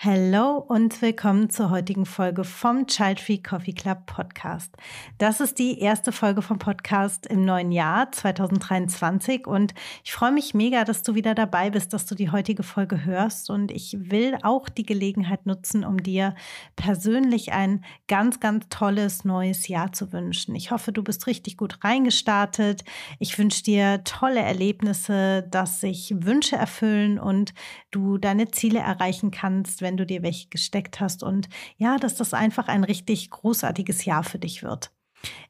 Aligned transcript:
Hallo 0.00 0.58
und 0.58 1.02
willkommen 1.02 1.50
zur 1.50 1.70
heutigen 1.70 2.06
Folge 2.06 2.44
vom 2.44 2.86
Child 2.86 3.18
Free 3.18 3.38
Coffee 3.38 3.72
Club 3.72 4.06
Podcast. 4.06 4.72
Das 5.18 5.40
ist 5.40 5.58
die 5.58 5.80
erste 5.80 6.12
Folge 6.12 6.40
vom 6.40 6.60
Podcast 6.60 7.26
im 7.26 7.44
neuen 7.44 7.72
Jahr 7.72 8.12
2023 8.12 9.48
und 9.48 9.74
ich 10.04 10.12
freue 10.12 10.30
mich 10.30 10.54
mega, 10.54 10.84
dass 10.84 11.02
du 11.02 11.16
wieder 11.16 11.34
dabei 11.34 11.70
bist, 11.70 11.92
dass 11.92 12.06
du 12.06 12.14
die 12.14 12.30
heutige 12.30 12.62
Folge 12.62 13.04
hörst 13.04 13.50
und 13.50 13.72
ich 13.72 13.96
will 13.98 14.38
auch 14.44 14.68
die 14.68 14.86
Gelegenheit 14.86 15.46
nutzen, 15.46 15.84
um 15.84 16.00
dir 16.00 16.36
persönlich 16.76 17.50
ein 17.50 17.84
ganz, 18.06 18.38
ganz 18.38 18.68
tolles 18.70 19.24
neues 19.24 19.66
Jahr 19.66 19.92
zu 19.92 20.12
wünschen. 20.12 20.54
Ich 20.54 20.70
hoffe, 20.70 20.92
du 20.92 21.02
bist 21.02 21.26
richtig 21.26 21.56
gut 21.56 21.82
reingestartet. 21.82 22.84
Ich 23.18 23.36
wünsche 23.36 23.64
dir 23.64 24.04
tolle 24.04 24.42
Erlebnisse, 24.42 25.42
dass 25.50 25.80
sich 25.80 26.14
Wünsche 26.20 26.54
erfüllen 26.54 27.18
und 27.18 27.52
du 27.90 28.16
deine 28.16 28.52
Ziele 28.52 28.78
erreichen 28.78 29.32
kannst, 29.32 29.82
wenn 29.88 29.96
du 29.96 30.04
dir 30.04 30.22
welche 30.22 30.48
gesteckt 30.48 31.00
hast 31.00 31.22
und 31.22 31.48
ja, 31.78 31.96
dass 31.96 32.14
das 32.14 32.34
einfach 32.34 32.68
ein 32.68 32.84
richtig 32.84 33.30
großartiges 33.30 34.04
Jahr 34.04 34.22
für 34.22 34.38
dich 34.38 34.62
wird. 34.62 34.92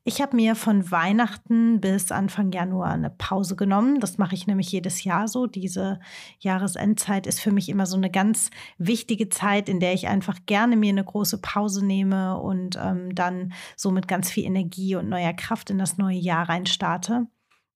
Ich 0.05 0.23
habe 0.23 0.37
mir 0.37 0.55
von 0.55 0.91
Weihnachten 0.93 1.81
bis 1.81 2.13
Anfang 2.13 2.53
Januar 2.53 2.93
eine 2.93 3.11
Pause 3.11 3.57
genommen. 3.57 3.99
Das 4.01 4.17
mache 4.17 4.35
ich 4.37 4.47
nämlich 4.47 4.71
jedes 4.71 5.03
Jahr 5.05 5.27
so. 5.27 5.47
Diese 5.47 5.99
Jahresendzeit 6.39 7.27
ist 7.27 7.41
für 7.41 7.51
mich 7.51 7.69
immer 7.69 7.85
so 7.85 7.97
eine 7.97 8.11
ganz 8.11 8.51
wichtige 8.79 9.29
Zeit, 9.29 9.69
in 9.69 9.81
der 9.81 9.93
ich 9.93 10.07
einfach 10.07 10.39
gerne 10.47 10.77
mir 10.77 10.91
eine 10.91 11.05
große 11.05 11.43
Pause 11.43 11.85
nehme 11.85 12.39
und 12.41 12.79
ähm, 12.81 13.15
dann 13.15 13.53
so 13.77 13.91
mit 13.91 14.09
ganz 14.09 14.31
viel 14.31 14.45
Energie 14.45 14.95
und 14.95 15.09
neuer 15.09 15.35
Kraft 15.35 15.69
in 15.69 15.79
das 15.79 15.99
neue 15.99 16.17
Jahr 16.17 16.49
reinstarte. 16.49 17.27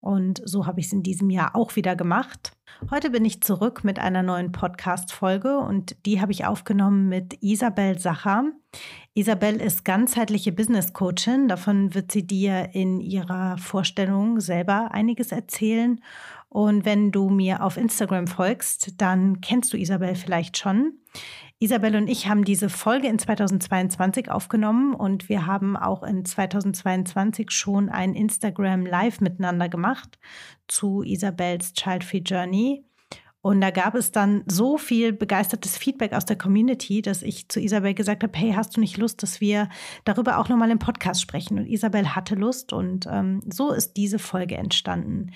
Und 0.03 0.43
so 0.45 0.67
habe 0.67 0.81
ich 0.81 0.87
es 0.87 0.93
in 0.93 1.05
diesem 1.05 1.31
Jahr 1.31 1.55
auch 1.55 1.77
wieder 1.77 1.95
gemacht. 1.95 2.51
Heute 2.91 3.11
bin 3.11 3.25
ich 3.25 3.41
zurück 3.41 3.85
mit 3.85 4.01
einer 4.01 4.25
neuen 4.25 4.51
Podcast-Folge 4.51 5.59
und 5.59 5.95
die 6.05 6.21
habe 6.21 6.33
ich 6.33 6.45
aufgenommen 6.45 7.09
mit 7.09 7.41
Isabel 7.41 7.97
Sacher. 8.01 8.51
Isabel 9.15 9.61
ist 9.61 9.85
ganzheitliche 9.85 10.51
Business 10.51 10.93
Coachin. 10.93 11.47
Davon 11.47 11.95
wird 11.95 12.11
sie 12.11 12.27
dir 12.27 12.71
in 12.73 12.99
ihrer 13.01 13.57
Vorstellung 13.59 14.41
selber 14.41 14.91
einiges 14.91 15.31
erzählen. 15.31 16.01
Und 16.49 16.85
wenn 16.85 17.13
du 17.13 17.31
mir 17.31 17.63
auf 17.63 17.77
Instagram 17.77 18.27
folgst, 18.27 19.01
dann 19.01 19.41
kennst 19.41 19.73
du 19.73 19.77
Isabel 19.77 20.17
vielleicht 20.17 20.59
schon. 20.59 20.99
Isabel 21.63 21.95
und 21.95 22.09
ich 22.09 22.29
haben 22.29 22.45
diese 22.45 22.69
Folge 22.69 23.07
in 23.07 23.21
2022 23.21 24.29
aufgenommen 24.33 24.95
und 24.95 25.29
wir 25.29 25.47
haben 25.47 25.77
auch 25.77 26.03
in 26.03 26.25
2022 26.25 27.53
schon 27.53 27.89
ein 27.89 28.15
Instagram 28.15 28.85
Live 28.85 29.21
miteinander 29.21 29.69
gemacht 29.69 30.19
zu 30.67 31.05
Isabels 31.05 31.73
Child 31.75 32.03
Free 32.03 32.19
Journey. 32.19 32.85
Und 33.43 33.61
da 33.61 33.71
gab 33.71 33.95
es 33.95 34.11
dann 34.11 34.43
so 34.47 34.77
viel 34.77 35.13
begeistertes 35.13 35.77
Feedback 35.77 36.15
aus 36.15 36.25
der 36.25 36.37
Community, 36.37 37.01
dass 37.01 37.23
ich 37.23 37.49
zu 37.49 37.61
Isabel 37.61 37.95
gesagt 37.95 38.25
habe, 38.25 38.37
hey, 38.37 38.55
hast 38.57 38.77
du 38.77 38.81
nicht 38.81 38.97
Lust, 38.97 39.23
dass 39.23 39.41
wir 39.41 39.69
darüber 40.05 40.39
auch 40.39 40.49
nochmal 40.49 40.71
im 40.73 40.81
Podcast 40.81 41.21
sprechen? 41.21 41.61
Und 41.61 41.67
Isabel 41.67 42.17
hatte 42.17 42.35
Lust 42.35 42.73
und 42.73 43.07
ähm, 43.09 43.41
so 43.49 43.71
ist 43.73 43.97
diese 43.97 44.19
Folge 44.19 44.57
entstanden. 44.57 45.31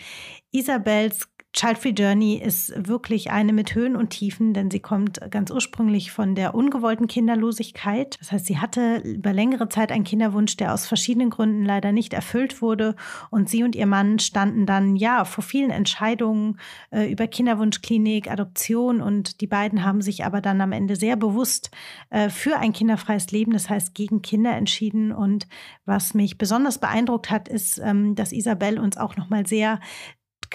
Isabels 0.50 1.28
Child 1.57 1.79
Free 1.79 1.95
Journey 1.97 2.34
ist 2.34 2.87
wirklich 2.87 3.31
eine 3.31 3.55
mit 3.55 3.75
Höhen 3.75 3.97
und 3.97 4.11
Tiefen, 4.11 4.53
denn 4.53 4.71
sie 4.71 4.81
kommt 4.81 5.19
ganz 5.31 5.50
ursprünglich 5.50 6.12
von 6.12 6.34
der 6.34 6.55
ungewollten 6.55 7.09
Kinderlosigkeit. 7.09 8.19
Das 8.21 8.31
heißt, 8.31 8.44
sie 8.44 8.59
hatte 8.59 8.99
über 8.99 9.33
längere 9.33 9.71
Zeit 9.71 9.91
einen 9.91 10.05
Kinderwunsch, 10.05 10.59
der 10.59 10.75
aus 10.75 10.87
verschiedenen 10.87 11.31
Gründen 11.31 11.65
leider 11.65 11.93
nicht 11.93 12.12
erfüllt 12.12 12.61
wurde. 12.61 12.95
Und 13.31 13.49
sie 13.49 13.65
und 13.65 13.75
ihr 13.75 13.87
Mann 13.87 14.19
standen 14.19 14.66
dann 14.66 14.97
ja 14.97 15.25
vor 15.25 15.43
vielen 15.43 15.71
Entscheidungen 15.71 16.61
äh, 16.91 17.11
über 17.11 17.27
Kinderwunschklinik, 17.27 18.31
Adoption. 18.31 19.00
Und 19.00 19.41
die 19.41 19.47
beiden 19.47 19.83
haben 19.83 20.03
sich 20.03 20.27
aber 20.27 20.43
dann 20.43 20.61
am 20.61 20.72
Ende 20.72 20.95
sehr 20.95 21.16
bewusst 21.16 21.71
äh, 22.11 22.28
für 22.28 22.59
ein 22.59 22.75
kinderfreies 22.75 23.31
Leben, 23.31 23.53
das 23.53 23.71
heißt 23.71 23.95
gegen 23.95 24.21
Kinder 24.21 24.55
entschieden. 24.55 25.11
Und 25.11 25.49
was 25.87 26.12
mich 26.12 26.37
besonders 26.37 26.77
beeindruckt 26.77 27.31
hat, 27.31 27.49
ist, 27.49 27.78
ähm, 27.78 28.15
dass 28.15 28.33
Isabel 28.33 28.78
uns 28.78 28.99
auch 28.99 29.16
nochmal 29.16 29.47
sehr 29.47 29.81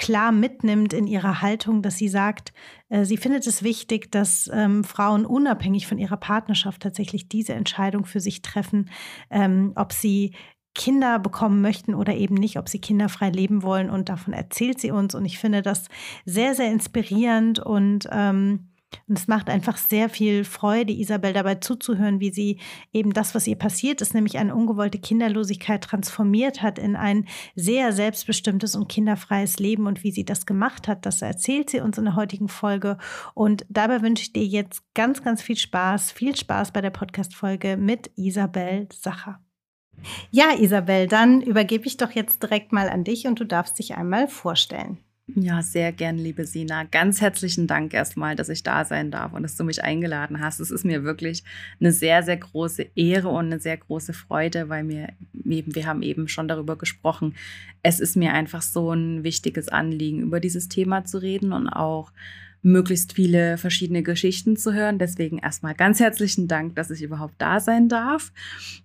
klar 0.01 0.31
mitnimmt 0.31 0.93
in 0.93 1.05
ihrer 1.05 1.43
Haltung, 1.43 1.83
dass 1.83 1.95
sie 1.95 2.09
sagt, 2.09 2.53
äh, 2.89 3.05
sie 3.05 3.17
findet 3.17 3.45
es 3.45 3.61
wichtig, 3.61 4.11
dass 4.11 4.49
ähm, 4.51 4.83
Frauen 4.83 5.27
unabhängig 5.27 5.85
von 5.85 5.99
ihrer 5.99 6.17
Partnerschaft 6.17 6.81
tatsächlich 6.81 7.29
diese 7.29 7.53
Entscheidung 7.53 8.05
für 8.05 8.19
sich 8.19 8.41
treffen, 8.41 8.89
ähm, 9.29 9.73
ob 9.75 9.93
sie 9.93 10.33
Kinder 10.73 11.19
bekommen 11.19 11.61
möchten 11.61 11.93
oder 11.93 12.15
eben 12.15 12.33
nicht, 12.33 12.57
ob 12.57 12.67
sie 12.67 12.79
kinderfrei 12.79 13.29
leben 13.29 13.61
wollen. 13.61 13.91
Und 13.91 14.09
davon 14.09 14.33
erzählt 14.33 14.79
sie 14.79 14.89
uns. 14.89 15.13
Und 15.13 15.23
ich 15.25 15.37
finde 15.37 15.61
das 15.61 15.87
sehr, 16.25 16.55
sehr 16.55 16.71
inspirierend 16.71 17.59
und 17.59 18.07
ähm, 18.11 18.70
und 19.07 19.17
es 19.17 19.27
macht 19.27 19.49
einfach 19.49 19.77
sehr 19.77 20.09
viel 20.09 20.43
Freude, 20.43 20.93
Isabel 20.93 21.33
dabei 21.33 21.55
zuzuhören, 21.55 22.19
wie 22.19 22.31
sie 22.31 22.59
eben 22.93 23.13
das, 23.13 23.35
was 23.35 23.47
ihr 23.47 23.55
passiert 23.55 24.01
ist, 24.01 24.13
nämlich 24.13 24.37
eine 24.37 24.55
ungewollte 24.55 24.99
Kinderlosigkeit 24.99 25.83
transformiert 25.83 26.61
hat 26.61 26.79
in 26.79 26.95
ein 26.95 27.25
sehr 27.55 27.93
selbstbestimmtes 27.93 28.75
und 28.75 28.87
kinderfreies 28.87 29.59
Leben 29.59 29.87
und 29.87 30.03
wie 30.03 30.11
sie 30.11 30.25
das 30.25 30.45
gemacht 30.45 30.87
hat. 30.87 31.05
Das 31.05 31.21
erzählt 31.21 31.69
sie 31.69 31.79
uns 31.79 31.97
in 31.97 32.05
der 32.05 32.15
heutigen 32.15 32.47
Folge. 32.47 32.97
Und 33.33 33.65
dabei 33.69 34.01
wünsche 34.01 34.23
ich 34.23 34.33
dir 34.33 34.45
jetzt 34.45 34.83
ganz, 34.93 35.23
ganz 35.23 35.41
viel 35.41 35.57
Spaß, 35.57 36.11
viel 36.11 36.35
Spaß 36.35 36.71
bei 36.71 36.81
der 36.81 36.89
Podcast-Folge 36.89 37.77
mit 37.77 38.11
Isabel 38.15 38.87
Sacher. 38.91 39.39
Ja, 40.31 40.53
Isabel, 40.57 41.07
dann 41.07 41.41
übergebe 41.41 41.85
ich 41.85 41.97
doch 41.97 42.11
jetzt 42.11 42.41
direkt 42.41 42.71
mal 42.71 42.89
an 42.89 43.03
dich 43.03 43.27
und 43.27 43.39
du 43.39 43.45
darfst 43.45 43.77
dich 43.77 43.95
einmal 43.95 44.27
vorstellen. 44.27 44.99
Ja, 45.35 45.61
sehr 45.61 45.93
gern, 45.93 46.17
liebe 46.17 46.45
Sina. 46.45 46.83
Ganz 46.83 47.21
herzlichen 47.21 47.65
Dank 47.65 47.93
erstmal, 47.93 48.35
dass 48.35 48.49
ich 48.49 48.63
da 48.63 48.83
sein 48.83 49.11
darf 49.11 49.33
und 49.33 49.43
dass 49.43 49.55
du 49.55 49.63
mich 49.63 49.83
eingeladen 49.83 50.41
hast. 50.41 50.59
Es 50.59 50.71
ist 50.71 50.83
mir 50.83 51.03
wirklich 51.03 51.43
eine 51.79 51.91
sehr, 51.91 52.23
sehr 52.23 52.37
große 52.37 52.87
Ehre 52.95 53.29
und 53.29 53.45
eine 53.45 53.59
sehr 53.59 53.77
große 53.77 54.13
Freude, 54.13 54.67
weil 54.67 54.83
mir 54.83 55.09
eben, 55.45 55.73
wir 55.73 55.85
haben 55.85 56.01
eben 56.01 56.27
schon 56.27 56.47
darüber 56.47 56.75
gesprochen. 56.77 57.35
Es 57.81 57.99
ist 57.99 58.17
mir 58.17 58.33
einfach 58.33 58.61
so 58.61 58.91
ein 58.91 59.23
wichtiges 59.23 59.69
Anliegen, 59.69 60.21
über 60.21 60.39
dieses 60.39 60.67
Thema 60.67 61.05
zu 61.05 61.19
reden 61.19 61.53
und 61.53 61.69
auch 61.69 62.11
möglichst 62.61 63.13
viele 63.13 63.57
verschiedene 63.57 64.03
Geschichten 64.03 64.55
zu 64.55 64.73
hören. 64.73 64.99
Deswegen 64.99 65.39
erstmal 65.39 65.73
ganz 65.73 65.99
herzlichen 65.99 66.47
Dank, 66.47 66.75
dass 66.75 66.91
ich 66.91 67.01
überhaupt 67.01 67.35
da 67.39 67.59
sein 67.59 67.89
darf. 67.89 68.31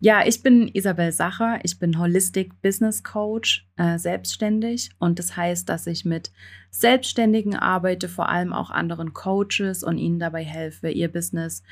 Ja, 0.01 0.27
ich 0.27 0.43
bin 0.43 0.69
Isabel 0.69 1.13
Sacher. 1.13 1.59
Ich 1.63 1.79
bin 1.79 1.99
Holistic 1.99 2.61
Business 2.63 3.03
Coach, 3.03 3.67
äh, 3.77 3.99
selbstständig. 3.99 4.91
Und 4.99 5.19
das 5.19 5.37
heißt, 5.37 5.69
dass 5.69 5.87
ich 5.87 6.05
mit 6.05 6.33
Selbstständigen 6.81 7.57
arbeite, 7.57 8.09
vor 8.09 8.29
allem 8.29 8.53
auch 8.53 8.71
anderen 8.71 9.13
Coaches 9.13 9.83
und 9.83 9.99
ihnen 9.99 10.19
dabei 10.19 10.45
helfe, 10.45 10.91
ihr 10.91 11.11
Business 11.11 11.63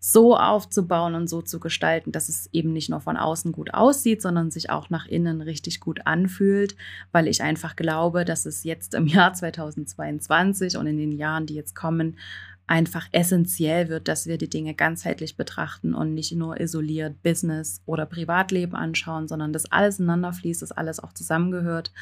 so 0.00 0.36
aufzubauen 0.36 1.14
und 1.14 1.28
so 1.28 1.40
zu 1.40 1.58
gestalten, 1.60 2.12
dass 2.12 2.28
es 2.28 2.50
eben 2.52 2.74
nicht 2.74 2.90
nur 2.90 3.00
von 3.00 3.16
außen 3.16 3.52
gut 3.52 3.72
aussieht, 3.72 4.20
sondern 4.20 4.50
sich 4.50 4.68
auch 4.68 4.90
nach 4.90 5.06
innen 5.06 5.40
richtig 5.40 5.80
gut 5.80 6.06
anfühlt, 6.06 6.76
weil 7.10 7.26
ich 7.26 7.42
einfach 7.42 7.74
glaube, 7.74 8.26
dass 8.26 8.44
es 8.44 8.64
jetzt 8.64 8.92
im 8.92 9.06
Jahr 9.06 9.32
2022 9.34 10.76
und 10.76 10.86
in 10.86 10.98
den 10.98 11.12
Jahren, 11.12 11.46
die 11.46 11.54
jetzt 11.54 11.74
kommen, 11.74 12.18
einfach 12.66 13.08
essentiell 13.12 13.88
wird, 13.88 14.08
dass 14.08 14.26
wir 14.26 14.38
die 14.38 14.48
Dinge 14.48 14.74
ganzheitlich 14.74 15.36
betrachten 15.36 15.94
und 15.94 16.14
nicht 16.14 16.32
nur 16.32 16.60
isoliert 16.60 17.22
Business 17.22 17.82
oder 17.84 18.06
Privatleben 18.06 18.74
anschauen, 18.74 19.28
sondern 19.28 19.52
dass 19.52 19.70
alles 19.70 19.98
ineinander 19.98 20.32
fließt, 20.32 20.62
dass 20.62 20.72
alles 20.72 20.98
auch 20.98 21.12
zusammengehört. 21.12 21.92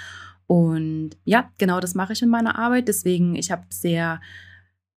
Und 0.46 1.10
ja, 1.24 1.50
genau 1.58 1.80
das 1.80 1.94
mache 1.94 2.12
ich 2.12 2.22
in 2.22 2.28
meiner 2.28 2.58
Arbeit. 2.58 2.86
Deswegen, 2.88 3.34
ich 3.34 3.50
habe 3.50 3.64
sehr 3.70 4.20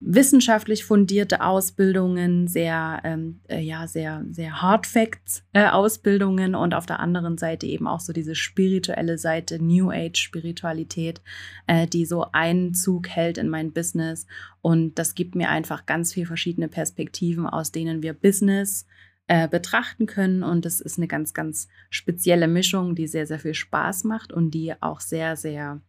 wissenschaftlich 0.07 0.85
fundierte 0.85 1.41
Ausbildungen, 1.41 2.47
sehr, 2.47 3.01
ähm, 3.05 3.41
äh, 3.49 3.61
ja, 3.61 3.87
sehr, 3.87 4.25
sehr 4.31 4.61
Hard 4.61 4.87
Facts 4.87 5.45
äh, 5.53 5.67
Ausbildungen 5.67 6.55
und 6.55 6.75
auf 6.75 6.85
der 6.85 7.01
anderen 7.01 7.39
Seite 7.39 7.67
eben 7.67 7.87
auch 7.87 8.01
so 8.01 8.13
diese 8.13 8.35
spirituelle 8.35 9.17
Seite, 9.17 9.63
New 9.63 9.91
Age 9.91 10.19
Spiritualität, 10.19 11.23
äh, 11.67 11.87
die 11.87 12.05
so 12.05 12.27
Einzug 12.33 13.09
hält 13.09 13.39
in 13.39 13.49
mein 13.49 13.73
Business. 13.73 14.27
Und 14.61 14.99
das 14.99 15.15
gibt 15.15 15.35
mir 15.35 15.49
einfach 15.49 15.87
ganz 15.87 16.13
viele 16.13 16.27
verschiedene 16.27 16.69
Perspektiven, 16.69 17.47
aus 17.47 17.73
denen 17.73 18.03
wir 18.03 18.13
Business 18.13 18.87
äh, 19.27 19.49
betrachten 19.49 20.05
können. 20.05 20.43
Und 20.43 20.67
das 20.67 20.81
ist 20.81 20.99
eine 20.99 21.09
ganz, 21.09 21.33
ganz 21.33 21.69
spezielle 21.89 22.47
Mischung, 22.47 22.95
die 22.95 23.07
sehr, 23.07 23.27
sehr 23.27 23.39
viel 23.39 23.55
Spaß 23.55 24.05
macht 24.05 24.33
und 24.33 24.51
die 24.51 24.75
auch 24.83 25.01
sehr, 25.01 25.37
sehr 25.37 25.81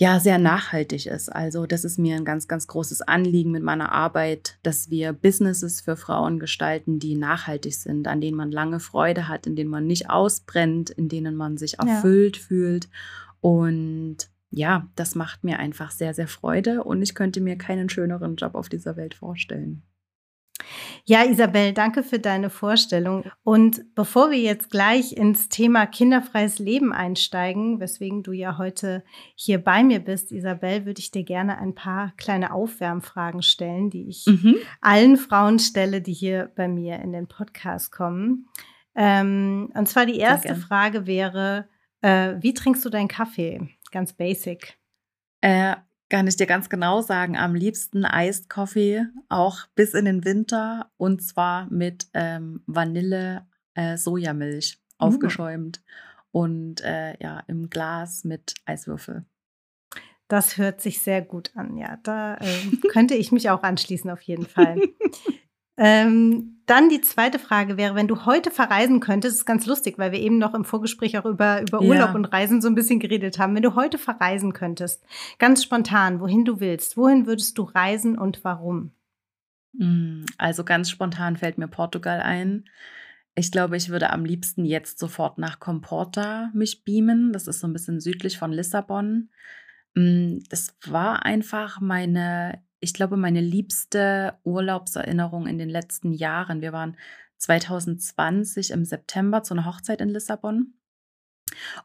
ja 0.00 0.20
sehr 0.20 0.38
nachhaltig 0.38 1.06
ist. 1.06 1.28
Also 1.28 1.66
das 1.66 1.84
ist 1.84 1.98
mir 1.98 2.16
ein 2.16 2.24
ganz, 2.24 2.46
ganz 2.46 2.68
großes 2.68 3.02
Anliegen 3.02 3.50
mit 3.50 3.64
meiner 3.64 3.90
Arbeit, 3.92 4.58
dass 4.62 4.90
wir 4.90 5.12
Businesses 5.12 5.80
für 5.80 5.96
Frauen 5.96 6.38
gestalten, 6.38 7.00
die 7.00 7.16
nachhaltig 7.16 7.74
sind, 7.74 8.06
an 8.06 8.20
denen 8.20 8.36
man 8.36 8.52
lange 8.52 8.78
Freude 8.78 9.26
hat, 9.28 9.46
in 9.46 9.56
denen 9.56 9.70
man 9.70 9.86
nicht 9.86 10.08
ausbrennt, 10.08 10.90
in 10.90 11.08
denen 11.08 11.34
man 11.34 11.56
sich 11.56 11.80
erfüllt 11.80 12.36
ja. 12.36 12.42
fühlt. 12.42 12.88
Und 13.40 14.28
ja, 14.50 14.88
das 14.94 15.16
macht 15.16 15.42
mir 15.42 15.58
einfach 15.58 15.90
sehr, 15.90 16.14
sehr 16.14 16.28
Freude 16.28 16.84
und 16.84 17.02
ich 17.02 17.14
könnte 17.14 17.40
mir 17.40 17.56
keinen 17.56 17.90
schöneren 17.90 18.36
Job 18.36 18.54
auf 18.54 18.68
dieser 18.68 18.96
Welt 18.96 19.14
vorstellen. 19.14 19.82
Ja, 21.04 21.24
Isabel, 21.24 21.72
danke 21.72 22.02
für 22.02 22.18
deine 22.18 22.50
Vorstellung. 22.50 23.24
Und 23.42 23.94
bevor 23.94 24.30
wir 24.30 24.38
jetzt 24.38 24.70
gleich 24.70 25.12
ins 25.12 25.48
Thema 25.48 25.86
kinderfreies 25.86 26.58
Leben 26.58 26.92
einsteigen, 26.92 27.80
weswegen 27.80 28.22
du 28.22 28.32
ja 28.32 28.58
heute 28.58 29.04
hier 29.34 29.58
bei 29.58 29.82
mir 29.82 30.00
bist, 30.00 30.32
Isabel, 30.32 30.84
würde 30.84 31.00
ich 31.00 31.10
dir 31.10 31.24
gerne 31.24 31.58
ein 31.58 31.74
paar 31.74 32.12
kleine 32.16 32.52
Aufwärmfragen 32.52 33.42
stellen, 33.42 33.90
die 33.90 34.08
ich 34.08 34.26
mhm. 34.26 34.56
allen 34.80 35.16
Frauen 35.16 35.58
stelle, 35.58 36.02
die 36.02 36.12
hier 36.12 36.52
bei 36.56 36.68
mir 36.68 36.98
in 37.00 37.12
den 37.12 37.26
Podcast 37.26 37.90
kommen. 37.90 38.46
Ähm, 38.94 39.70
und 39.74 39.88
zwar 39.88 40.06
die 40.06 40.18
erste 40.18 40.56
Frage 40.56 41.06
wäre, 41.06 41.68
äh, 42.00 42.34
wie 42.40 42.54
trinkst 42.54 42.84
du 42.84 42.90
deinen 42.90 43.08
Kaffee? 43.08 43.68
Ganz 43.92 44.12
basic. 44.12 44.78
Äh, 45.40 45.76
kann 46.08 46.26
ich 46.26 46.36
dir 46.36 46.46
ganz 46.46 46.68
genau 46.68 47.00
sagen, 47.02 47.36
am 47.36 47.54
liebsten 47.54 48.04
Iced 48.04 48.48
Coffee, 48.48 49.06
auch 49.28 49.66
bis 49.74 49.94
in 49.94 50.06
den 50.06 50.24
Winter 50.24 50.90
und 50.96 51.22
zwar 51.22 51.70
mit 51.70 52.08
ähm, 52.14 52.62
Vanille 52.66 53.46
äh, 53.74 53.96
Sojamilch 53.96 54.78
uh. 54.78 55.06
aufgeschäumt 55.06 55.82
und 56.30 56.82
äh, 56.82 57.16
ja, 57.22 57.42
im 57.46 57.70
Glas 57.70 58.24
mit 58.24 58.54
Eiswürfel. 58.64 59.24
Das 60.28 60.58
hört 60.58 60.82
sich 60.82 61.00
sehr 61.00 61.22
gut 61.22 61.52
an, 61.54 61.76
ja. 61.76 61.98
Da 62.02 62.36
äh, 62.36 62.76
könnte 62.92 63.14
ich 63.14 63.32
mich 63.32 63.50
auch 63.50 63.62
anschließen, 63.62 64.10
auf 64.10 64.22
jeden 64.22 64.46
Fall. 64.46 64.78
Ähm, 65.78 66.58
dann 66.66 66.90
die 66.90 67.00
zweite 67.00 67.38
Frage 67.38 67.78
wäre, 67.78 67.94
wenn 67.94 68.08
du 68.08 68.26
heute 68.26 68.50
verreisen 68.50 69.00
könntest, 69.00 69.38
ist 69.38 69.46
ganz 69.46 69.64
lustig, 69.64 69.96
weil 69.96 70.12
wir 70.12 70.20
eben 70.20 70.36
noch 70.36 70.52
im 70.52 70.66
Vorgespräch 70.66 71.16
auch 71.16 71.24
über, 71.24 71.62
über 71.62 71.80
Urlaub 71.80 72.10
ja. 72.10 72.14
und 72.14 72.26
Reisen 72.26 72.60
so 72.60 72.68
ein 72.68 72.74
bisschen 72.74 73.00
geredet 73.00 73.38
haben. 73.38 73.54
Wenn 73.54 73.62
du 73.62 73.74
heute 73.74 73.96
verreisen 73.96 74.52
könntest, 74.52 75.02
ganz 75.38 75.62
spontan, 75.62 76.20
wohin 76.20 76.44
du 76.44 76.60
willst, 76.60 76.98
wohin 76.98 77.26
würdest 77.26 77.56
du 77.56 77.62
reisen 77.62 78.18
und 78.18 78.44
warum? 78.44 78.90
Hm, 79.78 80.26
also 80.36 80.62
ganz 80.62 80.90
spontan 80.90 81.36
fällt 81.36 81.56
mir 81.56 81.68
Portugal 81.68 82.20
ein. 82.20 82.68
Ich 83.34 83.50
glaube, 83.50 83.76
ich 83.76 83.88
würde 83.88 84.10
am 84.10 84.24
liebsten 84.24 84.64
jetzt 84.64 84.98
sofort 84.98 85.38
nach 85.38 85.60
Comporta 85.60 86.50
mich 86.52 86.84
beamen. 86.84 87.32
Das 87.32 87.46
ist 87.46 87.60
so 87.60 87.66
ein 87.66 87.72
bisschen 87.72 88.00
südlich 88.00 88.36
von 88.36 88.52
Lissabon. 88.52 89.30
Hm, 89.94 90.42
das 90.50 90.76
war 90.84 91.24
einfach 91.24 91.80
meine 91.80 92.60
ich 92.80 92.94
glaube, 92.94 93.16
meine 93.16 93.40
liebste 93.40 94.34
Urlaubserinnerung 94.44 95.46
in 95.46 95.58
den 95.58 95.68
letzten 95.68 96.12
Jahren. 96.12 96.60
Wir 96.60 96.72
waren 96.72 96.96
2020 97.38 98.70
im 98.70 98.84
September 98.84 99.42
zu 99.42 99.54
einer 99.54 99.64
Hochzeit 99.64 100.00
in 100.00 100.08
Lissabon. 100.08 100.74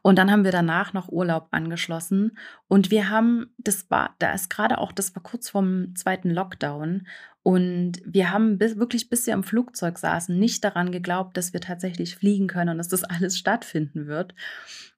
Und 0.02 0.18
dann 0.18 0.30
haben 0.30 0.44
wir 0.44 0.52
danach 0.52 0.92
noch 0.92 1.08
Urlaub 1.08 1.48
angeschlossen. 1.50 2.36
Und 2.68 2.90
wir 2.90 3.08
haben, 3.08 3.54
das 3.58 3.90
war, 3.90 4.14
da 4.18 4.32
ist 4.32 4.50
gerade 4.50 4.78
auch, 4.78 4.92
das 4.92 5.14
war 5.14 5.22
kurz 5.22 5.50
vorm 5.50 5.94
zweiten 5.96 6.30
Lockdown. 6.30 7.06
Und 7.42 8.00
wir 8.04 8.30
haben 8.30 8.58
bis, 8.58 8.76
wirklich, 8.76 9.10
bis 9.10 9.26
wir 9.26 9.34
im 9.34 9.44
Flugzeug 9.44 9.98
saßen, 9.98 10.38
nicht 10.38 10.64
daran 10.64 10.92
geglaubt, 10.92 11.36
dass 11.36 11.52
wir 11.52 11.60
tatsächlich 11.60 12.16
fliegen 12.16 12.46
können 12.46 12.70
und 12.70 12.78
dass 12.78 12.88
das 12.88 13.04
alles 13.04 13.38
stattfinden 13.38 14.06
wird. 14.06 14.34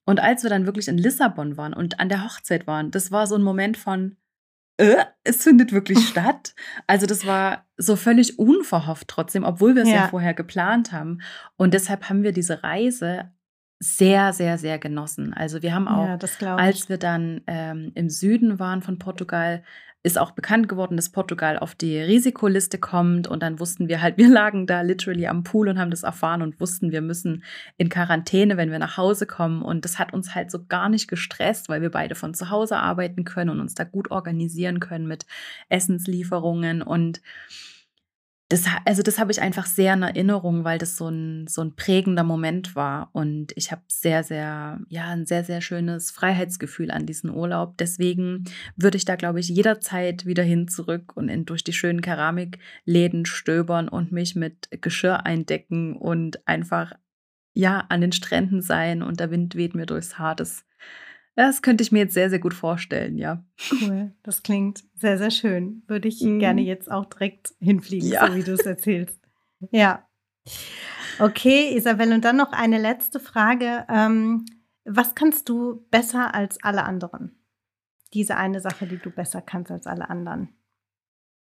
Und 0.04 0.20
als 0.20 0.42
wir 0.42 0.50
dann 0.50 0.66
wirklich 0.66 0.88
in 0.88 0.98
Lissabon 0.98 1.56
waren 1.56 1.74
und 1.74 1.98
an 1.98 2.08
der 2.08 2.24
Hochzeit 2.24 2.66
waren, 2.66 2.90
das 2.90 3.10
war 3.10 3.26
so 3.26 3.34
ein 3.34 3.42
Moment 3.42 3.76
von, 3.76 4.16
äh, 4.78 5.04
es 5.24 5.42
findet 5.42 5.72
wirklich 5.72 5.98
statt. 6.08 6.54
Also 6.86 7.06
das 7.06 7.26
war 7.26 7.66
so 7.76 7.96
völlig 7.96 8.38
unverhofft 8.38 9.08
trotzdem, 9.08 9.44
obwohl 9.44 9.74
wir 9.74 9.82
es 9.82 9.88
ja. 9.88 9.96
ja 9.96 10.08
vorher 10.08 10.34
geplant 10.34 10.92
haben. 10.92 11.20
Und 11.56 11.74
deshalb 11.74 12.08
haben 12.08 12.22
wir 12.22 12.32
diese 12.32 12.62
Reise 12.62 13.30
sehr, 13.78 14.32
sehr, 14.32 14.56
sehr 14.56 14.78
genossen. 14.78 15.34
Also 15.34 15.62
wir 15.62 15.74
haben 15.74 15.86
auch, 15.86 16.18
ja, 16.40 16.56
als 16.56 16.88
wir 16.88 16.96
dann 16.96 17.42
ähm, 17.46 17.92
im 17.94 18.08
Süden 18.08 18.58
waren 18.58 18.80
von 18.80 18.98
Portugal, 18.98 19.62
ist 20.06 20.18
auch 20.18 20.30
bekannt 20.30 20.68
geworden, 20.68 20.96
dass 20.96 21.08
Portugal 21.08 21.58
auf 21.58 21.74
die 21.74 21.98
Risikoliste 21.98 22.78
kommt. 22.78 23.26
Und 23.26 23.42
dann 23.42 23.58
wussten 23.58 23.88
wir 23.88 24.00
halt, 24.00 24.16
wir 24.18 24.28
lagen 24.28 24.66
da 24.68 24.82
literally 24.82 25.26
am 25.26 25.42
Pool 25.42 25.68
und 25.68 25.80
haben 25.80 25.90
das 25.90 26.04
erfahren 26.04 26.42
und 26.42 26.60
wussten, 26.60 26.92
wir 26.92 27.02
müssen 27.02 27.42
in 27.76 27.88
Quarantäne, 27.88 28.56
wenn 28.56 28.70
wir 28.70 28.78
nach 28.78 28.96
Hause 28.96 29.26
kommen. 29.26 29.62
Und 29.62 29.84
das 29.84 29.98
hat 29.98 30.14
uns 30.14 30.34
halt 30.36 30.52
so 30.52 30.64
gar 30.64 30.88
nicht 30.88 31.08
gestresst, 31.08 31.68
weil 31.68 31.82
wir 31.82 31.90
beide 31.90 32.14
von 32.14 32.34
zu 32.34 32.50
Hause 32.50 32.76
arbeiten 32.76 33.24
können 33.24 33.50
und 33.50 33.60
uns 33.60 33.74
da 33.74 33.82
gut 33.82 34.12
organisieren 34.12 34.78
können 34.78 35.08
mit 35.08 35.26
Essenslieferungen 35.68 36.82
und 36.82 37.20
das, 38.48 38.64
also 38.84 39.02
das 39.02 39.18
habe 39.18 39.32
ich 39.32 39.40
einfach 39.40 39.66
sehr 39.66 39.94
in 39.94 40.02
Erinnerung, 40.02 40.62
weil 40.62 40.78
das 40.78 40.96
so 40.96 41.08
ein, 41.08 41.48
so 41.48 41.62
ein 41.62 41.74
prägender 41.74 42.22
Moment 42.22 42.76
war. 42.76 43.10
Und 43.12 43.52
ich 43.56 43.72
habe 43.72 43.82
sehr, 43.88 44.22
sehr, 44.22 44.78
ja, 44.88 45.08
ein 45.08 45.26
sehr, 45.26 45.42
sehr 45.42 45.60
schönes 45.60 46.12
Freiheitsgefühl 46.12 46.92
an 46.92 47.06
diesen 47.06 47.30
Urlaub. 47.30 47.76
Deswegen 47.78 48.44
würde 48.76 48.98
ich 48.98 49.04
da, 49.04 49.16
glaube 49.16 49.40
ich, 49.40 49.48
jederzeit 49.48 50.26
wieder 50.26 50.44
hin 50.44 50.68
zurück 50.68 51.16
und 51.16 51.28
in, 51.28 51.44
durch 51.44 51.64
die 51.64 51.72
schönen 51.72 52.02
Keramikläden 52.02 53.26
stöbern 53.26 53.88
und 53.88 54.12
mich 54.12 54.36
mit 54.36 54.68
Geschirr 54.80 55.26
eindecken 55.26 55.96
und 55.96 56.46
einfach, 56.46 56.92
ja, 57.52 57.84
an 57.88 58.00
den 58.00 58.12
Stränden 58.12 58.62
sein 58.62 59.02
und 59.02 59.18
der 59.18 59.32
Wind 59.32 59.56
weht 59.56 59.74
mir 59.74 59.86
durchs 59.86 60.18
Haar. 60.18 60.36
Das 60.36 60.64
das 61.36 61.60
könnte 61.60 61.82
ich 61.82 61.92
mir 61.92 62.00
jetzt 62.00 62.14
sehr, 62.14 62.30
sehr 62.30 62.38
gut 62.38 62.54
vorstellen, 62.54 63.18
ja. 63.18 63.44
Cool, 63.70 64.12
das 64.22 64.42
klingt 64.42 64.84
sehr, 64.94 65.18
sehr 65.18 65.30
schön. 65.30 65.82
Würde 65.86 66.08
ich 66.08 66.22
mhm. 66.22 66.38
gerne 66.38 66.62
jetzt 66.62 66.90
auch 66.90 67.04
direkt 67.04 67.54
hinfliegen, 67.60 68.08
ja. 68.08 68.26
so 68.26 68.34
wie 68.34 68.42
du 68.42 68.54
es 68.54 68.64
erzählst. 68.66 69.20
Ja. 69.70 70.08
Okay, 71.18 71.76
Isabel, 71.76 72.12
und 72.12 72.24
dann 72.24 72.36
noch 72.36 72.52
eine 72.52 72.78
letzte 72.78 73.20
Frage. 73.20 73.86
Ähm, 73.88 74.46
was 74.84 75.14
kannst 75.14 75.48
du 75.48 75.86
besser 75.90 76.34
als 76.34 76.62
alle 76.62 76.84
anderen? 76.84 77.38
Diese 78.14 78.36
eine 78.36 78.60
Sache, 78.60 78.86
die 78.86 78.98
du 78.98 79.10
besser 79.10 79.42
kannst 79.42 79.70
als 79.70 79.86
alle 79.86 80.08
anderen. 80.08 80.48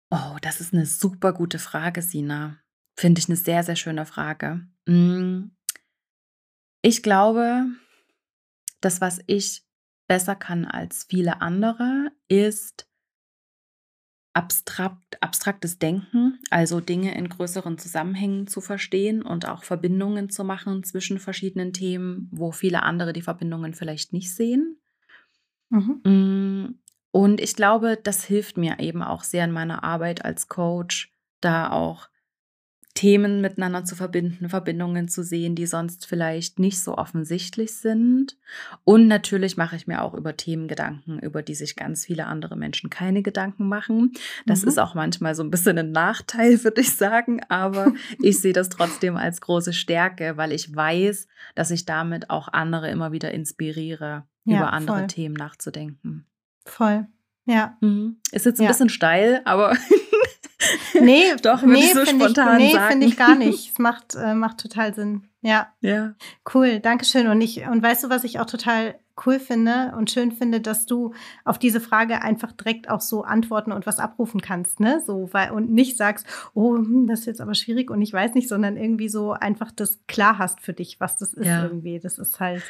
Oh, 0.10 0.38
das 0.42 0.60
ist 0.60 0.74
eine 0.74 0.86
super 0.86 1.34
gute 1.34 1.60
Frage, 1.60 2.02
Sina. 2.02 2.58
Finde 2.96 3.20
ich 3.20 3.28
eine 3.30 3.36
sehr, 3.36 3.64
sehr 3.64 3.76
schöne 3.76 4.06
Frage. 4.06 4.66
Mm. 4.88 5.52
Ich 6.82 7.04
glaube, 7.04 7.66
das, 8.82 9.02
was 9.02 9.20
ich 9.28 9.66
besser 10.08 10.36
kann 10.36 10.66
als 10.66 11.06
viele 11.10 11.42
andere, 11.42 12.12
ist 12.28 12.88
abstrakt, 14.34 15.22
abstraktes 15.22 15.78
Denken, 15.78 16.40
also 16.50 16.80
Dinge 16.80 17.16
in 17.16 17.30
größeren 17.30 17.78
Zusammenhängen 17.78 18.48
zu 18.48 18.62
verstehen 18.62 19.22
und 19.22 19.48
auch 19.48 19.64
Verbindungen 19.64 20.30
zu 20.30 20.44
machen 20.44 20.84
zwischen 20.84 21.20
verschiedenen 21.20 21.72
Themen, 21.72 22.30
wo 22.32 22.52
viele 22.52 22.84
andere 22.84 23.14
die 23.14 23.22
Verbindungen 23.22 23.74
vielleicht 23.74 24.12
nicht 24.12 24.34
sehen. 24.36 24.82
Mhm. 25.70 26.02
Mm, 26.04 26.80
und 27.12 27.40
ich 27.40 27.56
glaube, 27.56 28.00
das 28.02 28.24
hilft 28.24 28.58
mir 28.58 28.80
eben 28.80 29.04
auch 29.04 29.24
sehr 29.24 29.46
in 29.46 29.52
meiner 29.52 29.84
Arbeit 29.84 30.26
als 30.26 30.48
Coach, 30.48 31.14
da 31.42 31.72
auch 31.72 32.10
Themen 33.04 33.42
miteinander 33.42 33.84
zu 33.84 33.98
verbinden, 33.98 34.48
Verbindungen 34.48 35.10
zu 35.10 35.26
sehen, 35.26 35.56
die 35.56 35.66
sonst 35.66 36.06
vielleicht 36.06 36.58
nicht 36.58 36.80
so 36.80 36.98
offensichtlich 36.98 37.76
sind. 37.76 38.38
Und 38.86 39.10
natürlich 39.10 39.58
mache 39.58 39.76
ich 39.76 39.88
mir 39.88 40.02
auch 40.04 40.14
über 40.14 40.38
Themen 40.38 40.70
Gedanken, 40.70 41.20
über 41.20 41.44
die 41.44 41.54
sich 41.54 41.76
ganz 41.76 42.06
viele 42.06 42.28
andere 42.28 42.56
Menschen 42.56 42.90
keine 42.90 43.22
Gedanken 43.22 43.68
machen. 43.68 44.14
Das 44.46 44.62
mhm. 44.62 44.70
ist 44.70 44.80
auch 44.80 44.96
manchmal 44.96 45.36
so 45.36 45.44
ein 45.44 45.52
bisschen 45.52 45.78
ein 45.78 45.92
Nachteil, 45.92 46.64
würde 46.64 46.80
ich 46.80 46.96
sagen, 46.96 47.42
aber 47.50 47.92
ich 48.22 48.40
sehe 48.40 48.54
das 48.54 48.70
trotzdem 48.70 49.18
als 49.18 49.42
große 49.42 49.74
Stärke, 49.74 50.38
weil 50.38 50.54
ich 50.54 50.74
weiß, 50.74 51.28
dass 51.56 51.72
ich 51.72 51.84
damit 51.84 52.30
auch 52.30 52.48
andere 52.54 52.90
immer 52.90 53.12
wieder 53.12 53.32
inspiriere, 53.32 54.24
ja, 54.46 54.60
über 54.60 54.72
andere 54.72 55.00
voll. 55.00 55.08
Themen 55.08 55.36
nachzudenken. 55.36 56.26
Voll. 56.66 57.06
Ja. 57.44 57.78
Mhm. 57.82 58.22
Ist 58.32 58.46
jetzt 58.46 58.62
ein 58.62 58.64
ja. 58.64 58.70
bisschen 58.70 58.88
steil, 58.88 59.42
aber 59.44 59.76
Nee, 61.00 61.36
doch, 61.42 61.62
nee, 61.64 61.92
so 61.94 62.06
spontan 62.06 62.60
ich, 62.60 62.74
nee, 62.74 62.80
finde 62.90 63.08
ich 63.08 63.18
gar 63.18 63.36
nicht. 63.36 63.72
Es 63.72 63.80
macht, 63.80 64.16
äh, 64.16 64.34
macht 64.34 64.60
total 64.60 64.94
Sinn. 64.94 65.28
Ja. 65.42 65.74
Ja. 65.82 66.14
Cool, 66.54 66.80
Dankeschön. 66.80 67.28
Und 67.28 67.42
ich, 67.42 67.66
und 67.68 67.84
weißt 67.84 68.06
du, 68.06 68.10
was 68.10 68.24
ich 68.24 68.40
auch 68.40 68.46
total 68.46 68.96
cool 69.26 69.40
finde 69.40 69.94
und 69.96 70.10
schön 70.10 70.32
finde, 70.32 70.60
dass 70.60 70.86
du 70.86 71.14
auf 71.46 71.60
diese 71.60 71.80
Frage 71.80 72.22
einfach 72.22 72.52
direkt 72.52 72.90
auch 72.90 73.02
so 73.02 73.24
antworten 73.24 73.72
und 73.72 73.86
was 73.86 74.00
abrufen 74.00 74.42
kannst, 74.42 74.80
ne? 74.80 75.04
So, 75.06 75.30
weil, 75.32 75.52
und 75.52 75.72
nicht 75.72 75.98
sagst, 75.98 76.26
oh, 76.54 76.76
hm, 76.76 77.06
das 77.08 77.22
ist 77.22 77.26
jetzt 77.28 77.42
aber 77.42 77.54
schwierig 77.54 77.92
und 77.92 78.02
ich 78.02 78.12
weiß 78.12 78.34
nicht, 78.34 78.50
sondern 78.50 78.76
irgendwie 78.76 79.10
so 79.10 79.34
einfach 79.34 79.72
das 79.72 80.00
klar 80.08 80.40
hast 80.40 80.62
für 80.62 80.74
dich, 80.74 81.00
was 81.00 81.18
das 81.18 81.34
ist 81.34 81.46
ja. 81.46 81.64
irgendwie. 81.64 82.00
Das 82.00 82.18
ist 82.18 82.40
halt, 82.40 82.64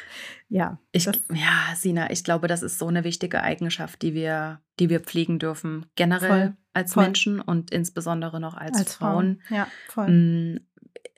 ja. 0.48 0.78
Ich, 0.92 1.06
ja, 1.06 1.74
Sina, 1.74 2.10
ich 2.10 2.24
glaube, 2.24 2.46
das 2.46 2.62
ist 2.62 2.78
so 2.78 2.88
eine 2.88 3.04
wichtige 3.04 3.40
Eigenschaft, 3.42 4.02
die 4.02 4.14
wir, 4.14 4.60
die 4.78 4.90
wir 4.90 5.00
pflegen 5.00 5.38
dürfen, 5.38 5.86
generell 5.96 6.28
voll, 6.28 6.56
als 6.74 6.94
voll. 6.94 7.04
Menschen 7.04 7.40
und 7.40 7.70
insbesondere 7.70 8.40
noch 8.40 8.54
als, 8.56 8.78
als 8.78 8.94
Frauen. 8.94 9.40
Frauen. 9.46 9.56
Ja, 9.58 9.68
voll. 9.88 10.08
Mm, 10.08 10.60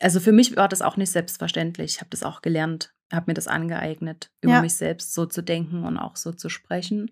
also 0.01 0.21
für 0.21 0.33
mich 0.33 0.57
war 0.57 0.69
das 0.69 0.83
auch 0.83 0.97
nicht 0.97 1.11
selbstverständlich. 1.11 1.95
Ich 1.95 2.01
habe 2.01 2.11
das 2.11 2.23
auch 2.23 2.43
gelernt, 2.43 2.93
habe 3.13 3.31
mir 3.31 3.35
das 3.35 3.49
angeeignet, 3.49 4.31
über 4.41 4.55
ja. 4.55 4.63
mich 4.63 4.75
selbst 4.75 5.15
so 5.15 5.27
zu 5.27 5.43
denken 5.43 5.85
und 5.85 5.97
auch 5.97 6.17
so 6.17 6.33
zu 6.33 6.49
sprechen. 6.49 7.11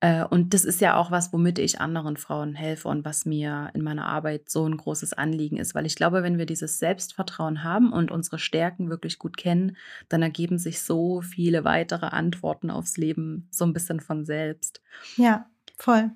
Äh, 0.00 0.24
und 0.24 0.52
das 0.52 0.64
ist 0.64 0.80
ja 0.80 0.96
auch 0.96 1.10
was, 1.10 1.32
womit 1.32 1.60
ich 1.60 1.80
anderen 1.80 2.16
Frauen 2.16 2.54
helfe 2.54 2.88
und 2.88 3.04
was 3.04 3.24
mir 3.24 3.70
in 3.72 3.82
meiner 3.82 4.06
Arbeit 4.06 4.50
so 4.50 4.66
ein 4.66 4.76
großes 4.76 5.12
Anliegen 5.12 5.58
ist, 5.58 5.76
weil 5.76 5.86
ich 5.86 5.94
glaube, 5.94 6.24
wenn 6.24 6.38
wir 6.38 6.46
dieses 6.46 6.80
Selbstvertrauen 6.80 7.62
haben 7.62 7.92
und 7.92 8.10
unsere 8.10 8.40
Stärken 8.40 8.90
wirklich 8.90 9.20
gut 9.20 9.36
kennen, 9.36 9.76
dann 10.08 10.22
ergeben 10.22 10.58
sich 10.58 10.82
so 10.82 11.20
viele 11.20 11.64
weitere 11.64 12.06
Antworten 12.06 12.70
aufs 12.70 12.96
Leben 12.96 13.46
so 13.52 13.64
ein 13.64 13.72
bisschen 13.72 14.00
von 14.00 14.24
selbst. 14.24 14.82
Ja, 15.16 15.46
voll. 15.78 16.10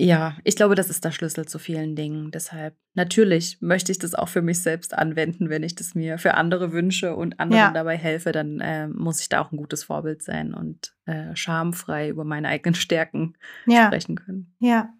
Ja, 0.00 0.36
ich 0.44 0.54
glaube, 0.54 0.76
das 0.76 0.90
ist 0.90 1.04
der 1.04 1.10
Schlüssel 1.10 1.46
zu 1.46 1.58
vielen 1.58 1.96
Dingen. 1.96 2.30
Deshalb, 2.30 2.76
natürlich 2.94 3.60
möchte 3.60 3.90
ich 3.90 3.98
das 3.98 4.14
auch 4.14 4.28
für 4.28 4.42
mich 4.42 4.60
selbst 4.60 4.94
anwenden, 4.94 5.50
wenn 5.50 5.64
ich 5.64 5.74
das 5.74 5.96
mir 5.96 6.18
für 6.18 6.34
andere 6.34 6.70
wünsche 6.70 7.16
und 7.16 7.40
anderen 7.40 7.64
ja. 7.64 7.72
dabei 7.72 7.96
helfe, 7.96 8.30
dann 8.30 8.60
äh, 8.60 8.86
muss 8.86 9.20
ich 9.20 9.28
da 9.28 9.40
auch 9.40 9.50
ein 9.50 9.56
gutes 9.56 9.82
Vorbild 9.82 10.22
sein 10.22 10.54
und 10.54 10.94
äh, 11.06 11.34
schamfrei 11.34 12.10
über 12.10 12.22
meine 12.22 12.46
eigenen 12.46 12.76
Stärken 12.76 13.36
ja. 13.66 13.86
sprechen 13.86 14.14
können. 14.14 14.54
Ja, 14.60 14.94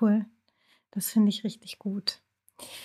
cool. 0.00 0.24
Das 0.92 1.10
finde 1.10 1.30
ich 1.30 1.42
richtig 1.42 1.80
gut. 1.80 2.20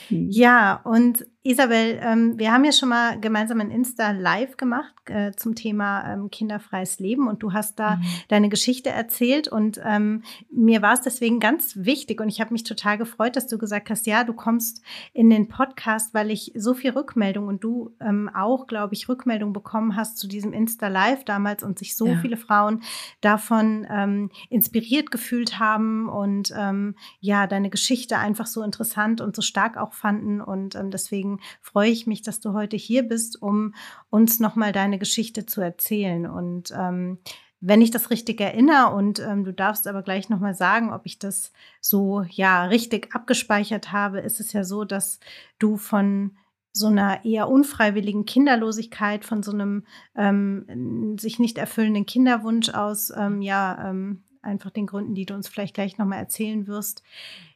Hm. 0.08 0.28
Ja, 0.32 0.82
und 0.84 1.28
Isabel, 1.41 1.98
ähm, 2.03 2.38
wir 2.38 2.51
haben 2.51 2.65
ja 2.65 2.74
schon 2.74 2.89
mal 2.89 3.17
gemeinsam 3.17 3.62
ein 3.62 3.72
Insta 3.72 4.12
Live 4.12 4.58
gemacht 4.58 4.93
äh, 5.05 5.31
zum 5.31 5.55
Thema 5.55 6.13
ähm, 6.13 6.29
kinderfreies 6.29 7.00
Leben 7.00 7.29
und 7.29 7.41
du 7.41 7.53
hast 7.53 7.79
da 7.79 7.96
mhm. 7.96 8.03
deine 8.27 8.50
Geschichte 8.50 8.89
erzählt 8.89 9.48
und 9.48 9.79
ähm, 9.86 10.24
mir 10.51 10.81
war 10.81 10.91
es 10.93 11.01
deswegen 11.01 11.39
ganz 11.39 11.77
wichtig 11.77 12.19
und 12.19 12.27
ich 12.27 12.41
habe 12.41 12.51
mich 12.51 12.65
total 12.65 12.98
gefreut, 12.98 13.38
dass 13.38 13.48
du 13.48 13.58
gesagt 13.58 13.89
hast, 13.89 14.05
ja, 14.05 14.25
du 14.25 14.34
kommst 14.34 14.84
in 15.13 15.29
den 15.29 15.48
Podcast, 15.48 16.13
weil 16.13 16.29
ich 16.29 16.51
so 16.55 16.74
viel 16.74 16.91
Rückmeldung 16.91 17.48
und 17.48 17.63
du 17.63 17.96
ähm, 18.01 18.29
auch, 18.36 18.67
glaube 18.67 18.93
ich, 18.93 19.08
Rückmeldung 19.08 19.53
bekommen 19.53 19.96
hast 19.96 20.17
zu 20.17 20.27
diesem 20.27 20.51
Insta 20.51 20.89
Live 20.89 21.24
damals 21.24 21.63
und 21.63 21.79
sich 21.79 21.96
so 21.96 22.08
ja. 22.08 22.17
viele 22.17 22.36
Frauen 22.36 22.84
davon 23.22 23.88
ähm, 23.89 24.29
inspiriert 24.50 25.10
gefühlt 25.10 25.58
haben 25.58 26.10
und 26.10 26.53
ähm, 26.53 26.96
ja, 27.22 27.48
deine 27.48 27.69
Geschichte 27.69 28.17
einfach 28.17 28.46
so 28.46 28.62
interessant 28.62 29.22
und 29.22 29.38
so 29.38 29.41
stark 29.41 29.77
auch 29.77 29.93
fanden 29.93 30.41
und 30.41 30.77
deswegen 30.91 31.28
freue 31.62 31.89
ich 31.89 32.07
mich, 32.07 32.21
dass 32.21 32.39
du 32.39 32.53
heute 32.53 32.77
hier 32.77 33.03
bist, 33.03 33.41
um 33.41 33.75
uns 34.09 34.39
nochmal 34.39 34.71
deine 34.71 34.98
Geschichte 34.98 35.45
zu 35.45 35.62
erzählen. 35.62 36.25
Und 36.25 36.74
ähm, 36.75 37.19
wenn 37.62 37.81
ich 37.81 37.91
das 37.91 38.09
richtig 38.09 38.39
erinnere 38.39 38.93
und 38.93 39.19
ähm, 39.19 39.43
du 39.43 39.53
darfst 39.53 39.88
aber 39.88 40.01
gleich 40.01 40.29
nochmal 40.29 40.55
sagen, 40.55 40.93
ob 40.93 41.05
ich 41.05 41.19
das 41.19 41.51
so 41.81 42.24
ja 42.29 42.65
richtig 42.65 43.13
abgespeichert 43.13 43.91
habe, 43.91 44.19
ist 44.19 44.39
es 44.39 44.53
ja 44.53 44.63
so, 44.63 44.86
dass 44.86 45.19
du 45.59 45.77
von 45.77 46.38
so 46.71 46.88
einer 46.88 47.25
eher 47.25 47.50
unfreiwilligen 47.50 48.25
Kinderlosigkeit, 48.25 49.25
von 49.25 49.43
so 49.43 49.51
einem 49.51 49.86
ähm, 50.15 51.17
sich 51.19 51.39
nicht 51.39 51.57
erfüllenden 51.57 52.05
Kinderwunsch 52.05 52.69
aus, 52.69 53.12
ähm, 53.15 53.41
ja, 53.41 53.89
ähm, 53.89 54.24
einfach 54.41 54.72
den 54.72 54.88
Gründen, 54.88 55.15
die 55.15 55.25
du 55.25 55.34
uns 55.34 55.48
vielleicht 55.48 55.74
gleich 55.74 55.98
nochmal 55.98 56.19
erzählen 56.19 56.67
wirst, 56.67 57.03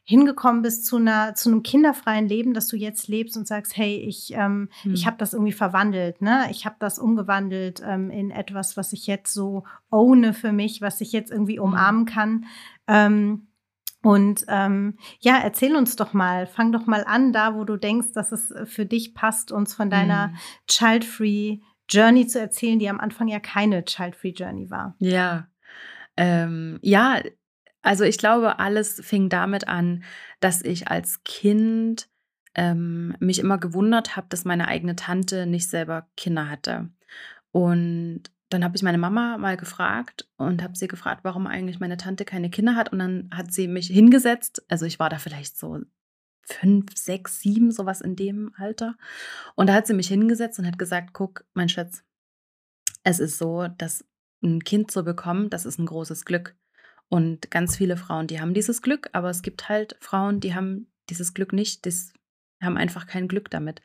hingekommen 0.04 0.62
bist 0.62 0.84
zu 0.84 0.96
einer 0.96 1.34
zu 1.34 1.48
einem 1.48 1.62
kinderfreien 1.62 2.28
Leben, 2.28 2.52
dass 2.52 2.68
du 2.68 2.76
jetzt 2.76 3.08
lebst 3.08 3.36
und 3.36 3.46
sagst, 3.46 3.76
hey, 3.76 3.96
ich 3.96 4.32
ähm, 4.34 4.68
mhm. 4.84 4.94
ich 4.94 5.06
habe 5.06 5.16
das 5.16 5.32
irgendwie 5.32 5.52
verwandelt, 5.52 6.20
ne? 6.20 6.46
Ich 6.50 6.66
habe 6.66 6.76
das 6.78 6.98
umgewandelt 6.98 7.82
ähm, 7.84 8.10
in 8.10 8.30
etwas, 8.30 8.76
was 8.76 8.92
ich 8.92 9.06
jetzt 9.06 9.32
so 9.32 9.64
ohne 9.90 10.34
für 10.34 10.52
mich, 10.52 10.82
was 10.82 11.00
ich 11.00 11.12
jetzt 11.12 11.30
irgendwie 11.30 11.56
hm. 11.56 11.64
umarmen 11.64 12.04
kann. 12.04 12.46
Ähm, 12.86 13.48
und 14.02 14.44
ähm, 14.48 14.98
ja, 15.20 15.38
erzähl 15.38 15.74
uns 15.74 15.96
doch 15.96 16.12
mal, 16.12 16.46
fang 16.46 16.72
doch 16.72 16.84
mal 16.84 17.04
an, 17.04 17.32
da 17.32 17.54
wo 17.54 17.64
du 17.64 17.78
denkst, 17.78 18.08
dass 18.12 18.32
es 18.32 18.52
für 18.66 18.84
dich 18.84 19.14
passt, 19.14 19.50
uns 19.50 19.74
von 19.74 19.88
deiner 19.88 20.28
mhm. 20.28 20.36
Child-Free 20.68 21.60
Journey 21.88 22.26
zu 22.26 22.38
erzählen, 22.38 22.78
die 22.78 22.88
am 22.90 23.00
Anfang 23.00 23.28
ja 23.28 23.40
keine 23.40 23.84
Child-Free 23.84 24.34
Journey 24.36 24.70
war. 24.70 24.94
Ja, 24.98 25.48
ähm, 26.16 26.78
ja, 26.82 27.20
also 27.82 28.04
ich 28.04 28.18
glaube, 28.18 28.58
alles 28.58 29.00
fing 29.04 29.28
damit 29.28 29.68
an, 29.68 30.04
dass 30.40 30.62
ich 30.62 30.88
als 30.88 31.22
Kind 31.24 32.08
ähm, 32.54 33.16
mich 33.20 33.38
immer 33.38 33.58
gewundert 33.58 34.16
habe, 34.16 34.26
dass 34.30 34.44
meine 34.44 34.68
eigene 34.68 34.96
Tante 34.96 35.46
nicht 35.46 35.68
selber 35.68 36.08
Kinder 36.16 36.48
hatte. 36.48 36.90
Und 37.52 38.22
dann 38.48 38.64
habe 38.64 38.76
ich 38.76 38.82
meine 38.82 38.98
Mama 38.98 39.36
mal 39.38 39.56
gefragt 39.56 40.28
und 40.36 40.62
habe 40.62 40.76
sie 40.76 40.88
gefragt, 40.88 41.24
warum 41.24 41.46
eigentlich 41.46 41.80
meine 41.80 41.96
Tante 41.96 42.24
keine 42.24 42.50
Kinder 42.50 42.76
hat. 42.76 42.92
Und 42.92 43.00
dann 43.00 43.30
hat 43.32 43.52
sie 43.52 43.68
mich 43.68 43.88
hingesetzt. 43.88 44.64
Also 44.68 44.86
ich 44.86 44.98
war 44.98 45.10
da 45.10 45.18
vielleicht 45.18 45.58
so 45.58 45.80
fünf, 46.42 46.96
sechs, 46.96 47.40
sieben, 47.40 47.70
sowas 47.70 48.00
in 48.00 48.16
dem 48.16 48.52
Alter. 48.56 48.96
Und 49.56 49.68
da 49.68 49.74
hat 49.74 49.86
sie 49.86 49.94
mich 49.94 50.08
hingesetzt 50.08 50.58
und 50.58 50.66
hat 50.66 50.78
gesagt, 50.78 51.12
guck, 51.12 51.44
mein 51.54 51.68
Schatz, 51.68 52.04
es 53.02 53.18
ist 53.18 53.38
so, 53.38 53.66
dass 53.68 54.04
ein 54.44 54.62
Kind 54.62 54.90
zu 54.90 55.02
bekommen, 55.02 55.50
das 55.50 55.66
ist 55.66 55.78
ein 55.78 55.86
großes 55.86 56.24
Glück. 56.24 56.56
Und 57.08 57.50
ganz 57.50 57.76
viele 57.76 57.96
Frauen, 57.96 58.26
die 58.26 58.40
haben 58.40 58.54
dieses 58.54 58.82
Glück, 58.82 59.08
aber 59.12 59.30
es 59.30 59.42
gibt 59.42 59.68
halt 59.68 59.96
Frauen, 60.00 60.40
die 60.40 60.54
haben 60.54 60.92
dieses 61.10 61.34
Glück 61.34 61.52
nicht, 61.52 61.84
die 61.84 61.92
haben 62.62 62.76
einfach 62.76 63.06
kein 63.06 63.28
Glück 63.28 63.50
damit. 63.50 63.82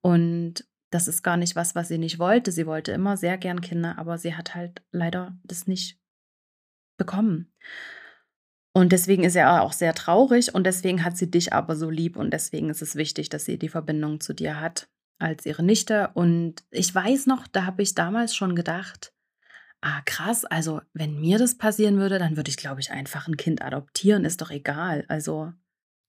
Und 0.00 0.66
das 0.90 1.08
ist 1.08 1.22
gar 1.22 1.36
nicht 1.36 1.56
was, 1.56 1.74
was 1.74 1.88
sie 1.88 1.98
nicht 1.98 2.18
wollte. 2.18 2.52
Sie 2.52 2.66
wollte 2.66 2.92
immer 2.92 3.16
sehr 3.16 3.36
gern 3.36 3.60
Kinder, 3.60 3.98
aber 3.98 4.18
sie 4.18 4.34
hat 4.34 4.54
halt 4.54 4.82
leider 4.92 5.36
das 5.42 5.66
nicht 5.66 5.98
bekommen. 6.96 7.52
Und 8.76 8.92
deswegen 8.92 9.24
ist 9.24 9.36
er 9.36 9.62
auch 9.62 9.72
sehr 9.72 9.94
traurig 9.94 10.54
und 10.54 10.64
deswegen 10.64 11.04
hat 11.04 11.16
sie 11.16 11.30
dich 11.30 11.52
aber 11.52 11.76
so 11.76 11.90
lieb 11.90 12.16
und 12.16 12.32
deswegen 12.32 12.70
ist 12.70 12.82
es 12.82 12.96
wichtig, 12.96 13.28
dass 13.28 13.44
sie 13.44 13.58
die 13.58 13.68
Verbindung 13.68 14.20
zu 14.20 14.34
dir 14.34 14.60
hat 14.60 14.88
als 15.18 15.46
ihre 15.46 15.62
Nichte. 15.62 16.10
Und 16.14 16.64
ich 16.70 16.92
weiß 16.92 17.26
noch, 17.26 17.46
da 17.46 17.66
habe 17.66 17.82
ich 17.82 17.94
damals 17.94 18.34
schon 18.34 18.56
gedacht, 18.56 19.13
ah 19.84 20.00
krass, 20.06 20.46
also 20.46 20.80
wenn 20.94 21.20
mir 21.20 21.38
das 21.38 21.56
passieren 21.56 21.98
würde, 21.98 22.18
dann 22.18 22.36
würde 22.36 22.48
ich, 22.48 22.56
glaube 22.56 22.80
ich, 22.80 22.90
einfach 22.90 23.28
ein 23.28 23.36
Kind 23.36 23.60
adoptieren, 23.60 24.24
ist 24.24 24.40
doch 24.40 24.50
egal. 24.50 25.04
Also 25.08 25.52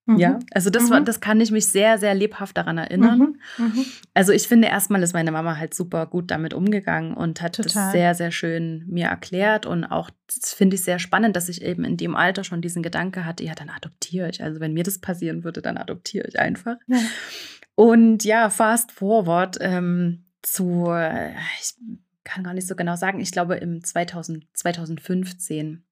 mhm. 0.06 0.18
ja, 0.18 0.40
also 0.52 0.70
das, 0.70 0.84
mhm. 0.84 0.90
war, 0.92 1.02
das 1.02 1.20
kann 1.20 1.42
ich 1.42 1.52
mich 1.52 1.68
sehr, 1.68 1.98
sehr 1.98 2.16
lebhaft 2.16 2.56
daran 2.56 2.78
erinnern. 2.78 3.38
Mhm. 3.58 3.66
mhm. 3.66 3.86
Also 4.14 4.32
ich 4.32 4.48
finde 4.48 4.70
erstmal 4.70 5.04
ist 5.04 5.12
meine 5.12 5.34
Mama 5.34 5.58
halt 5.58 5.74
super 5.74 6.06
gut 6.06 6.32
damit 6.32 6.54
umgegangen 6.54 7.16
und 7.16 7.42
hat 7.42 7.58
Total. 7.58 7.74
das 7.74 7.92
sehr, 7.92 8.16
sehr 8.16 8.32
schön 8.32 8.86
mir 8.88 9.08
erklärt 9.08 9.66
und 9.66 9.84
auch 9.84 10.10
das 10.34 10.54
finde 10.54 10.76
ich 10.76 10.84
sehr 10.84 10.98
spannend, 10.98 11.36
dass 11.36 11.50
ich 11.50 11.62
eben 11.62 11.84
in 11.84 11.98
dem 11.98 12.16
Alter 12.16 12.46
schon 12.46 12.62
diesen 12.62 12.82
Gedanke 12.82 13.26
hatte, 13.26 13.44
ja, 13.44 13.56
dann 13.56 13.70
adoptiere 13.70 14.30
ich. 14.30 14.42
Also 14.42 14.62
wenn 14.62 14.74
mir 14.74 14.84
das 14.84 15.00
passieren 15.00 15.44
würde, 15.44 15.62
dann 15.62 15.78
adoptiere 15.78 16.28
ich 16.30 16.40
einfach. 16.40 16.78
Ja. 16.88 17.00
Und 17.76 18.24
ja, 18.24 18.50
fast 18.50 18.94
forward 18.94 19.58
ähm, 19.60 20.24
zu, 20.42 20.86
äh, 20.92 21.32
ich 21.60 21.76
kann 22.26 22.44
gar 22.44 22.54
nicht 22.54 22.68
so 22.68 22.76
genau 22.76 22.98
sagen, 22.98 23.22
ich 23.22 23.32
glaube 23.32 23.56
im 23.56 23.84
2000, 23.84 24.46
2015 24.54 25.86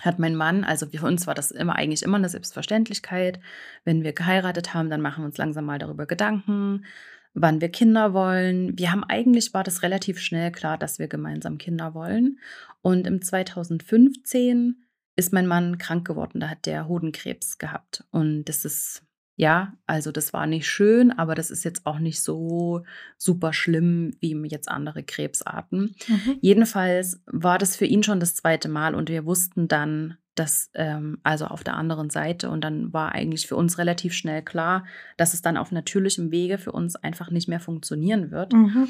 hat 0.00 0.18
mein 0.18 0.34
Mann, 0.34 0.64
also 0.64 0.86
für 0.86 1.06
uns 1.06 1.26
war 1.26 1.34
das 1.34 1.50
immer 1.50 1.76
eigentlich 1.76 2.02
immer 2.02 2.18
eine 2.18 2.28
Selbstverständlichkeit. 2.28 3.40
Wenn 3.84 4.02
wir 4.02 4.12
geheiratet 4.12 4.74
haben, 4.74 4.90
dann 4.90 5.00
machen 5.00 5.22
wir 5.22 5.26
uns 5.26 5.38
langsam 5.38 5.64
mal 5.64 5.78
darüber 5.78 6.06
Gedanken, 6.06 6.84
wann 7.32 7.60
wir 7.60 7.70
Kinder 7.70 8.12
wollen. 8.12 8.78
Wir 8.78 8.92
haben 8.92 9.04
eigentlich 9.04 9.54
war 9.54 9.64
das 9.64 9.82
relativ 9.82 10.18
schnell 10.18 10.50
klar, 10.52 10.76
dass 10.76 10.98
wir 10.98 11.08
gemeinsam 11.08 11.58
Kinder 11.58 11.94
wollen. 11.94 12.40
Und 12.82 13.06
im 13.06 13.22
2015 13.22 14.82
ist 15.16 15.32
mein 15.32 15.46
Mann 15.46 15.78
krank 15.78 16.06
geworden. 16.06 16.40
Da 16.40 16.48
hat 16.48 16.66
der 16.66 16.88
Hodenkrebs 16.88 17.58
gehabt. 17.58 18.04
Und 18.10 18.44
das 18.44 18.64
ist 18.64 19.05
ja, 19.36 19.74
also 19.86 20.12
das 20.12 20.32
war 20.32 20.46
nicht 20.46 20.66
schön, 20.66 21.12
aber 21.12 21.34
das 21.34 21.50
ist 21.50 21.62
jetzt 21.64 21.84
auch 21.86 21.98
nicht 21.98 22.22
so 22.22 22.84
super 23.18 23.52
schlimm 23.52 24.16
wie 24.20 24.34
jetzt 24.48 24.70
andere 24.70 25.02
Krebsarten. 25.02 25.94
Mhm. 26.08 26.38
Jedenfalls 26.40 27.22
war 27.26 27.58
das 27.58 27.76
für 27.76 27.84
ihn 27.84 28.02
schon 28.02 28.18
das 28.18 28.34
zweite 28.34 28.70
Mal 28.70 28.94
und 28.94 29.10
wir 29.10 29.26
wussten 29.26 29.68
dann, 29.68 30.16
dass, 30.34 30.70
ähm, 30.74 31.18
also 31.22 31.46
auf 31.46 31.64
der 31.64 31.74
anderen 31.74 32.08
Seite, 32.08 32.48
und 32.50 32.62
dann 32.62 32.94
war 32.94 33.12
eigentlich 33.12 33.46
für 33.46 33.56
uns 33.56 33.76
relativ 33.76 34.14
schnell 34.14 34.42
klar, 34.42 34.86
dass 35.18 35.34
es 35.34 35.42
dann 35.42 35.58
auf 35.58 35.70
natürlichem 35.70 36.30
Wege 36.30 36.56
für 36.56 36.72
uns 36.72 36.96
einfach 36.96 37.30
nicht 37.30 37.48
mehr 37.48 37.60
funktionieren 37.60 38.30
wird. 38.30 38.54
Mhm. 38.54 38.88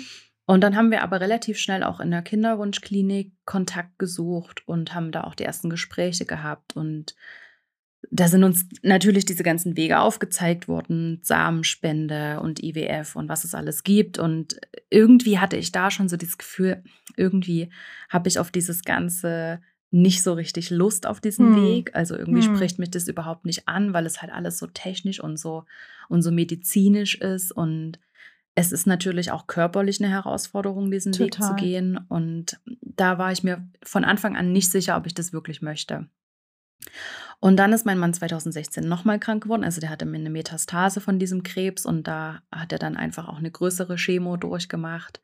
Und 0.49 0.61
dann 0.61 0.77
haben 0.77 0.93
wir 0.93 1.03
aber 1.03 1.21
relativ 1.21 1.59
schnell 1.59 1.83
auch 1.83 1.99
in 1.99 2.13
der 2.13 2.23
Kinderwunschklinik 2.23 3.33
Kontakt 3.45 3.99
gesucht 3.99 4.63
und 4.67 4.95
haben 4.95 5.11
da 5.11 5.25
auch 5.25 5.35
die 5.35 5.45
ersten 5.45 5.71
Gespräche 5.71 6.25
gehabt 6.25 6.77
und 6.77 7.17
da 8.11 8.29
sind 8.29 8.45
uns 8.45 8.67
natürlich 8.83 9.25
diese 9.25 9.43
ganzen 9.43 9.77
Wege 9.77 10.01
aufgezeigt 10.01 10.69
worden, 10.69 11.21
Samenspende 11.23 12.41
und 12.41 12.63
IWF 12.63 13.17
und 13.17 13.29
was 13.29 13.45
es 13.45 13.55
alles 13.55 13.85
gibt. 13.85 14.19
Und 14.19 14.59
irgendwie 14.91 15.39
hatte 15.39 15.57
ich 15.57 15.73
da 15.73 15.91
schon 15.91 16.09
so 16.09 16.17
dieses 16.17 16.39
Gefühl, 16.39 16.83
irgendwie 17.17 17.71
habe 18.09 18.29
ich 18.29 18.39
auf 18.39 18.51
dieses 18.51 18.83
Ganze 18.83 19.61
nicht 19.91 20.23
so 20.23 20.33
richtig 20.33 20.71
Lust 20.71 21.07
auf 21.07 21.21
diesen 21.21 21.57
hm. 21.57 21.63
Weg. 21.63 21.91
Also 21.95 22.17
irgendwie 22.17 22.45
hm. 22.45 22.55
spricht 22.55 22.79
mich 22.79 22.91
das 22.91 23.09
überhaupt 23.09 23.47
nicht 23.47 23.69
an, 23.69 23.93
weil 23.93 24.07
es 24.07 24.21
halt 24.21 24.33
alles 24.33 24.59
so 24.59 24.67
technisch 24.67 25.21
und 25.21 25.39
so 25.39 25.65
und 26.09 26.23
so 26.23 26.31
medizinisch 26.31 27.17
ist. 27.17 27.53
Und 27.53 27.99
es 28.55 28.73
ist 28.73 28.87
natürlich 28.87 29.31
auch 29.31 29.47
körperlich 29.47 30.03
eine 30.03 30.13
Herausforderung, 30.13 30.91
diesen 30.91 31.13
Total. 31.13 31.27
Weg 31.27 31.35
zu 31.35 31.55
gehen. 31.65 31.99
Und 32.09 32.61
da 32.83 33.19
war 33.19 33.33
ich 33.33 33.43
mir 33.43 33.69
von 33.83 34.05
Anfang 34.05 34.37
an 34.37 34.53
nicht 34.53 34.71
sicher, 34.71 34.97
ob 34.97 35.07
ich 35.07 35.15
das 35.15 35.33
wirklich 35.33 35.63
möchte. 35.63 36.09
Und 37.41 37.57
dann 37.57 37.73
ist 37.73 37.87
mein 37.87 37.99
Mann 37.99 38.15
2016 38.15 38.89
nochmal 38.89 39.19
krank 39.19 39.43
geworden. 39.43 39.65
Also 39.65 39.81
der 39.81 39.91
hatte 39.91 40.07
eine 40.07 40.31
Metastase 40.31 41.01
von 41.01 41.19
diesem 41.19 41.43
Krebs 41.43 41.85
und 41.85 42.07
da 42.07 42.41
hat 42.51 42.73
er 42.73 42.79
dann 42.79 42.97
einfach 42.97 43.29
auch 43.29 43.39
eine 43.39 43.51
größere 43.51 43.97
Chemo 43.97 44.37
durchgemacht. 44.37 45.21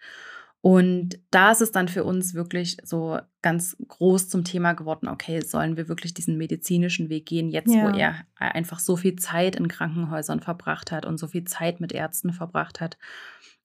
Und 0.63 1.19
da 1.33 1.51
ist 1.51 1.61
es 1.61 1.73
dann 1.73 1.89
für 1.89 2.05
uns 2.05 2.35
wirklich 2.35 2.77
so 2.85 3.19
ganz 3.43 3.77
groß 3.89 4.29
zum 4.29 4.45
Thema 4.45 4.75
geworden, 4.75 5.09
okay, 5.09 5.41
sollen 5.41 5.77
wir 5.77 5.89
wirklich 5.89 6.15
diesen 6.15 6.39
medizinischen 6.39 7.09
Weg 7.09 7.27
gehen, 7.27 7.51
jetzt 7.51 7.75
ja. 7.75 7.83
wo 7.83 7.99
er 7.99 8.25
einfach 8.39 8.79
so 8.79 8.97
viel 8.97 9.17
Zeit 9.17 9.57
in 9.57 9.67
Krankenhäusern 9.67 10.39
verbracht 10.39 10.93
hat 10.93 11.05
und 11.05 11.19
so 11.19 11.27
viel 11.27 11.43
Zeit 11.45 11.81
mit 11.81 11.91
Ärzten 11.91 12.33
verbracht 12.33 12.81
hat, 12.81 12.97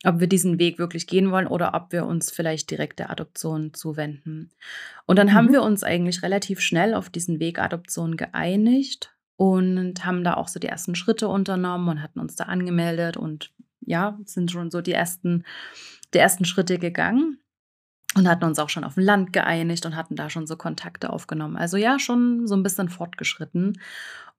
ob 0.07 0.19
wir 0.21 0.27
diesen 0.27 0.57
Weg 0.57 0.79
wirklich 0.79 1.05
gehen 1.05 1.31
wollen 1.31 1.47
oder 1.47 1.73
ob 1.73 1.91
wir 1.91 2.05
uns 2.05 2.31
vielleicht 2.31 2.71
direkt 2.71 2.99
der 2.99 3.09
Adoption 3.09 3.73
zuwenden. 3.73 4.51
Und 5.05 5.19
dann 5.19 5.27
mhm. 5.27 5.33
haben 5.33 5.51
wir 5.51 5.63
uns 5.63 5.83
eigentlich 5.83 6.23
relativ 6.23 6.61
schnell 6.61 6.93
auf 6.93 7.09
diesen 7.09 7.39
Weg 7.39 7.59
Adoption 7.59 8.15
geeinigt 8.15 9.13
und 9.35 10.05
haben 10.05 10.23
da 10.23 10.35
auch 10.35 10.47
so 10.47 10.59
die 10.59 10.67
ersten 10.67 10.95
Schritte 10.95 11.27
unternommen 11.27 11.89
und 11.89 12.01
hatten 12.01 12.21
uns 12.21 12.35
da 12.35 12.45
angemeldet 12.45 13.17
und 13.17 13.51
ja, 13.81 14.17
sind 14.25 14.49
schon 14.49 14.71
so 14.71 14.81
die 14.81 14.93
ersten 14.93 15.43
die 16.13 16.19
ersten 16.19 16.45
Schritte 16.45 16.79
gegangen 16.79 17.39
und 18.15 18.29
hatten 18.29 18.45
uns 18.45 18.59
auch 18.59 18.69
schon 18.69 18.85
auf 18.85 18.93
dem 18.93 19.03
Land 19.03 19.33
geeinigt 19.33 19.85
und 19.85 19.97
hatten 19.97 20.15
da 20.15 20.29
schon 20.29 20.47
so 20.47 20.55
Kontakte 20.55 21.11
aufgenommen. 21.11 21.57
Also 21.57 21.75
ja, 21.75 21.99
schon 21.99 22.47
so 22.47 22.55
ein 22.55 22.63
bisschen 22.63 22.87
fortgeschritten. 22.87 23.79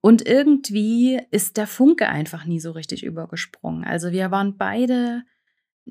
Und 0.01 0.25
irgendwie 0.25 1.21
ist 1.29 1.57
der 1.57 1.67
Funke 1.67 2.09
einfach 2.09 2.45
nie 2.45 2.59
so 2.59 2.71
richtig 2.71 3.03
übergesprungen. 3.03 3.83
Also 3.83 4.11
wir 4.11 4.31
waren 4.31 4.57
beide 4.57 5.23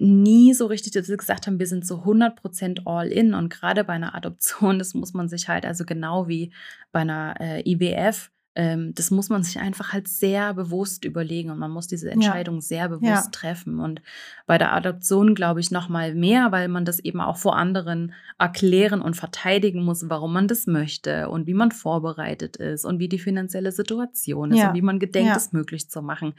nie 0.00 0.54
so 0.54 0.66
richtig, 0.66 0.92
dass 0.92 1.08
wir 1.08 1.16
gesagt 1.16 1.46
haben, 1.46 1.58
wir 1.58 1.66
sind 1.66 1.86
so 1.86 2.02
100% 2.02 2.86
all 2.86 3.08
in. 3.08 3.34
Und 3.34 3.50
gerade 3.50 3.84
bei 3.84 3.94
einer 3.94 4.14
Adoption, 4.14 4.78
das 4.78 4.94
muss 4.94 5.14
man 5.14 5.28
sich 5.28 5.48
halt, 5.48 5.66
also 5.66 5.84
genau 5.84 6.28
wie 6.28 6.52
bei 6.92 7.00
einer 7.00 7.34
äh, 7.40 7.70
IWF, 7.70 8.30
ähm, 8.58 8.92
das 8.94 9.12
muss 9.12 9.28
man 9.28 9.44
sich 9.44 9.60
einfach 9.60 9.92
halt 9.92 10.08
sehr 10.08 10.52
bewusst 10.52 11.04
überlegen 11.04 11.50
und 11.50 11.58
man 11.58 11.70
muss 11.70 11.86
diese 11.86 12.10
Entscheidung 12.10 12.56
ja. 12.56 12.60
sehr 12.60 12.88
bewusst 12.88 13.04
ja. 13.06 13.30
treffen. 13.30 13.78
Und 13.78 14.02
bei 14.46 14.58
der 14.58 14.72
Adoption 14.72 15.36
glaube 15.36 15.60
ich 15.60 15.70
noch 15.70 15.88
mal 15.88 16.14
mehr, 16.14 16.50
weil 16.50 16.66
man 16.66 16.84
das 16.84 16.98
eben 16.98 17.20
auch 17.20 17.36
vor 17.36 17.56
anderen 17.56 18.12
erklären 18.36 19.00
und 19.00 19.14
verteidigen 19.14 19.84
muss, 19.84 20.10
warum 20.10 20.32
man 20.32 20.48
das 20.48 20.66
möchte 20.66 21.28
und 21.28 21.46
wie 21.46 21.54
man 21.54 21.70
vorbereitet 21.70 22.56
ist 22.56 22.84
und 22.84 22.98
wie 22.98 23.08
die 23.08 23.20
finanzielle 23.20 23.70
Situation 23.70 24.50
ist 24.50 24.58
ja. 24.58 24.70
und 24.70 24.74
wie 24.74 24.82
man 24.82 24.98
gedenkt, 24.98 25.36
es 25.36 25.52
möglich 25.52 25.88
zu 25.88 26.02
machen 26.02 26.34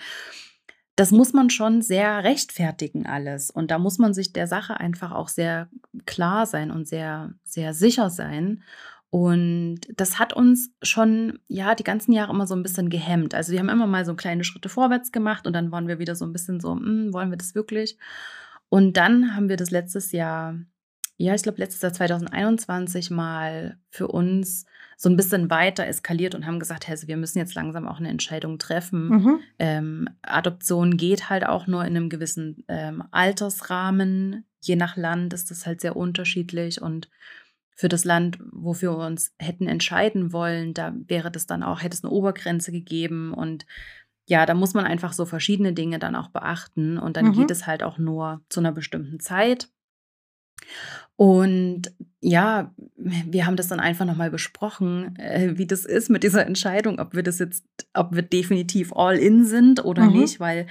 das 1.00 1.12
muss 1.12 1.32
man 1.32 1.50
schon 1.50 1.82
sehr 1.82 2.26
rechtfertigen 2.26 3.06
alles. 3.06 3.50
Und 3.50 3.72
da 3.72 3.80
muss 3.80 4.00
man 4.00 4.14
sich 4.14 4.34
der 4.34 4.48
Sache 4.48 4.82
einfach 4.82 5.14
auch 5.14 5.30
sehr 5.30 5.70
klar 6.06 6.46
sein 6.46 6.72
und 6.72 6.90
sehr, 6.90 7.34
sehr 7.46 7.74
sicher 7.74 8.10
sein. 8.10 8.64
Und 9.10 9.80
das 9.96 10.20
hat 10.20 10.34
uns 10.34 10.74
schon, 10.82 11.40
ja, 11.48 11.74
die 11.74 11.86
ganzen 11.86 12.12
Jahre 12.12 12.34
immer 12.34 12.48
so 12.48 12.54
ein 12.54 12.64
bisschen 12.64 12.90
gehemmt. 12.90 13.34
Also 13.34 13.54
wir 13.54 13.60
haben 13.60 13.70
immer 13.70 13.88
mal 13.88 14.04
so 14.04 14.14
kleine 14.14 14.44
Schritte 14.44 14.68
vorwärts 14.68 15.14
gemacht 15.14 15.48
und 15.48 15.54
dann 15.54 15.72
waren 15.72 15.88
wir 15.88 16.00
wieder 16.00 16.16
so 16.16 16.26
ein 16.26 16.34
bisschen 16.34 16.60
so, 16.60 16.74
hm, 16.76 17.14
wollen 17.14 17.30
wir 17.30 17.38
das 17.38 17.56
wirklich? 17.56 17.98
Und 18.68 18.98
dann 18.98 19.38
haben 19.38 19.48
wir 19.48 19.56
das 19.56 19.72
letztes 19.72 20.12
Jahr, 20.12 20.60
ja, 21.16 21.34
ich 21.34 21.44
glaube 21.44 21.60
letztes 21.60 21.82
Jahr 21.82 21.94
2021 21.94 23.10
mal 23.10 23.78
für 23.90 24.10
uns 24.10 24.66
so 25.02 25.10
ein 25.10 25.16
bisschen 25.16 25.50
weiter 25.50 25.88
eskaliert 25.88 26.36
und 26.36 26.46
haben 26.46 26.60
gesagt, 26.60 26.86
hey, 26.86 26.92
also 26.92 27.08
wir 27.08 27.16
müssen 27.16 27.38
jetzt 27.38 27.56
langsam 27.56 27.88
auch 27.88 28.00
eine 28.00 28.10
Entscheidung 28.10 28.60
treffen. 28.60 29.08
Mhm. 29.08 29.40
Ähm, 29.58 30.10
Adoption 30.24 30.98
geht 30.98 31.30
halt 31.30 31.46
auch 31.46 31.68
nur 31.68 31.86
in 31.86 31.96
einem 31.96 32.10
gewissen 32.10 32.66
ähm, 32.68 33.02
Altersrahmen. 33.12 34.44
Je 34.60 34.76
nach 34.76 34.98
Land 34.98 35.34
ist 35.34 35.52
das 35.52 35.66
halt 35.66 35.80
sehr 35.80 35.96
unterschiedlich 35.96 36.82
und 36.82 37.10
für 37.78 37.88
das 37.88 38.04
Land, 38.04 38.40
wofür 38.52 38.98
wir 38.98 39.06
uns 39.06 39.34
hätten 39.40 39.68
entscheiden 39.68 40.34
wollen, 40.34 40.74
da 40.74 40.94
wäre 41.08 41.32
das 41.32 41.48
dann 41.48 41.64
auch, 41.64 41.82
hätte 41.82 41.96
es 41.96 42.04
eine 42.04 42.12
Obergrenze 42.12 42.74
gegeben 42.74 43.34
und 43.34 43.66
ja, 44.26 44.46
da 44.46 44.54
muss 44.54 44.74
man 44.74 44.84
einfach 44.84 45.14
so 45.14 45.26
verschiedene 45.26 45.72
Dinge 45.72 45.98
dann 45.98 46.18
auch 46.18 46.28
beachten 46.28 46.98
und 46.98 47.16
dann 47.16 47.28
mhm. 47.28 47.34
geht 47.36 47.52
es 47.52 47.68
halt 47.68 47.84
auch 47.84 48.00
nur 48.00 48.42
zu 48.50 48.60
einer 48.60 48.74
bestimmten 48.74 49.22
Zeit. 49.22 49.70
Und 51.16 51.94
ja, 52.22 52.74
wir 52.96 53.46
haben 53.46 53.56
das 53.56 53.68
dann 53.68 53.80
einfach 53.80 54.06
nochmal 54.06 54.32
besprochen, 54.32 55.16
äh, 55.18 55.58
wie 55.58 55.68
das 55.68 55.86
ist 55.86 56.10
mit 56.10 56.24
dieser 56.24 56.46
Entscheidung, 56.46 57.00
ob 57.00 57.14
wir 57.14 57.24
das 57.24 57.40
jetzt, 57.40 57.66
ob 57.94 58.16
wir 58.16 58.22
definitiv 58.22 58.94
all 58.94 59.18
in 59.18 59.46
sind 59.46 59.84
oder 59.84 60.04
mhm. 60.04 60.20
nicht, 60.20 60.40
weil 60.40 60.68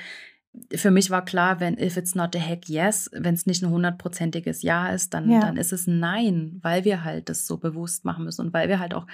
für 0.75 0.91
mich 0.91 1.11
war 1.11 1.25
klar, 1.25 1.61
wenn 1.61 1.79
if 1.79 1.97
it's 1.97 2.15
not 2.15 2.35
a 2.35 2.39
heck 2.39 2.69
yes, 2.69 3.11
wenn 3.13 3.35
es 3.35 3.47
nicht 3.47 3.63
ein 3.63 3.71
hundertprozentiges 3.71 4.63
Ja 4.63 4.89
ist, 4.89 5.15
dann, 5.15 5.31
ja. 5.31 5.41
dann 5.41 5.57
ist 5.57 5.73
es 5.73 5.87
ein 5.87 6.01
Nein, 6.01 6.59
weil 6.63 6.85
wir 6.85 7.05
halt 7.05 7.29
das 7.29 7.47
so 7.47 7.59
bewusst 7.59 8.05
machen 8.05 8.25
müssen 8.25 8.47
und 8.47 8.53
weil 8.53 8.69
wir 8.69 8.79
halt 8.79 8.95
auch 8.95 9.07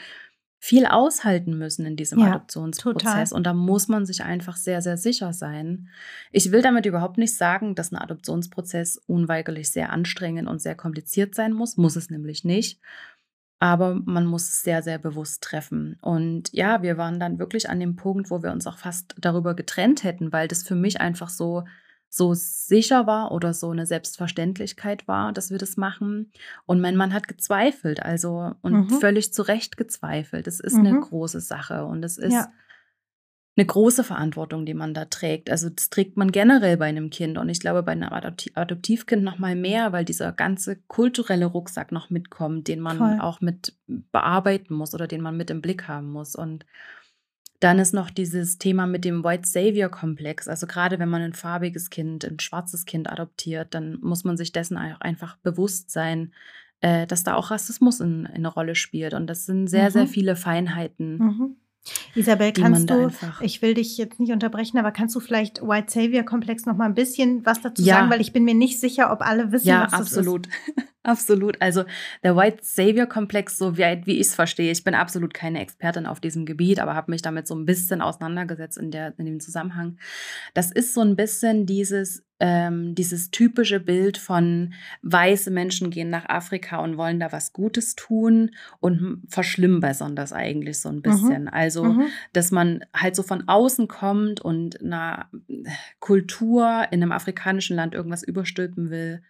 viel 0.64 0.86
aushalten 0.86 1.58
müssen 1.58 1.84
in 1.84 1.94
diesem 1.94 2.20
ja, 2.20 2.28
Adoptionsprozess. 2.28 3.28
Total. 3.28 3.36
Und 3.36 3.44
da 3.44 3.52
muss 3.52 3.88
man 3.88 4.06
sich 4.06 4.24
einfach 4.24 4.56
sehr, 4.56 4.80
sehr 4.80 4.96
sicher 4.96 5.34
sein. 5.34 5.90
Ich 6.32 6.52
will 6.52 6.62
damit 6.62 6.86
überhaupt 6.86 7.18
nicht 7.18 7.36
sagen, 7.36 7.74
dass 7.74 7.92
ein 7.92 7.98
Adoptionsprozess 7.98 8.96
unweigerlich 9.06 9.70
sehr 9.70 9.92
anstrengend 9.92 10.48
und 10.48 10.62
sehr 10.62 10.74
kompliziert 10.74 11.34
sein 11.34 11.52
muss. 11.52 11.76
Muss 11.76 11.96
es 11.96 12.08
nämlich 12.08 12.44
nicht 12.44 12.80
aber 13.60 13.94
man 13.94 14.26
muss 14.26 14.42
es 14.42 14.62
sehr, 14.62 14.82
sehr 14.82 14.98
bewusst 14.98 15.42
treffen. 15.42 15.96
Und 16.02 16.52
ja, 16.52 16.82
wir 16.82 16.98
waren 16.98 17.18
dann 17.18 17.38
wirklich 17.38 17.70
an 17.70 17.80
dem 17.80 17.96
Punkt, 17.96 18.30
wo 18.30 18.42
wir 18.42 18.52
uns 18.52 18.66
auch 18.66 18.76
fast 18.76 19.14
darüber 19.18 19.54
getrennt 19.54 20.04
hätten, 20.04 20.34
weil 20.34 20.48
das 20.48 20.64
für 20.64 20.74
mich 20.74 21.00
einfach 21.00 21.30
so, 21.30 21.64
so 22.14 22.32
sicher 22.34 23.08
war 23.08 23.32
oder 23.32 23.52
so 23.52 23.70
eine 23.70 23.86
Selbstverständlichkeit 23.86 25.08
war, 25.08 25.32
dass 25.32 25.50
wir 25.50 25.58
das 25.58 25.76
machen. 25.76 26.30
Und 26.64 26.80
mein 26.80 26.94
Mann 26.94 27.12
hat 27.12 27.26
gezweifelt, 27.26 28.00
also 28.00 28.52
und 28.62 28.72
mhm. 28.72 29.00
völlig 29.00 29.32
zu 29.32 29.42
Recht 29.42 29.76
gezweifelt. 29.76 30.46
Das 30.46 30.60
ist 30.60 30.76
mhm. 30.76 30.86
eine 30.86 31.00
große 31.00 31.40
Sache 31.40 31.84
und 31.84 32.04
es 32.04 32.18
ist. 32.18 32.32
Ja 32.32 32.52
eine 33.56 33.66
große 33.66 34.02
Verantwortung, 34.02 34.66
die 34.66 34.74
man 34.74 34.94
da 34.94 35.04
trägt. 35.04 35.48
Also 35.48 35.68
das 35.70 35.88
trägt 35.88 36.16
man 36.16 36.32
generell 36.32 36.76
bei 36.76 36.86
einem 36.86 37.10
Kind 37.10 37.38
und 37.38 37.48
ich 37.48 37.60
glaube 37.60 37.84
bei 37.84 37.92
einem 37.92 38.10
Adoptivkind 38.12 39.22
noch 39.22 39.38
mal 39.38 39.54
mehr, 39.54 39.92
weil 39.92 40.04
dieser 40.04 40.32
ganze 40.32 40.74
kulturelle 40.88 41.46
Rucksack 41.46 41.92
noch 41.92 42.10
mitkommt, 42.10 42.66
den 42.66 42.80
man 42.80 42.98
Voll. 42.98 43.20
auch 43.20 43.40
mit 43.40 43.76
bearbeiten 43.86 44.74
muss 44.74 44.92
oder 44.92 45.06
den 45.06 45.20
man 45.20 45.36
mit 45.36 45.50
im 45.50 45.60
Blick 45.60 45.86
haben 45.86 46.10
muss 46.10 46.34
und 46.34 46.66
dann 47.64 47.78
ist 47.78 47.94
noch 47.94 48.10
dieses 48.10 48.58
Thema 48.58 48.86
mit 48.86 49.06
dem 49.06 49.24
White 49.24 49.48
Savior 49.48 49.88
Komplex. 49.88 50.48
Also 50.48 50.66
gerade 50.66 50.98
wenn 50.98 51.08
man 51.08 51.22
ein 51.22 51.32
farbiges 51.32 51.88
Kind, 51.88 52.22
ein 52.24 52.38
schwarzes 52.38 52.84
Kind 52.84 53.10
adoptiert, 53.10 53.72
dann 53.72 53.98
muss 54.02 54.22
man 54.22 54.36
sich 54.36 54.52
dessen 54.52 54.76
auch 54.76 55.00
einfach 55.00 55.36
bewusst 55.38 55.90
sein, 55.90 56.34
äh, 56.82 57.06
dass 57.06 57.24
da 57.24 57.34
auch 57.34 57.50
Rassismus 57.50 58.00
in, 58.00 58.26
in, 58.26 58.34
eine 58.34 58.48
Rolle 58.48 58.74
spielt. 58.74 59.14
Und 59.14 59.28
das 59.28 59.46
sind 59.46 59.68
sehr, 59.68 59.86
mhm. 59.86 59.92
sehr 59.92 60.06
viele 60.06 60.36
Feinheiten. 60.36 61.16
Mhm 61.16 61.56
Isabel, 62.14 62.52
kannst 62.52 62.88
du, 62.88 63.10
ich 63.40 63.60
will 63.60 63.74
dich 63.74 63.98
jetzt 63.98 64.18
nicht 64.18 64.32
unterbrechen, 64.32 64.78
aber 64.78 64.90
kannst 64.90 65.14
du 65.14 65.20
vielleicht 65.20 65.60
White 65.60 65.92
Savior 65.92 66.22
Komplex 66.22 66.64
noch 66.64 66.76
mal 66.76 66.86
ein 66.86 66.94
bisschen 66.94 67.44
was 67.44 67.60
dazu 67.60 67.82
ja. 67.82 67.96
sagen, 67.96 68.10
weil 68.10 68.22
ich 68.22 68.32
bin 68.32 68.44
mir 68.44 68.54
nicht 68.54 68.80
sicher, 68.80 69.12
ob 69.12 69.20
alle 69.20 69.52
wissen, 69.52 69.68
ja, 69.68 69.82
was 69.82 69.90
das 69.90 70.00
absolut. 70.00 70.46
ist. 70.46 70.54
absolut. 70.68 70.93
Also 71.60 71.84
der 72.22 72.36
White 72.36 72.58
Savior 72.62 73.06
Komplex, 73.06 73.58
so 73.58 73.76
wie, 73.76 74.02
wie 74.04 74.14
ich 74.14 74.28
es 74.28 74.34
verstehe, 74.34 74.72
ich 74.72 74.84
bin 74.84 74.94
absolut 74.94 75.34
keine 75.34 75.60
Expertin 75.60 76.06
auf 76.06 76.20
diesem 76.20 76.46
Gebiet, 76.46 76.80
aber 76.80 76.94
habe 76.94 77.10
mich 77.10 77.22
damit 77.22 77.46
so 77.46 77.54
ein 77.54 77.66
bisschen 77.66 78.00
auseinandergesetzt 78.00 78.78
in, 78.78 78.90
der, 78.90 79.14
in 79.18 79.26
dem 79.26 79.40
Zusammenhang. 79.40 79.98
Das 80.54 80.72
ist 80.72 80.94
so 80.94 81.02
ein 81.02 81.16
bisschen 81.16 81.66
dieses 81.66 82.24
ähm, 82.40 82.94
dieses 82.94 83.30
typische 83.30 83.80
Bild 83.80 84.18
von 84.18 84.74
weiße 85.02 85.50
Menschen 85.50 85.90
gehen 85.90 86.10
nach 86.10 86.28
Afrika 86.28 86.78
und 86.78 86.96
wollen 86.96 87.20
da 87.20 87.30
was 87.30 87.52
Gutes 87.52 87.94
tun 87.94 88.50
und 88.80 89.22
verschlimmbessern 89.28 90.16
das 90.16 90.32
eigentlich 90.32 90.80
so 90.80 90.88
ein 90.88 90.96
mhm. 90.96 91.02
bisschen. 91.02 91.42
Mhm. 91.42 91.48
Also, 91.48 91.84
mhm. 91.84 92.06
dass 92.32 92.50
man 92.50 92.84
halt 92.94 93.14
so 93.14 93.22
von 93.22 93.48
außen 93.48 93.88
kommt 93.88 94.40
und 94.40 94.82
einer 94.82 95.30
Kultur 96.00 96.86
in 96.90 97.02
einem 97.02 97.12
afrikanischen 97.12 97.76
Land 97.76 97.94
irgendwas 97.94 98.24
überstülpen 98.24 98.90
will, 98.90 99.22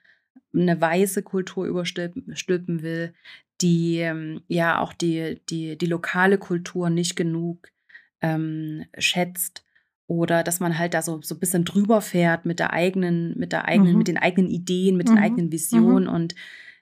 eine 0.53 0.81
weiße 0.81 1.23
Kultur 1.23 1.67
überstülpen 1.67 2.83
will, 2.83 3.15
die 3.61 3.99
ähm, 3.99 4.43
ja 4.49 4.81
auch 4.81 4.93
die, 4.93 5.41
die, 5.49 5.77
die 5.77 5.87
lokale 5.87 6.39
Kultur 6.39 6.91
nicht 6.91 7.17
genug 7.17 7.69
ähm, 8.21 8.85
schätzt 8.99 9.65
oder 10.07 10.43
dass 10.43 10.61
man 10.61 10.79
halt 10.79 10.95
da 10.95 11.03
so, 11.03 11.21
so 11.23 11.35
ein 11.35 11.41
bisschen 11.41 11.65
drüber 11.65 12.01
fährt 12.01 12.45
mit 12.45 12.59
der 12.59 12.73
eigenen, 12.73 13.39
mit 13.39 13.53
der 13.53 13.67
eigenen, 13.67 13.93
mhm. 13.93 13.99
mit 13.99 14.09
den 14.09 14.19
eigenen 14.19 14.51
Ideen, 14.51 14.97
mit 14.97 15.09
mhm. 15.09 15.15
den 15.15 15.23
eigenen 15.23 15.53
Visionen 15.53 16.05
mhm. 16.05 16.15
und 16.15 16.35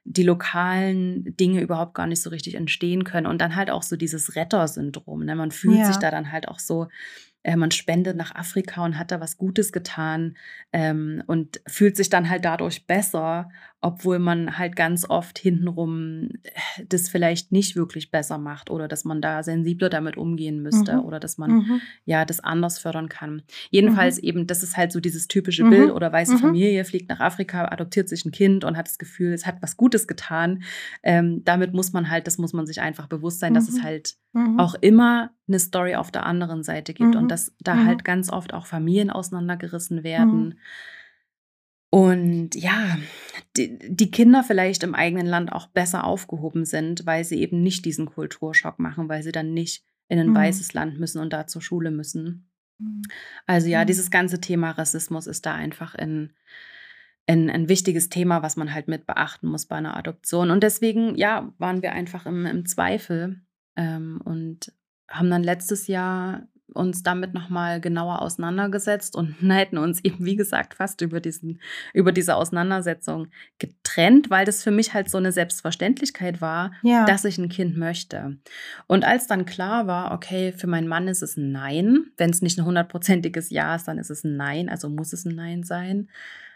die 0.05 0.25
lokalen 0.25 1.37
Dinge 1.37 1.61
überhaupt 1.61 1.95
gar 1.95 2.09
nicht 2.09 2.21
so 2.21 2.31
richtig 2.31 2.57
entstehen 2.57 3.05
können. 3.05 3.29
Und 3.29 3.41
dann 3.41 3.55
halt 3.55 3.71
auch 3.71 3.85
so 3.85 3.95
dieses 3.97 4.35
Rettersyndrom. 4.35 5.25
Ne? 5.25 5.37
Man 5.37 5.53
fühlt 5.53 5.79
ja. 5.79 5.87
sich 5.87 5.97
da 5.97 6.11
dann 6.11 6.33
halt 6.33 6.49
auch 6.49 6.59
so 6.59 6.88
äh, 7.43 7.57
man 7.57 7.71
spendet 7.71 8.17
nach 8.17 8.35
Afrika 8.35 8.85
und 8.85 8.99
hat 8.99 9.11
da 9.11 9.21
was 9.21 9.37
Gutes 9.37 9.73
getan 9.73 10.37
ähm, 10.73 11.23
und 11.27 11.61
fühlt 11.67 11.97
sich 11.97 12.09
dann 12.09 12.29
halt 12.29 12.45
dadurch 12.45 12.87
besser, 12.87 13.51
obwohl 13.83 14.21
man 14.21 14.59
halt 14.59 14.77
ganz 14.77 15.05
oft 15.09 15.38
hintenrum 15.38 16.29
äh, 16.45 16.85
das 16.88 17.09
vielleicht 17.09 17.51
nicht 17.51 17.75
wirklich 17.77 18.11
besser 18.11 18.38
macht 18.38 18.71
oder 18.71 18.87
dass 18.88 19.05
man 19.05 19.21
da 19.21 19.42
sensibler 19.42 19.90
damit 19.90 20.16
umgehen 20.16 20.62
müsste 20.62 20.95
mhm. 20.95 21.01
oder 21.01 21.18
dass 21.21 21.37
man 21.37 21.51
mhm. 21.51 21.81
ja 22.05 22.25
das 22.25 22.40
anders 22.40 22.79
fördern 22.79 23.09
kann. 23.09 23.42
Jedenfalls 23.71 24.18
mhm. 24.18 24.29
eben, 24.29 24.47
das 24.47 24.62
ist 24.62 24.77
halt 24.77 24.92
so 24.92 25.01
dieses 25.01 25.27
typische 25.27 25.64
Bild 25.64 25.88
mhm. 25.88 25.95
oder 25.95 26.12
weiße 26.12 26.35
mhm. 26.35 26.38
Familie 26.38 26.85
fliegt 26.85 27.09
nach 27.09 27.21
Afrika, 27.21 27.66
adoptiert 27.66 28.09
sich 28.09 28.25
ein 28.25 28.31
Kind 28.31 28.64
und 28.64 28.77
hat 28.77 28.87
das 28.87 28.99
Gefühl, 28.99 29.33
es 29.33 29.47
hat 29.47 29.57
was 29.61 29.77
Gutes 29.77 30.07
getan. 30.07 30.62
Ähm, 31.03 31.42
damit 31.45 31.75
muss 31.75 31.92
man 31.92 32.09
halt, 32.09 32.29
das 32.29 32.38
muss 32.38 32.53
man 32.53 32.66
sich 32.66 32.81
einfach 32.81 33.09
bewusst 33.09 33.40
sein, 33.40 33.53
dass 33.53 33.68
es 33.68 33.79
mhm. 33.79 33.83
halt 33.83 34.14
auch 34.57 34.75
immer 34.81 35.31
eine 35.47 35.59
Story 35.59 35.97
auf 35.97 36.11
der 36.11 36.25
anderen 36.25 36.62
Seite 36.62 36.95
gibt 36.95 37.16
und 37.16 37.29
dass 37.29 37.53
da 37.61 37.85
halt 37.85 38.05
ganz 38.05 38.31
oft 38.31 38.55
auch 38.55 38.64
Familien 38.64 39.11
auseinandergerissen 39.11 40.05
werden. 40.05 40.55
Und 41.95 42.55
ja, 42.55 42.97
die, 43.59 43.79
die 43.79 44.11
Kinder 44.11 44.43
vielleicht 44.43 44.83
im 44.83 44.95
eigenen 44.95 45.27
Land 45.27 45.53
auch 45.53 45.67
besser 45.67 46.05
aufgehoben 46.05 46.65
sind, 46.65 47.05
weil 47.05 47.23
sie 47.23 47.39
eben 47.43 47.63
nicht 47.63 47.85
diesen 47.85 48.07
Kulturschock 48.07 48.79
machen, 48.79 49.11
weil 49.11 49.23
sie 49.23 49.31
dann 49.31 49.53
nicht 49.53 49.85
in 50.09 50.19
ein 50.19 50.31
mhm. 50.31 50.35
weißes 50.35 50.73
Land 50.73 50.99
müssen 50.99 51.21
und 51.21 51.35
da 51.35 51.47
zur 51.47 51.61
Schule 51.61 51.91
müssen. 51.91 52.51
Mhm. 52.79 53.03
Also 53.45 53.69
ja, 53.69 53.85
dieses 53.85 54.11
ganze 54.11 54.41
Thema 54.41 54.71
Rassismus 54.71 55.27
ist 55.27 55.45
da 55.45 55.55
einfach 55.55 55.95
in, 55.95 56.33
in, 57.27 57.51
ein 57.51 57.69
wichtiges 57.69 58.09
Thema, 58.09 58.43
was 58.43 58.57
man 58.57 58.73
halt 58.73 58.89
mit 58.89 59.07
beachten 59.07 59.49
muss 59.49 59.67
bei 59.67 59.77
einer 59.77 59.95
Adoption. 59.95 60.51
Und 60.51 60.63
deswegen, 60.63 61.15
ja, 61.19 61.53
waren 61.59 61.83
wir 61.83 61.93
einfach 61.93 62.25
im, 62.25 62.47
im 62.47 62.65
Zweifel 62.65 63.43
ähm, 63.77 64.19
und 64.25 64.73
haben 65.09 65.29
dann 65.29 65.45
letztes 65.45 65.89
Jahr 65.89 66.49
uns 66.73 67.03
damit 67.03 67.35
nochmal 67.35 67.81
genauer 67.81 68.23
auseinandergesetzt 68.23 69.17
und 69.17 69.37
hätten 69.49 69.79
uns 69.79 70.03
eben, 70.05 70.25
wie 70.25 70.37
gesagt, 70.37 70.75
fast 70.75 71.01
über, 71.01 71.21
diesen, 71.21 71.61
über 71.95 72.13
diese 72.13 72.37
Auseinandersetzung 72.37 73.29
getrennt, 73.59 74.31
weil 74.31 74.45
das 74.45 74.63
für 74.63 74.71
mich 74.71 74.95
halt 74.95 75.11
so 75.11 75.19
eine 75.19 75.33
Selbstverständlichkeit 75.33 76.41
war, 76.41 76.73
ja. 76.83 77.05
dass 77.05 77.25
ich 77.25 77.39
ein 77.39 77.49
Kind 77.49 77.77
möchte. 77.77 78.39
Und 78.87 79.05
als 79.05 79.27
dann 79.27 79.45
klar 79.45 79.87
war, 79.87 80.13
okay, 80.13 80.53
für 80.53 80.67
meinen 80.67 80.89
Mann 80.89 81.09
ist 81.09 81.23
es 81.23 81.37
ein 81.37 81.53
Nein, 81.53 82.07
wenn 82.17 82.31
es 82.31 82.43
nicht 82.43 82.59
ein 82.59 82.65
hundertprozentiges 82.65 83.51
Ja 83.51 83.75
ist, 83.75 83.87
dann 83.89 83.99
ist 83.99 84.11
es 84.11 84.25
ein 84.25 84.37
Nein, 84.37 84.69
also 84.69 84.89
muss 84.89 85.13
es 85.13 85.25
ein 85.25 85.35
Nein 85.35 85.63
sein. 85.63 86.09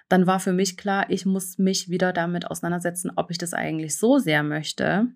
Dann 0.08 0.26
war 0.26 0.38
für 0.38 0.52
mich 0.52 0.76
klar, 0.76 1.06
ich 1.08 1.26
muss 1.26 1.58
mich 1.58 1.90
wieder 1.90 2.12
damit 2.12 2.50
auseinandersetzen, 2.50 3.10
ob 3.16 3.30
ich 3.30 3.38
das 3.38 3.54
eigentlich 3.54 3.96
so 3.96 4.18
sehr 4.18 4.42
möchte, 4.42 5.08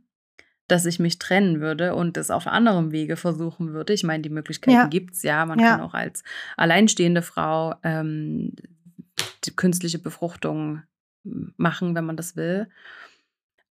dass 0.71 0.87
ich 0.87 0.99
mich 0.99 1.19
trennen 1.19 1.61
würde 1.61 1.95
und 1.95 2.17
es 2.17 2.31
auf 2.31 2.47
anderem 2.47 2.93
Wege 2.93 3.17
versuchen 3.17 3.73
würde. 3.73 3.93
Ich 3.93 4.05
meine, 4.05 4.23
die 4.23 4.31
Möglichkeiten 4.31 4.77
ja. 4.77 4.87
gibt 4.87 5.15
es 5.15 5.23
ja. 5.23 5.45
Man 5.47 5.59
ja. 5.59 5.73
kann 5.73 5.81
auch 5.81 5.95
als 5.95 6.23
alleinstehende 6.57 7.23
Frau 7.23 7.75
ähm, 7.83 8.53
die 9.45 9.55
künstliche 9.55 9.99
Befruchtung 9.99 10.83
machen, 11.57 11.95
wenn 11.95 12.05
man 12.05 12.17
das 12.17 12.37
will. 12.37 12.69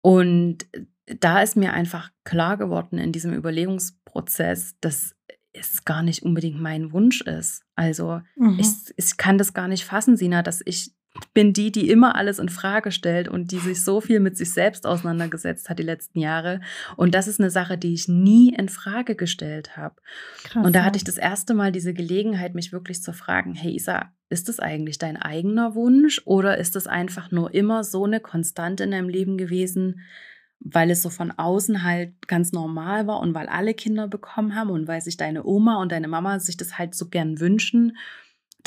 Und 0.01 0.65
da 1.05 1.41
ist 1.41 1.55
mir 1.55 1.73
einfach 1.73 2.11
klar 2.23 2.57
geworden 2.57 2.97
in 2.97 3.11
diesem 3.11 3.33
Überlegungsprozess, 3.33 4.75
dass 4.81 5.15
es 5.53 5.85
gar 5.85 6.03
nicht 6.03 6.23
unbedingt 6.23 6.59
mein 6.59 6.91
Wunsch 6.91 7.21
ist. 7.21 7.63
Also 7.75 8.21
mhm. 8.35 8.59
ich, 8.59 8.67
ich 8.97 9.17
kann 9.17 9.37
das 9.37 9.53
gar 9.53 9.67
nicht 9.67 9.85
fassen, 9.85 10.17
Sina, 10.17 10.41
dass 10.41 10.61
ich 10.65 10.91
bin 11.33 11.53
die, 11.53 11.71
die 11.71 11.89
immer 11.89 12.15
alles 12.15 12.39
in 12.39 12.49
Frage 12.49 12.91
stellt 12.91 13.27
und 13.27 13.51
die 13.51 13.59
sich 13.59 13.83
so 13.83 14.01
viel 14.01 14.19
mit 14.19 14.37
sich 14.37 14.51
selbst 14.51 14.85
auseinandergesetzt 14.85 15.69
hat 15.69 15.79
die 15.79 15.83
letzten 15.83 16.19
Jahre. 16.19 16.61
Und 16.97 17.15
das 17.15 17.27
ist 17.27 17.39
eine 17.39 17.49
Sache, 17.49 17.77
die 17.77 17.93
ich 17.93 18.07
nie 18.07 18.53
in 18.53 18.69
Frage 18.69 19.15
gestellt 19.15 19.77
habe. 19.77 19.95
Und 20.55 20.75
da 20.75 20.83
hatte 20.83 20.97
ich 20.97 21.03
das 21.03 21.17
erste 21.17 21.53
Mal 21.53 21.71
diese 21.71 21.93
Gelegenheit, 21.93 22.55
mich 22.55 22.71
wirklich 22.71 23.01
zu 23.01 23.13
fragen: 23.13 23.53
Hey 23.53 23.75
Isa, 23.75 24.11
ist 24.29 24.49
das 24.49 24.59
eigentlich 24.59 24.97
dein 24.97 25.17
eigener 25.17 25.75
Wunsch 25.75 26.21
oder 26.25 26.57
ist 26.57 26.75
das 26.75 26.87
einfach 26.87 27.31
nur 27.31 27.53
immer 27.53 27.83
so 27.83 28.05
eine 28.05 28.19
Konstante 28.19 28.83
in 28.83 28.91
deinem 28.91 29.09
Leben 29.09 29.37
gewesen? 29.37 30.01
weil 30.67 30.89
es 30.89 31.01
so 31.01 31.09
von 31.09 31.31
außen 31.31 31.83
halt 31.83 32.27
ganz 32.27 32.51
normal 32.51 33.05
war 33.05 33.19
und 33.19 33.35
weil 33.35 33.47
alle 33.47 33.73
Kinder 33.73 34.07
bekommen 34.07 34.55
haben 34.55 34.71
und 34.71 34.87
weil 34.87 35.01
sich 35.01 35.15
deine 35.15 35.45
Oma 35.45 35.79
und 35.81 35.91
deine 35.91 36.07
Mama 36.07 36.39
sich 36.39 36.57
das 36.57 36.79
halt 36.79 36.95
so 36.95 37.09
gern 37.09 37.39
wünschen 37.39 37.97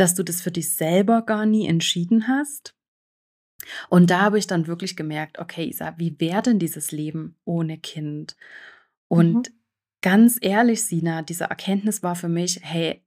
dass 0.00 0.14
du 0.14 0.22
das 0.22 0.40
für 0.40 0.50
dich 0.50 0.72
selber 0.72 1.22
gar 1.22 1.46
nie 1.46 1.66
entschieden 1.66 2.28
hast. 2.28 2.74
Und 3.88 4.10
da 4.10 4.20
habe 4.20 4.38
ich 4.38 4.46
dann 4.46 4.66
wirklich 4.66 4.96
gemerkt, 4.96 5.38
okay, 5.38 5.68
Isa, 5.68 5.94
wie 5.98 6.18
wäre 6.20 6.42
denn 6.42 6.58
dieses 6.58 6.92
Leben 6.92 7.36
ohne 7.44 7.78
Kind? 7.78 8.36
Und 9.08 9.34
mhm. 9.48 9.54
ganz 10.00 10.38
ehrlich, 10.40 10.84
Sina, 10.84 11.22
diese 11.22 11.44
Erkenntnis 11.44 12.02
war 12.02 12.14
für 12.14 12.28
mich, 12.28 12.60
hey, 12.62 13.04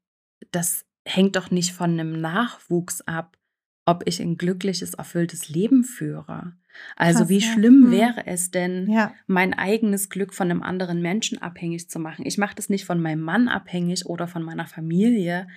das 0.52 0.86
hängt 1.06 1.36
doch 1.36 1.50
nicht 1.52 1.72
von 1.72 1.92
einem 1.92 2.20
Nachwuchs 2.20 3.02
ab, 3.02 3.38
ob 3.86 4.04
ich 4.06 4.20
ein 4.20 4.38
glückliches, 4.38 4.94
erfülltes 4.94 5.50
Leben 5.50 5.84
führe. 5.84 6.54
Also 6.96 7.20
Krass, 7.20 7.30
wie 7.30 7.42
schlimm 7.42 7.92
ja. 7.92 7.92
wäre 7.92 8.28
es 8.28 8.52
denn, 8.52 8.90
ja. 8.90 9.14
mein 9.28 9.54
eigenes 9.54 10.10
Glück 10.10 10.34
von 10.34 10.50
einem 10.50 10.64
anderen 10.64 11.02
Menschen 11.02 11.42
abhängig 11.42 11.90
zu 11.90 12.00
machen? 12.00 12.26
Ich 12.26 12.38
mache 12.38 12.56
das 12.56 12.70
nicht 12.70 12.86
von 12.86 13.02
meinem 13.02 13.22
Mann 13.22 13.48
abhängig 13.48 14.06
oder 14.06 14.28
von 14.28 14.44
meiner 14.44 14.68
Familie, 14.68 15.48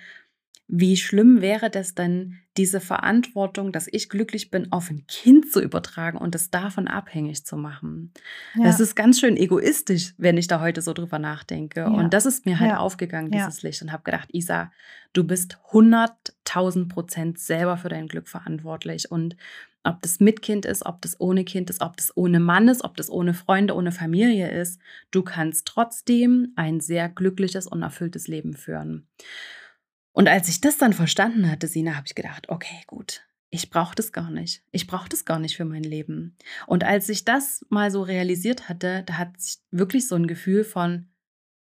wie 0.67 0.97
schlimm 0.97 1.41
wäre 1.41 1.69
das 1.69 1.93
denn, 1.93 2.39
diese 2.57 2.79
Verantwortung, 2.79 3.71
dass 3.71 3.87
ich 3.91 4.09
glücklich 4.09 4.49
bin, 4.49 4.71
auf 4.71 4.89
ein 4.89 5.05
Kind 5.07 5.51
zu 5.51 5.61
übertragen 5.61 6.17
und 6.17 6.33
es 6.33 6.49
davon 6.49 6.87
abhängig 6.87 7.45
zu 7.45 7.55
machen? 7.55 8.13
Ja. 8.55 8.63
Das 8.63 8.79
ist 8.79 8.95
ganz 8.95 9.19
schön 9.19 9.37
egoistisch, 9.37 10.13
wenn 10.17 10.37
ich 10.37 10.47
da 10.47 10.61
heute 10.61 10.81
so 10.81 10.93
drüber 10.93 11.19
nachdenke. 11.19 11.81
Ja. 11.81 11.87
Und 11.87 12.13
das 12.13 12.25
ist 12.25 12.45
mir 12.45 12.59
halt 12.59 12.71
ja. 12.71 12.77
aufgegangen, 12.77 13.29
dieses 13.29 13.61
Licht, 13.61 13.81
und 13.81 13.91
habe 13.91 14.03
gedacht, 14.03 14.29
Isa, 14.33 14.71
du 15.13 15.23
bist 15.23 15.57
100.000 15.71 16.89
Prozent 16.89 17.39
selber 17.39 17.77
für 17.77 17.89
dein 17.89 18.07
Glück 18.07 18.27
verantwortlich. 18.27 19.11
Und 19.11 19.35
ob 19.83 20.01
das 20.01 20.19
mit 20.19 20.41
Kind 20.41 20.65
ist, 20.65 20.83
ob 20.85 21.01
das 21.03 21.19
ohne 21.19 21.43
Kind 21.43 21.69
ist, 21.69 21.81
ob 21.81 21.95
das 21.97 22.15
ohne 22.17 22.39
Mann 22.39 22.69
ist, 22.69 22.83
ob 22.83 22.97
das 22.97 23.11
ohne 23.11 23.35
Freunde, 23.35 23.75
ohne 23.75 23.91
Familie 23.91 24.49
ist, 24.49 24.81
du 25.11 25.21
kannst 25.21 25.67
trotzdem 25.67 26.53
ein 26.55 26.79
sehr 26.79 27.07
glückliches 27.07 27.67
und 27.67 27.83
erfülltes 27.83 28.27
Leben 28.27 28.55
führen. 28.55 29.07
Und 30.15 30.29
als 30.29 30.47
ich 30.47 30.61
das 30.61 30.77
dann 30.77 30.93
verstanden 30.93 31.51
hatte, 31.51 31.67
Sina, 31.67 31.95
habe 31.95 32.07
ich 32.07 32.15
gedacht, 32.15 32.47
okay, 32.47 32.81
gut, 32.87 33.27
ich 33.49 33.69
brauche 33.69 33.95
das 33.95 34.13
gar 34.13 34.31
nicht. 34.31 34.63
Ich 34.71 34.87
brauche 34.87 35.09
das 35.09 35.25
gar 35.25 35.39
nicht 35.39 35.57
für 35.57 35.65
mein 35.65 35.83
Leben. 35.83 36.37
Und 36.67 36.85
als 36.85 37.09
ich 37.09 37.25
das 37.25 37.65
mal 37.69 37.91
so 37.91 38.01
realisiert 38.01 38.69
hatte, 38.69 39.03
da 39.05 39.17
hat 39.17 39.39
sich 39.39 39.57
wirklich 39.71 40.07
so 40.07 40.15
ein 40.15 40.25
Gefühl 40.25 40.63
von, 40.63 41.09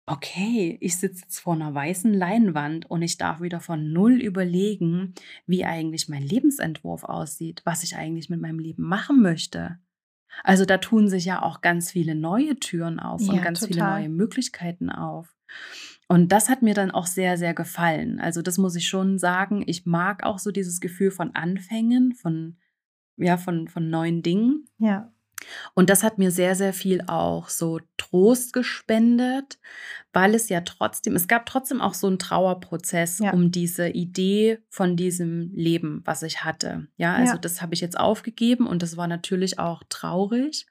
okay, 0.07 0.79
ich 0.81 0.97
sitze 0.97 1.25
jetzt 1.25 1.39
vor 1.39 1.53
einer 1.53 1.75
weißen 1.75 2.15
Leinwand 2.15 2.91
und 2.91 3.03
ich 3.03 3.19
darf 3.19 3.43
wieder 3.43 3.61
von 3.61 3.93
null 3.93 4.15
überlegen, 4.15 5.15
wie 5.47 5.67
eigentlich 5.67 6.09
mein 6.09 6.23
Lebensentwurf 6.23 7.05
aussieht, 7.05 7.61
was 7.67 7.83
ich 7.83 7.95
eigentlich 7.95 8.31
mit 8.31 8.41
meinem 8.41 8.59
Leben 8.59 8.85
machen 8.85 9.21
möchte. 9.21 9.79
Also 10.45 10.65
da 10.65 10.79
tun 10.79 11.11
sich 11.11 11.27
ja 11.27 11.43
auch 11.43 11.61
ganz 11.61 11.91
viele 11.91 12.15
neue 12.15 12.57
Türen 12.57 13.01
auf 13.01 13.21
ja, 13.21 13.35
und 13.35 13.43
ganz 13.43 13.61
total. 13.61 13.75
viele 13.75 13.85
neue 13.85 14.09
Möglichkeiten 14.09 14.89
auf. 14.89 15.37
Und 16.11 16.33
das 16.33 16.49
hat 16.49 16.61
mir 16.61 16.75
dann 16.75 16.91
auch 16.91 17.07
sehr, 17.07 17.39
sehr 17.39 17.55
gefallen. 17.55 18.19
Also 18.19 18.43
das 18.43 18.59
muss 18.59 18.75
ich 18.75 18.89
schon 18.89 19.21
sagen. 19.21 19.63
Ich 19.67 19.87
mag 19.87 20.25
auch 20.25 20.41
so 20.41 20.51
dieses 20.51 20.81
Gefühl 20.81 21.13
von 21.13 21.37
Anfängen, 21.37 22.15
von, 22.15 22.57
ja, 23.17 23.37
von, 23.37 23.69
von 23.69 23.91
neuen 23.91 24.21
Dingen. 24.21 24.67
Ja. 24.79 25.13
Und 25.75 25.89
das 25.89 26.03
hat 26.03 26.19
mir 26.19 26.33
sehr, 26.33 26.57
sehr 26.57 26.73
viel 26.73 27.03
auch 27.07 27.49
so 27.49 27.79
Trost 27.97 28.53
gespendet, 28.53 29.61
weil 30.13 30.35
es 30.35 30.49
ja 30.49 30.63
trotzdem, 30.63 31.15
es 31.15 31.29
gab 31.29 31.47
trotzdem 31.47 31.81
auch 31.81 31.95
so 31.95 32.09
einen 32.09 32.19
Trauerprozess 32.19 33.21
ja. 33.21 33.31
um 33.31 33.53
diese 33.53 33.89
Idee 33.89 34.59
von 34.69 34.97
diesem 34.97 35.53
Leben, 35.55 36.03
was 36.07 36.25
ich 36.25 36.43
hatte. 36.45 36.89
Ja, 36.97 37.15
also 37.15 37.35
ja. 37.35 37.39
das 37.39 37.63
habe 37.63 37.75
ich 37.75 37.81
jetzt 37.81 37.97
aufgegeben 37.97 38.67
und 38.67 38.83
das 38.83 38.97
war 38.97 39.07
natürlich 39.07 39.61
auch 39.61 39.85
traurig. 39.89 40.67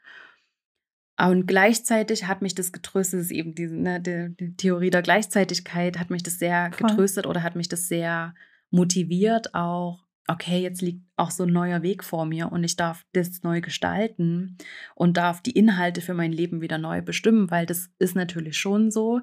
Und 1.28 1.48
gleichzeitig 1.48 2.28
hat 2.28 2.42
mich 2.42 2.56
das 2.56 2.72
getröstet, 2.72 3.20
das 3.20 3.26
ist 3.26 3.32
eben 3.32 3.54
diese, 3.54 3.76
ne, 3.76 4.00
die, 4.00 4.34
die, 4.40 4.56
Theorie 4.56 4.90
der 4.90 5.02
Gleichzeitigkeit, 5.02 6.00
hat 6.00 6.10
mich 6.10 6.24
das 6.24 6.40
sehr 6.40 6.72
Voll. 6.72 6.88
getröstet 6.88 7.26
oder 7.28 7.44
hat 7.44 7.56
mich 7.56 7.68
das 7.68 7.90
sehr 7.90 8.34
motiviert, 8.70 9.54
auch, 9.54 10.06
okay, 10.28 10.62
jetzt 10.62 10.82
liegt 10.82 11.04
auch 11.18 11.32
so 11.32 11.44
ein 11.44 11.52
neuer 11.52 11.82
Weg 11.82 12.06
vor 12.06 12.26
mir 12.26 12.52
und 12.52 12.64
ich 12.64 12.78
darf 12.78 13.06
das 13.12 13.44
neu 13.44 13.60
gestalten 13.60 14.58
und 14.96 15.18
darf 15.18 15.42
die 15.42 15.52
Inhalte 15.52 16.02
für 16.02 16.14
mein 16.14 16.32
Leben 16.32 16.62
wieder 16.62 16.78
neu 16.78 17.02
bestimmen, 17.02 17.52
weil 17.52 17.66
das 17.66 17.90
ist 18.00 18.16
natürlich 18.16 18.58
schon 18.58 18.90
so, 18.90 19.20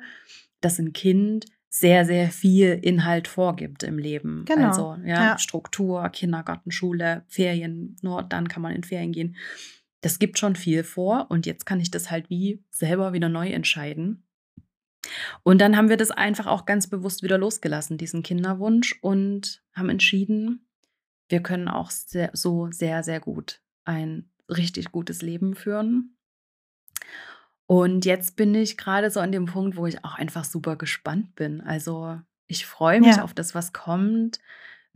dass 0.60 0.78
ein 0.78 0.92
Kind 0.92 1.46
sehr, 1.70 2.04
sehr 2.04 2.28
viel 2.28 2.78
Inhalt 2.82 3.28
vorgibt 3.28 3.82
im 3.82 3.98
Leben. 3.98 4.44
Genau. 4.46 4.68
Also 4.68 4.96
ja, 5.04 5.24
ja. 5.24 5.38
Struktur, 5.38 6.08
Kindergarten, 6.10 6.70
Schule, 6.70 7.24
Ferien, 7.28 7.96
nur 8.02 8.22
dann 8.22 8.48
kann 8.48 8.62
man 8.62 8.72
in 8.72 8.84
Ferien 8.84 9.12
gehen 9.12 9.36
das 10.06 10.20
gibt 10.20 10.38
schon 10.38 10.54
viel 10.54 10.84
vor 10.84 11.26
und 11.30 11.46
jetzt 11.46 11.66
kann 11.66 11.80
ich 11.80 11.90
das 11.90 12.12
halt 12.12 12.30
wie 12.30 12.62
selber 12.70 13.12
wieder 13.12 13.28
neu 13.28 13.48
entscheiden. 13.48 14.22
Und 15.42 15.60
dann 15.60 15.76
haben 15.76 15.88
wir 15.88 15.96
das 15.96 16.12
einfach 16.12 16.46
auch 16.46 16.64
ganz 16.64 16.86
bewusst 16.86 17.24
wieder 17.24 17.38
losgelassen, 17.38 17.98
diesen 17.98 18.22
Kinderwunsch, 18.22 18.96
und 19.02 19.64
haben 19.74 19.88
entschieden, 19.88 20.68
wir 21.28 21.42
können 21.42 21.66
auch 21.66 21.90
sehr, 21.90 22.30
so 22.34 22.70
sehr, 22.70 23.02
sehr 23.02 23.18
gut 23.18 23.60
ein 23.84 24.30
richtig 24.48 24.92
gutes 24.92 25.22
Leben 25.22 25.56
führen. 25.56 26.16
Und 27.66 28.04
jetzt 28.04 28.36
bin 28.36 28.54
ich 28.54 28.76
gerade 28.76 29.10
so 29.10 29.18
an 29.18 29.32
dem 29.32 29.46
Punkt, 29.46 29.76
wo 29.76 29.88
ich 29.88 30.04
auch 30.04 30.14
einfach 30.14 30.44
super 30.44 30.76
gespannt 30.76 31.34
bin. 31.34 31.60
Also 31.62 32.20
ich 32.46 32.64
freue 32.64 33.00
mich 33.00 33.16
ja. 33.16 33.24
auf 33.24 33.34
das, 33.34 33.56
was 33.56 33.72
kommt. 33.72 34.38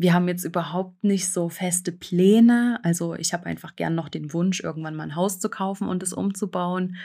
Wir 0.00 0.14
haben 0.14 0.28
jetzt 0.28 0.44
überhaupt 0.44 1.04
nicht 1.04 1.28
so 1.28 1.50
feste 1.50 1.92
Pläne. 1.92 2.80
Also 2.82 3.14
ich 3.14 3.34
habe 3.34 3.44
einfach 3.44 3.76
gern 3.76 3.94
noch 3.94 4.08
den 4.08 4.32
Wunsch, 4.32 4.60
irgendwann 4.60 4.94
mal 4.96 5.02
ein 5.02 5.14
Haus 5.14 5.40
zu 5.40 5.50
kaufen 5.50 5.88
und 5.88 6.02
es 6.02 6.14
umzubauen. 6.14 6.96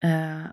Äh, 0.00 0.48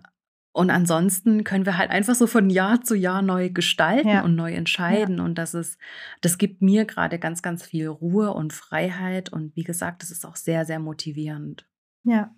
und 0.52 0.68
ansonsten 0.70 1.42
können 1.42 1.64
wir 1.64 1.78
halt 1.78 1.90
einfach 1.90 2.14
so 2.14 2.26
von 2.26 2.50
Jahr 2.50 2.82
zu 2.82 2.94
Jahr 2.94 3.22
neu 3.22 3.48
gestalten 3.48 4.08
ja. 4.08 4.24
und 4.24 4.34
neu 4.34 4.52
entscheiden. 4.52 5.16
Ja. 5.16 5.24
Und 5.24 5.36
das 5.36 5.54
ist, 5.54 5.78
das 6.20 6.36
gibt 6.36 6.60
mir 6.60 6.84
gerade 6.84 7.18
ganz, 7.18 7.40
ganz 7.40 7.64
viel 7.64 7.88
Ruhe 7.88 8.34
und 8.34 8.52
Freiheit. 8.52 9.32
Und 9.32 9.56
wie 9.56 9.64
gesagt, 9.64 10.02
das 10.02 10.10
ist 10.10 10.26
auch 10.26 10.36
sehr, 10.36 10.66
sehr 10.66 10.80
motivierend. 10.80 11.66
Ja, 12.04 12.34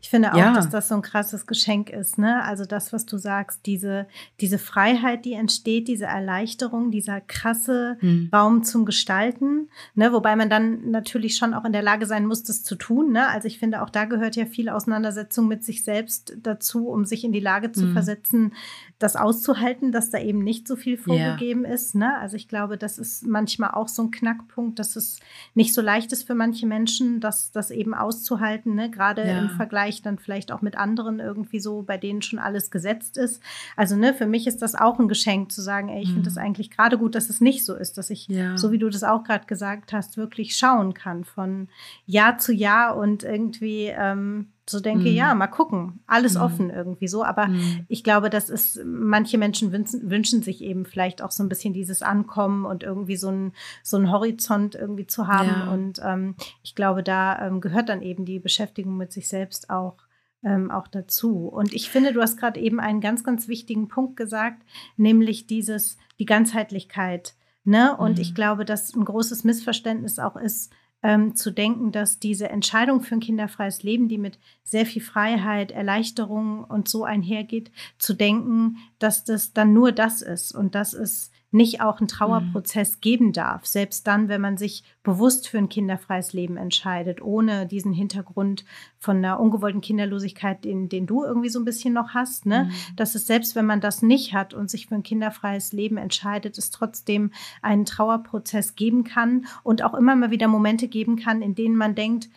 Ich 0.00 0.10
finde 0.10 0.32
auch, 0.32 0.38
ja. 0.38 0.52
dass 0.52 0.68
das 0.70 0.88
so 0.88 0.94
ein 0.94 1.02
krasses 1.02 1.46
Geschenk 1.46 1.90
ist, 1.90 2.18
ne? 2.18 2.42
Also 2.42 2.64
das, 2.64 2.92
was 2.92 3.06
du 3.06 3.16
sagst, 3.16 3.60
diese, 3.66 4.06
diese 4.40 4.58
Freiheit, 4.58 5.24
die 5.24 5.34
entsteht, 5.34 5.88
diese 5.88 6.06
Erleichterung, 6.06 6.90
dieser 6.90 7.20
krasse 7.20 7.96
hm. 8.00 8.30
Raum 8.32 8.64
zum 8.64 8.84
Gestalten, 8.84 9.68
ne? 9.94 10.12
Wobei 10.12 10.36
man 10.36 10.50
dann 10.50 10.90
natürlich 10.90 11.36
schon 11.36 11.54
auch 11.54 11.64
in 11.64 11.72
der 11.72 11.82
Lage 11.82 12.06
sein 12.06 12.26
muss, 12.26 12.42
das 12.42 12.62
zu 12.64 12.74
tun, 12.74 13.12
ne? 13.12 13.28
Also 13.28 13.46
ich 13.48 13.58
finde, 13.58 13.82
auch 13.82 13.90
da 13.90 14.04
gehört 14.04 14.36
ja 14.36 14.46
viel 14.46 14.68
Auseinandersetzung 14.68 15.48
mit 15.48 15.64
sich 15.64 15.84
selbst 15.84 16.36
dazu, 16.42 16.88
um 16.88 17.04
sich 17.04 17.24
in 17.24 17.32
die 17.32 17.40
Lage 17.40 17.72
zu 17.72 17.82
hm. 17.82 17.92
versetzen, 17.92 18.54
das 18.98 19.14
auszuhalten, 19.14 19.92
dass 19.92 20.10
da 20.10 20.18
eben 20.18 20.42
nicht 20.42 20.66
so 20.66 20.74
viel 20.74 20.96
vorgegeben 20.96 21.64
yeah. 21.64 21.74
ist, 21.74 21.94
ne? 21.94 22.18
Also 22.18 22.36
ich 22.36 22.48
glaube, 22.48 22.76
das 22.76 22.98
ist 22.98 23.24
manchmal 23.24 23.70
auch 23.70 23.86
so 23.86 24.02
ein 24.02 24.10
Knackpunkt, 24.10 24.80
dass 24.80 24.96
es 24.96 25.20
nicht 25.54 25.72
so 25.72 25.80
leicht 25.80 26.12
ist 26.12 26.26
für 26.26 26.34
manche 26.34 26.66
Menschen, 26.66 27.20
das, 27.20 27.52
das 27.52 27.70
eben 27.70 27.94
auszuhalten, 27.94 28.74
ne? 28.74 28.90
Gerade 28.90 29.24
ja. 29.24 29.38
im 29.38 29.50
Vergleich 29.50 30.02
dann 30.02 30.18
vielleicht 30.18 30.50
auch 30.50 30.62
mit 30.62 30.76
anderen 30.76 31.20
irgendwie 31.20 31.60
so, 31.60 31.82
bei 31.82 31.96
denen 31.96 32.22
schon 32.22 32.40
alles 32.40 32.72
gesetzt 32.72 33.16
ist. 33.16 33.40
Also 33.76 33.94
ne, 33.94 34.14
für 34.14 34.26
mich 34.26 34.48
ist 34.48 34.62
das 34.62 34.74
auch 34.74 34.98
ein 34.98 35.06
Geschenk 35.08 35.52
zu 35.52 35.62
sagen, 35.62 35.88
ey, 35.90 36.02
ich 36.02 36.08
mhm. 36.08 36.14
finde 36.14 36.30
das 36.30 36.36
eigentlich 36.36 36.70
gerade 36.70 36.98
gut, 36.98 37.14
dass 37.14 37.30
es 37.30 37.40
nicht 37.40 37.64
so 37.64 37.74
ist, 37.74 37.98
dass 37.98 38.10
ich, 38.10 38.26
ja. 38.26 38.58
so 38.58 38.72
wie 38.72 38.78
du 38.78 38.88
das 38.88 39.04
auch 39.04 39.22
gerade 39.22 39.46
gesagt 39.46 39.92
hast, 39.92 40.16
wirklich 40.16 40.56
schauen 40.56 40.92
kann 40.92 41.22
von 41.24 41.68
Jahr 42.04 42.38
zu 42.38 42.52
Jahr 42.52 42.96
und 42.96 43.22
irgendwie 43.22 43.92
ähm, 43.96 44.48
so 44.68 44.80
denke, 44.80 45.08
mm. 45.08 45.14
ja, 45.14 45.34
mal 45.34 45.46
gucken, 45.46 46.00
alles 46.06 46.34
mm. 46.34 46.40
offen 46.40 46.70
irgendwie 46.70 47.08
so. 47.08 47.24
Aber 47.24 47.48
mm. 47.48 47.86
ich 47.88 48.04
glaube, 48.04 48.30
das 48.30 48.50
ist, 48.50 48.80
manche 48.84 49.38
Menschen 49.38 49.72
wünschen, 49.72 50.10
wünschen, 50.10 50.42
sich 50.42 50.62
eben 50.62 50.84
vielleicht 50.84 51.22
auch 51.22 51.30
so 51.30 51.42
ein 51.42 51.48
bisschen 51.48 51.74
dieses 51.74 52.02
Ankommen 52.02 52.64
und 52.64 52.82
irgendwie 52.82 53.16
so 53.16 53.28
ein, 53.28 53.52
so 53.82 53.96
ein 53.96 54.10
Horizont 54.10 54.74
irgendwie 54.74 55.06
zu 55.06 55.26
haben. 55.26 55.48
Ja. 55.48 55.72
Und 55.72 56.00
ähm, 56.04 56.34
ich 56.62 56.74
glaube, 56.74 57.02
da 57.02 57.46
ähm, 57.46 57.60
gehört 57.60 57.88
dann 57.88 58.02
eben 58.02 58.24
die 58.24 58.38
Beschäftigung 58.38 58.96
mit 58.96 59.12
sich 59.12 59.28
selbst 59.28 59.70
auch. 59.70 59.96
Ähm, 60.44 60.70
auch 60.70 60.86
dazu. 60.86 61.48
Und 61.48 61.74
ich 61.74 61.90
finde, 61.90 62.12
du 62.12 62.22
hast 62.22 62.36
gerade 62.36 62.60
eben 62.60 62.78
einen 62.78 63.00
ganz, 63.00 63.24
ganz 63.24 63.48
wichtigen 63.48 63.88
Punkt 63.88 64.16
gesagt, 64.16 64.62
nämlich 64.96 65.48
dieses, 65.48 65.96
die 66.20 66.26
Ganzheitlichkeit. 66.26 67.34
Ne? 67.64 67.96
Und 67.96 68.20
ich 68.20 68.30
mhm. 68.30 68.34
glaube, 68.34 68.64
dass 68.64 68.94
ein 68.94 69.04
großes 69.04 69.42
Missverständnis 69.42 70.20
auch 70.20 70.36
ist, 70.36 70.72
ähm, 71.02 71.36
zu 71.36 71.50
denken, 71.50 71.92
dass 71.92 72.18
diese 72.18 72.48
Entscheidung 72.48 73.00
für 73.00 73.14
ein 73.14 73.20
kinderfreies 73.20 73.82
Leben, 73.82 74.08
die 74.08 74.18
mit 74.18 74.38
sehr 74.64 74.86
viel 74.86 75.02
Freiheit, 75.02 75.70
Erleichterung 75.70 76.64
und 76.64 76.88
so 76.88 77.04
einhergeht, 77.04 77.70
zu 77.98 78.14
denken, 78.14 78.78
dass 78.98 79.24
das 79.24 79.52
dann 79.52 79.72
nur 79.72 79.92
das 79.92 80.22
ist 80.22 80.54
und 80.54 80.74
dass 80.74 80.92
es 80.94 81.30
nicht 81.50 81.80
auch 81.80 81.98
einen 81.98 82.08
Trauerprozess 82.08 82.96
mhm. 82.96 83.00
geben 83.00 83.32
darf, 83.32 83.64
selbst 83.64 84.06
dann, 84.06 84.28
wenn 84.28 84.40
man 84.40 84.58
sich 84.58 84.84
bewusst 85.02 85.48
für 85.48 85.58
ein 85.58 85.70
kinderfreies 85.70 86.34
Leben 86.34 86.56
entscheidet, 86.58 87.22
ohne 87.22 87.66
diesen 87.66 87.92
Hintergrund 87.92 88.64
von 88.98 89.18
einer 89.18 89.40
ungewollten 89.40 89.80
Kinderlosigkeit, 89.80 90.64
den, 90.64 90.88
den 90.88 91.06
du 91.06 91.24
irgendwie 91.24 91.48
so 91.48 91.58
ein 91.58 91.64
bisschen 91.64 91.94
noch 91.94 92.10
hast, 92.10 92.44
ne? 92.44 92.64
Mhm. 92.64 92.96
Dass 92.96 93.14
es 93.14 93.26
selbst, 93.26 93.56
wenn 93.56 93.66
man 93.66 93.80
das 93.80 94.02
nicht 94.02 94.34
hat 94.34 94.52
und 94.52 94.70
sich 94.70 94.88
für 94.88 94.96
ein 94.96 95.02
kinderfreies 95.02 95.72
Leben 95.72 95.96
entscheidet, 95.96 96.58
es 96.58 96.70
trotzdem 96.70 97.30
einen 97.62 97.86
Trauerprozess 97.86 98.76
geben 98.76 99.04
kann 99.04 99.46
und 99.62 99.82
auch 99.82 99.94
immer 99.94 100.16
mal 100.16 100.30
wieder 100.30 100.48
Momente 100.48 100.88
geben 100.88 101.16
kann, 101.16 101.40
in 101.40 101.54
denen 101.54 101.76
man 101.76 101.94
denkt, 101.94 102.28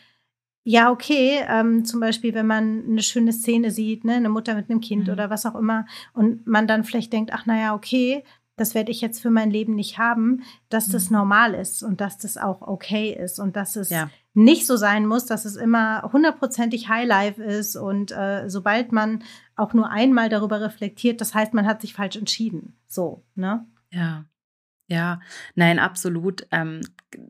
ja, 0.63 0.91
okay, 0.91 1.43
ähm, 1.49 1.85
zum 1.85 1.99
Beispiel, 1.99 2.35
wenn 2.35 2.45
man 2.45 2.83
eine 2.87 3.01
schöne 3.01 3.33
Szene 3.33 3.71
sieht, 3.71 4.05
ne, 4.05 4.13
eine 4.13 4.29
Mutter 4.29 4.53
mit 4.53 4.69
einem 4.69 4.79
Kind 4.79 5.07
mhm. 5.07 5.13
oder 5.13 5.29
was 5.29 5.45
auch 5.45 5.55
immer, 5.55 5.85
und 6.13 6.45
man 6.45 6.67
dann 6.67 6.83
vielleicht 6.83 7.11
denkt, 7.11 7.31
ach 7.33 7.47
naja, 7.47 7.73
okay, 7.73 8.23
das 8.57 8.75
werde 8.75 8.91
ich 8.91 9.01
jetzt 9.01 9.21
für 9.21 9.31
mein 9.31 9.49
Leben 9.49 9.75
nicht 9.75 9.97
haben, 9.97 10.43
dass 10.69 10.87
das 10.87 11.09
mhm. 11.09 11.17
normal 11.17 11.53
ist 11.53 11.83
und 11.83 12.01
dass 12.01 12.17
das 12.17 12.37
auch 12.37 12.61
okay 12.61 13.11
ist 13.11 13.39
und 13.39 13.55
dass 13.55 13.75
es 13.75 13.89
ja. 13.89 14.09
nicht 14.33 14.67
so 14.67 14.75
sein 14.75 15.05
muss, 15.05 15.25
dass 15.25 15.45
es 15.45 15.55
immer 15.55 16.09
hundertprozentig 16.13 16.89
Highlife 16.89 17.41
ist 17.43 17.75
und 17.75 18.11
äh, 18.11 18.49
sobald 18.49 18.91
man 18.91 19.23
auch 19.55 19.73
nur 19.73 19.89
einmal 19.89 20.29
darüber 20.29 20.61
reflektiert, 20.61 21.21
das 21.21 21.33
heißt, 21.33 21.53
man 21.53 21.65
hat 21.65 21.81
sich 21.81 21.93
falsch 21.93 22.17
entschieden. 22.17 22.75
So, 22.87 23.23
ne? 23.35 23.65
Ja, 23.91 24.25
ja, 24.91 25.21
nein, 25.55 25.79
absolut. 25.79 26.45
Ähm, 26.51 26.81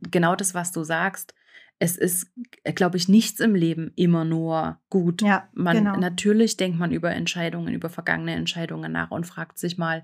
genau 0.10 0.36
das, 0.36 0.56
was 0.56 0.72
du 0.72 0.84
sagst. 0.84 1.36
Es 1.78 1.96
ist, 1.96 2.32
glaube 2.76 2.98
ich, 2.98 3.08
nichts 3.08 3.40
im 3.40 3.56
Leben 3.56 3.92
immer 3.96 4.26
nur 4.26 4.80
gut. 4.90 5.22
Ja, 5.22 5.48
man, 5.54 5.78
genau. 5.78 5.96
Natürlich 5.98 6.58
denkt 6.58 6.80
man 6.80 6.92
über 6.92 7.12
Entscheidungen, 7.12 7.74
über 7.74 7.90
vergangene 7.90 8.34
Entscheidungen 8.34 8.92
nach 8.92 9.12
und 9.12 9.28
fragt 9.28 9.60
sich 9.60 9.78
mal, 9.78 10.04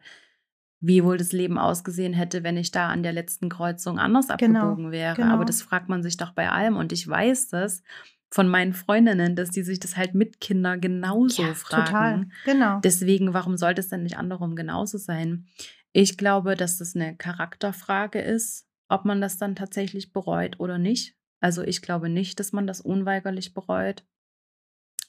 wie 0.80 1.04
wohl 1.04 1.18
das 1.18 1.32
Leben 1.32 1.58
ausgesehen 1.58 2.13
hätte, 2.13 2.44
wenn 2.44 2.58
ich 2.58 2.72
da 2.72 2.90
an 2.90 3.04
der 3.04 3.13
letzten 3.13 3.50
Kreuzung 3.50 3.98
anders 4.00 4.28
genau, 4.38 4.60
abgebogen 4.60 4.92
wäre. 4.92 5.16
Genau. 5.16 5.34
Aber 5.34 5.46
das 5.46 5.62
fragt 5.62 5.90
man 5.90 6.04
sich 6.04 6.18
doch 6.18 6.32
bei 6.34 6.50
allem. 6.50 6.76
Und 6.76 6.92
ich 6.92 7.08
weiß 7.08 7.50
das 7.50 7.82
von 8.30 8.48
meinen 8.48 8.74
Freundinnen, 8.74 9.36
dass 9.36 9.50
die 9.50 9.63
sich 9.63 9.80
das 9.80 9.98
halt 9.98 10.13
mit 10.13 10.40
Kindern 10.40 10.82
genauso 10.82 11.44
ja, 11.44 11.54
fragen. 11.54 11.86
Total, 11.86 12.28
genau. 12.46 12.80
Deswegen, 12.82 13.34
warum 13.34 13.58
sollte 13.58 13.82
es 13.82 13.90
denn 13.90 14.04
nicht 14.04 14.18
andersrum 14.18 14.56
genauso 14.56 14.98
sein? 14.98 15.48
Ich 15.94 16.18
glaube, 16.18 16.56
dass 16.56 16.78
das 16.78 16.96
eine 16.96 17.16
Charakterfrage 17.16 18.20
ist, 18.20 18.68
ob 18.90 19.06
man 19.06 19.22
das 19.22 19.38
dann 19.38 19.56
tatsächlich 19.56 20.13
bereut 20.13 20.60
oder 20.60 20.78
nicht. 20.78 21.16
Also 21.40 21.63
ich 21.63 21.82
glaube 21.82 22.10
nicht, 22.10 22.40
dass 22.40 22.52
man 22.52 22.68
das 22.68 22.82
unweigerlich 22.82 23.54
bereut. 23.54 24.06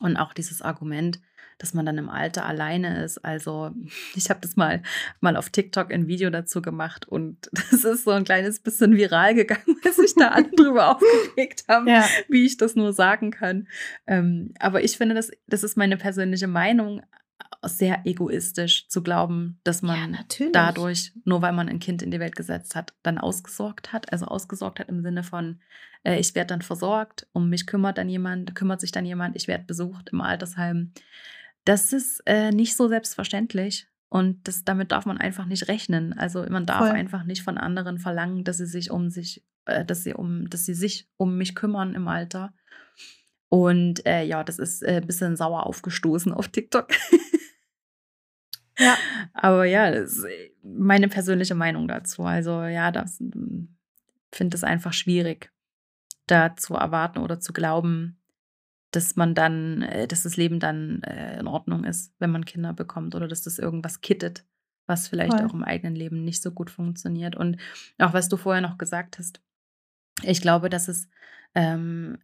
Und 0.01 0.17
auch 0.17 0.33
dieses 0.33 0.63
Argument, 0.63 1.21
dass 1.59 1.75
man 1.75 1.85
dann 1.85 1.99
im 1.99 2.09
Alter 2.09 2.47
alleine 2.47 3.05
ist. 3.05 3.19
Also 3.25 3.73
ich 4.15 4.31
habe 4.31 4.41
das 4.41 4.57
mal, 4.57 4.83
mal 5.21 5.37
auf 5.37 5.51
TikTok 5.51 5.93
ein 5.93 6.07
Video 6.07 6.31
dazu 6.31 6.63
gemacht 6.63 7.07
und 7.07 7.49
das 7.53 7.85
ist 7.85 8.05
so 8.05 8.13
ein 8.13 8.25
kleines 8.25 8.61
bisschen 8.61 8.97
viral 8.97 9.35
gegangen, 9.35 9.77
weil 9.83 9.93
sich 9.93 10.15
da 10.15 10.29
alle 10.29 10.51
drüber 10.51 10.91
aufgeregt 10.97 11.65
haben, 11.69 11.89
ja. 11.89 12.07
wie 12.29 12.47
ich 12.47 12.57
das 12.57 12.77
nur 12.77 12.93
sagen 12.93 13.31
kann. 13.31 13.69
Ähm, 14.07 14.55
aber 14.61 14.83
ich 14.83 14.97
finde, 14.97 15.15
das, 15.15 15.31
das 15.47 15.63
ist 15.63 15.77
meine 15.77 15.97
persönliche 15.97 16.47
Meinung 16.49 17.03
sehr 17.65 18.03
egoistisch 18.05 18.89
zu 18.89 19.03
glauben, 19.03 19.59
dass 19.65 19.83
man 19.83 20.15
ja, 20.15 20.47
dadurch, 20.53 21.13
nur 21.25 21.43
weil 21.43 21.53
man 21.53 21.69
ein 21.69 21.81
Kind 21.81 22.03
in 22.03 22.11
die 22.11 22.21
Welt 22.21 22.37
gesetzt 22.37 22.77
hat, 22.77 22.95
dann 23.03 23.19
ausgesorgt 23.19 23.93
hat. 23.93 24.13
Also 24.13 24.27
ausgesorgt 24.27 24.79
hat 24.79 24.89
im 24.89 25.03
Sinne 25.03 25.25
von, 25.25 25.61
äh, 26.05 26.19
ich 26.19 26.35
werde 26.35 26.49
dann 26.49 26.63
versorgt, 26.63 27.27
um 27.33 27.49
mich 27.49 27.67
kümmert 27.67 27.99
dann 27.99 28.09
jemand, 28.09 28.55
kümmert 28.55 28.81
sich 28.81 28.93
dann 28.93 29.05
jemand, 29.05 29.37
ich 29.37 29.49
werde 29.49 29.65
besucht 29.65 30.11
im 30.11 30.21
Altersheim. 30.21 30.93
Das 31.69 31.93
ist 31.93 32.23
äh, 32.25 32.51
nicht 32.51 32.75
so 32.75 32.89
selbstverständlich. 32.89 33.89
Und 34.09 34.49
das, 34.49 34.65
damit 34.65 34.91
darf 34.91 35.05
man 35.05 35.19
einfach 35.19 35.45
nicht 35.45 35.69
rechnen. 35.69 36.15
Also 36.15 36.47
man 36.49 36.65
darf 36.65 36.79
Voll. 36.79 36.97
einfach 36.97 37.25
nicht 37.25 37.43
von 37.43 37.59
anderen 37.59 37.99
verlangen, 37.99 38.43
dass 38.43 38.57
sie 38.57 38.65
sich 38.65 38.91
um 38.91 39.11
sich, 39.11 39.45
äh, 39.67 39.85
dass 39.85 40.03
sie 40.03 40.15
um, 40.15 40.49
dass 40.49 40.65
sie 40.65 40.73
sich 40.73 41.11
um 41.19 41.37
mich 41.37 41.55
kümmern 41.55 41.95
im 41.95 42.09
Alter. 42.09 42.55
Und 43.51 44.07
äh, 44.07 44.25
ja, 44.25 44.45
das 44.45 44.59
ist 44.59 44.83
ein 44.83 45.03
äh, 45.03 45.07
bisschen 45.07 45.37
sauer 45.37 45.67
aufgestoßen 45.67 46.33
auf 46.33 46.49
TikTok. 46.49 46.89
ja. 48.79 48.97
Aber 49.35 49.67
ja, 49.67 49.91
das 49.91 50.13
ist 50.13 50.25
äh, 50.25 50.51
meine 50.63 51.09
persönliche 51.09 51.55
Meinung 51.55 51.87
dazu. 51.87 52.23
Also 52.23 52.63
ja, 52.63 52.91
das 52.91 53.19
hm, 53.19 53.77
finde 54.33 54.57
es 54.57 54.65
einfach 54.65 54.95
schwierig, 54.95 55.53
da 56.29 56.57
zu 56.57 56.77
erwarten 56.77 57.19
oder 57.19 57.41
zu 57.41 57.53
glauben, 57.53 58.18
dass 58.91 59.17
man 59.17 59.35
dann, 59.35 59.83
äh, 59.83 60.09
dass 60.09 60.23
das 60.23 60.37
Leben 60.37 60.61
dann 60.61 61.03
äh, 61.03 61.39
in 61.39 61.47
Ordnung 61.47 61.85
ist, 61.85 62.15
wenn 62.19 62.31
man 62.31 62.45
Kinder 62.45 62.73
bekommt 62.73 63.15
oder 63.15 63.29
dass 63.29 63.43
das 63.43 63.59
irgendwas 63.59 64.01
kittet, 64.01 64.45
was 64.87 65.09
vielleicht 65.09 65.35
Voll. 65.35 65.47
auch 65.47 65.55
im 65.55 65.65
eigenen 65.65 65.95
Leben 65.95 66.25
nicht 66.25 66.43
so 66.43 66.51
gut 66.51 66.71
funktioniert. 66.71 67.37
Und 67.37 67.59
auch 67.99 68.15
was 68.15 68.29
du 68.29 68.37
vorher 68.37 68.63
noch 68.63 68.79
gesagt 68.79 69.19
hast, 69.19 69.41
ich 70.23 70.41
glaube, 70.41 70.71
dass 70.71 70.89
es, 70.89 71.09
ähm, 71.55 72.19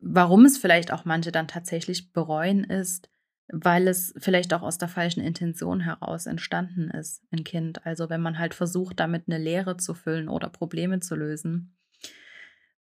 warum 0.00 0.44
es 0.44 0.58
vielleicht 0.58 0.92
auch 0.92 1.04
manche 1.04 1.32
dann 1.32 1.48
tatsächlich 1.48 2.12
bereuen, 2.12 2.64
ist, 2.64 3.08
weil 3.52 3.88
es 3.88 4.14
vielleicht 4.18 4.54
auch 4.54 4.62
aus 4.62 4.78
der 4.78 4.88
falschen 4.88 5.22
Intention 5.22 5.80
heraus 5.80 6.26
entstanden 6.26 6.90
ist, 6.90 7.22
ein 7.32 7.42
Kind. 7.42 7.84
Also 7.84 8.08
wenn 8.08 8.20
man 8.20 8.38
halt 8.38 8.54
versucht, 8.54 9.00
damit 9.00 9.24
eine 9.26 9.38
Lehre 9.38 9.76
zu 9.76 9.94
füllen 9.94 10.28
oder 10.28 10.48
Probleme 10.48 11.00
zu 11.00 11.16
lösen, 11.16 11.76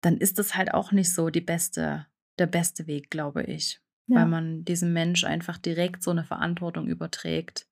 dann 0.01 0.17
ist 0.17 0.37
das 0.37 0.55
halt 0.55 0.73
auch 0.73 0.91
nicht 0.91 1.11
so 1.11 1.29
die 1.29 1.41
beste 1.41 2.05
der 2.39 2.47
beste 2.47 2.87
Weg, 2.87 3.09
glaube 3.09 3.43
ich. 3.43 3.81
Ja. 4.07 4.17
Weil 4.17 4.27
man 4.27 4.65
diesem 4.65 4.93
Mensch 4.93 5.23
einfach 5.23 5.57
direkt 5.57 6.01
so 6.01 6.11
eine 6.11 6.23
Verantwortung 6.23 6.87
überträgt. 6.87 7.67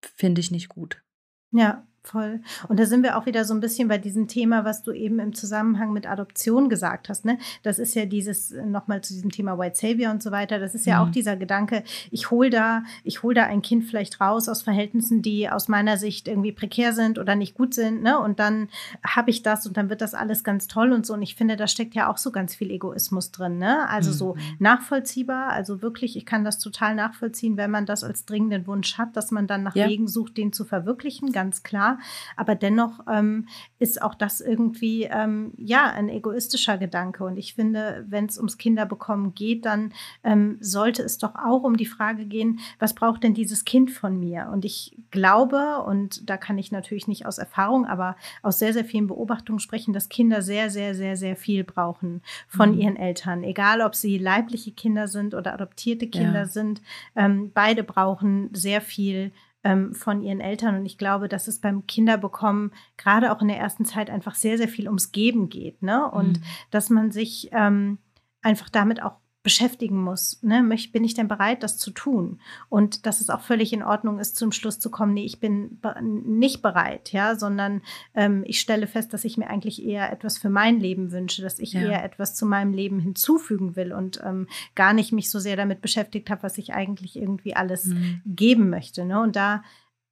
Finde 0.00 0.40
ich 0.40 0.50
nicht 0.50 0.68
gut. 0.68 1.02
Ja, 1.50 1.86
Voll. 2.04 2.40
Und 2.66 2.80
da 2.80 2.86
sind 2.86 3.04
wir 3.04 3.16
auch 3.16 3.26
wieder 3.26 3.44
so 3.44 3.54
ein 3.54 3.60
bisschen 3.60 3.86
bei 3.86 3.96
diesem 3.96 4.26
Thema, 4.26 4.64
was 4.64 4.82
du 4.82 4.90
eben 4.90 5.20
im 5.20 5.34
Zusammenhang 5.34 5.92
mit 5.92 6.04
Adoption 6.08 6.68
gesagt 6.68 7.08
hast. 7.08 7.24
Ne? 7.24 7.38
Das 7.62 7.78
ist 7.78 7.94
ja 7.94 8.06
dieses, 8.06 8.50
äh, 8.50 8.66
nochmal 8.66 9.02
zu 9.02 9.14
diesem 9.14 9.30
Thema 9.30 9.56
White 9.56 9.78
Savior 9.78 10.10
und 10.10 10.20
so 10.20 10.32
weiter, 10.32 10.58
das 10.58 10.74
ist 10.74 10.84
ja 10.84 11.00
mhm. 11.00 11.08
auch 11.08 11.12
dieser 11.12 11.36
Gedanke, 11.36 11.84
ich 12.10 12.32
hole 12.32 12.50
da, 12.50 12.82
ich 13.04 13.22
hole 13.22 13.36
da 13.36 13.44
ein 13.44 13.62
Kind 13.62 13.84
vielleicht 13.84 14.20
raus 14.20 14.48
aus 14.48 14.62
Verhältnissen, 14.62 15.22
die 15.22 15.48
aus 15.48 15.68
meiner 15.68 15.96
Sicht 15.96 16.26
irgendwie 16.26 16.50
prekär 16.50 16.92
sind 16.92 17.20
oder 17.20 17.36
nicht 17.36 17.54
gut 17.54 17.72
sind, 17.72 18.02
ne? 18.02 18.18
Und 18.18 18.40
dann 18.40 18.68
habe 19.06 19.30
ich 19.30 19.44
das 19.44 19.64
und 19.68 19.76
dann 19.76 19.88
wird 19.88 20.00
das 20.00 20.14
alles 20.14 20.42
ganz 20.42 20.66
toll 20.66 20.92
und 20.92 21.06
so. 21.06 21.14
Und 21.14 21.22
ich 21.22 21.36
finde, 21.36 21.56
da 21.56 21.68
steckt 21.68 21.94
ja 21.94 22.10
auch 22.10 22.18
so 22.18 22.32
ganz 22.32 22.56
viel 22.56 22.72
Egoismus 22.72 23.30
drin, 23.30 23.58
ne? 23.58 23.88
Also 23.88 24.10
mhm. 24.10 24.14
so 24.14 24.36
nachvollziehbar, 24.58 25.50
also 25.50 25.82
wirklich, 25.82 26.16
ich 26.16 26.26
kann 26.26 26.44
das 26.44 26.58
total 26.58 26.96
nachvollziehen, 26.96 27.56
wenn 27.56 27.70
man 27.70 27.86
das 27.86 28.02
als 28.02 28.24
dringenden 28.24 28.66
Wunsch 28.66 28.98
hat, 28.98 29.16
dass 29.16 29.30
man 29.30 29.46
dann 29.46 29.62
nach 29.62 29.76
ja. 29.76 29.88
Wegen 29.88 30.08
sucht, 30.08 30.36
den 30.36 30.52
zu 30.52 30.64
verwirklichen, 30.64 31.30
ganz 31.30 31.62
klar. 31.62 31.91
Klar. 31.92 31.98
Aber 32.36 32.54
dennoch 32.54 33.00
ähm, 33.10 33.46
ist 33.78 34.02
auch 34.02 34.14
das 34.14 34.40
irgendwie 34.40 35.04
ähm, 35.04 35.52
ja 35.56 35.90
ein 35.90 36.08
egoistischer 36.08 36.78
Gedanke. 36.78 37.24
Und 37.24 37.36
ich 37.36 37.54
finde, 37.54 38.04
wenn 38.08 38.26
es 38.26 38.38
ums 38.38 38.58
Kinderbekommen 38.58 39.34
geht, 39.34 39.64
dann 39.64 39.92
ähm, 40.24 40.58
sollte 40.60 41.02
es 41.02 41.18
doch 41.18 41.34
auch 41.34 41.62
um 41.62 41.76
die 41.76 41.86
Frage 41.86 42.26
gehen, 42.26 42.60
was 42.78 42.94
braucht 42.94 43.22
denn 43.22 43.34
dieses 43.34 43.64
Kind 43.64 43.90
von 43.90 44.18
mir? 44.18 44.50
Und 44.52 44.64
ich 44.64 44.96
glaube, 45.10 45.82
und 45.82 46.28
da 46.28 46.36
kann 46.36 46.58
ich 46.58 46.72
natürlich 46.72 47.08
nicht 47.08 47.26
aus 47.26 47.38
Erfahrung, 47.38 47.86
aber 47.86 48.16
aus 48.42 48.58
sehr, 48.58 48.72
sehr 48.72 48.84
vielen 48.84 49.06
Beobachtungen 49.06 49.58
sprechen, 49.58 49.92
dass 49.92 50.08
Kinder 50.08 50.42
sehr, 50.42 50.70
sehr, 50.70 50.94
sehr, 50.94 51.16
sehr 51.16 51.36
viel 51.36 51.64
brauchen 51.64 52.22
von 52.48 52.72
mhm. 52.72 52.80
ihren 52.80 52.96
Eltern. 52.96 53.42
Egal, 53.42 53.80
ob 53.80 53.94
sie 53.94 54.18
leibliche 54.18 54.72
Kinder 54.72 55.08
sind 55.08 55.34
oder 55.34 55.54
adoptierte 55.54 56.06
Kinder 56.06 56.40
ja. 56.40 56.46
sind. 56.46 56.82
Ähm, 57.16 57.50
beide 57.52 57.82
brauchen 57.82 58.50
sehr 58.52 58.80
viel 58.80 59.32
ähm, 59.64 59.94
von 59.94 60.22
ihren 60.22 60.40
Eltern. 60.40 60.76
Und 60.76 60.86
ich 60.86 60.98
glaube, 60.98 61.28
dass 61.28 61.48
es 61.48 61.60
beim 61.60 61.86
Kinderbekommen 61.86 62.72
gerade 62.96 63.32
auch 63.32 63.40
in 63.42 63.48
der 63.48 63.58
ersten 63.58 63.84
Zeit 63.84 64.10
einfach 64.10 64.34
sehr, 64.34 64.58
sehr 64.58 64.68
viel 64.68 64.86
ums 64.86 65.12
Geben 65.12 65.48
geht. 65.48 65.82
Ne? 65.82 66.10
Und 66.10 66.38
mhm. 66.38 66.44
dass 66.70 66.90
man 66.90 67.10
sich 67.10 67.48
ähm, 67.52 67.98
einfach 68.42 68.68
damit 68.68 69.02
auch 69.02 69.21
beschäftigen 69.42 70.00
muss. 70.00 70.40
Ne? 70.42 70.62
Bin 70.92 71.04
ich 71.04 71.14
denn 71.14 71.26
bereit, 71.26 71.62
das 71.62 71.76
zu 71.76 71.90
tun? 71.90 72.40
Und 72.68 73.06
dass 73.06 73.20
es 73.20 73.28
auch 73.28 73.40
völlig 73.40 73.72
in 73.72 73.82
Ordnung 73.82 74.20
ist, 74.20 74.36
zum 74.36 74.52
Schluss 74.52 74.78
zu 74.78 74.90
kommen, 74.90 75.14
nee, 75.14 75.24
ich 75.24 75.40
bin 75.40 75.80
nicht 76.12 76.62
bereit, 76.62 77.12
ja, 77.12 77.34
sondern 77.34 77.82
ähm, 78.14 78.44
ich 78.46 78.60
stelle 78.60 78.86
fest, 78.86 79.12
dass 79.12 79.24
ich 79.24 79.36
mir 79.36 79.48
eigentlich 79.48 79.84
eher 79.84 80.12
etwas 80.12 80.38
für 80.38 80.50
mein 80.50 80.78
Leben 80.78 81.10
wünsche, 81.10 81.42
dass 81.42 81.58
ich 81.58 81.72
ja. 81.72 81.82
eher 81.82 82.04
etwas 82.04 82.36
zu 82.36 82.46
meinem 82.46 82.72
Leben 82.72 83.00
hinzufügen 83.00 83.74
will 83.74 83.92
und 83.92 84.20
ähm, 84.24 84.46
gar 84.76 84.92
nicht 84.92 85.12
mich 85.12 85.28
so 85.28 85.40
sehr 85.40 85.56
damit 85.56 85.82
beschäftigt 85.82 86.30
habe, 86.30 86.44
was 86.44 86.56
ich 86.58 86.72
eigentlich 86.72 87.16
irgendwie 87.16 87.56
alles 87.56 87.86
mhm. 87.86 88.22
geben 88.24 88.70
möchte. 88.70 89.04
Ne? 89.04 89.20
Und 89.20 89.34
da 89.34 89.64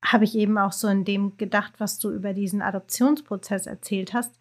habe 0.02 0.24
ich 0.24 0.34
eben 0.34 0.58
auch 0.58 0.72
so 0.72 0.88
in 0.88 1.04
dem 1.04 1.36
gedacht, 1.36 1.74
was 1.78 1.98
du 1.98 2.10
über 2.10 2.32
diesen 2.32 2.62
Adoptionsprozess 2.62 3.66
erzählt 3.66 4.12
hast 4.12 4.34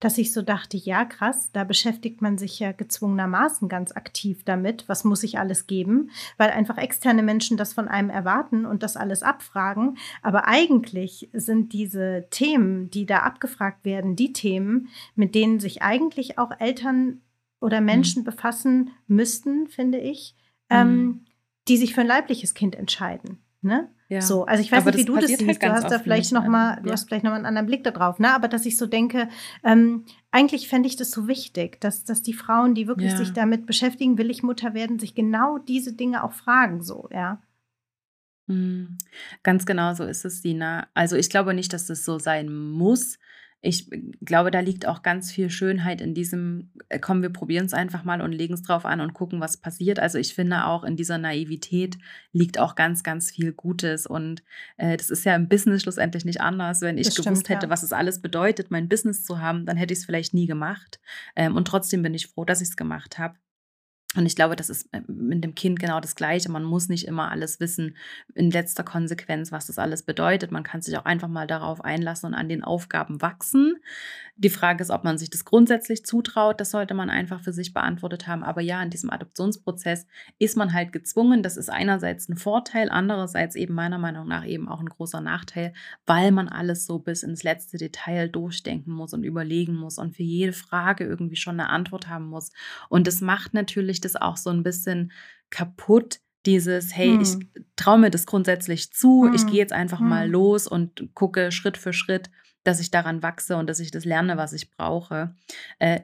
dass 0.00 0.18
ich 0.18 0.32
so 0.32 0.42
dachte, 0.42 0.76
ja, 0.76 1.04
krass, 1.04 1.50
da 1.52 1.64
beschäftigt 1.64 2.20
man 2.20 2.36
sich 2.36 2.58
ja 2.58 2.72
gezwungenermaßen 2.72 3.68
ganz 3.68 3.92
aktiv 3.92 4.44
damit, 4.44 4.88
was 4.88 5.04
muss 5.04 5.22
ich 5.22 5.38
alles 5.38 5.66
geben, 5.66 6.10
weil 6.36 6.50
einfach 6.50 6.78
externe 6.78 7.22
Menschen 7.22 7.56
das 7.56 7.72
von 7.72 7.88
einem 7.88 8.10
erwarten 8.10 8.66
und 8.66 8.82
das 8.82 8.96
alles 8.96 9.22
abfragen. 9.22 9.96
Aber 10.22 10.46
eigentlich 10.46 11.30
sind 11.32 11.72
diese 11.72 12.26
Themen, 12.30 12.90
die 12.90 13.06
da 13.06 13.18
abgefragt 13.18 13.84
werden, 13.84 14.16
die 14.16 14.32
Themen, 14.32 14.88
mit 15.14 15.34
denen 15.34 15.60
sich 15.60 15.82
eigentlich 15.82 16.38
auch 16.38 16.50
Eltern 16.58 17.22
oder 17.60 17.80
mhm. 17.80 17.86
Menschen 17.86 18.22
mhm. 18.22 18.26
befassen 18.26 18.90
müssten, 19.06 19.68
finde 19.68 19.98
ich, 19.98 20.34
ähm, 20.70 20.88
mhm. 20.88 21.24
die 21.68 21.76
sich 21.76 21.94
für 21.94 22.02
ein 22.02 22.06
leibliches 22.06 22.54
Kind 22.54 22.74
entscheiden. 22.74 23.38
Ne? 23.64 23.88
Ja. 24.08 24.20
So, 24.20 24.44
also 24.44 24.62
ich 24.62 24.70
weiß 24.70 24.82
aber 24.82 24.90
nicht, 24.90 25.00
wie 25.00 25.04
du 25.06 25.14
das 25.16 25.28
siehst. 25.28 25.46
Halt 25.46 25.62
du 25.62 25.72
hast 25.72 25.90
da 25.90 25.98
vielleicht 25.98 26.32
noch 26.32 26.46
mal, 26.46 26.78
du 26.82 26.88
ja. 26.88 26.92
hast 26.92 27.08
vielleicht 27.08 27.24
noch 27.24 27.30
mal 27.30 27.36
einen 27.36 27.46
anderen 27.46 27.66
Blick 27.66 27.82
darauf, 27.82 28.18
ne? 28.18 28.34
Aber 28.34 28.46
dass 28.46 28.66
ich 28.66 28.76
so 28.76 28.86
denke, 28.86 29.28
ähm, 29.64 30.04
eigentlich 30.30 30.68
fände 30.68 30.86
ich 30.86 30.96
das 30.96 31.10
so 31.10 31.26
wichtig, 31.26 31.80
dass, 31.80 32.04
dass 32.04 32.22
die 32.22 32.34
Frauen, 32.34 32.74
die 32.74 32.86
wirklich 32.86 33.12
ja. 33.12 33.16
sich 33.16 33.32
damit 33.32 33.64
beschäftigen, 33.64 34.18
will 34.18 34.30
ich 34.30 34.42
Mutter 34.42 34.74
werden, 34.74 34.98
sich 34.98 35.14
genau 35.14 35.58
diese 35.58 35.94
Dinge 35.94 36.22
auch 36.22 36.32
fragen, 36.32 36.82
so, 36.82 37.08
ja. 37.10 37.42
Mhm. 38.46 38.98
Ganz 39.42 39.64
genau 39.64 39.94
so 39.94 40.04
ist 40.04 40.26
es, 40.26 40.42
Dina. 40.42 40.86
Also 40.92 41.16
ich 41.16 41.30
glaube 41.30 41.54
nicht, 41.54 41.72
dass 41.72 41.86
das 41.86 42.04
so 42.04 42.18
sein 42.18 42.52
muss 42.52 43.18
ich 43.66 43.88
glaube, 44.22 44.50
da 44.50 44.60
liegt 44.60 44.86
auch 44.86 45.02
ganz 45.02 45.32
viel 45.32 45.48
Schönheit 45.48 46.02
in 46.02 46.12
diesem, 46.12 46.70
äh, 46.90 46.98
komm, 46.98 47.22
wir 47.22 47.30
probieren 47.30 47.64
es 47.64 47.72
einfach 47.72 48.04
mal 48.04 48.20
und 48.20 48.32
legen 48.32 48.52
es 48.52 48.62
drauf 48.62 48.84
an 48.84 49.00
und 49.00 49.14
gucken, 49.14 49.40
was 49.40 49.56
passiert. 49.56 49.98
Also 49.98 50.18
ich 50.18 50.34
finde 50.34 50.66
auch 50.66 50.84
in 50.84 50.96
dieser 50.96 51.16
Naivität 51.16 51.96
liegt 52.32 52.58
auch 52.58 52.74
ganz, 52.74 53.02
ganz 53.02 53.30
viel 53.30 53.52
Gutes. 53.52 54.06
Und 54.06 54.42
äh, 54.76 54.98
das 54.98 55.08
ist 55.08 55.24
ja 55.24 55.34
im 55.34 55.48
Business 55.48 55.82
schlussendlich 55.82 56.26
nicht 56.26 56.42
anders. 56.42 56.82
Wenn 56.82 56.98
ich 56.98 57.06
das 57.06 57.14
gewusst 57.16 57.46
stimmt, 57.46 57.48
hätte, 57.48 57.66
ja. 57.66 57.70
was 57.70 57.82
es 57.82 57.92
alles 57.92 58.20
bedeutet, 58.20 58.70
mein 58.70 58.88
Business 58.88 59.24
zu 59.24 59.40
haben, 59.40 59.64
dann 59.64 59.78
hätte 59.78 59.94
ich 59.94 60.00
es 60.00 60.04
vielleicht 60.04 60.34
nie 60.34 60.46
gemacht. 60.46 61.00
Ähm, 61.34 61.56
und 61.56 61.66
trotzdem 61.66 62.02
bin 62.02 62.12
ich 62.12 62.26
froh, 62.26 62.44
dass 62.44 62.60
ich 62.60 62.68
es 62.68 62.76
gemacht 62.76 63.18
habe. 63.18 63.36
Und 64.16 64.26
ich 64.26 64.36
glaube, 64.36 64.56
das 64.56 64.70
ist 64.70 64.88
äh, 64.92 65.00
mit 65.08 65.42
dem 65.42 65.54
Kind 65.54 65.78
genau 65.80 66.00
das 66.00 66.14
Gleiche. 66.14 66.50
Man 66.50 66.64
muss 66.64 66.88
nicht 66.88 67.06
immer 67.06 67.30
alles 67.30 67.60
wissen, 67.60 67.96
in 68.34 68.50
letzter 68.50 68.84
Konsequenz, 68.84 69.52
was 69.52 69.66
das 69.66 69.78
alles 69.78 70.02
bedeutet. 70.02 70.52
Man 70.52 70.62
kann 70.62 70.82
sich 70.82 70.96
auch 70.96 71.04
einfach 71.04 71.28
mal 71.28 71.46
darauf 71.46 71.84
einlassen 71.84 72.28
und 72.28 72.34
an 72.34 72.48
den 72.48 72.62
Aufgaben 72.62 73.20
wachsen. 73.20 73.76
Die 74.36 74.50
Frage 74.50 74.82
ist, 74.82 74.90
ob 74.90 75.04
man 75.04 75.16
sich 75.16 75.30
das 75.30 75.44
grundsätzlich 75.44 76.04
zutraut. 76.04 76.60
Das 76.60 76.70
sollte 76.70 76.94
man 76.94 77.08
einfach 77.08 77.40
für 77.40 77.52
sich 77.52 77.72
beantwortet 77.72 78.26
haben. 78.26 78.42
Aber 78.42 78.60
ja, 78.60 78.82
in 78.82 78.90
diesem 78.90 79.10
Adoptionsprozess 79.10 80.06
ist 80.38 80.56
man 80.56 80.72
halt 80.72 80.92
gezwungen. 80.92 81.42
Das 81.42 81.56
ist 81.56 81.70
einerseits 81.70 82.28
ein 82.28 82.36
Vorteil, 82.36 82.90
andererseits 82.90 83.54
eben 83.54 83.74
meiner 83.74 83.98
Meinung 83.98 84.26
nach 84.26 84.44
eben 84.44 84.68
auch 84.68 84.80
ein 84.80 84.88
großer 84.88 85.20
Nachteil, 85.20 85.72
weil 86.04 86.32
man 86.32 86.48
alles 86.48 86.84
so 86.84 86.98
bis 86.98 87.22
ins 87.22 87.44
letzte 87.44 87.78
Detail 87.78 88.28
durchdenken 88.28 88.92
muss 88.92 89.14
und 89.14 89.22
überlegen 89.22 89.74
muss 89.74 89.98
und 89.98 90.16
für 90.16 90.24
jede 90.24 90.52
Frage 90.52 91.04
irgendwie 91.04 91.36
schon 91.36 91.60
eine 91.60 91.70
Antwort 91.70 92.08
haben 92.08 92.26
muss. 92.26 92.50
Und 92.88 93.06
das 93.06 93.20
macht 93.20 93.54
natürlich 93.54 94.00
das 94.00 94.16
auch 94.16 94.36
so 94.36 94.50
ein 94.50 94.64
bisschen 94.64 95.12
kaputt, 95.50 96.18
dieses, 96.46 96.94
hey, 96.94 97.12
hm. 97.12 97.20
ich 97.20 97.64
traue 97.76 97.98
mir 97.98 98.10
das 98.10 98.26
grundsätzlich 98.26 98.92
zu, 98.92 99.24
hm. 99.26 99.34
ich 99.34 99.46
gehe 99.46 99.56
jetzt 99.56 99.72
einfach 99.72 100.00
hm. 100.00 100.08
mal 100.08 100.28
los 100.28 100.66
und 100.66 101.08
gucke 101.14 101.52
Schritt 101.52 101.78
für 101.78 101.92
Schritt, 101.92 102.30
dass 102.64 102.80
ich 102.80 102.90
daran 102.90 103.22
wachse 103.22 103.56
und 103.56 103.68
dass 103.68 103.80
ich 103.80 103.90
das 103.90 104.04
lerne, 104.04 104.36
was 104.36 104.52
ich 104.52 104.70
brauche. 104.70 105.34
Äh, 105.78 106.00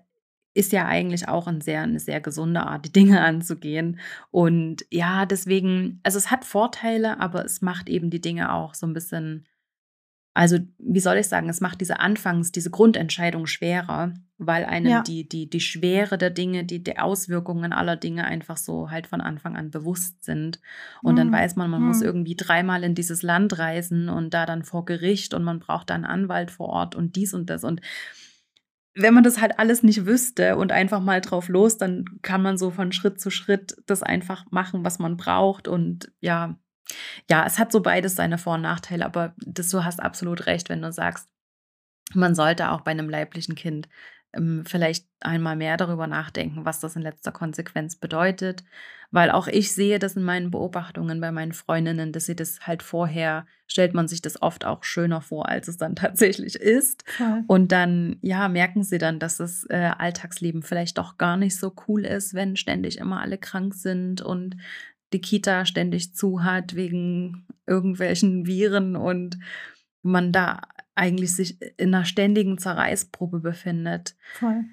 ist 0.53 0.73
ja 0.73 0.87
eigentlich 0.87 1.29
auch 1.29 1.47
ein 1.47 1.61
sehr, 1.61 1.83
eine 1.83 2.01
sehr 2.01 2.21
gesunde 2.21 2.63
Art, 2.63 2.85
die 2.85 2.93
Dinge 3.01 3.23
anzugehen. 3.23 3.99
Und 4.31 4.85
ja, 4.91 5.27
deswegen, 5.27 6.01
also 6.03 6.19
es 6.19 6.31
hat 6.31 6.45
Vorteile, 6.45 7.21
aber 7.21 7.45
es 7.45 7.63
macht 7.63 7.89
eben 7.89 8.11
die 8.11 8.21
Dinge 8.21 8.53
auch 8.53 8.75
so 8.75 8.87
ein 8.87 8.95
bisschen 8.95 9.47
also, 10.41 10.57
wie 10.79 11.01
soll 11.01 11.19
ich 11.19 11.29
sagen, 11.29 11.51
es 11.51 11.61
macht 11.61 11.83
diese 11.83 12.01
Anfangs-, 12.01 12.51
diese 12.51 12.71
Grundentscheidung 12.71 13.47
schwerer, 13.47 14.15
weil 14.39 14.65
einem 14.65 14.91
ja. 14.91 15.03
die, 15.03 15.29
die, 15.29 15.51
die 15.51 15.61
Schwere 15.61 16.17
der 16.17 16.31
Dinge, 16.31 16.65
die, 16.65 16.83
die 16.83 16.99
Auswirkungen 16.99 17.75
aller 17.75 17.97
Dinge 17.97 18.25
einfach 18.25 18.57
so 18.57 18.91
halt 18.91 19.07
von 19.07 19.21
Anfang 19.21 19.55
an 19.55 19.71
bewusst 19.71 20.25
sind. 20.25 20.59
Und 21.03 21.13
mhm. 21.13 21.17
dann 21.19 21.33
weiß 21.33 21.57
man, 21.57 21.69
man 21.69 21.83
mhm. 21.83 21.89
muss 21.89 22.01
irgendwie 22.01 22.37
dreimal 22.37 22.85
in 22.85 22.95
dieses 22.95 23.21
Land 23.21 23.59
reisen 23.59 24.09
und 24.09 24.33
da 24.33 24.47
dann 24.47 24.63
vor 24.63 24.87
Gericht 24.87 25.35
und 25.35 25.45
man 25.45 25.59
braucht 25.59 25.91
dann 25.91 26.07
einen 26.07 26.23
Anwalt 26.23 26.51
vor 26.51 26.71
Ort 26.71 26.95
und 26.95 27.17
dies 27.17 27.35
und 27.35 27.51
das. 27.51 27.63
Und 27.63 27.83
wenn 28.95 29.13
man 29.13 29.25
das 29.25 29.43
halt 29.43 29.59
alles 29.59 29.83
nicht 29.83 30.07
wüsste 30.07 30.57
und 30.57 30.73
einfach 30.73 31.03
mal 31.03 31.21
drauf 31.21 31.51
los, 31.51 31.77
dann 31.77 32.07
kann 32.23 32.41
man 32.41 32.57
so 32.57 32.71
von 32.71 32.93
Schritt 32.93 33.21
zu 33.21 33.29
Schritt 33.29 33.77
das 33.85 34.03
einfach 34.03 34.47
machen, 34.51 34.87
was 34.87 34.99
man 34.99 35.19
braucht. 35.19 35.69
Und 35.69 36.13
ja, 36.21 36.57
ja, 37.29 37.45
es 37.47 37.59
hat 37.59 37.73
so 37.73 37.81
beides 37.81 38.15
seine 38.15 38.39
Vor- 38.39 38.55
und 38.55 38.63
Nachteile, 38.63 39.05
aber 39.05 39.35
das, 39.39 39.69
du 39.71 39.85
hast 39.85 40.01
absolut 40.01 40.47
recht, 40.47 40.69
wenn 40.69 40.83
du 40.83 40.93
sagst, 40.93 41.29
man 42.15 42.35
sollte 42.35 42.71
auch 42.71 42.81
bei 42.81 42.91
einem 42.91 43.09
leiblichen 43.09 43.55
Kind 43.55 43.89
ähm, 44.33 44.65
vielleicht 44.67 45.07
einmal 45.21 45.57
mehr 45.57 45.77
darüber 45.77 46.07
nachdenken, 46.07 46.65
was 46.65 46.81
das 46.81 46.97
in 46.97 47.03
letzter 47.03 47.33
Konsequenz 47.33 47.97
bedeutet, 47.97 48.65
weil 49.11 49.31
auch 49.31 49.49
ich 49.49 49.73
sehe 49.73 49.99
das 49.99 50.17
in 50.17 50.23
meinen 50.23 50.51
Beobachtungen 50.51 51.21
bei 51.21 51.33
meinen 51.33 51.53
Freundinnen, 51.53 52.13
dass 52.13 52.27
sie 52.27 52.37
das 52.37 52.61
halt 52.67 52.83
vorher, 52.83 53.45
stellt 53.67 53.93
man 53.93 54.07
sich 54.07 54.23
das 54.23 54.41
oft 54.41 54.65
auch 54.65 54.85
schöner 54.85 55.21
vor, 55.21 55.49
als 55.49 55.69
es 55.69 55.77
dann 55.77 55.97
tatsächlich 55.97 56.57
ist. 56.57 57.05
Voll. 57.11 57.43
Und 57.49 57.73
dann, 57.73 58.19
ja, 58.23 58.49
merken 58.49 58.85
sie 58.85 58.99
dann, 58.99 59.19
dass 59.19 59.39
das 59.39 59.67
äh, 59.69 59.91
Alltagsleben 59.99 60.63
vielleicht 60.63 60.99
doch 60.99 61.19
gar 61.19 61.37
nicht 61.37 61.59
so 61.59 61.75
cool 61.89 62.05
ist, 62.05 62.35
wenn 62.35 62.57
ständig 62.57 62.99
immer 62.99 63.21
alle 63.21 63.39
krank 63.39 63.75
sind 63.75 64.23
und 64.23 64.57
die 65.13 65.21
Kita 65.21 65.65
ständig 65.65 66.15
zu 66.15 66.45
hat 66.45 66.75
wegen 66.75 67.47
irgendwelchen 67.67 68.47
Viren 68.47 68.97
und 68.97 69.39
man 70.03 70.33
da 70.33 70.63
eigentlich 70.95 71.35
sich 71.35 71.61
in 71.79 71.95
einer 71.95 72.05
ständigen 72.05 72.59
Zerreißprobe 72.59 73.41
befindet. 73.41 74.17
Voll. 74.35 74.65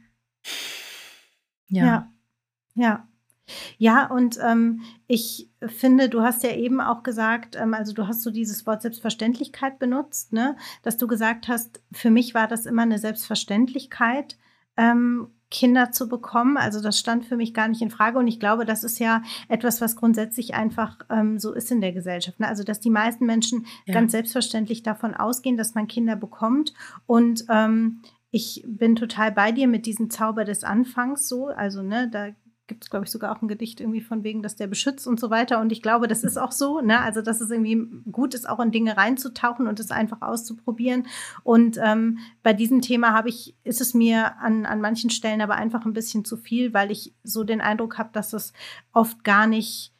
Ja. 1.69 1.85
Ja. 1.85 2.13
Ja, 2.75 3.07
ja 3.77 4.07
und 4.07 4.37
ähm, 4.41 4.81
ich 5.07 5.49
finde, 5.65 6.09
du 6.09 6.21
hast 6.21 6.43
ja 6.43 6.51
eben 6.51 6.81
auch 6.81 7.03
gesagt, 7.03 7.55
ähm, 7.55 7.73
also 7.73 7.93
du 7.93 8.07
hast 8.07 8.21
so 8.21 8.31
dieses 8.31 8.65
Wort 8.67 8.81
Selbstverständlichkeit 8.81 9.79
benutzt, 9.79 10.33
ne? 10.33 10.55
dass 10.83 10.97
du 10.97 11.07
gesagt 11.07 11.47
hast, 11.47 11.81
für 11.91 12.11
mich 12.11 12.33
war 12.33 12.47
das 12.47 12.65
immer 12.65 12.83
eine 12.83 12.99
Selbstverständlichkeit. 12.99 14.37
Ähm, 14.75 15.29
Kinder 15.49 15.91
zu 15.91 16.09
bekommen. 16.09 16.57
Also 16.57 16.81
das 16.81 16.99
stand 16.99 17.25
für 17.25 17.37
mich 17.37 17.53
gar 17.53 17.67
nicht 17.67 17.81
in 17.81 17.89
Frage. 17.89 18.19
Und 18.19 18.27
ich 18.27 18.39
glaube, 18.39 18.65
das 18.65 18.83
ist 18.83 18.99
ja 18.99 19.21
etwas, 19.47 19.81
was 19.81 19.95
grundsätzlich 19.95 20.53
einfach 20.55 20.97
ähm, 21.09 21.39
so 21.39 21.53
ist 21.53 21.71
in 21.71 21.81
der 21.81 21.93
Gesellschaft. 21.93 22.39
Ne? 22.39 22.47
Also 22.47 22.63
dass 22.63 22.79
die 22.79 22.89
meisten 22.89 23.25
Menschen 23.25 23.65
ja. 23.85 23.93
ganz 23.93 24.11
selbstverständlich 24.11 24.83
davon 24.83 25.13
ausgehen, 25.13 25.57
dass 25.57 25.75
man 25.75 25.87
Kinder 25.87 26.15
bekommt. 26.15 26.73
Und 27.05 27.45
ähm, 27.49 28.01
ich 28.31 28.63
bin 28.67 28.95
total 28.95 29.31
bei 29.31 29.51
dir 29.51 29.67
mit 29.67 29.85
diesem 29.85 30.09
Zauber 30.09 30.43
des 30.43 30.63
Anfangs 30.63 31.27
so. 31.29 31.47
Also, 31.47 31.81
ne, 31.81 32.09
da 32.11 32.29
gibt 32.67 32.83
es, 32.83 32.89
glaube 32.89 33.05
ich, 33.05 33.11
sogar 33.11 33.35
auch 33.35 33.41
ein 33.41 33.47
Gedicht 33.47 33.79
irgendwie 33.79 34.01
von 34.01 34.23
wegen, 34.23 34.43
dass 34.43 34.55
der 34.55 34.67
beschützt 34.67 35.07
und 35.07 35.19
so 35.19 35.29
weiter. 35.29 35.59
Und 35.59 35.71
ich 35.71 35.81
glaube, 35.81 36.07
das 36.07 36.23
ist 36.23 36.37
auch 36.37 36.51
so, 36.51 36.81
ne? 36.81 37.01
Also, 37.01 37.21
dass 37.21 37.41
es 37.41 37.49
irgendwie 37.49 37.87
gut 38.11 38.33
ist, 38.33 38.47
auch 38.47 38.59
in 38.59 38.71
Dinge 38.71 38.97
reinzutauchen 38.97 39.67
und 39.67 39.79
es 39.79 39.91
einfach 39.91 40.21
auszuprobieren. 40.21 41.07
Und 41.43 41.79
ähm, 41.81 42.19
bei 42.43 42.53
diesem 42.53 42.81
Thema 42.81 43.13
habe 43.13 43.29
ich, 43.29 43.55
ist 43.63 43.81
es 43.81 43.93
mir 43.93 44.37
an, 44.39 44.65
an 44.65 44.81
manchen 44.81 45.09
Stellen 45.09 45.41
aber 45.41 45.55
einfach 45.55 45.85
ein 45.85 45.93
bisschen 45.93 46.25
zu 46.25 46.37
viel, 46.37 46.73
weil 46.73 46.91
ich 46.91 47.15
so 47.23 47.43
den 47.43 47.61
Eindruck 47.61 47.97
habe, 47.97 48.09
dass 48.13 48.33
es 48.33 48.53
oft 48.93 49.23
gar 49.23 49.47
nicht 49.47 49.93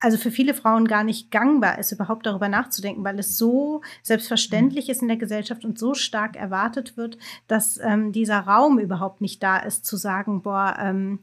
also 0.00 0.16
für 0.16 0.30
viele 0.30 0.54
Frauen 0.54 0.86
gar 0.86 1.02
nicht 1.02 1.30
gangbar 1.30 1.78
ist, 1.78 1.92
überhaupt 1.92 2.24
darüber 2.26 2.48
nachzudenken, 2.48 3.04
weil 3.04 3.18
es 3.18 3.36
so 3.36 3.82
selbstverständlich 4.02 4.86
mhm. 4.86 4.90
ist 4.92 5.02
in 5.02 5.08
der 5.08 5.16
Gesellschaft 5.16 5.64
und 5.64 5.78
so 5.78 5.94
stark 5.94 6.36
erwartet 6.36 6.96
wird, 6.96 7.18
dass 7.48 7.78
ähm, 7.82 8.12
dieser 8.12 8.40
Raum 8.40 8.78
überhaupt 8.78 9.20
nicht 9.20 9.42
da 9.42 9.56
ist, 9.58 9.84
zu 9.84 9.96
sagen, 9.96 10.42
boah, 10.42 10.76
ähm, 10.78 11.20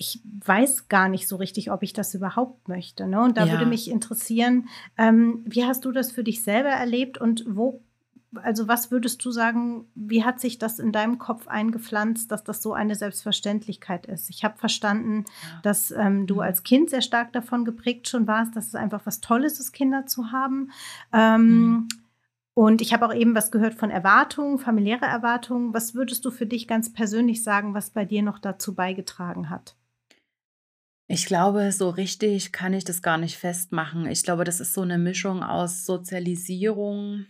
ich 0.00 0.22
weiß 0.46 0.88
gar 0.88 1.10
nicht 1.10 1.28
so 1.28 1.36
richtig, 1.36 1.70
ob 1.70 1.82
ich 1.82 1.92
das 1.92 2.14
überhaupt 2.14 2.68
möchte. 2.68 3.06
Ne? 3.06 3.20
Und 3.20 3.36
da 3.36 3.44
ja. 3.44 3.52
würde 3.52 3.66
mich 3.66 3.90
interessieren, 3.90 4.66
ähm, 4.96 5.44
wie 5.44 5.66
hast 5.66 5.84
du 5.84 5.92
das 5.92 6.10
für 6.10 6.24
dich 6.24 6.42
selber 6.42 6.70
erlebt 6.70 7.18
und 7.18 7.44
wo 7.46 7.82
also 8.36 8.68
was 8.68 8.92
würdest 8.92 9.24
du 9.24 9.32
sagen, 9.32 9.86
wie 9.96 10.24
hat 10.24 10.40
sich 10.40 10.58
das 10.58 10.78
in 10.78 10.92
deinem 10.92 11.18
Kopf 11.18 11.48
eingepflanzt, 11.48 12.30
dass 12.30 12.44
das 12.44 12.62
so 12.62 12.72
eine 12.72 12.94
Selbstverständlichkeit 12.94 14.06
ist? 14.06 14.30
Ich 14.30 14.44
habe 14.44 14.56
verstanden, 14.56 15.24
ja. 15.26 15.60
dass 15.64 15.90
ähm, 15.90 16.28
du 16.28 16.34
mhm. 16.36 16.40
als 16.40 16.62
Kind 16.62 16.90
sehr 16.90 17.02
stark 17.02 17.32
davon 17.32 17.64
geprägt 17.64 18.08
schon 18.08 18.28
warst, 18.28 18.54
dass 18.54 18.68
es 18.68 18.76
einfach 18.76 19.04
was 19.04 19.20
Tolles 19.20 19.58
ist, 19.58 19.72
Kinder 19.72 20.06
zu 20.06 20.30
haben. 20.30 20.70
Ähm, 21.12 21.42
mhm. 21.42 21.88
Und 22.54 22.80
ich 22.80 22.92
habe 22.92 23.06
auch 23.06 23.14
eben 23.14 23.34
was 23.34 23.50
gehört 23.50 23.74
von 23.74 23.90
Erwartungen, 23.90 24.58
familiäre 24.58 25.06
Erwartungen. 25.06 25.74
Was 25.74 25.94
würdest 25.94 26.24
du 26.24 26.30
für 26.30 26.46
dich 26.46 26.68
ganz 26.68 26.92
persönlich 26.92 27.42
sagen, 27.42 27.74
was 27.74 27.90
bei 27.90 28.04
dir 28.04 28.22
noch 28.22 28.38
dazu 28.38 28.74
beigetragen 28.74 29.50
hat? 29.50 29.74
Ich 31.12 31.26
glaube, 31.26 31.72
so 31.72 31.90
richtig 31.90 32.52
kann 32.52 32.72
ich 32.72 32.84
das 32.84 33.02
gar 33.02 33.18
nicht 33.18 33.36
festmachen. 33.36 34.06
Ich 34.06 34.22
glaube, 34.22 34.44
das 34.44 34.60
ist 34.60 34.74
so 34.74 34.82
eine 34.82 34.96
Mischung 34.96 35.42
aus 35.42 35.84
Sozialisierung, 35.84 37.26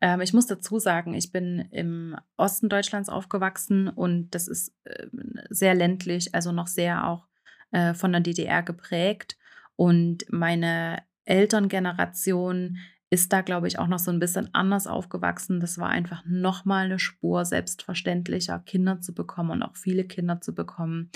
ähm, 0.00 0.20
ich 0.20 0.32
muss 0.32 0.46
dazu 0.46 0.78
sagen, 0.78 1.14
ich 1.14 1.32
bin 1.32 1.60
im 1.70 2.16
Osten 2.36 2.68
Deutschlands 2.68 3.08
aufgewachsen 3.08 3.88
und 3.88 4.30
das 4.34 4.48
ist 4.48 4.74
äh, 4.84 5.06
sehr 5.50 5.74
ländlich, 5.74 6.34
also 6.34 6.52
noch 6.52 6.66
sehr 6.66 7.06
auch 7.06 7.26
äh, 7.70 7.94
von 7.94 8.12
der 8.12 8.20
DDR 8.20 8.62
geprägt. 8.62 9.36
Und 9.76 10.24
meine 10.30 11.02
Elterngeneration 11.24 12.78
ist 13.10 13.32
da, 13.32 13.42
glaube 13.42 13.68
ich, 13.68 13.78
auch 13.78 13.86
noch 13.86 13.98
so 13.98 14.10
ein 14.10 14.18
bisschen 14.18 14.52
anders 14.54 14.86
aufgewachsen. 14.86 15.60
Das 15.60 15.78
war 15.78 15.88
einfach 15.88 16.24
nochmal 16.26 16.86
eine 16.86 16.98
Spur 16.98 17.44
selbstverständlicher, 17.44 18.58
Kinder 18.60 19.00
zu 19.00 19.14
bekommen 19.14 19.50
und 19.50 19.62
auch 19.62 19.76
viele 19.76 20.04
Kinder 20.04 20.40
zu 20.40 20.54
bekommen. 20.54 21.10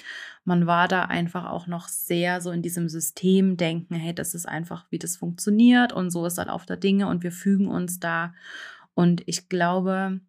Man 0.45 0.67
war 0.67 0.87
da 0.87 1.03
einfach 1.03 1.47
auch 1.47 1.67
noch 1.67 1.89
sehr 1.89 2.41
so 2.41 2.51
in 2.51 2.63
diesem 2.63 2.89
System 2.89 3.57
denken, 3.57 3.95
hey, 3.95 4.15
das 4.15 4.35
ist 4.35 4.47
einfach, 4.47 4.87
wie 4.91 4.99
das 4.99 5.17
funktioniert 5.17 5.93
und 5.93 6.11
so 6.11 6.25
ist 6.27 6.39
halt 6.39 6.51
auf 6.51 6.67
der 6.67 6.77
Dinge 6.77 7.09
und 7.09 7.23
wir 7.23 7.33
fügen 7.33 7.69
uns 7.69 7.99
da. 7.99 8.33
Und 8.95 9.23
ich 9.27 9.49
glaube, 9.49 10.21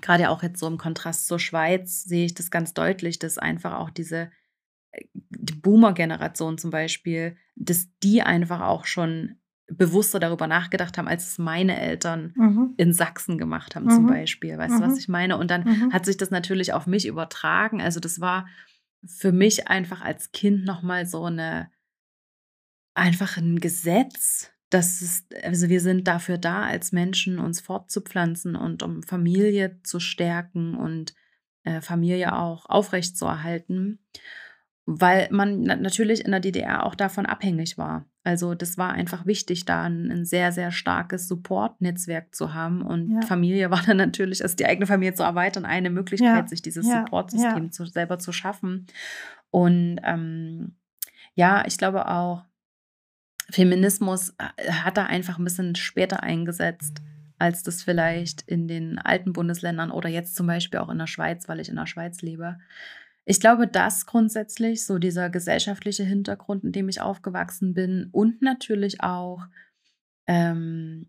gerade 0.00 0.30
auch 0.30 0.42
jetzt 0.42 0.60
so 0.60 0.66
im 0.66 0.78
Kontrast 0.78 1.26
zur 1.26 1.38
Schweiz 1.38 2.04
sehe 2.04 2.26
ich 2.26 2.34
das 2.34 2.50
ganz 2.50 2.74
deutlich, 2.74 3.18
dass 3.18 3.38
einfach 3.38 3.74
auch 3.74 3.90
diese 3.90 4.30
äh, 4.92 5.04
die 5.14 5.54
Boomer-Generation 5.54 6.58
zum 6.58 6.70
Beispiel, 6.70 7.36
dass 7.56 7.88
die 8.02 8.22
einfach 8.22 8.60
auch 8.60 8.84
schon 8.84 9.36
bewusster 9.70 10.18
darüber 10.18 10.46
nachgedacht 10.46 10.98
haben, 10.98 11.08
als 11.08 11.28
es 11.28 11.38
meine 11.38 11.80
Eltern 11.80 12.32
mhm. 12.36 12.74
in 12.76 12.92
Sachsen 12.92 13.38
gemacht 13.38 13.74
haben, 13.74 13.84
mhm. 13.84 13.90
zum 13.90 14.06
Beispiel. 14.06 14.58
Weißt 14.58 14.74
mhm. 14.74 14.80
du, 14.80 14.86
was 14.86 14.98
ich 14.98 15.08
meine? 15.08 15.36
Und 15.36 15.50
dann 15.50 15.64
mhm. 15.64 15.92
hat 15.92 16.04
sich 16.04 16.16
das 16.16 16.30
natürlich 16.30 16.72
auf 16.72 16.86
mich 16.86 17.06
übertragen. 17.06 17.80
Also, 17.80 18.00
das 18.00 18.20
war 18.20 18.46
für 19.04 19.32
mich 19.32 19.68
einfach 19.68 20.00
als 20.00 20.32
Kind 20.32 20.64
nochmal 20.64 21.06
so 21.06 21.24
eine, 21.24 21.70
einfach 22.94 23.36
ein 23.36 23.60
Gesetz. 23.60 24.50
Das 24.68 25.02
ist, 25.02 25.34
also 25.44 25.68
wir 25.68 25.80
sind 25.80 26.06
dafür 26.06 26.38
da, 26.38 26.62
als 26.62 26.92
Menschen 26.92 27.38
uns 27.38 27.60
fortzupflanzen 27.60 28.56
und 28.56 28.82
um 28.82 29.02
Familie 29.02 29.80
zu 29.82 29.98
stärken 29.98 30.76
und 30.76 31.14
äh, 31.64 31.80
Familie 31.80 32.36
auch 32.36 32.66
aufrechtzuerhalten 32.66 33.98
weil 34.92 35.28
man 35.30 35.62
natürlich 35.62 36.24
in 36.24 36.32
der 36.32 36.40
DDR 36.40 36.84
auch 36.84 36.96
davon 36.96 37.24
abhängig 37.24 37.78
war. 37.78 38.06
Also 38.24 38.56
das 38.56 38.76
war 38.76 38.92
einfach 38.92 39.24
wichtig, 39.24 39.64
da 39.64 39.84
ein, 39.84 40.10
ein 40.10 40.24
sehr, 40.24 40.50
sehr 40.50 40.72
starkes 40.72 41.28
Support-Netzwerk 41.28 42.34
zu 42.34 42.54
haben. 42.54 42.82
Und 42.82 43.10
ja. 43.14 43.20
Familie 43.22 43.70
war 43.70 43.82
dann 43.86 43.98
natürlich, 43.98 44.42
also 44.42 44.56
die 44.56 44.66
eigene 44.66 44.88
Familie 44.88 45.14
zu 45.14 45.22
erweitern, 45.22 45.64
eine 45.64 45.90
Möglichkeit, 45.90 46.42
ja. 46.42 46.46
sich 46.48 46.60
dieses 46.60 46.88
ja. 46.88 47.04
Support-System 47.04 47.70
zu, 47.70 47.86
selber 47.86 48.18
zu 48.18 48.32
schaffen. 48.32 48.88
Und 49.50 50.00
ähm, 50.02 50.74
ja, 51.34 51.64
ich 51.66 51.78
glaube 51.78 52.08
auch, 52.08 52.44
Feminismus 53.48 54.34
äh, 54.38 54.72
hat 54.72 54.96
da 54.96 55.06
einfach 55.06 55.38
ein 55.38 55.44
bisschen 55.44 55.76
später 55.76 56.24
eingesetzt, 56.24 57.00
als 57.38 57.62
das 57.62 57.84
vielleicht 57.84 58.42
in 58.42 58.66
den 58.66 58.98
alten 58.98 59.32
Bundesländern 59.32 59.92
oder 59.92 60.08
jetzt 60.08 60.34
zum 60.34 60.48
Beispiel 60.48 60.80
auch 60.80 60.88
in 60.88 60.98
der 60.98 61.06
Schweiz, 61.06 61.48
weil 61.48 61.60
ich 61.60 61.68
in 61.68 61.76
der 61.76 61.86
Schweiz 61.86 62.22
lebe. 62.22 62.58
Ich 63.30 63.38
glaube, 63.38 63.68
dass 63.68 64.06
grundsätzlich 64.06 64.84
so 64.84 64.98
dieser 64.98 65.30
gesellschaftliche 65.30 66.02
Hintergrund, 66.02 66.64
in 66.64 66.72
dem 66.72 66.88
ich 66.88 67.00
aufgewachsen 67.00 67.74
bin 67.74 68.08
und 68.10 68.42
natürlich 68.42 69.04
auch, 69.04 69.46
ähm, 70.26 71.08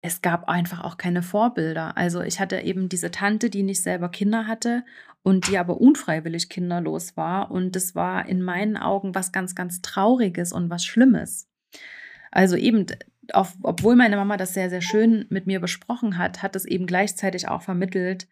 es 0.00 0.22
gab 0.22 0.48
einfach 0.48 0.82
auch 0.82 0.96
keine 0.96 1.22
Vorbilder. 1.22 1.96
Also 1.96 2.20
ich 2.20 2.40
hatte 2.40 2.58
eben 2.58 2.88
diese 2.88 3.12
Tante, 3.12 3.48
die 3.48 3.62
nicht 3.62 3.80
selber 3.80 4.08
Kinder 4.08 4.48
hatte 4.48 4.84
und 5.22 5.46
die 5.46 5.56
aber 5.56 5.80
unfreiwillig 5.80 6.48
kinderlos 6.48 7.16
war. 7.16 7.52
Und 7.52 7.76
das 7.76 7.94
war 7.94 8.28
in 8.28 8.42
meinen 8.42 8.76
Augen 8.76 9.14
was 9.14 9.30
ganz, 9.30 9.54
ganz 9.54 9.82
Trauriges 9.82 10.52
und 10.52 10.68
was 10.68 10.84
Schlimmes. 10.84 11.48
Also 12.32 12.56
eben, 12.56 12.86
auf, 13.34 13.56
obwohl 13.62 13.94
meine 13.94 14.16
Mama 14.16 14.36
das 14.36 14.52
sehr, 14.52 14.68
sehr 14.68 14.82
schön 14.82 15.26
mit 15.28 15.46
mir 15.46 15.60
besprochen 15.60 16.18
hat, 16.18 16.42
hat 16.42 16.56
es 16.56 16.64
eben 16.64 16.88
gleichzeitig 16.88 17.46
auch 17.46 17.62
vermittelt, 17.62 18.26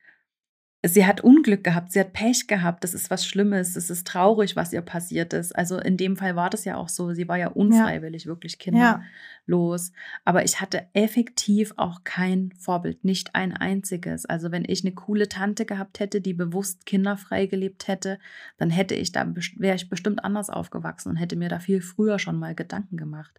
sie 0.82 1.04
hat 1.04 1.20
Unglück 1.20 1.62
gehabt, 1.62 1.92
sie 1.92 2.00
hat 2.00 2.14
Pech 2.14 2.46
gehabt, 2.46 2.84
das 2.84 2.94
ist 2.94 3.10
was 3.10 3.26
Schlimmes, 3.26 3.76
es 3.76 3.90
ist 3.90 4.06
traurig, 4.06 4.56
was 4.56 4.72
ihr 4.72 4.80
passiert 4.80 5.34
ist. 5.34 5.54
Also 5.54 5.78
in 5.78 5.96
dem 5.98 6.16
Fall 6.16 6.36
war 6.36 6.48
das 6.48 6.64
ja 6.64 6.76
auch 6.76 6.88
so, 6.88 7.12
sie 7.12 7.28
war 7.28 7.36
ja 7.36 7.48
unfreiwillig 7.48 8.24
ja. 8.24 8.28
wirklich 8.28 8.58
kinderlos. 8.58 9.88
Ja. 9.88 9.94
Aber 10.24 10.44
ich 10.44 10.60
hatte 10.60 10.86
effektiv 10.94 11.74
auch 11.76 12.02
kein 12.04 12.52
Vorbild, 12.58 13.04
nicht 13.04 13.34
ein 13.34 13.54
einziges. 13.54 14.24
Also 14.24 14.52
wenn 14.52 14.64
ich 14.66 14.82
eine 14.82 14.94
coole 14.94 15.28
Tante 15.28 15.66
gehabt 15.66 16.00
hätte, 16.00 16.22
die 16.22 16.32
bewusst 16.32 16.86
kinderfrei 16.86 17.44
gelebt 17.44 17.86
hätte, 17.86 18.18
dann 18.56 18.70
hätte 18.70 18.94
ich 18.94 19.12
da, 19.12 19.26
wäre 19.56 19.76
ich 19.76 19.90
bestimmt 19.90 20.24
anders 20.24 20.48
aufgewachsen 20.48 21.10
und 21.10 21.16
hätte 21.16 21.36
mir 21.36 21.50
da 21.50 21.58
viel 21.58 21.82
früher 21.82 22.18
schon 22.18 22.38
mal 22.38 22.54
Gedanken 22.54 22.96
gemacht. 22.96 23.38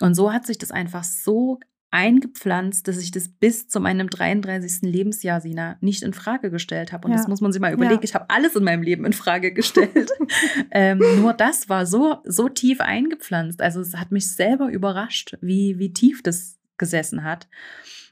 Und 0.00 0.14
so 0.14 0.32
hat 0.32 0.46
sich 0.46 0.58
das 0.58 0.72
einfach 0.72 1.04
so 1.04 1.60
eingepflanzt, 1.92 2.88
dass 2.88 2.98
ich 2.98 3.10
das 3.10 3.28
bis 3.28 3.68
zu 3.68 3.78
meinem 3.78 4.08
33. 4.08 4.90
Lebensjahr, 4.90 5.40
Sina, 5.40 5.76
nicht 5.80 6.02
in 6.02 6.14
Frage 6.14 6.50
gestellt 6.50 6.92
habe. 6.92 7.06
Und 7.06 7.12
ja. 7.12 7.18
das 7.18 7.28
muss 7.28 7.40
man 7.40 7.52
sich 7.52 7.60
mal 7.60 7.72
überlegen. 7.72 8.00
Ja. 8.00 8.04
Ich 8.04 8.14
habe 8.14 8.24
alles 8.28 8.56
in 8.56 8.64
meinem 8.64 8.82
Leben 8.82 9.04
in 9.04 9.12
Frage 9.12 9.52
gestellt. 9.52 10.10
ähm, 10.70 11.00
nur 11.20 11.34
das 11.34 11.68
war 11.68 11.86
so, 11.86 12.16
so 12.24 12.48
tief 12.48 12.80
eingepflanzt. 12.80 13.60
Also 13.60 13.80
es 13.80 13.94
hat 13.94 14.10
mich 14.10 14.34
selber 14.34 14.70
überrascht, 14.70 15.36
wie, 15.42 15.78
wie 15.78 15.92
tief 15.92 16.22
das 16.22 16.58
gesessen 16.78 17.24
hat. 17.24 17.46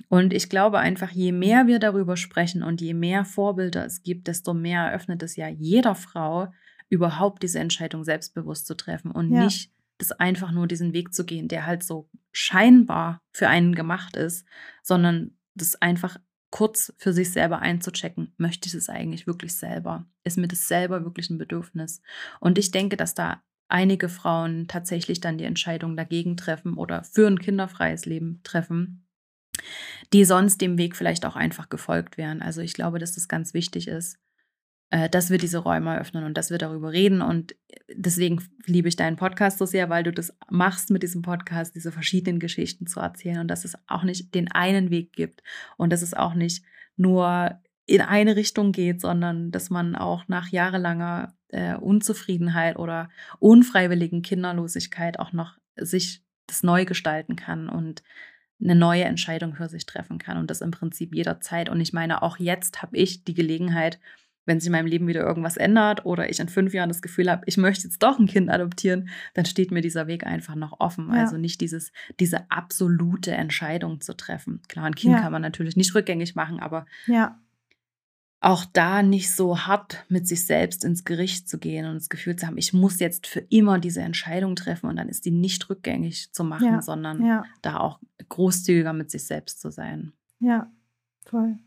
Und 0.08 0.32
ich 0.32 0.48
glaube 0.48 0.78
einfach, 0.78 1.10
je 1.10 1.32
mehr 1.32 1.66
wir 1.66 1.78
darüber 1.78 2.16
sprechen 2.16 2.62
und 2.62 2.80
je 2.80 2.94
mehr 2.94 3.24
Vorbilder 3.24 3.84
es 3.86 4.02
gibt, 4.02 4.28
desto 4.28 4.54
mehr 4.54 4.82
eröffnet 4.82 5.22
es 5.22 5.36
ja 5.36 5.48
jeder 5.48 5.94
Frau, 5.94 6.52
überhaupt 6.88 7.42
diese 7.42 7.60
Entscheidung 7.60 8.04
selbstbewusst 8.04 8.66
zu 8.66 8.76
treffen 8.76 9.10
und 9.10 9.32
ja. 9.32 9.44
nicht 9.44 9.72
das 10.00 10.12
einfach 10.12 10.50
nur 10.50 10.66
diesen 10.66 10.92
Weg 10.92 11.14
zu 11.14 11.24
gehen, 11.24 11.48
der 11.48 11.66
halt 11.66 11.82
so 11.82 12.08
scheinbar 12.32 13.22
für 13.32 13.48
einen 13.48 13.74
gemacht 13.74 14.16
ist, 14.16 14.46
sondern 14.82 15.36
das 15.54 15.80
einfach 15.80 16.18
kurz 16.50 16.92
für 16.98 17.12
sich 17.12 17.32
selber 17.32 17.60
einzuchecken, 17.60 18.34
möchte 18.36 18.68
ich 18.68 18.74
es 18.74 18.88
eigentlich 18.88 19.26
wirklich 19.26 19.54
selber? 19.54 20.06
Ist 20.24 20.38
mir 20.38 20.48
das 20.48 20.66
selber 20.66 21.04
wirklich 21.04 21.30
ein 21.30 21.38
Bedürfnis? 21.38 22.02
Und 22.40 22.58
ich 22.58 22.70
denke, 22.70 22.96
dass 22.96 23.14
da 23.14 23.42
einige 23.68 24.08
Frauen 24.08 24.66
tatsächlich 24.66 25.20
dann 25.20 25.38
die 25.38 25.44
Entscheidung 25.44 25.96
dagegen 25.96 26.36
treffen 26.36 26.74
oder 26.74 27.04
für 27.04 27.28
ein 27.28 27.38
kinderfreies 27.38 28.04
Leben 28.04 28.40
treffen, 28.42 29.06
die 30.12 30.24
sonst 30.24 30.60
dem 30.60 30.76
Weg 30.76 30.96
vielleicht 30.96 31.24
auch 31.24 31.36
einfach 31.36 31.68
gefolgt 31.68 32.18
wären. 32.18 32.42
Also 32.42 32.62
ich 32.62 32.74
glaube, 32.74 32.98
dass 32.98 33.14
das 33.14 33.28
ganz 33.28 33.54
wichtig 33.54 33.86
ist, 33.86 34.18
dass 35.10 35.30
wir 35.30 35.38
diese 35.38 35.58
Räume 35.58 36.00
öffnen 36.00 36.24
und 36.24 36.36
dass 36.36 36.50
wir 36.50 36.58
darüber 36.58 36.92
reden. 36.92 37.22
Und 37.22 37.54
deswegen 37.94 38.42
liebe 38.66 38.88
ich 38.88 38.96
deinen 38.96 39.16
Podcast 39.16 39.58
so 39.58 39.66
sehr, 39.66 39.88
weil 39.88 40.02
du 40.02 40.12
das 40.12 40.34
machst 40.50 40.90
mit 40.90 41.04
diesem 41.04 41.22
Podcast, 41.22 41.76
diese 41.76 41.92
verschiedenen 41.92 42.40
Geschichten 42.40 42.86
zu 42.88 42.98
erzählen 42.98 43.38
und 43.38 43.48
dass 43.48 43.64
es 43.64 43.76
auch 43.86 44.02
nicht 44.02 44.34
den 44.34 44.50
einen 44.50 44.90
Weg 44.90 45.12
gibt 45.12 45.44
und 45.76 45.92
dass 45.92 46.02
es 46.02 46.12
auch 46.12 46.34
nicht 46.34 46.64
nur 46.96 47.60
in 47.86 48.00
eine 48.00 48.36
Richtung 48.36 48.72
geht, 48.72 49.00
sondern 49.00 49.50
dass 49.50 49.70
man 49.70 49.96
auch 49.96 50.28
nach 50.28 50.48
jahrelanger 50.48 51.34
äh, 51.48 51.74
Unzufriedenheit 51.74 52.76
oder 52.76 53.10
unfreiwilligen 53.38 54.22
Kinderlosigkeit 54.22 55.18
auch 55.18 55.32
noch 55.32 55.58
sich 55.76 56.22
das 56.46 56.62
neu 56.62 56.84
gestalten 56.84 57.36
kann 57.36 57.68
und 57.68 58.02
eine 58.62 58.74
neue 58.74 59.04
Entscheidung 59.04 59.54
für 59.54 59.68
sich 59.68 59.86
treffen 59.86 60.18
kann 60.18 60.36
und 60.36 60.50
das 60.50 60.60
im 60.60 60.70
Prinzip 60.70 61.14
jederzeit. 61.14 61.68
Und 61.68 61.80
ich 61.80 61.92
meine, 61.92 62.22
auch 62.22 62.38
jetzt 62.38 62.82
habe 62.82 62.96
ich 62.96 63.24
die 63.24 63.34
Gelegenheit, 63.34 63.98
wenn 64.46 64.58
sich 64.58 64.66
in 64.66 64.72
meinem 64.72 64.86
Leben 64.86 65.06
wieder 65.06 65.20
irgendwas 65.20 65.56
ändert 65.56 66.04
oder 66.06 66.30
ich 66.30 66.40
in 66.40 66.48
fünf 66.48 66.72
Jahren 66.72 66.88
das 66.88 67.02
Gefühl 67.02 67.30
habe, 67.30 67.42
ich 67.46 67.56
möchte 67.56 67.84
jetzt 67.84 68.02
doch 68.02 68.18
ein 68.18 68.26
Kind 68.26 68.50
adoptieren, 68.50 69.08
dann 69.34 69.44
steht 69.44 69.70
mir 69.70 69.80
dieser 69.80 70.06
Weg 70.06 70.26
einfach 70.26 70.54
noch 70.54 70.80
offen. 70.80 71.08
Ja. 71.12 71.20
Also 71.20 71.36
nicht 71.36 71.60
dieses, 71.60 71.92
diese 72.18 72.50
absolute 72.50 73.32
Entscheidung 73.32 74.00
zu 74.00 74.16
treffen. 74.16 74.62
Klar, 74.68 74.86
ein 74.86 74.94
Kind 74.94 75.14
ja. 75.14 75.20
kann 75.20 75.32
man 75.32 75.42
natürlich 75.42 75.76
nicht 75.76 75.94
rückgängig 75.94 76.34
machen, 76.34 76.58
aber 76.58 76.86
ja. 77.06 77.38
auch 78.40 78.64
da 78.64 79.02
nicht 79.02 79.34
so 79.34 79.60
hart 79.66 80.04
mit 80.08 80.26
sich 80.26 80.46
selbst 80.46 80.84
ins 80.84 81.04
Gericht 81.04 81.48
zu 81.48 81.58
gehen 81.58 81.86
und 81.86 81.94
das 81.94 82.08
Gefühl 82.08 82.36
zu 82.36 82.46
haben, 82.46 82.58
ich 82.58 82.72
muss 82.72 82.98
jetzt 82.98 83.26
für 83.26 83.40
immer 83.50 83.78
diese 83.78 84.00
Entscheidung 84.00 84.56
treffen 84.56 84.88
und 84.88 84.96
dann 84.96 85.08
ist 85.08 85.26
die 85.26 85.32
nicht 85.32 85.68
rückgängig 85.68 86.32
zu 86.32 86.44
machen, 86.44 86.80
sondern 86.80 87.44
da 87.62 87.78
auch 87.78 88.00
großzügiger 88.28 88.94
mit 88.94 89.10
sich 89.10 89.26
selbst 89.26 89.60
zu 89.60 89.70
sein. 89.70 90.12
Ja, 90.40 90.70
voll. 91.24 91.58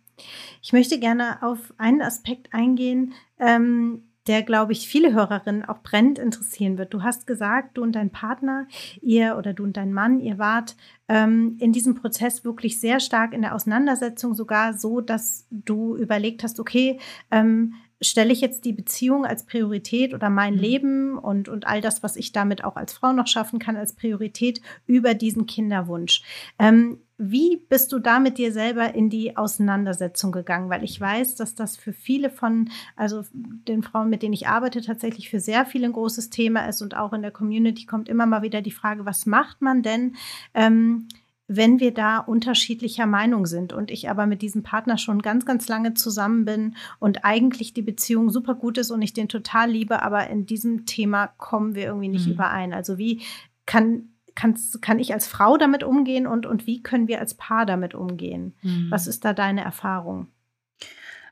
Ich 0.62 0.74
möchte 0.74 1.00
gerne 1.00 1.42
auf 1.42 1.74
einen 1.78 2.02
Aspekt 2.02 2.54
eingehen, 2.54 3.14
ähm, 3.40 4.04
der, 4.28 4.42
glaube 4.42 4.72
ich, 4.72 4.88
viele 4.88 5.14
Hörerinnen 5.14 5.66
auch 5.66 5.84
brennend 5.84 6.18
interessieren 6.18 6.78
wird. 6.78 6.94
Du 6.94 7.04
hast 7.04 7.28
gesagt, 7.28 7.78
du 7.78 7.84
und 7.84 7.94
dein 7.94 8.10
Partner, 8.10 8.68
ihr 9.02 9.38
oder 9.38 9.54
du 9.54 9.64
und 9.64 9.76
dein 9.76 9.92
Mann, 9.92 10.20
ihr 10.20 10.38
wart 10.38 10.78
ähm, 11.10 11.58
in 11.60 11.74
diesem 11.74 11.96
Prozess 11.96 12.46
wirklich 12.46 12.80
sehr 12.80 13.02
stark 13.02 13.34
in 13.34 13.42
der 13.42 13.54
Auseinandersetzung, 13.54 14.34
sogar 14.34 14.74
so, 14.78 15.02
dass 15.02 15.46
du 15.52 15.98
überlegt 15.98 16.44
hast, 16.44 16.60
okay, 16.60 17.00
ähm, 17.32 17.74
stelle 18.02 18.34
ich 18.34 18.42
jetzt 18.42 18.66
die 18.66 18.74
Beziehung 18.74 19.26
als 19.26 19.46
Priorität 19.46 20.14
oder 20.14 20.30
mein 20.30 20.56
Mhm. 20.56 20.60
Leben 20.60 21.18
und, 21.18 21.50
und 21.50 21.68
all 21.68 21.82
das, 21.82 22.04
was 22.04 22.16
ich 22.16 22.32
damit 22.32 22.64
auch 22.64 22.76
als 22.76 22.94
Frau 22.94 23.14
noch 23.14 23.28
schaffen 23.28 23.60
kann, 23.60 23.78
als 23.78 23.94
Priorität 23.94 24.62
über 24.86 25.14
diesen 25.14 25.46
Kinderwunsch. 25.46 26.24
Ähm, 26.60 27.00
wie 27.18 27.58
bist 27.70 27.92
du 27.92 28.00
da 28.00 28.20
mit 28.20 28.38
dir 28.38 28.52
selber 28.52 28.96
in 28.96 29.10
die 29.10 29.38
Auseinandersetzung 29.38 30.32
gegangen? 30.32 30.70
Weil 30.70 30.84
ich 30.84 31.00
weiß, 31.00 31.36
dass 31.36 31.56
das 31.56 31.78
für 31.78 31.94
viele 31.94 32.30
von, 32.30 32.70
also 32.96 33.24
den 33.34 33.84
Frauen, 33.84 34.10
mit 34.10 34.24
denen 34.24 34.34
ich 34.34 34.48
arbeite, 34.48 34.82
tatsächlich 34.82 35.30
für 35.30 35.40
sehr 35.40 35.66
viele 35.66 35.86
ein 35.86 35.94
großes 35.94 36.32
Thema 36.32 36.68
ist 36.68 36.82
und 36.82 36.98
auch 36.98 37.14
in 37.14 37.22
der 37.22 37.32
Community 37.32 37.86
kommt 37.86 38.10
immer 38.10 38.26
mal 38.26 38.42
wieder 38.42 38.62
die 38.62 38.72
Frage, 38.72 39.06
was 39.06 39.26
macht 39.26 39.62
man 39.62 39.84
denn, 39.84 40.16
ähm, 40.54 41.08
wenn 41.48 41.80
wir 41.80 41.94
da 41.94 42.20
unterschiedlicher 42.20 43.06
Meinung 43.06 43.46
sind 43.46 43.74
und 43.74 43.92
ich 43.92 44.10
aber 44.10 44.26
mit 44.26 44.42
diesem 44.42 44.64
Partner 44.64 44.98
schon 44.98 45.22
ganz, 45.22 45.46
ganz 45.46 45.68
lange 45.68 45.94
zusammen 45.94 46.46
bin 46.46 46.76
und 47.00 47.26
eigentlich 47.26 47.74
die 47.74 47.82
Beziehung 47.82 48.30
super 48.30 48.56
gut 48.56 48.78
ist 48.78 48.92
und 48.92 49.02
ich 49.02 49.14
den 49.14 49.28
total 49.28 49.70
liebe, 49.70 50.02
aber 50.02 50.30
in 50.30 50.46
diesem 50.46 50.86
Thema 50.86 51.28
kommen 51.28 51.76
wir 51.76 51.84
irgendwie 51.86 52.08
nicht 52.08 52.28
Mhm. 52.28 52.34
überein. 52.34 52.74
Also 52.74 52.98
wie 52.98 53.22
kann, 53.66 54.10
kannst, 54.36 54.82
kann 54.82 55.00
ich 55.00 55.14
als 55.14 55.28
Frau 55.28 55.58
damit 55.58 55.84
umgehen 55.84 56.28
und, 56.28 56.46
und 56.46 56.66
wie 56.66 56.82
können 56.82 57.08
wir 57.08 57.20
als 57.20 57.34
Paar 57.34 57.66
damit 57.66 57.94
umgehen? 57.94 58.56
Was 58.90 59.08
ist 59.08 59.26
da 59.26 59.34
deine 59.34 59.64
Erfahrung? 59.64 60.28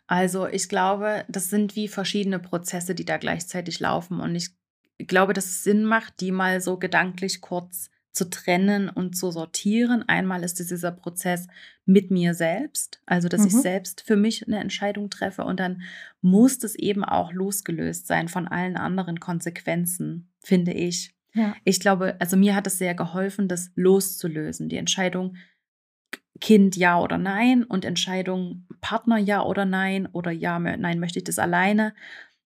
Also 0.07 0.45
ich 0.45 0.67
glaube, 0.67 1.23
das 1.29 1.49
sind 1.49 1.77
wie 1.77 1.87
verschiedene 1.87 2.39
Prozesse, 2.39 2.95
die 2.95 3.05
da 3.05 3.17
gleichzeitig 3.17 3.79
laufen. 3.79 4.19
Und 4.19 4.35
ich 4.35 4.49
glaube, 5.07 5.31
dass 5.31 5.45
es 5.45 5.63
Sinn 5.63 5.85
macht, 5.85 6.19
die 6.19 6.31
mal 6.31 6.59
so 6.59 6.77
gedanklich 6.77 7.39
kurz 7.39 7.89
zu 8.13 8.29
trennen 8.29 8.89
und 8.89 9.15
zu 9.15 9.31
sortieren. 9.31 10.03
Einmal 10.07 10.43
ist 10.43 10.59
es 10.59 10.67
dieser 10.67 10.91
Prozess 10.91 11.47
mit 11.85 12.11
mir 12.11 12.33
selbst, 12.33 13.01
also 13.05 13.29
dass 13.29 13.45
ich 13.45 13.53
Mhm. 13.53 13.61
selbst 13.61 14.01
für 14.01 14.15
mich 14.15 14.45
eine 14.45 14.59
Entscheidung 14.59 15.09
treffe 15.09 15.43
und 15.45 15.59
dann 15.59 15.81
muss 16.21 16.63
es 16.63 16.75
eben 16.75 17.03
auch 17.05 17.31
losgelöst 17.31 18.07
sein 18.07 18.27
von 18.27 18.47
allen 18.47 18.75
anderen 18.77 19.19
Konsequenzen, 19.19 20.29
finde 20.43 20.73
ich. 20.73 21.15
Ja. 21.33 21.55
Ich 21.63 21.79
glaube, 21.79 22.17
also 22.19 22.35
mir 22.35 22.55
hat 22.55 22.67
es 22.67 22.77
sehr 22.77 22.93
geholfen, 22.95 23.47
das 23.47 23.71
loszulösen, 23.75 24.67
die 24.67 24.77
Entscheidung 24.77 25.37
Kind 26.41 26.75
ja 26.75 26.99
oder 26.99 27.17
nein 27.17 27.63
und 27.63 27.85
Entscheidung 27.85 28.65
Partner 28.81 29.17
ja 29.17 29.43
oder 29.43 29.63
nein 29.63 30.07
oder 30.07 30.31
ja, 30.31 30.57
nein, 30.59 30.99
möchte 30.99 31.19
ich 31.19 31.23
das 31.25 31.39
alleine. 31.39 31.93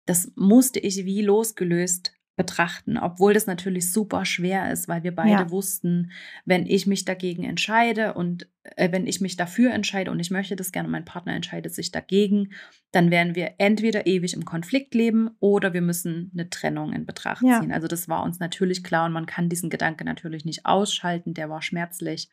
Das 0.05 0.31
musste 0.35 0.79
ich 0.79 1.05
wie 1.05 1.21
losgelöst 1.21 2.14
betrachten, 2.35 2.97
obwohl 2.97 3.33
das 3.33 3.47
natürlich 3.47 3.91
super 3.93 4.25
schwer 4.25 4.71
ist, 4.71 4.87
weil 4.89 5.03
wir 5.03 5.15
beide 5.15 5.31
Ja. 5.43 5.51
wussten, 5.51 6.11
wenn 6.43 6.65
ich 6.65 6.85
mich 6.85 7.05
dagegen 7.05 7.43
entscheide 7.45 8.13
und 8.13 8.49
äh, 8.75 8.91
wenn 8.91 9.07
ich 9.07 9.21
mich 9.21 9.37
dafür 9.37 9.73
entscheide 9.73 10.11
und 10.11 10.19
ich 10.19 10.31
möchte 10.31 10.55
das 10.57 10.73
gerne 10.73 10.87
und 10.87 10.91
mein 10.91 11.05
Partner 11.05 11.33
entscheidet 11.33 11.73
sich 11.73 11.91
dagegen, 11.91 12.51
dann 12.91 13.09
werden 13.09 13.35
wir 13.35 13.53
entweder 13.59 14.05
ewig 14.05 14.33
im 14.33 14.43
Konflikt 14.43 14.93
leben 14.95 15.29
oder 15.39 15.73
wir 15.73 15.81
müssen 15.81 16.31
eine 16.33 16.49
Trennung 16.49 16.91
in 16.91 17.05
Betracht 17.05 17.43
Ja. 17.43 17.61
ziehen. 17.61 17.71
Also 17.71 17.87
das 17.87 18.09
war 18.09 18.23
uns 18.23 18.39
natürlich 18.39 18.83
klar 18.83 19.05
und 19.05 19.13
man 19.13 19.25
kann 19.25 19.47
diesen 19.47 19.69
Gedanke 19.69 20.03
natürlich 20.03 20.43
nicht 20.43 20.65
ausschalten, 20.65 21.33
der 21.33 21.49
war 21.49 21.61
schmerzlich. 21.61 22.29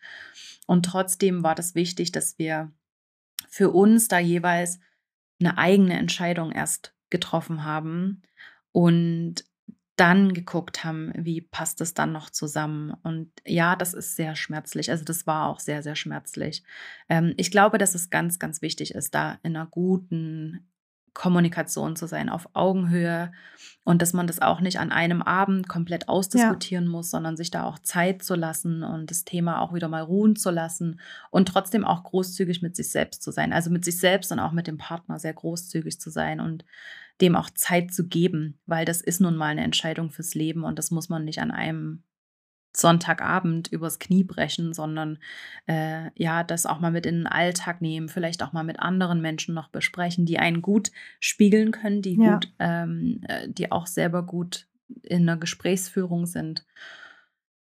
Und 0.67 0.85
trotzdem 0.85 1.45
war 1.45 1.55
das 1.55 1.77
wichtig, 1.77 2.11
dass 2.11 2.39
wir 2.39 2.73
für 3.49 3.71
uns 3.71 4.09
da 4.09 4.19
jeweils 4.19 4.81
eine 5.41 5.59
eigene 5.59 5.97
Entscheidung 5.97 6.51
erst 6.51 6.95
getroffen 7.11 7.65
haben 7.65 8.23
und 8.73 9.45
dann 9.97 10.33
geguckt 10.33 10.85
haben, 10.85 11.13
wie 11.15 11.43
passt 11.43 11.81
es 11.81 11.95
dann 11.95 12.13
noch 12.13 12.31
zusammen. 12.31 12.95
Und 13.03 13.31
ja, 13.47 13.77
das 13.77 13.95
ist 13.95 14.17
sehr 14.17 14.35
schmerzlich. 14.37 14.91
Also 14.91 15.05
das 15.05 15.27
war 15.27 15.49
auch 15.49 15.61
sehr, 15.61 15.83
sehr 15.83 15.97
schmerzlich. 15.97 16.63
Ähm, 17.09 17.35
ich 17.37 17.51
glaube, 17.51 17.79
dass 17.79 17.95
es 17.95 18.11
ganz, 18.11 18.39
ganz 18.39 18.63
wichtig 18.63 18.95
ist, 18.95 19.15
da 19.15 19.39
in 19.43 19.55
einer 19.55 19.67
guten 19.67 20.67
Kommunikation 21.15 21.95
zu 21.95 22.07
sein, 22.07 22.31
auf 22.31 22.49
Augenhöhe 22.55 23.33
und 23.85 24.01
dass 24.01 24.15
man 24.15 24.27
das 24.27 24.41
auch 24.41 24.61
nicht 24.61 24.79
an 24.79 24.93
einem 24.93 25.21
Abend 25.21 25.69
komplett 25.69 26.09
ausdiskutieren 26.09 26.89
muss, 26.89 27.11
sondern 27.11 27.37
sich 27.37 27.51
da 27.51 27.65
auch 27.65 27.79
Zeit 27.79 28.23
zu 28.23 28.35
lassen 28.35 28.83
und 28.83 29.11
das 29.11 29.25
Thema 29.25 29.61
auch 29.61 29.75
wieder 29.75 29.89
mal 29.89 30.03
ruhen 30.03 30.37
zu 30.37 30.51
lassen 30.51 31.01
und 31.31 31.49
trotzdem 31.49 31.85
auch 31.85 32.05
großzügig 32.05 32.63
mit 32.63 32.77
sich 32.77 32.91
selbst 32.91 33.23
zu 33.23 33.31
sein. 33.31 33.53
Also 33.53 33.71
mit 33.71 33.85
sich 33.85 33.99
selbst 33.99 34.33
und 34.33 34.39
auch 34.39 34.53
mit 34.53 34.67
dem 34.67 34.79
Partner 34.79 35.19
sehr 35.19 35.35
großzügig 35.35 36.01
zu 36.01 36.09
sein 36.09 36.41
und 36.41 36.65
dem 37.21 37.37
auch 37.37 37.51
Zeit 37.51 37.93
zu 37.93 38.09
geben, 38.09 38.59
weil 38.67 38.85
das 38.85 39.01
ist 39.01 39.21
nun 39.21 39.37
mal 39.37 39.49
eine 39.49 39.63
Entscheidung 39.63 40.11
fürs 40.11 40.35
Leben 40.35 40.65
und 40.65 40.79
das 40.79 40.91
muss 40.91 41.09
man 41.09 41.25
nicht 41.25 41.41
an 41.41 41.51
einem 41.51 42.03
Sonntagabend 42.75 43.69
übers 43.69 43.99
Knie 43.99 44.25
brechen, 44.25 44.73
sondern 44.73 45.19
äh, 45.67 46.11
ja, 46.15 46.43
das 46.43 46.65
auch 46.65 46.81
mal 46.81 46.91
mit 46.91 47.05
in 47.05 47.17
den 47.17 47.27
Alltag 47.27 47.83
nehmen, 47.83 48.09
vielleicht 48.09 48.43
auch 48.43 48.53
mal 48.53 48.65
mit 48.65 48.81
anderen 48.81 49.21
Menschen 49.21 49.55
noch 49.55 49.69
besprechen, 49.69 50.25
die 50.25 50.39
einen 50.39 50.63
gut 50.63 50.91
spiegeln 51.21 51.71
können, 51.71 52.01
die 52.03 52.17
Ja. 52.17 52.35
gut, 52.35 52.53
ähm, 52.59 53.21
äh, 53.29 53.49
die 53.49 53.71
auch 53.71 53.87
selber 53.87 54.25
gut 54.25 54.67
in 55.03 55.29
einer 55.29 55.37
Gesprächsführung 55.37 56.27
sind. 56.27 56.65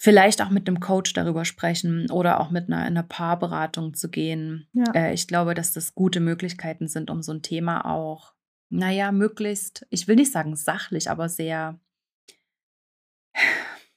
Vielleicht 0.00 0.42
auch 0.42 0.50
mit 0.50 0.68
einem 0.68 0.78
Coach 0.80 1.12
darüber 1.12 1.44
sprechen 1.44 2.10
oder 2.10 2.40
auch 2.40 2.50
mit 2.50 2.68
einer, 2.68 2.82
in 2.82 2.96
einer 2.96 3.02
Paarberatung 3.02 3.94
zu 3.94 4.10
gehen. 4.10 4.68
Ja. 4.72 4.92
Äh, 4.94 5.14
ich 5.14 5.26
glaube, 5.26 5.54
dass 5.54 5.72
das 5.72 5.94
gute 5.94 6.20
Möglichkeiten 6.20 6.88
sind, 6.88 7.10
um 7.10 7.22
so 7.22 7.32
ein 7.32 7.42
Thema 7.42 7.84
auch, 7.84 8.34
naja, 8.70 9.12
möglichst, 9.12 9.86
ich 9.90 10.08
will 10.08 10.16
nicht 10.16 10.32
sagen 10.32 10.56
sachlich, 10.56 11.10
aber 11.10 11.28
sehr, 11.28 11.78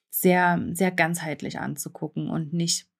sehr, 0.09 0.63
sehr 0.74 0.91
ganzheitlich 0.91 1.59
anzugucken 1.59 2.30
und 2.30 2.53
nicht 2.53 2.90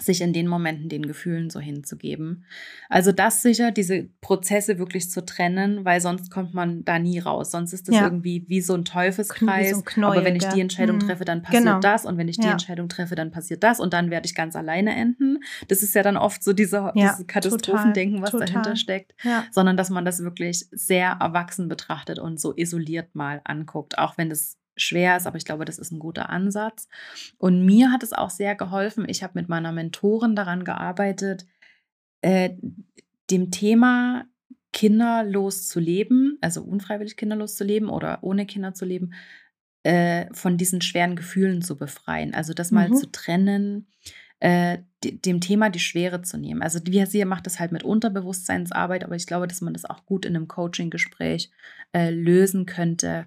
sich 0.00 0.20
in 0.20 0.34
den 0.34 0.46
Momenten 0.48 0.90
den 0.90 1.06
Gefühlen 1.06 1.48
so 1.48 1.60
hinzugeben. 1.60 2.44
Also 2.90 3.10
das 3.10 3.40
sicher, 3.40 3.70
diese 3.72 4.04
Prozesse 4.20 4.78
wirklich 4.78 5.10
zu 5.10 5.24
trennen, 5.24 5.84
weil 5.86 6.02
sonst 6.02 6.30
kommt 6.30 6.52
man 6.52 6.84
da 6.84 6.98
nie 6.98 7.18
raus. 7.18 7.52
Sonst 7.52 7.72
ist 7.72 7.88
das 7.88 7.94
Ja. 7.96 8.04
irgendwie 8.04 8.44
wie 8.48 8.60
so 8.60 8.74
ein 8.74 8.84
Teufelskreis. 8.84 9.70
so 9.70 9.76
ein 9.78 9.84
Knäuel, 9.86 10.18
Aber 10.18 10.24
wenn 10.26 10.36
ich 10.36 10.44
die 10.44 10.60
Entscheidung 10.60 10.96
Mhm. 10.96 11.00
treffe, 11.00 11.24
dann 11.24 11.40
passiert 11.42 11.64
Genau. 11.64 11.80
das. 11.80 12.04
Und 12.04 12.18
wenn 12.18 12.28
ich 12.28 12.36
die 12.36 12.44
Ja. 12.46 12.52
Entscheidung 12.52 12.90
treffe, 12.90 13.14
dann 13.14 13.30
passiert 13.30 13.64
das. 13.64 13.80
Und 13.80 13.94
dann 13.94 14.10
werde 14.10 14.26
ich 14.26 14.34
ganz 14.34 14.56
alleine 14.56 14.94
enden. 14.94 15.38
Das 15.68 15.82
ist 15.82 15.94
ja 15.94 16.02
dann 16.02 16.18
oft 16.18 16.44
so 16.44 16.52
dieser, 16.52 16.92
Ja, 16.94 17.12
dieses 17.12 17.26
Katastrophendenken, 17.26 18.20
was 18.20 18.32
total. 18.32 18.46
dahinter 18.46 18.76
steckt 18.76 19.14
sondern 19.52 19.76
dass 19.78 19.88
man 19.90 20.04
das 20.04 20.20
wirklich 20.22 20.66
sehr 20.70 21.16
erwachsen 21.20 21.68
betrachtet 21.68 22.18
und 22.18 22.38
so 22.38 22.54
isoliert 22.54 23.14
mal 23.14 23.40
anguckt, 23.44 23.96
auch 23.98 24.18
wenn 24.18 24.28
das 24.28 24.56
schwer 24.78 25.16
ist, 25.16 25.26
aber 25.26 25.36
ich 25.36 25.44
glaube, 25.44 25.64
das 25.64 25.78
ist 25.78 25.92
ein 25.92 25.98
guter 25.98 26.30
Ansatz. 26.30 26.88
Und 27.38 27.64
mir 27.64 27.90
hat 27.92 28.02
es 28.02 28.12
auch 28.12 28.30
sehr 28.30 28.54
geholfen. 28.54 29.06
Ich 29.08 29.22
habe 29.22 29.34
mit 29.36 29.48
meiner 29.48 29.72
Mentorin 29.72 30.34
daran 30.36 30.64
gearbeitet, 30.64 31.46
äh, 32.22 32.50
dem 33.30 33.50
Thema 33.50 34.24
kinderlos 34.72 35.68
zu 35.68 35.80
leben, 35.80 36.38
also 36.40 36.62
unfreiwillig 36.62 37.16
kinderlos 37.16 37.56
zu 37.56 37.64
leben 37.64 37.88
oder 37.88 38.18
ohne 38.22 38.46
Kinder 38.46 38.74
zu 38.74 38.84
leben, 38.84 39.12
äh, 39.82 40.26
von 40.32 40.56
diesen 40.56 40.80
schweren 40.82 41.16
Gefühlen 41.16 41.62
zu 41.62 41.76
befreien. 41.76 42.34
Also 42.34 42.52
das 42.52 42.70
mal 42.70 42.88
Mhm. 42.90 42.94
zu 42.96 43.10
trennen, 43.10 43.86
äh, 44.40 44.78
de- 45.02 45.18
dem 45.18 45.40
Thema 45.40 45.70
die 45.70 45.78
Schwere 45.80 46.22
zu 46.22 46.36
nehmen. 46.38 46.62
Also 46.62 46.80
wie 46.84 47.04
sie 47.06 47.24
macht 47.24 47.46
das 47.46 47.58
halt 47.58 47.72
mit 47.72 47.82
Unterbewusstseinsarbeit, 47.82 49.04
aber 49.04 49.16
ich 49.16 49.26
glaube, 49.26 49.48
dass 49.48 49.60
man 49.60 49.72
das 49.72 49.84
auch 49.84 50.04
gut 50.06 50.24
in 50.24 50.36
einem 50.36 50.48
Coaching-Gespräch 50.48 51.50
äh, 51.92 52.10
lösen 52.10 52.66
könnte, 52.66 53.26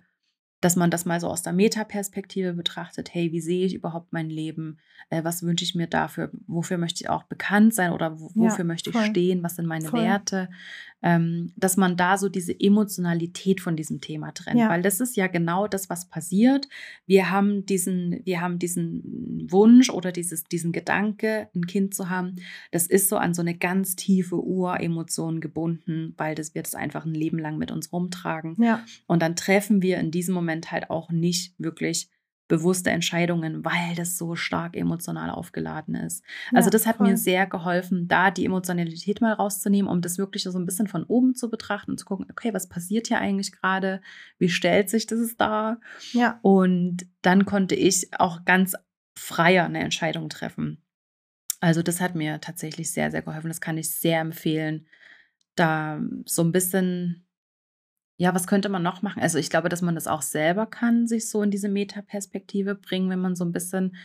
dass 0.61 0.75
man 0.75 0.91
das 0.91 1.05
mal 1.05 1.19
so 1.19 1.27
aus 1.27 1.41
der 1.41 1.53
Metaperspektive 1.53 2.53
betrachtet. 2.53 3.13
Hey, 3.13 3.31
wie 3.31 3.41
sehe 3.41 3.65
ich 3.65 3.73
überhaupt 3.73 4.13
mein 4.13 4.29
Leben? 4.29 4.77
Äh, 5.09 5.23
was 5.23 5.41
wünsche 5.43 5.65
ich 5.65 5.73
mir 5.75 5.87
dafür? 5.87 6.29
Wofür 6.47 6.77
möchte 6.77 7.03
ich 7.03 7.09
auch 7.09 7.23
bekannt 7.23 7.73
sein 7.73 7.91
oder 7.91 8.19
wo, 8.19 8.27
Ja, 8.35 8.51
wofür 8.51 8.63
möchte 8.63 8.91
ich 8.91 8.95
voll. 8.95 9.05
stehen? 9.07 9.41
Was 9.43 9.55
sind 9.55 9.65
meine 9.65 9.87
Voll. 9.89 10.01
Werte? 10.03 10.49
Ähm, 11.03 11.51
dass 11.55 11.77
man 11.77 11.97
da 11.97 12.15
so 12.19 12.29
diese 12.29 12.53
Emotionalität 12.59 13.59
von 13.59 13.75
diesem 13.75 14.01
Thema 14.01 14.31
trennt, 14.33 14.59
Ja. 14.59 14.69
weil 14.69 14.83
das 14.83 14.99
ist 14.99 15.17
ja 15.17 15.25
genau 15.25 15.67
das, 15.67 15.89
was 15.89 16.05
passiert. 16.05 16.67
Wir 17.07 17.31
haben 17.31 17.65
diesen, 17.65 18.21
wir 18.23 18.39
haben 18.39 18.59
diesen 18.59 19.47
Wunsch 19.49 19.89
oder 19.89 20.11
dieses, 20.11 20.43
diesen 20.43 20.71
Gedanke, 20.71 21.49
ein 21.55 21.65
Kind 21.65 21.95
zu 21.95 22.09
haben. 22.11 22.35
Das 22.71 22.85
ist 22.85 23.09
so 23.09 23.17
an 23.17 23.33
so 23.33 23.41
eine 23.41 23.57
ganz 23.57 23.95
tiefe 23.95 24.35
Uremotion 24.35 25.41
gebunden, 25.41 26.13
weil 26.17 26.35
das 26.35 26.53
wir 26.53 26.61
das 26.61 26.75
einfach 26.75 27.03
ein 27.05 27.15
Leben 27.15 27.39
lang 27.39 27.57
mit 27.57 27.71
uns 27.71 27.91
rumtragen. 27.91 28.55
Ja. 28.61 28.83
Und 29.07 29.23
dann 29.23 29.35
treffen 29.35 29.81
wir 29.81 29.97
in 29.97 30.11
diesem 30.11 30.35
Moment 30.35 30.50
halt 30.71 30.89
auch 30.89 31.11
nicht 31.11 31.53
wirklich 31.57 32.09
bewusste 32.51 32.89
Entscheidungen, 32.89 33.63
weil 33.63 33.95
das 33.95 34.17
so 34.17 34.35
stark 34.35 34.75
emotional 34.75 35.29
aufgeladen 35.29 35.95
ist. 35.95 36.21
Also 36.53 36.67
Ja, 36.67 36.71
das 36.71 36.85
hat 36.85 36.97
voll. 36.97 37.07
mir 37.07 37.15
sehr 37.15 37.47
geholfen, 37.47 38.09
da 38.09 38.29
die 38.29 38.43
Emotionalität 38.43 39.21
mal 39.21 39.31
rauszunehmen, 39.31 39.89
um 39.89 40.01
das 40.01 40.17
wirklich 40.17 40.43
so 40.43 40.59
ein 40.59 40.65
bisschen 40.65 40.87
von 40.87 41.05
oben 41.05 41.33
zu 41.33 41.49
betrachten 41.49 41.91
und 41.91 41.97
zu 41.97 42.05
gucken, 42.05 42.25
okay, 42.29 42.53
was 42.53 42.67
passiert 42.67 43.07
hier 43.07 43.19
eigentlich 43.19 43.53
gerade? 43.53 44.01
Wie 44.37 44.49
stellt 44.49 44.89
sich 44.89 45.05
das 45.05 45.37
da? 45.37 45.79
Ja, 46.11 46.39
Und 46.41 47.05
dann 47.21 47.45
konnte 47.45 47.75
ich 47.75 48.09
auch 48.19 48.43
ganz 48.43 48.75
freier 49.17 49.63
eine 49.63 49.79
Entscheidung 49.79 50.27
treffen. 50.27 50.83
Also 51.61 51.81
das 51.81 52.01
hat 52.01 52.15
mir 52.15 52.41
tatsächlich 52.41 52.91
sehr, 52.91 53.11
sehr 53.11 53.21
geholfen. 53.21 53.47
Das 53.47 53.61
kann 53.61 53.77
ich 53.77 53.91
sehr 53.91 54.19
empfehlen, 54.19 54.87
da 55.55 56.01
so 56.25 56.43
ein 56.43 56.51
bisschen 56.51 57.27
ja, 58.21 58.35
was 58.35 58.45
könnte 58.45 58.69
man 58.69 58.83
noch 58.83 59.01
machen? 59.01 59.19
Also, 59.19 59.39
ich 59.39 59.49
glaube, 59.49 59.67
dass 59.67 59.81
man 59.81 59.95
das 59.95 60.05
auch 60.05 60.21
selber 60.21 60.67
kann, 60.67 61.07
sich 61.07 61.27
so 61.27 61.41
in 61.41 61.49
diese 61.49 61.69
Metaperspektive 61.69 62.75
bringen, 62.75 63.09
wenn 63.09 63.19
man 63.19 63.35
so 63.35 63.43
ein 63.43 63.51
bisschen 63.51 63.95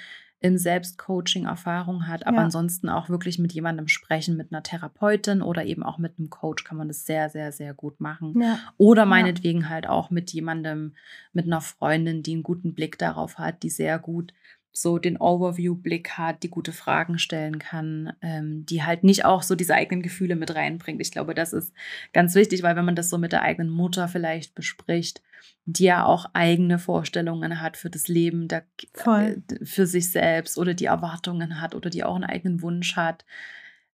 im 0.40 0.56
Selbstcoaching 0.56 1.44
Erfahrung 1.44 2.06
hat. 2.06 2.26
Aber 2.26 2.38
ja, 2.38 2.44
ansonsten 2.44 2.88
auch 2.88 3.10
wirklich 3.10 3.38
mit 3.38 3.52
jemandem 3.52 3.88
sprechen, 3.88 4.38
mit 4.38 4.52
einer 4.52 4.62
Therapeutin 4.62 5.42
oder 5.42 5.66
eben 5.66 5.82
auch 5.82 5.98
mit 5.98 6.18
einem 6.18 6.30
Coach 6.30 6.64
kann 6.64 6.78
man 6.78 6.88
das 6.88 7.04
sehr, 7.04 7.28
sehr, 7.28 7.52
sehr 7.52 7.74
gut 7.74 8.00
machen. 8.00 8.40
ja, 8.40 8.58
Oder 8.78 9.02
ja, 9.02 9.06
meinetwegen 9.06 9.68
halt 9.68 9.86
auch 9.86 10.08
mit 10.08 10.32
jemandem, 10.32 10.94
mit 11.34 11.44
einer 11.44 11.60
Freundin, 11.60 12.22
die 12.22 12.32
einen 12.32 12.42
guten 12.42 12.72
Blick 12.72 12.98
darauf 12.98 13.38
hat, 13.38 13.62
die 13.62 13.70
sehr 13.70 13.98
gut 13.98 14.32
so 14.78 14.98
den 14.98 15.16
Overview-Blick 15.16 16.18
hat, 16.18 16.42
die 16.42 16.50
gute 16.50 16.70
Fragen 16.70 17.18
stellen 17.18 17.58
kann, 17.58 18.12
ähm, 18.20 18.66
die 18.66 18.82
halt 18.82 19.04
nicht 19.04 19.24
auch 19.24 19.42
so 19.42 19.54
diese 19.54 19.74
eigenen 19.74 20.02
Gefühle 20.02 20.36
mit 20.36 20.54
reinbringt. 20.54 21.00
Ich 21.00 21.10
glaube, 21.10 21.34
das 21.34 21.54
ist 21.54 21.72
ganz 22.12 22.34
wichtig, 22.34 22.62
weil 22.62 22.76
wenn 22.76 22.84
man 22.84 22.94
das 22.94 23.08
so 23.08 23.16
mit 23.16 23.32
der 23.32 23.40
eigenen 23.40 23.70
Mutter 23.70 24.06
vielleicht 24.06 24.54
bespricht, 24.54 25.22
die 25.64 25.84
ja 25.84 26.04
auch 26.04 26.26
eigene 26.34 26.78
Vorstellungen 26.78 27.62
hat 27.62 27.78
für 27.78 27.88
das 27.88 28.06
Leben, 28.06 28.48
da, 28.48 28.60
voll. 28.92 29.42
äh, 29.50 29.64
für 29.64 29.86
sich 29.86 30.10
selbst 30.10 30.58
oder 30.58 30.74
die 30.74 30.84
Erwartungen 30.84 31.62
hat 31.62 31.74
oder 31.74 31.88
die 31.88 32.04
auch 32.04 32.14
einen 32.14 32.24
eigenen 32.24 32.60
Wunsch 32.60 32.96
hat, 32.96 33.24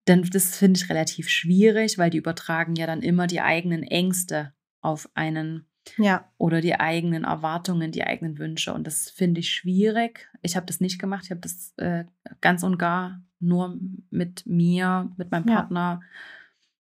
dann 0.07 0.23
das 0.23 0.57
finde 0.57 0.81
ich 0.81 0.89
relativ 0.89 1.29
schwierig, 1.29 1.99
weil 1.99 2.09
die 2.09 2.17
übertragen 2.17 2.75
ja 2.75 2.87
dann 2.87 3.03
immer 3.03 3.27
die 3.27 3.43
eigenen 3.43 3.83
Ängste 3.83 4.55
auf 4.81 5.11
einen 5.13 5.67
Ja, 5.97 6.31
oder 6.39 6.61
die 6.61 6.79
eigenen 6.79 7.25
Erwartungen, 7.25 7.91
die 7.93 8.05
eigenen 8.05 8.39
Wünsche. 8.39 8.73
Und 8.73 8.87
das 8.87 9.11
finde 9.11 9.41
ich 9.41 9.51
schwierig. 9.51 10.29
Ich 10.43 10.57
habe 10.57 10.67
das 10.67 10.81
nicht 10.81 10.99
gemacht. 11.01 11.25
Ich 11.25 11.31
habe 11.31 11.41
das 11.41 11.73
äh, 11.79 12.05
ganz 12.41 12.63
und 12.63 12.79
gar 12.79 13.21
nur 13.41 13.79
mit 14.11 14.45
mir, 14.47 15.11
mit 15.17 15.31
meinem 15.31 15.47
ja, 15.49 15.55
Partner, 15.55 16.01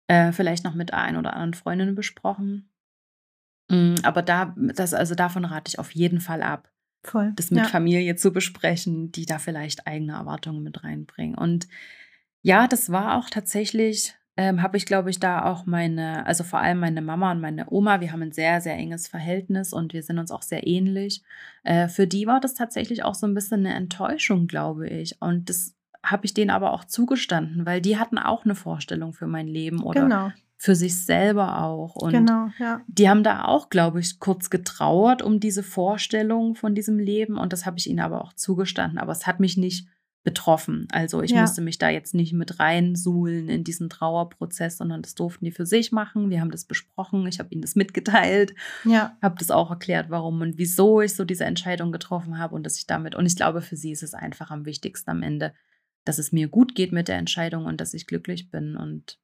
äh, 0.07 0.31
vielleicht 0.31 0.63
noch 0.63 0.75
mit 0.75 0.93
ein 0.93 1.15
oder 1.17 1.33
anderen 1.33 1.53
Freundinnen 1.53 1.95
besprochen. 1.95 2.69
Mm, 3.69 3.95
Aber 4.03 4.21
da, 4.21 4.53
das, 4.57 4.93
also 4.93 5.15
davon 5.15 5.45
rate 5.45 5.69
ich 5.69 5.79
auf 5.79 5.91
jeden 5.91 6.19
Fall 6.19 6.41
ab, 6.43 6.69
voll. 7.03 7.31
das 7.35 7.51
mit 7.51 7.61
Ja, 7.61 7.65
Familie 7.67 8.15
zu 8.15 8.31
besprechen, 8.31 9.11
die 9.11 9.25
da 9.25 9.39
vielleicht 9.39 9.87
eigene 9.87 10.13
Erwartungen 10.13 10.63
mit 10.63 10.83
reinbringen. 10.83 11.37
Und 11.37 11.67
ja, 12.41 12.67
das 12.67 12.91
war 12.91 13.17
auch 13.17 13.29
tatsächlich, 13.29 14.15
ähm, 14.37 14.61
habe 14.61 14.77
ich, 14.77 14.85
glaube 14.85 15.09
ich, 15.09 15.19
da 15.19 15.45
auch 15.45 15.65
meine, 15.65 16.25
also 16.25 16.43
vor 16.43 16.59
allem 16.59 16.79
meine 16.79 17.01
Mama 17.01 17.31
und 17.31 17.41
meine 17.41 17.65
Oma, 17.69 17.99
wir 17.99 18.11
haben 18.11 18.21
ein 18.21 18.31
sehr, 18.31 18.61
sehr 18.61 18.75
enges 18.75 19.07
Verhältnis 19.07 19.73
und 19.73 19.93
wir 19.93 20.03
sind 20.03 20.19
uns 20.19 20.31
auch 20.31 20.41
sehr 20.41 20.65
ähnlich. 20.65 21.21
Äh, 21.63 21.87
für 21.89 22.07
die 22.07 22.27
war 22.27 22.39
das 22.39 22.53
tatsächlich 22.53 23.03
auch 23.03 23.15
so 23.15 23.27
ein 23.27 23.33
bisschen 23.33 23.65
eine 23.65 23.75
Enttäuschung, 23.75 24.47
glaube 24.47 24.87
ich. 24.87 25.21
Und 25.21 25.49
das 25.49 25.75
habe 26.03 26.25
ich 26.25 26.33
denen 26.33 26.49
aber 26.49 26.71
auch 26.73 26.85
zugestanden, 26.85 27.65
weil 27.65 27.81
die 27.81 27.97
hatten 27.97 28.17
auch 28.17 28.45
eine 28.45 28.55
Vorstellung 28.55 29.13
für 29.13 29.27
mein 29.27 29.47
Leben 29.47 29.83
oder 29.83 30.03
genau, 30.03 30.31
für 30.57 30.75
sich 30.75 31.03
selber 31.03 31.61
auch. 31.61 31.95
Und 31.95 32.11
genau, 32.11 32.49
ja, 32.57 32.81
die 32.87 33.09
haben 33.09 33.23
da 33.23 33.45
auch, 33.45 33.69
glaube 33.69 33.99
ich, 33.99 34.19
kurz 34.19 34.49
getrauert 34.49 35.21
um 35.21 35.39
diese 35.39 35.61
Vorstellung 35.61 36.55
von 36.55 36.73
diesem 36.73 36.97
Leben 36.97 37.37
und 37.37 37.53
das 37.53 37.65
habe 37.65 37.77
ich 37.77 37.89
ihnen 37.89 37.99
aber 37.99 38.23
auch 38.23 38.33
zugestanden. 38.33 38.97
Aber 38.97 39.11
es 39.11 39.27
hat 39.27 39.39
mich 39.39 39.57
nicht 39.57 39.87
betroffen. 40.23 40.87
Also 40.91 41.23
ich 41.23 41.31
ja, 41.31 41.41
musste 41.41 41.61
mich 41.61 41.79
da 41.79 41.89
jetzt 41.89 42.13
nicht 42.13 42.33
mit 42.33 42.59
reinsuhlen 42.59 43.49
in 43.49 43.63
diesen 43.63 43.89
Trauerprozess, 43.89 44.77
sondern 44.77 45.01
das 45.01 45.15
durften 45.15 45.45
die 45.45 45.51
für 45.51 45.65
sich 45.65 45.91
machen. 45.91 46.29
Wir 46.29 46.41
haben 46.41 46.51
das 46.51 46.65
besprochen, 46.65 47.25
ich 47.25 47.39
habe 47.39 47.49
ihnen 47.51 47.63
das 47.63 47.75
mitgeteilt, 47.75 48.53
ja, 48.85 49.17
habe 49.21 49.35
das 49.39 49.49
auch 49.49 49.71
erklärt, 49.71 50.09
warum 50.09 50.41
und 50.41 50.57
wieso 50.57 51.01
ich 51.01 51.15
so 51.15 51.25
diese 51.25 51.45
Entscheidung 51.45 51.91
getroffen 51.91 52.37
habe 52.37 52.53
und 52.53 52.63
dass 52.63 52.77
ich 52.77 52.85
damit, 52.85 53.15
und 53.15 53.25
ich 53.25 53.35
glaube, 53.35 53.61
für 53.61 53.75
sie 53.75 53.91
ist 53.91 54.03
es 54.03 54.13
einfach 54.13 54.51
am 54.51 54.65
wichtigsten 54.65 55.09
am 55.09 55.23
Ende, 55.23 55.53
dass 56.05 56.19
es 56.19 56.31
mir 56.31 56.47
gut 56.47 56.75
geht 56.75 56.91
mit 56.91 57.07
der 57.07 57.17
Entscheidung 57.17 57.65
und 57.65 57.81
dass 57.81 57.93
ich 57.93 58.05
glücklich 58.05 58.51
bin 58.51 58.75
und 58.75 59.19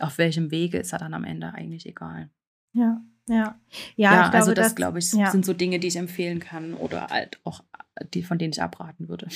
auf 0.00 0.18
welchem 0.18 0.50
Wege 0.50 0.78
ist 0.78 0.92
er 0.92 0.98
dann 0.98 1.14
am 1.14 1.24
Ende 1.24 1.54
eigentlich 1.54 1.86
egal. 1.86 2.30
ja, 2.72 3.00
ja. 3.28 3.60
Ja, 3.96 4.12
Ja, 4.12 4.28
ich 4.28 4.34
also 4.34 4.52
glaube, 4.52 4.54
das, 4.54 4.74
glaube 4.74 4.98
ich, 4.98 5.12
ja, 5.12 5.30
sind 5.30 5.44
so 5.44 5.52
Dinge, 5.52 5.78
die 5.78 5.88
ich 5.88 5.96
empfehlen 5.96 6.40
kann 6.40 6.74
oder 6.74 7.06
halt 7.08 7.40
auch 7.44 7.62
die, 8.14 8.22
von 8.22 8.38
denen 8.38 8.52
ich 8.52 8.62
abraten 8.62 9.08
würde. 9.08 9.28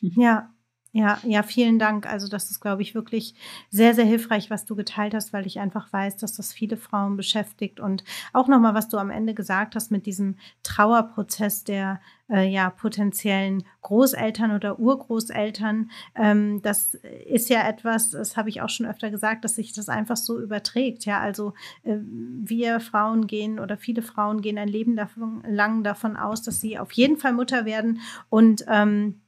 ja, 0.00 0.53
ja, 0.96 1.18
ja, 1.24 1.42
vielen 1.42 1.80
Dank. 1.80 2.06
Also 2.06 2.28
das 2.28 2.52
ist, 2.52 2.60
glaube 2.60 2.82
ich, 2.82 2.94
wirklich 2.94 3.34
sehr, 3.68 3.94
sehr 3.94 4.04
hilfreich, 4.04 4.48
was 4.48 4.64
du 4.64 4.76
geteilt 4.76 5.12
hast, 5.12 5.32
weil 5.32 5.44
ich 5.44 5.58
einfach 5.58 5.92
weiß, 5.92 6.18
dass 6.18 6.36
das 6.36 6.52
viele 6.52 6.76
Frauen 6.76 7.16
beschäftigt. 7.16 7.80
Und 7.80 8.04
auch 8.32 8.46
nochmal, 8.46 8.74
was 8.74 8.88
du 8.88 8.98
am 8.98 9.10
Ende 9.10 9.34
gesagt 9.34 9.74
hast 9.74 9.90
mit 9.90 10.06
diesem 10.06 10.36
Trauerprozess 10.62 11.64
der 11.64 12.00
äh, 12.30 12.48
ja, 12.48 12.70
potenziellen 12.70 13.64
Großeltern 13.82 14.52
oder 14.52 14.78
Urgroßeltern. 14.78 15.90
Ähm, 16.14 16.62
das 16.62 16.94
ist 16.94 17.50
ja 17.50 17.68
etwas, 17.68 18.10
das 18.10 18.36
habe 18.36 18.48
ich 18.48 18.62
auch 18.62 18.68
schon 18.68 18.86
öfter 18.86 19.10
gesagt, 19.10 19.44
dass 19.44 19.56
sich 19.56 19.72
das 19.72 19.88
einfach 19.88 20.16
so 20.16 20.40
überträgt. 20.40 21.06
Ja, 21.06 21.18
also 21.18 21.54
äh, 21.82 21.96
wir 21.98 22.78
Frauen 22.78 23.26
gehen 23.26 23.58
oder 23.58 23.76
viele 23.76 24.02
Frauen 24.02 24.42
gehen 24.42 24.58
ein 24.58 24.68
Leben 24.68 24.94
davon, 24.94 25.42
lang 25.44 25.82
davon 25.82 26.16
aus, 26.16 26.42
dass 26.42 26.60
sie 26.60 26.78
auf 26.78 26.92
jeden 26.92 27.16
Fall 27.16 27.32
Mutter 27.32 27.64
werden 27.64 27.98
und 28.30 28.64
ähm, 28.68 29.20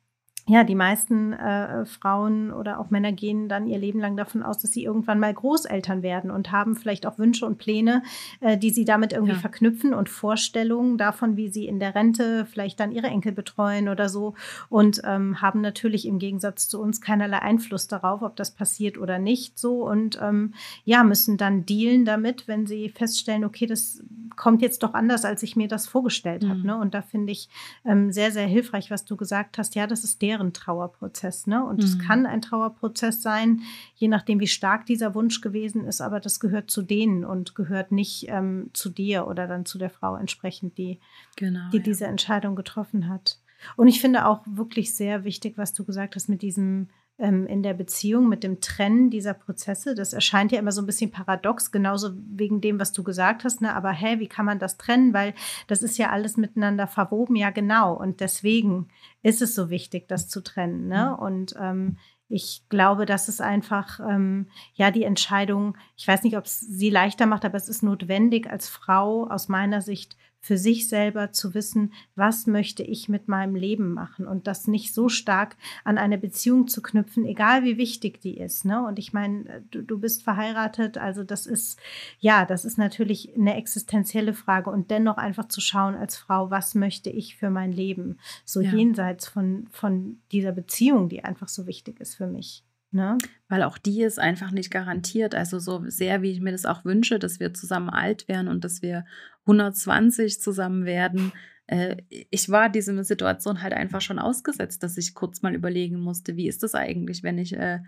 ja, 0.49 0.63
die 0.63 0.77
meisten 0.77 1.33
äh, 1.33 1.85
Frauen 1.87 2.53
oder 2.53 2.79
auch 2.79 2.91
Männer 2.91 3.11
gehen 3.11 3.49
dann 3.49 3.67
ihr 3.67 3.79
Leben 3.79 3.99
lang 3.99 4.17
davon 4.17 4.45
aus, 4.45 4.59
dass 4.59 4.71
sie 4.71 4.85
irgendwann 4.85 5.19
mal 5.19 5.35
Großeltern 5.35 6.03
werden 6.03 6.31
und 6.31 6.53
haben 6.53 6.77
vielleicht 6.77 7.05
auch 7.05 7.19
Wünsche 7.19 7.47
und 7.47 7.59
Pläne, 7.59 8.03
äh, 8.41 8.57
die 8.57 8.71
sie 8.71 8.85
damit 8.85 9.13
irgendwie 9.13 9.33
Ja. 9.33 9.39
verknüpfen 9.41 9.93
und 9.93 10.09
Vorstellungen 10.09 10.99
davon, 10.99 11.37
wie 11.37 11.49
sie 11.49 11.67
in 11.67 11.81
der 11.81 11.97
Rente 11.97 12.47
vielleicht 12.47 12.79
dann 12.79 12.93
ihre 12.93 13.09
Enkel 13.09 13.33
betreuen 13.33 13.89
oder 13.89 14.09
so 14.09 14.35
und 14.69 15.03
ähm, 15.05 15.43
haben 15.43 15.61
natürlich 15.61 16.07
im 16.07 16.19
Gegensatz 16.21 16.69
zu 16.69 16.81
uns 16.81 17.01
keinerlei 17.01 17.41
Einfluss 17.41 17.89
darauf, 17.89 18.23
ob 18.23 18.37
das 18.37 18.53
passiert 18.53 18.99
oder 18.99 19.19
nicht 19.19 19.59
so 19.59 19.85
und 19.85 20.19
ähm, 20.23 20.55
ja, 20.85 21.03
müssen 21.03 21.39
dann 21.39 21.67
dealen 21.67 22.05
damit, 22.05 22.47
wenn 22.47 22.67
sie 22.67 22.89
feststellen, 22.91 23.45
okay, 23.45 23.67
das 23.67 24.01
kommt 24.37 24.63
jetzt 24.63 24.83
doch 24.83 24.95
anders, 24.95 25.25
als 25.25 25.43
ich 25.43 25.57
mir 25.57 25.67
das 25.67 25.89
vorgestellt 25.89 26.45
habe. 26.47 26.61
Mhm. 26.61 26.67
Ne? 26.67 26.77
Und 26.77 26.95
da 26.95 27.03
finde 27.03 27.33
ich 27.33 27.49
ähm, 27.85 28.13
sehr, 28.13 28.31
sehr 28.31 28.47
hilfreich, 28.47 28.91
was 28.91 29.05
du 29.05 29.17
gesagt 29.17 29.59
hast. 29.59 29.75
Ja, 29.75 29.87
das 29.87 30.05
ist 30.05 30.21
deren 30.37 30.53
Trauerprozess. 30.53 31.47
Ne? 31.47 31.65
Und 31.65 31.83
es 31.83 31.97
Mhm. 31.97 32.01
kann 32.03 32.27
ein 32.27 32.43
Trauerprozess 32.43 33.23
sein, 33.23 33.63
je 33.95 34.09
nachdem, 34.09 34.41
wie 34.41 34.47
stark 34.47 34.87
dieser 34.87 35.15
Wunsch 35.15 35.41
gewesen 35.41 35.85
ist, 35.85 36.01
aber 36.01 36.21
das 36.21 36.41
gehört 36.41 36.71
zu 36.71 36.83
denen 36.83 37.25
und 37.25 37.55
gehört 37.55 37.93
nicht 37.93 38.27
ähm, 38.29 38.71
zu 38.73 38.91
dir 38.91 39.27
oder 39.27 39.47
dann 39.47 39.65
zu 39.65 39.79
der 39.79 39.91
Frau 39.91 40.17
entsprechend, 40.17 40.77
die, 40.79 41.01
Genau. 41.37 41.71
die 41.73 41.79
ja. 41.79 41.83
diese 41.83 42.07
Entscheidung 42.07 42.55
getroffen 42.57 43.09
hat. 43.09 43.39
Und 43.77 43.89
ich 43.89 44.01
finde 44.01 44.27
auch 44.27 44.43
wirklich 44.47 44.95
sehr 44.95 45.25
wichtig, 45.25 45.57
was 45.57 45.73
du 45.73 45.85
gesagt 45.85 46.15
hast 46.15 46.29
mit 46.29 46.43
diesem 46.43 46.89
ähm, 47.19 47.47
in 47.47 47.63
der 47.63 47.75
Beziehung, 47.75 48.29
mit 48.29 48.43
dem 48.43 48.61
Trennen 48.61 49.11
dieser 49.11 49.35
Prozesse. 49.35 49.95
Das 49.95 50.13
erscheint 50.13 50.53
ja 50.53 50.59
immer 50.59 50.73
so 50.73 50.83
ein 50.83 50.87
bisschen 50.87 51.11
paradox, 51.11 51.73
genauso 51.73 52.11
wegen 52.15 52.61
dem, 52.61 52.79
was 52.79 52.93
du 52.93 53.03
gesagt 53.03 53.45
hast. 53.45 53.61
Ne? 53.61 53.75
Aber 53.75 53.91
hä, 53.91 54.19
wie 54.19 54.29
kann 54.29 54.47
man 54.47 54.59
das 54.59 54.77
trennen? 54.77 55.15
Weil 55.15 55.35
das 55.67 55.83
ist 55.83 55.99
ja 55.99 56.11
alles 56.11 56.37
miteinander 56.37 56.87
verwoben. 56.87 57.37
Ja, 57.37 57.51
genau. 57.51 57.95
Und 57.95 58.21
deswegen 58.21 58.89
ist 59.23 59.43
es 59.43 59.55
so 59.55 59.71
wichtig, 59.71 60.09
das 60.09 60.29
zu 60.29 60.43
trennen. 60.43 60.89
Ne? 60.89 61.17
Mhm. 61.17 61.25
Und 61.25 61.55
ähm, 61.59 61.97
ich 62.29 62.63
glaube, 62.69 63.07
das 63.07 63.29
ist 63.29 63.41
einfach, 63.41 64.01
ähm, 64.01 64.49
ja, 64.75 64.91
die 64.91 65.05
Entscheidung, 65.05 65.77
ich 65.97 66.09
weiß 66.09 66.25
nicht, 66.25 66.37
ob 66.37 66.45
es 66.45 66.61
sie 66.61 66.91
leichter 66.91 67.27
macht, 67.27 67.45
aber 67.45 67.57
es 67.57 67.69
ist 67.69 67.83
notwendig 67.83 68.51
als 68.51 68.69
Frau 68.69 69.29
aus 69.29 69.49
meiner 69.49 69.81
Sicht 69.81 70.17
für 70.47 70.59
sich 70.59 70.89
selber 70.89 71.33
zu 71.33 71.55
wissen, 71.55 71.93
was 72.15 72.47
möchte 72.47 72.85
ich 72.85 73.09
mit 73.09 73.27
meinem 73.27 73.57
Leben 73.57 73.93
machen 73.93 74.29
und 74.29 74.47
das 74.47 74.69
nicht 74.69 74.95
so 74.95 75.09
stark 75.09 75.57
an 75.83 75.99
eine 75.99 76.19
Beziehung 76.19 76.69
zu 76.69 76.83
knüpfen, 76.83 77.25
egal 77.25 77.65
wie 77.65 77.79
wichtig 77.79 78.21
die 78.21 78.39
ist. 78.39 78.65
Ne? 78.65 78.87
Und 78.87 79.01
ich 79.01 79.13
meine, 79.13 79.65
du, 79.73 79.83
du 79.83 79.99
bist 79.99 80.23
verheiratet, 80.23 80.99
also 80.99 81.25
das 81.25 81.47
ist, 81.47 81.81
ja, 82.21 82.45
das 82.45 82.65
ist 82.65 82.79
natürlich 82.79 83.35
eine 83.37 83.57
existenzielle 83.57 84.35
Frage 84.35 84.71
und 84.71 84.93
dennoch 84.93 85.17
einfach 85.17 85.49
zu 85.49 85.61
schauen 85.61 85.97
als 85.97 86.17
Frau, 86.17 86.49
was 86.49 86.77
möchte 86.77 87.11
ich 87.11 87.35
für 87.35 87.51
mein 87.51 87.73
Leben, 87.73 88.19
so 88.45 88.61
Ja. 88.61 88.73
jenseits 88.73 89.27
von, 89.27 89.67
von 89.73 90.21
dieser 90.31 90.53
Beziehung, 90.53 91.09
die 91.09 91.25
einfach 91.25 91.49
so 91.49 91.67
wichtig 91.67 91.99
ist 91.99 92.15
für 92.15 92.29
mich. 92.29 92.63
Ne? 92.93 93.19
Weil 93.49 93.63
auch 93.63 93.79
die 93.79 94.03
ist 94.03 94.19
einfach 94.19 94.51
nicht 94.53 94.71
garantiert. 94.71 95.35
Also 95.35 95.59
so 95.59 95.83
sehr, 95.89 96.23
wie 96.23 96.31
ich 96.31 96.41
mir 96.41 96.53
das 96.53 96.67
auch 96.67 96.85
wünsche, 96.85 97.19
dass 97.19 97.41
wir 97.41 97.53
zusammen 97.53 97.91
alt 97.91 98.29
werden 98.29 98.49
und 98.49 98.65
dass 98.65 98.81
wir 98.83 99.05
120 99.47 100.41
zusammen 100.41 100.85
werden. 100.85 101.33
Äh, 101.67 101.97
ich 102.09 102.49
war 102.49 102.69
dieser 102.69 103.03
Situation 103.05 103.63
halt 103.63 103.75
einfach 103.75 104.01
schon 104.01 104.19
ausgesetzt, 104.19 104.83
dass 104.83 104.97
ich 104.97 105.15
kurz 105.15 105.43
mal 105.43 105.55
überlegen 105.55 106.01
musste, 106.01 106.37
wie 106.37 106.49
ist 106.49 106.63
das 106.63 106.75
eigentlich, 106.75 107.23
wenn 107.23 107.39
ich 107.39 107.55
äh, 107.55 107.81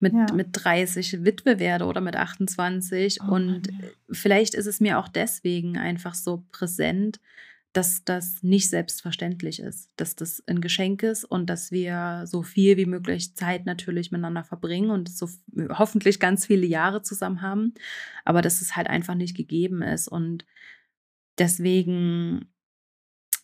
mit, 0.00 0.12
Ja. 0.12 0.26
mit 0.32 0.48
30 0.52 1.24
Witwe 1.24 1.58
werde 1.58 1.86
oder 1.86 2.00
mit 2.00 2.16
28. 2.16 3.18
Oh 3.22 3.32
und 3.34 3.46
Mann, 3.46 3.62
ja. 3.82 3.88
vielleicht 4.12 4.54
ist 4.54 4.66
es 4.66 4.80
mir 4.80 4.98
auch 4.98 5.08
deswegen 5.08 5.76
einfach 5.76 6.14
so 6.14 6.44
präsent, 6.52 7.18
dass 7.78 8.02
das 8.02 8.42
nicht 8.42 8.70
selbstverständlich 8.70 9.60
ist, 9.60 9.92
dass 9.94 10.16
das 10.16 10.42
ein 10.48 10.60
Geschenk 10.60 11.04
ist 11.04 11.24
und 11.24 11.48
dass 11.48 11.70
wir 11.70 12.24
so 12.26 12.42
viel 12.42 12.76
wie 12.76 12.86
möglich 12.86 13.36
Zeit 13.36 13.66
natürlich 13.66 14.10
miteinander 14.10 14.42
verbringen 14.42 14.90
und 14.90 15.08
so 15.08 15.28
hoffentlich 15.70 16.18
ganz 16.18 16.44
viele 16.46 16.66
Jahre 16.66 17.02
zusammen 17.02 17.40
haben, 17.40 17.74
aber 18.24 18.42
dass 18.42 18.62
es 18.62 18.74
halt 18.74 18.88
einfach 18.88 19.14
nicht 19.14 19.36
gegeben 19.36 19.82
ist 19.82 20.08
und 20.08 20.44
deswegen, 21.38 22.52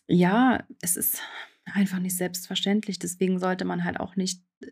ja, 0.05 0.65
es 0.81 0.97
ist 0.97 1.21
einfach 1.63 1.99
nicht 1.99 2.17
selbstverständlich. 2.17 2.99
Deswegen 2.99 3.39
sollte 3.39 3.63
man 3.63 3.85
halt 3.85 4.01
auch 4.01 4.17
nicht 4.17 4.43
äh, 4.59 4.71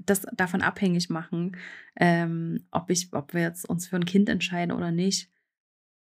das 0.00 0.22
davon 0.32 0.62
abhängig 0.62 1.10
machen, 1.10 1.58
ähm, 1.96 2.66
ob 2.70 2.88
ich, 2.88 3.12
ob 3.12 3.34
wir 3.34 3.42
jetzt 3.42 3.68
uns 3.68 3.86
für 3.88 3.96
ein 3.96 4.06
Kind 4.06 4.30
entscheiden 4.30 4.74
oder 4.74 4.90
nicht. 4.90 5.30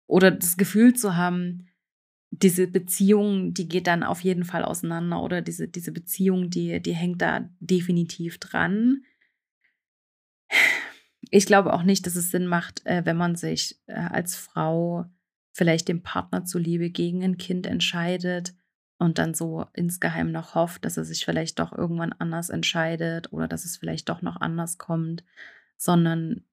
Oder 0.09 0.32
das 0.32 0.57
Gefühl 0.57 0.94
zu 0.94 1.14
haben, 1.16 1.68
diese 2.31 2.66
Beziehung, 2.66 3.55
die 3.55 3.68
geht 3.68 3.87
dann 3.87 4.03
auf 4.03 4.20
jeden 4.20 4.45
Fall 4.45 4.64
auseinander 4.64 5.22
oder 5.22 5.43
diese, 5.43 5.68
diese 5.68 5.93
Beziehung, 5.93 6.51
die, 6.51 6.81
die 6.81 6.95
hängt 6.95 7.22
da 7.22 7.49
definitiv 7.61 8.39
dran. 8.39 9.05
Ich 11.31 11.47
glaube 11.47 11.72
auch 11.72 11.83
nicht, 11.83 12.07
dass 12.07 12.16
es 12.16 12.31
Sinn 12.31 12.47
macht, 12.47 12.85
äh, 12.87 13.05
wenn 13.05 13.16
man 13.16 13.37
sich 13.37 13.81
äh, 13.87 13.95
als 13.95 14.37
Frau 14.37 15.07
vielleicht 15.53 15.89
dem 15.89 16.03
Partner 16.03 16.45
zuliebe 16.45 16.91
gegen 16.91 17.24
ein 17.24 17.39
Kind 17.39 17.66
entscheidet 17.66 18.55
und 18.99 19.18
dann 19.18 19.35
so 19.35 19.66
insgeheim 19.72 20.31
noch 20.31 20.55
hofft, 20.55 20.85
dass 20.85 20.97
er 20.97 21.05
sich 21.05 21.24
vielleicht 21.24 21.59
doch 21.59 21.72
irgendwann 21.72 22.12
anders 22.12 22.51
entscheidet 22.51 23.33
oder 23.33 23.49
dass 23.49 23.64
es 23.64 23.77
vielleicht 23.77 24.09
doch 24.09 24.22
noch 24.22 24.37
anders 24.37 24.79
kommt, 24.79 25.24
sondern 25.77 26.45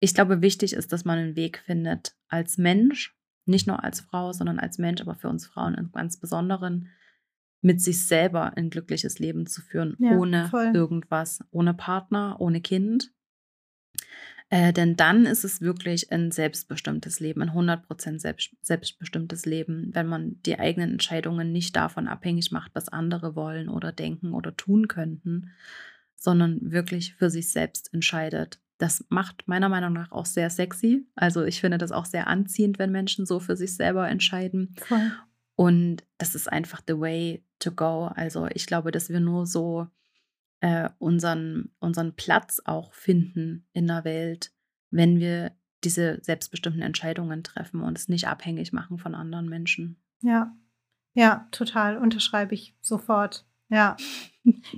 ich 0.00 0.14
glaube, 0.14 0.42
wichtig 0.42 0.72
ist, 0.74 0.92
dass 0.92 1.04
man 1.04 1.18
einen 1.18 1.36
Weg 1.36 1.58
findet 1.58 2.14
als 2.28 2.58
Mensch 2.58 3.15
nicht 3.46 3.66
nur 3.66 3.82
als 3.82 4.00
Frau, 4.00 4.32
sondern 4.32 4.58
als 4.58 4.78
Mensch, 4.78 5.00
aber 5.00 5.14
für 5.14 5.28
uns 5.28 5.46
Frauen 5.46 5.74
im 5.74 5.92
ganz 5.92 6.18
Besonderen, 6.18 6.88
mit 7.62 7.80
sich 7.80 8.06
selber 8.06 8.56
ein 8.56 8.70
glückliches 8.70 9.18
Leben 9.18 9.46
zu 9.46 9.60
führen, 9.62 9.96
ja, 9.98 10.12
ohne 10.12 10.48
voll. 10.48 10.72
irgendwas, 10.74 11.40
ohne 11.50 11.74
Partner, 11.74 12.36
ohne 12.38 12.60
Kind. 12.60 13.12
Äh, 14.48 14.72
denn 14.72 14.94
dann 14.94 15.26
ist 15.26 15.44
es 15.44 15.60
wirklich 15.60 16.12
ein 16.12 16.30
selbstbestimmtes 16.30 17.18
Leben, 17.18 17.42
ein 17.42 17.50
100% 17.50 18.20
selbst, 18.20 18.54
selbstbestimmtes 18.62 19.44
Leben, 19.44 19.90
wenn 19.92 20.06
man 20.06 20.40
die 20.42 20.58
eigenen 20.58 20.92
Entscheidungen 20.92 21.50
nicht 21.50 21.74
davon 21.74 22.06
abhängig 22.06 22.52
macht, 22.52 22.72
was 22.74 22.88
andere 22.88 23.34
wollen 23.34 23.68
oder 23.68 23.90
denken 23.90 24.32
oder 24.32 24.56
tun 24.56 24.86
könnten, 24.86 25.50
sondern 26.14 26.70
wirklich 26.70 27.14
für 27.14 27.30
sich 27.30 27.50
selbst 27.50 27.92
entscheidet. 27.92 28.60
Das 28.78 29.04
macht 29.08 29.48
meiner 29.48 29.68
Meinung 29.68 29.92
nach 29.92 30.12
auch 30.12 30.26
sehr 30.26 30.50
sexy. 30.50 31.06
Also 31.14 31.44
ich 31.44 31.60
finde 31.60 31.78
das 31.78 31.92
auch 31.92 32.04
sehr 32.04 32.26
anziehend, 32.26 32.78
wenn 32.78 32.92
Menschen 32.92 33.26
so 33.26 33.40
für 33.40 33.56
sich 33.56 33.74
selber 33.74 34.08
entscheiden. 34.08 34.74
Voll. 34.78 35.12
Und 35.54 36.04
das 36.18 36.34
ist 36.34 36.52
einfach 36.52 36.82
the 36.86 36.98
way 36.98 37.44
to 37.58 37.72
go. 37.72 38.10
Also 38.14 38.46
ich 38.52 38.66
glaube, 38.66 38.90
dass 38.90 39.08
wir 39.08 39.20
nur 39.20 39.46
so 39.46 39.86
äh, 40.60 40.90
unseren, 40.98 41.70
unseren 41.78 42.14
Platz 42.14 42.60
auch 42.64 42.92
finden 42.92 43.66
in 43.72 43.86
der 43.86 44.04
Welt, 44.04 44.52
wenn 44.90 45.18
wir 45.18 45.52
diese 45.84 46.18
selbstbestimmten 46.22 46.82
Entscheidungen 46.82 47.42
treffen 47.42 47.80
und 47.80 47.96
es 47.96 48.08
nicht 48.08 48.28
abhängig 48.28 48.72
machen 48.72 48.98
von 48.98 49.14
anderen 49.14 49.48
Menschen. 49.48 50.02
Ja, 50.20 50.54
ja, 51.16 51.48
total. 51.50 51.96
Unterschreibe 51.96 52.54
ich 52.54 52.76
sofort. 52.82 53.46
Ja. 53.68 53.96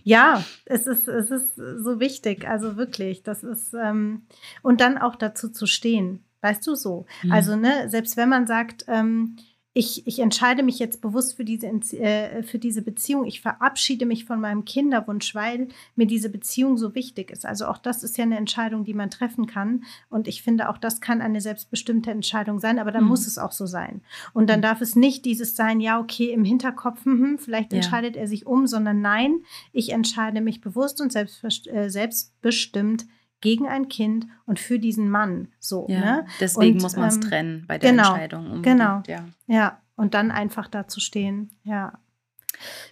Ja, 0.04 0.44
es 0.64 0.86
ist, 0.86 1.08
es 1.08 1.30
ist 1.30 1.56
so 1.56 2.00
wichtig, 2.00 2.48
also 2.48 2.76
wirklich, 2.76 3.22
das 3.22 3.42
ist, 3.42 3.74
ähm, 3.74 4.22
und 4.62 4.80
dann 4.80 4.98
auch 4.98 5.16
dazu 5.16 5.50
zu 5.50 5.66
stehen, 5.66 6.24
weißt 6.40 6.66
du 6.66 6.74
so. 6.74 7.06
Mhm. 7.22 7.32
Also, 7.32 7.56
ne, 7.56 7.88
selbst 7.88 8.16
wenn 8.16 8.28
man 8.28 8.46
sagt, 8.46 8.84
ähm, 8.88 9.36
ich, 9.78 10.04
ich 10.08 10.18
entscheide 10.18 10.64
mich 10.64 10.80
jetzt 10.80 11.00
bewusst 11.00 11.36
für 11.36 11.44
diese, 11.44 11.68
äh, 11.68 12.42
für 12.42 12.58
diese 12.58 12.82
Beziehung. 12.82 13.26
Ich 13.26 13.40
verabschiede 13.40 14.06
mich 14.06 14.24
von 14.24 14.40
meinem 14.40 14.64
Kinderwunsch, 14.64 15.36
weil 15.36 15.68
mir 15.94 16.08
diese 16.08 16.30
Beziehung 16.30 16.76
so 16.76 16.96
wichtig 16.96 17.30
ist. 17.30 17.46
Also 17.46 17.66
auch 17.66 17.78
das 17.78 18.02
ist 18.02 18.18
ja 18.18 18.24
eine 18.24 18.38
Entscheidung, 18.38 18.82
die 18.82 18.92
man 18.92 19.08
treffen 19.08 19.46
kann. 19.46 19.84
Und 20.10 20.26
ich 20.26 20.42
finde, 20.42 20.68
auch 20.68 20.78
das 20.78 21.00
kann 21.00 21.20
eine 21.20 21.40
selbstbestimmte 21.40 22.10
Entscheidung 22.10 22.58
sein, 22.58 22.80
aber 22.80 22.90
dann 22.90 23.04
mhm. 23.04 23.10
muss 23.10 23.28
es 23.28 23.38
auch 23.38 23.52
so 23.52 23.66
sein. 23.66 24.00
Und 24.34 24.50
dann 24.50 24.58
mhm. 24.58 24.62
darf 24.62 24.80
es 24.80 24.96
nicht 24.96 25.24
dieses 25.24 25.54
sein, 25.54 25.78
ja, 25.78 26.00
okay, 26.00 26.32
im 26.32 26.42
Hinterkopf, 26.42 27.04
hm, 27.04 27.38
vielleicht 27.38 27.72
ja. 27.72 27.76
entscheidet 27.76 28.16
er 28.16 28.26
sich 28.26 28.48
um, 28.48 28.66
sondern 28.66 29.00
nein, 29.00 29.42
ich 29.72 29.92
entscheide 29.92 30.40
mich 30.40 30.60
bewusst 30.60 31.00
und 31.00 31.14
äh, 31.14 31.88
selbstbestimmt 31.88 33.06
gegen 33.41 33.68
ein 33.68 33.89
Kind 33.89 34.26
und 34.47 34.59
für 34.59 34.78
diesen 34.78 35.11
Mann. 35.11 35.49
So, 35.59 35.86
ja, 35.89 36.01
ne? 36.01 36.26
Deswegen 36.41 36.76
und, 36.76 36.82
muss 36.82 36.97
man 36.97 37.09
es 37.09 37.16
ähm, 37.16 37.20
trennen 37.22 37.64
bei 37.66 37.78
der 37.78 37.91
genau, 37.91 38.11
Entscheidung. 38.11 38.51
Unbedingt, 38.51 38.78
genau. 38.78 39.03
Ja. 39.07 39.24
ja, 39.47 39.82
und 39.97 40.14
dann 40.14 40.30
einfach 40.30 40.68
dazu 40.68 41.01
stehen. 41.01 41.51
Ja. 41.64 41.99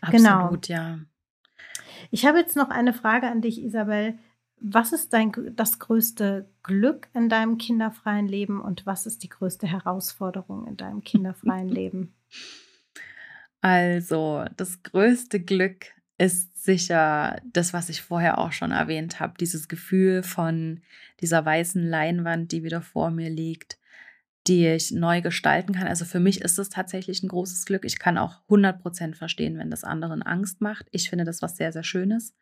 Absolut, 0.01 0.67
genau. 0.67 0.81
ja. 0.81 0.99
Ich 2.11 2.27
habe 2.27 2.39
jetzt 2.39 2.57
noch 2.57 2.71
eine 2.71 2.93
Frage 2.93 3.29
an 3.29 3.41
dich, 3.41 3.63
Isabel. 3.63 4.19
Was 4.59 4.93
ist 4.93 5.13
dein 5.13 5.33
das 5.55 5.79
größte 5.79 6.49
Glück 6.63 7.09
in 7.15 7.29
deinem 7.29 7.59
kinderfreien 7.59 8.27
Leben 8.27 8.61
und 8.61 8.87
was 8.87 9.07
ist 9.07 9.23
die 9.23 9.29
größte 9.29 9.67
Herausforderung 9.67 10.67
in 10.67 10.77
deinem 10.77 11.03
kinderfreien 11.03 11.69
Leben? 11.71 12.15
Also, 13.61 14.45
das 14.57 14.83
größte 14.83 15.41
Glück 15.41 15.87
ist 16.19 16.64
sicher 16.64 17.41
das, 17.53 17.73
was 17.73 17.89
ich 17.89 18.03
vorher 18.03 18.39
auch 18.39 18.53
schon 18.53 18.73
erwähnt 18.73 19.21
habe, 19.21 19.35
dieses 19.39 19.69
Gefühl 19.69 20.23
von 20.23 20.81
dieser 21.21 21.45
weißen 21.45 21.83
Leinwand, 21.83 22.53
die 22.53 22.64
wieder 22.64 22.83
vor 22.83 23.11
mir 23.11 23.31
liegt, 23.31 23.79
die 24.47 24.67
ich 24.67 24.93
neu 24.93 25.21
gestalten 25.21 25.75
kann. 25.75 25.87
Also 25.87 26.05
für 26.05 26.21
mich 26.21 26.41
ist 26.41 26.59
es 26.59 26.69
tatsächlich 26.69 27.23
ein 27.23 27.29
großes 27.29 27.67
Glück. 27.67 27.85
Ich 27.85 27.99
kann 27.99 28.19
auch 28.19 28.41
100% 28.49 29.14
verstehen, 29.14 29.59
wenn 29.59 29.71
das 29.71 29.85
anderen 29.85 30.23
Angst 30.23 30.61
macht. 30.61 30.87
Ich 30.91 31.11
finde 31.11 31.25
das 31.25 31.43
was 31.43 31.57
sehr, 31.57 31.73
sehr 31.73 31.85
Schönes 31.85 32.35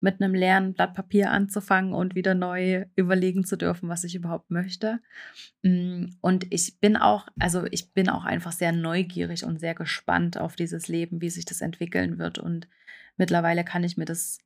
mit 0.00 0.20
einem 0.20 0.34
leeren 0.34 0.74
Blatt 0.74 0.94
Papier 0.94 1.30
anzufangen 1.30 1.94
und 1.94 2.14
wieder 2.14 2.34
neu 2.34 2.84
überlegen 2.96 3.44
zu 3.44 3.56
dürfen, 3.56 3.88
was 3.88 4.04
ich 4.04 4.14
überhaupt 4.14 4.50
möchte. 4.50 5.00
Mm, 5.62 6.06
und 6.20 6.52
ich 6.52 6.78
bin 6.80 6.96
auch, 6.96 7.26
also 7.38 7.64
ich 7.70 7.92
bin 7.92 8.08
auch 8.08 8.24
einfach 8.24 8.52
sehr 8.52 8.72
neugierig 8.72 9.44
und 9.44 9.58
sehr 9.58 9.74
gespannt 9.74 10.38
auf 10.38 10.54
dieses 10.54 10.88
Leben, 10.88 11.20
wie 11.20 11.30
sich 11.30 11.44
das 11.44 11.60
entwickeln 11.60 12.18
wird. 12.18 12.38
Und 12.38 12.68
mittlerweile 13.16 13.64
kann 13.64 13.84
ich 13.84 13.96
mir 13.96 14.04
das 14.04 14.38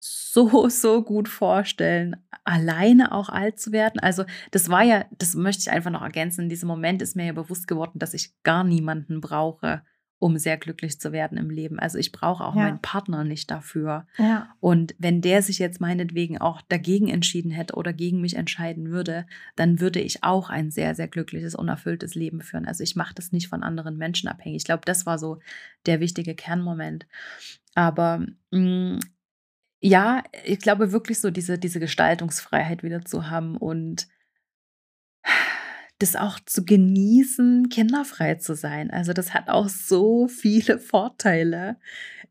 so, 0.00 0.68
so 0.68 1.02
gut 1.02 1.28
vorstellen, 1.28 2.16
alleine 2.44 3.12
auch 3.12 3.28
alt 3.28 3.60
zu 3.60 3.72
werden. 3.72 4.00
Also 4.00 4.24
das 4.50 4.68
war 4.68 4.82
ja, 4.82 5.04
das 5.18 5.34
möchte 5.34 5.62
ich 5.62 5.70
einfach 5.70 5.90
noch 5.90 6.02
ergänzen, 6.02 6.42
in 6.42 6.48
diesem 6.48 6.68
Moment 6.68 7.02
ist 7.02 7.16
mir 7.16 7.26
ja 7.26 7.32
bewusst 7.32 7.68
geworden, 7.68 7.98
dass 7.98 8.14
ich 8.14 8.32
gar 8.42 8.64
niemanden 8.64 9.20
brauche, 9.20 9.82
um 10.20 10.36
sehr 10.36 10.56
glücklich 10.56 10.98
zu 10.98 11.12
werden 11.12 11.38
im 11.38 11.48
Leben. 11.48 11.78
Also 11.78 11.96
ich 11.98 12.10
brauche 12.10 12.44
auch 12.44 12.56
ja. 12.56 12.62
meinen 12.62 12.82
Partner 12.82 13.22
nicht 13.22 13.50
dafür. 13.50 14.06
Ja. 14.16 14.52
Und 14.58 14.94
wenn 14.98 15.20
der 15.20 15.42
sich 15.42 15.60
jetzt 15.60 15.80
meinetwegen 15.80 16.38
auch 16.38 16.60
dagegen 16.62 17.08
entschieden 17.08 17.52
hätte 17.52 17.76
oder 17.76 17.92
gegen 17.92 18.20
mich 18.20 18.34
entscheiden 18.34 18.90
würde, 18.90 19.26
dann 19.54 19.80
würde 19.80 20.00
ich 20.00 20.24
auch 20.24 20.50
ein 20.50 20.72
sehr, 20.72 20.96
sehr 20.96 21.06
glückliches, 21.06 21.54
unerfülltes 21.54 22.16
Leben 22.16 22.40
führen. 22.40 22.66
Also 22.66 22.82
ich 22.82 22.96
mache 22.96 23.14
das 23.14 23.30
nicht 23.30 23.48
von 23.48 23.62
anderen 23.62 23.96
Menschen 23.96 24.28
abhängig. 24.28 24.56
Ich 24.56 24.64
glaube, 24.64 24.82
das 24.84 25.06
war 25.06 25.18
so 25.18 25.38
der 25.86 26.00
wichtige 26.00 26.34
Kernmoment. 26.34 27.06
Aber 27.78 28.26
mh, 28.50 28.96
mm, 28.96 29.00
ja, 29.80 30.24
ich 30.44 30.58
glaube 30.58 30.90
wirklich 30.90 31.20
so 31.20 31.30
diese, 31.30 31.58
diese 31.58 31.78
Gestaltungsfreiheit 31.78 32.82
wieder 32.82 33.04
zu 33.04 33.30
haben 33.30 33.56
und 33.56 34.08
das 36.00 36.16
auch 36.16 36.40
zu 36.44 36.64
genießen, 36.64 37.68
kinderfrei 37.68 38.34
zu 38.34 38.56
sein. 38.56 38.90
Also 38.90 39.12
das 39.12 39.32
hat 39.32 39.48
auch 39.48 39.68
so 39.68 40.26
viele 40.26 40.80
Vorteile. 40.80 41.78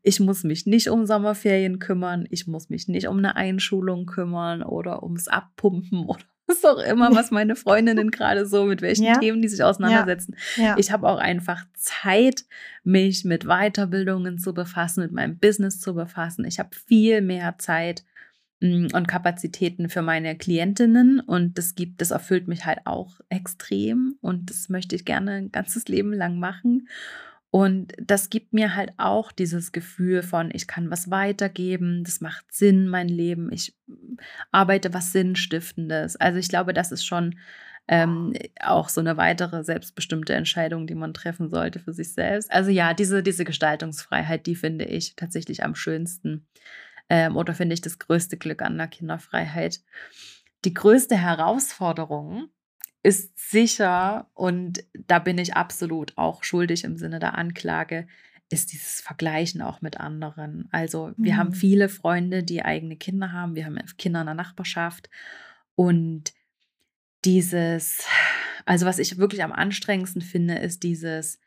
Ich 0.02 0.20
muss 0.20 0.44
mich 0.44 0.66
nicht 0.66 0.90
um 0.90 1.06
Sommerferien 1.06 1.78
kümmern, 1.78 2.26
ich 2.28 2.46
muss 2.46 2.68
mich 2.68 2.86
nicht 2.86 3.08
um 3.08 3.16
eine 3.16 3.36
Einschulung 3.36 4.04
kümmern 4.04 4.62
oder 4.62 5.02
ums 5.02 5.28
Abpumpen 5.28 6.04
oder 6.06 6.24
was 6.48 6.64
auch 6.64 6.78
immer, 6.78 7.14
was 7.14 7.30
meine 7.30 7.54
Freundinnen 7.54 8.10
gerade 8.10 8.46
so, 8.46 8.64
mit 8.64 8.82
welchen 8.82 9.04
ja. 9.04 9.18
Themen 9.18 9.42
die 9.42 9.48
sich 9.48 9.62
auseinandersetzen. 9.62 10.34
Ja. 10.56 10.64
Ja. 10.64 10.74
Ich 10.78 10.90
habe 10.90 11.08
auch 11.08 11.18
einfach 11.18 11.64
Zeit, 11.74 12.44
mich 12.82 13.24
mit 13.24 13.44
Weiterbildungen 13.44 14.38
zu 14.38 14.54
befassen, 14.54 15.02
mit 15.02 15.12
meinem 15.12 15.38
Business 15.38 15.78
zu 15.78 15.94
befassen. 15.94 16.44
Ich 16.44 16.58
habe 16.58 16.70
viel 16.74 17.20
mehr 17.20 17.56
Zeit 17.58 18.04
Mm, 18.60 18.86
und 18.92 19.06
Kapazitäten 19.06 19.88
für 19.88 20.02
meine 20.02 20.36
Klientinnen 20.36 21.20
und 21.20 21.58
das 21.58 21.76
gibt, 21.76 22.00
das 22.00 22.10
erfüllt 22.10 22.48
mich 22.48 22.64
halt 22.64 22.80
auch 22.86 23.20
extrem 23.28 24.16
und 24.20 24.50
das 24.50 24.68
möchte 24.68 24.96
ich 24.96 25.04
gerne 25.04 25.32
ein 25.32 25.52
ganzes 25.52 25.86
Leben 25.86 26.12
lang 26.12 26.38
machen. 26.38 26.88
Und 27.50 27.94
das 27.98 28.28
gibt 28.28 28.52
mir 28.52 28.74
halt 28.74 28.92
auch 28.98 29.32
dieses 29.32 29.72
Gefühl 29.72 30.22
von, 30.22 30.50
ich 30.52 30.66
kann 30.66 30.90
was 30.90 31.10
weitergeben, 31.10 32.04
das 32.04 32.20
macht 32.20 32.52
Sinn, 32.52 32.88
mein 32.88 33.08
Leben, 33.08 33.50
ich 33.50 33.74
arbeite 34.52 34.92
was 34.92 35.12
Sinnstiftendes. 35.12 36.16
Also 36.16 36.38
ich 36.38 36.48
glaube, 36.48 36.74
das 36.74 36.92
ist 36.92 37.06
schon 37.06 37.36
ähm, 37.88 38.34
auch 38.60 38.90
so 38.90 39.00
eine 39.00 39.16
weitere 39.16 39.64
selbstbestimmte 39.64 40.34
Entscheidung, 40.34 40.86
die 40.86 40.94
man 40.94 41.14
treffen 41.14 41.48
sollte 41.48 41.78
für 41.78 41.94
sich 41.94 42.12
selbst. 42.12 42.52
Also 42.52 42.70
ja, 42.70 42.92
diese, 42.92 43.22
diese 43.22 43.46
Gestaltungsfreiheit, 43.46 44.46
die 44.46 44.56
finde 44.56 44.84
ich 44.84 45.16
tatsächlich 45.16 45.64
am 45.64 45.74
schönsten 45.74 46.46
ähm, 47.08 47.34
oder 47.36 47.54
finde 47.54 47.72
ich 47.72 47.80
das 47.80 47.98
größte 47.98 48.36
Glück 48.36 48.60
an 48.60 48.76
der 48.76 48.88
Kinderfreiheit. 48.88 49.80
Die 50.66 50.74
größte 50.74 51.16
Herausforderung 51.16 52.50
ist 53.02 53.38
sicher, 53.38 54.28
und 54.34 54.84
da 55.06 55.18
bin 55.18 55.38
ich 55.38 55.54
absolut 55.54 56.16
auch 56.16 56.42
schuldig 56.42 56.84
im 56.84 56.96
Sinne 56.96 57.18
der 57.18 57.38
Anklage, 57.38 58.06
ist 58.50 58.72
dieses 58.72 59.00
Vergleichen 59.00 59.62
auch 59.62 59.82
mit 59.82 60.00
anderen. 60.00 60.68
Also 60.72 61.12
wir 61.16 61.34
mhm. 61.34 61.36
haben 61.36 61.52
viele 61.52 61.88
Freunde, 61.88 62.42
die 62.42 62.64
eigene 62.64 62.96
Kinder 62.96 63.32
haben, 63.32 63.54
wir 63.54 63.66
haben 63.66 63.78
Kinder 63.98 64.20
in 64.20 64.26
der 64.26 64.34
Nachbarschaft. 64.34 65.10
Und 65.74 66.32
dieses, 67.24 68.04
also 68.64 68.86
was 68.86 68.98
ich 68.98 69.18
wirklich 69.18 69.42
am 69.42 69.52
anstrengendsten 69.52 70.22
finde, 70.22 70.54
ist 70.54 70.82
dieses, 70.82 71.38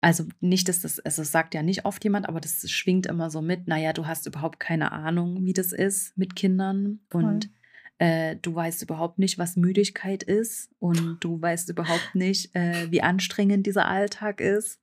also 0.00 0.24
nicht, 0.40 0.68
dass 0.68 0.80
das, 0.80 1.00
also 1.00 1.22
das 1.22 1.32
sagt 1.32 1.54
ja 1.54 1.62
nicht 1.62 1.84
oft 1.84 2.02
jemand, 2.02 2.28
aber 2.28 2.40
das 2.40 2.68
schwingt 2.70 3.06
immer 3.06 3.30
so 3.30 3.42
mit, 3.42 3.68
naja, 3.68 3.92
du 3.92 4.06
hast 4.06 4.26
überhaupt 4.26 4.58
keine 4.58 4.92
Ahnung, 4.92 5.44
wie 5.44 5.52
das 5.52 5.72
ist 5.72 6.16
mit 6.16 6.34
Kindern. 6.34 7.00
Und 7.12 7.50
äh, 7.98 8.36
du 8.36 8.54
weißt 8.54 8.82
überhaupt 8.82 9.18
nicht, 9.18 9.38
was 9.38 9.56
Müdigkeit 9.56 10.22
ist 10.22 10.70
und 10.78 11.18
du 11.20 11.40
weißt 11.40 11.70
überhaupt 11.70 12.14
nicht, 12.14 12.54
äh, 12.54 12.90
wie 12.90 13.02
anstrengend 13.02 13.66
dieser 13.66 13.88
Alltag 13.88 14.40
ist. 14.40 14.80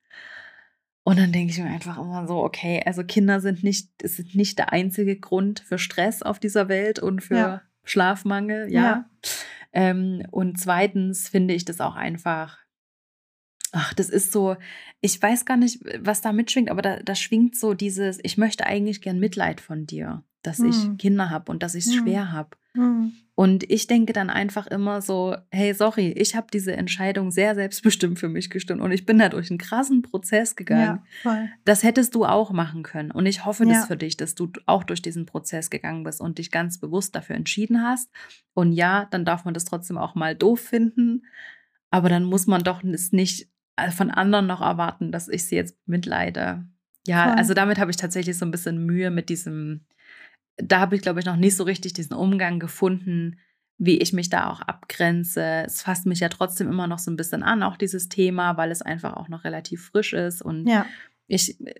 Und 1.03 1.19
dann 1.19 1.31
denke 1.31 1.51
ich 1.51 1.59
mir 1.59 1.69
einfach 1.69 1.97
immer 1.97 2.27
so, 2.27 2.43
okay, 2.43 2.81
also 2.85 3.03
Kinder 3.03 3.41
sind 3.41 3.63
nicht, 3.63 3.89
sind 4.01 4.35
nicht 4.35 4.57
der 4.57 4.71
einzige 4.71 5.19
Grund 5.19 5.59
für 5.59 5.77
Stress 5.77 6.21
auf 6.21 6.39
dieser 6.39 6.69
Welt 6.69 6.99
und 6.99 7.21
für 7.21 7.35
ja. 7.35 7.61
Schlafmangel, 7.83 8.71
ja. 8.71 8.81
ja. 8.81 9.09
Ähm, 9.73 10.25
und 10.31 10.59
zweitens 10.59 11.27
finde 11.27 11.53
ich 11.53 11.65
das 11.65 11.81
auch 11.81 11.95
einfach, 11.95 12.57
ach, 13.73 13.93
das 13.93 14.09
ist 14.09 14.31
so, 14.31 14.55
ich 15.01 15.21
weiß 15.21 15.45
gar 15.45 15.57
nicht, 15.57 15.83
was 15.99 16.21
da 16.21 16.31
mitschwingt, 16.31 16.71
aber 16.71 16.81
da, 16.81 17.01
da 17.01 17.15
schwingt 17.15 17.57
so 17.57 17.73
dieses, 17.73 18.19
ich 18.23 18.37
möchte 18.37 18.65
eigentlich 18.65 19.01
gern 19.01 19.19
Mitleid 19.19 19.59
von 19.59 19.85
dir, 19.85 20.23
dass 20.41 20.59
hm. 20.59 20.69
ich 20.69 20.97
Kinder 20.97 21.29
habe 21.29 21.51
und 21.51 21.63
dass 21.63 21.75
ich 21.75 21.85
es 21.85 21.93
hm. 21.93 22.03
schwer 22.03 22.31
habe. 22.31 22.51
Hm. 22.75 23.13
Und 23.35 23.69
ich 23.71 23.87
denke 23.87 24.13
dann 24.13 24.29
einfach 24.29 24.67
immer 24.67 25.01
so, 25.01 25.35
hey, 25.49 25.73
sorry, 25.73 26.11
ich 26.11 26.35
habe 26.35 26.47
diese 26.53 26.73
Entscheidung 26.73 27.31
sehr 27.31 27.55
selbstbestimmt 27.55 28.19
für 28.19 28.29
mich 28.29 28.51
gestimmt 28.51 28.79
und 28.79 28.91
ich 28.91 29.07
bin 29.07 29.17
da 29.17 29.29
durch 29.29 29.49
einen 29.49 29.57
krassen 29.57 30.03
Prozess 30.03 30.55
gegangen. 30.55 31.01
Ja, 31.23 31.47
das 31.65 31.81
hättest 31.81 32.13
du 32.13 32.25
auch 32.25 32.51
machen 32.51 32.83
können. 32.83 33.09
Und 33.09 33.25
ich 33.25 33.43
hoffe 33.43 33.65
ja. 33.65 33.73
das 33.73 33.87
für 33.87 33.97
dich, 33.97 34.17
dass 34.17 34.35
du 34.35 34.51
auch 34.67 34.83
durch 34.83 35.01
diesen 35.01 35.25
Prozess 35.25 35.71
gegangen 35.71 36.03
bist 36.03 36.21
und 36.21 36.37
dich 36.37 36.51
ganz 36.51 36.77
bewusst 36.77 37.15
dafür 37.15 37.35
entschieden 37.35 37.81
hast. 37.81 38.11
Und 38.53 38.71
ja, 38.71 39.07
dann 39.09 39.25
darf 39.25 39.45
man 39.45 39.55
das 39.55 39.65
trotzdem 39.65 39.97
auch 39.97 40.13
mal 40.13 40.35
doof 40.35 40.59
finden. 40.59 41.23
Aber 41.89 42.09
dann 42.09 42.25
muss 42.25 42.45
man 42.45 42.63
doch 42.63 42.83
es 42.83 43.11
nicht 43.13 43.49
äh, 43.77 43.89
von 43.89 44.11
anderen 44.11 44.45
noch 44.45 44.61
erwarten, 44.61 45.11
dass 45.11 45.27
ich 45.27 45.45
sie 45.45 45.55
jetzt 45.55 45.75
mitleide. 45.87 46.65
Ja, 47.07 47.29
Voll. 47.29 47.37
also 47.37 47.53
damit 47.55 47.79
habe 47.79 47.89
ich 47.89 47.97
tatsächlich 47.97 48.37
so 48.37 48.45
ein 48.45 48.51
bisschen 48.51 48.85
Mühe 48.85 49.09
mit 49.09 49.29
diesem 49.29 49.85
da 50.57 50.79
habe 50.79 50.95
ich, 50.95 51.01
glaube 51.01 51.19
ich, 51.19 51.25
noch 51.25 51.35
nicht 51.35 51.55
so 51.55 51.63
richtig 51.63 51.93
diesen 51.93 52.13
Umgang 52.13 52.59
gefunden, 52.59 53.37
wie 53.77 53.97
ich 53.97 54.13
mich 54.13 54.29
da 54.29 54.49
auch 54.49 54.61
abgrenze. 54.61 55.63
Es 55.65 55.81
fasst 55.81 56.05
mich 56.05 56.19
ja 56.19 56.29
trotzdem 56.29 56.69
immer 56.69 56.87
noch 56.87 56.99
so 56.99 57.11
ein 57.11 57.17
bisschen 57.17 57.43
an, 57.43 57.63
auch 57.63 57.77
dieses 57.77 58.09
Thema, 58.09 58.57
weil 58.57 58.71
es 58.71 58.81
einfach 58.81 59.13
auch 59.13 59.29
noch 59.29 59.43
relativ 59.43 59.87
frisch 59.87 60.13
ist. 60.13 60.41
Und 60.41 60.67
ja. 60.67 60.85
ich 61.27 61.59
äh, 61.65 61.75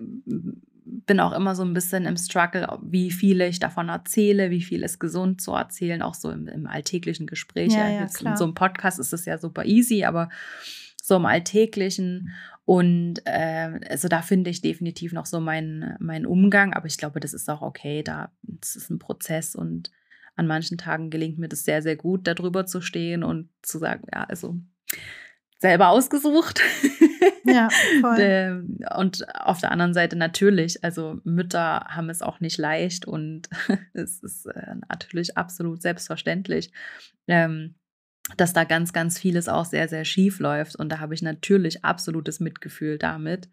bin 0.85 1.19
auch 1.19 1.33
immer 1.33 1.55
so 1.55 1.63
ein 1.63 1.73
bisschen 1.73 2.05
im 2.05 2.17
Struggle, 2.17 2.79
wie 2.81 3.11
viel 3.11 3.41
ich 3.41 3.59
davon 3.59 3.89
erzähle, 3.89 4.49
wie 4.49 4.61
viel 4.61 4.83
ist 4.83 4.99
gesund 4.99 5.41
zu 5.41 5.53
erzählen, 5.53 6.01
auch 6.01 6.15
so 6.15 6.29
im, 6.31 6.47
im 6.47 6.67
alltäglichen 6.67 7.27
Gespräch. 7.27 7.73
Ja, 7.73 7.89
ja, 7.89 8.01
in 8.01 8.37
so 8.37 8.43
einem 8.43 8.55
Podcast 8.55 8.99
ist 8.99 9.13
es 9.13 9.25
ja 9.25 9.37
super 9.37 9.65
easy, 9.65 10.03
aber 10.03 10.29
so 11.01 11.15
im 11.15 11.25
Alltäglichen. 11.25 12.31
Und 12.65 13.15
äh, 13.25 13.79
also 13.89 14.07
da 14.07 14.21
finde 14.21 14.49
ich 14.49 14.61
definitiv 14.61 15.11
noch 15.11 15.25
so 15.25 15.39
meinen 15.39 15.95
mein 15.99 16.25
Umgang, 16.25 16.73
aber 16.73 16.85
ich 16.85 16.97
glaube, 16.97 17.19
das 17.19 17.33
ist 17.33 17.49
auch 17.49 17.61
okay. 17.61 18.03
Da 18.03 18.31
das 18.41 18.75
ist 18.75 18.89
ein 18.89 18.99
Prozess 18.99 19.55
und 19.55 19.91
an 20.35 20.47
manchen 20.47 20.77
Tagen 20.77 21.09
gelingt 21.09 21.37
mir 21.37 21.49
das 21.49 21.63
sehr, 21.63 21.81
sehr 21.81 21.95
gut, 21.95 22.25
darüber 22.25 22.65
zu 22.65 22.81
stehen 22.81 23.23
und 23.23 23.49
zu 23.61 23.77
sagen, 23.77 24.03
ja, 24.13 24.23
also 24.23 24.55
selber 25.59 25.89
ausgesucht. 25.89 26.61
Ja, 27.45 27.69
voll. 28.01 28.65
und 28.97 29.25
auf 29.35 29.59
der 29.59 29.71
anderen 29.71 29.93
Seite 29.93 30.15
natürlich, 30.15 30.83
also 30.83 31.19
Mütter 31.23 31.85
haben 31.89 32.09
es 32.09 32.21
auch 32.21 32.39
nicht 32.39 32.57
leicht 32.57 33.05
und 33.05 33.49
es 33.93 34.23
ist 34.23 34.45
äh, 34.45 34.75
natürlich 34.89 35.37
absolut 35.37 35.81
selbstverständlich. 35.81 36.71
Ähm, 37.27 37.75
dass 38.37 38.53
da 38.53 38.63
ganz, 38.63 38.93
ganz 38.93 39.19
vieles 39.19 39.49
auch 39.49 39.65
sehr, 39.65 39.87
sehr 39.89 40.05
schief 40.05 40.39
läuft. 40.39 40.75
Und 40.75 40.89
da 40.89 40.99
habe 40.99 41.13
ich 41.13 41.21
natürlich 41.21 41.83
absolutes 41.83 42.39
Mitgefühl 42.39 42.97
damit. 42.97 43.49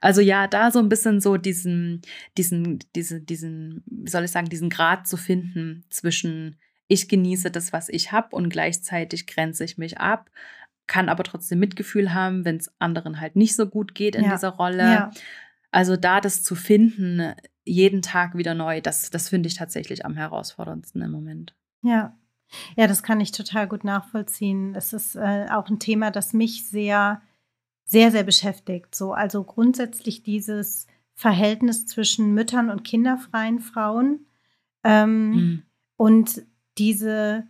Also 0.00 0.20
ja, 0.20 0.46
da 0.46 0.70
so 0.70 0.78
ein 0.78 0.88
bisschen 0.88 1.20
so 1.20 1.36
diesen, 1.36 2.02
diesen, 2.36 2.80
diese, 2.94 3.20
diesen, 3.20 3.82
wie 3.86 4.10
soll 4.10 4.24
ich 4.24 4.30
sagen, 4.30 4.48
diesen 4.48 4.70
Grad 4.70 5.06
zu 5.06 5.16
finden 5.16 5.84
zwischen 5.88 6.56
ich 6.86 7.08
genieße 7.08 7.50
das, 7.50 7.72
was 7.72 7.88
ich 7.88 8.10
habe 8.10 8.34
und 8.34 8.50
gleichzeitig 8.50 9.28
grenze 9.28 9.64
ich 9.64 9.78
mich 9.78 9.98
ab, 9.98 10.28
kann 10.88 11.08
aber 11.08 11.22
trotzdem 11.22 11.60
Mitgefühl 11.60 12.12
haben, 12.12 12.44
wenn 12.44 12.56
es 12.56 12.72
anderen 12.80 13.20
halt 13.20 13.36
nicht 13.36 13.54
so 13.54 13.66
gut 13.66 13.94
geht 13.94 14.16
in 14.16 14.24
ja. 14.24 14.32
dieser 14.32 14.48
Rolle. 14.48 14.82
Ja. 14.82 15.10
Also 15.70 15.96
da 15.96 16.20
das 16.20 16.42
zu 16.42 16.56
finden, 16.56 17.32
jeden 17.64 18.02
Tag 18.02 18.36
wieder 18.36 18.54
neu, 18.54 18.80
das, 18.80 19.10
das 19.10 19.28
finde 19.28 19.46
ich 19.46 19.54
tatsächlich 19.54 20.04
am 20.04 20.16
herausforderndsten 20.16 21.00
im 21.00 21.12
Moment. 21.12 21.54
Ja, 21.82 22.18
ja, 22.76 22.86
das 22.86 23.02
kann 23.02 23.20
ich 23.20 23.32
total 23.32 23.68
gut 23.68 23.84
nachvollziehen. 23.84 24.74
Es 24.74 24.92
ist 24.92 25.16
äh, 25.16 25.46
auch 25.50 25.68
ein 25.68 25.78
Thema, 25.78 26.10
das 26.10 26.32
mich 26.32 26.66
sehr, 26.68 27.22
sehr, 27.84 28.10
sehr 28.10 28.24
beschäftigt. 28.24 28.94
So, 28.94 29.12
also 29.12 29.44
grundsätzlich 29.44 30.22
dieses 30.22 30.86
Verhältnis 31.14 31.86
zwischen 31.86 32.32
Müttern 32.32 32.70
und 32.70 32.84
kinderfreien 32.84 33.60
Frauen 33.60 34.26
ähm, 34.84 35.30
mhm. 35.30 35.62
und 35.96 36.42
diese 36.78 37.46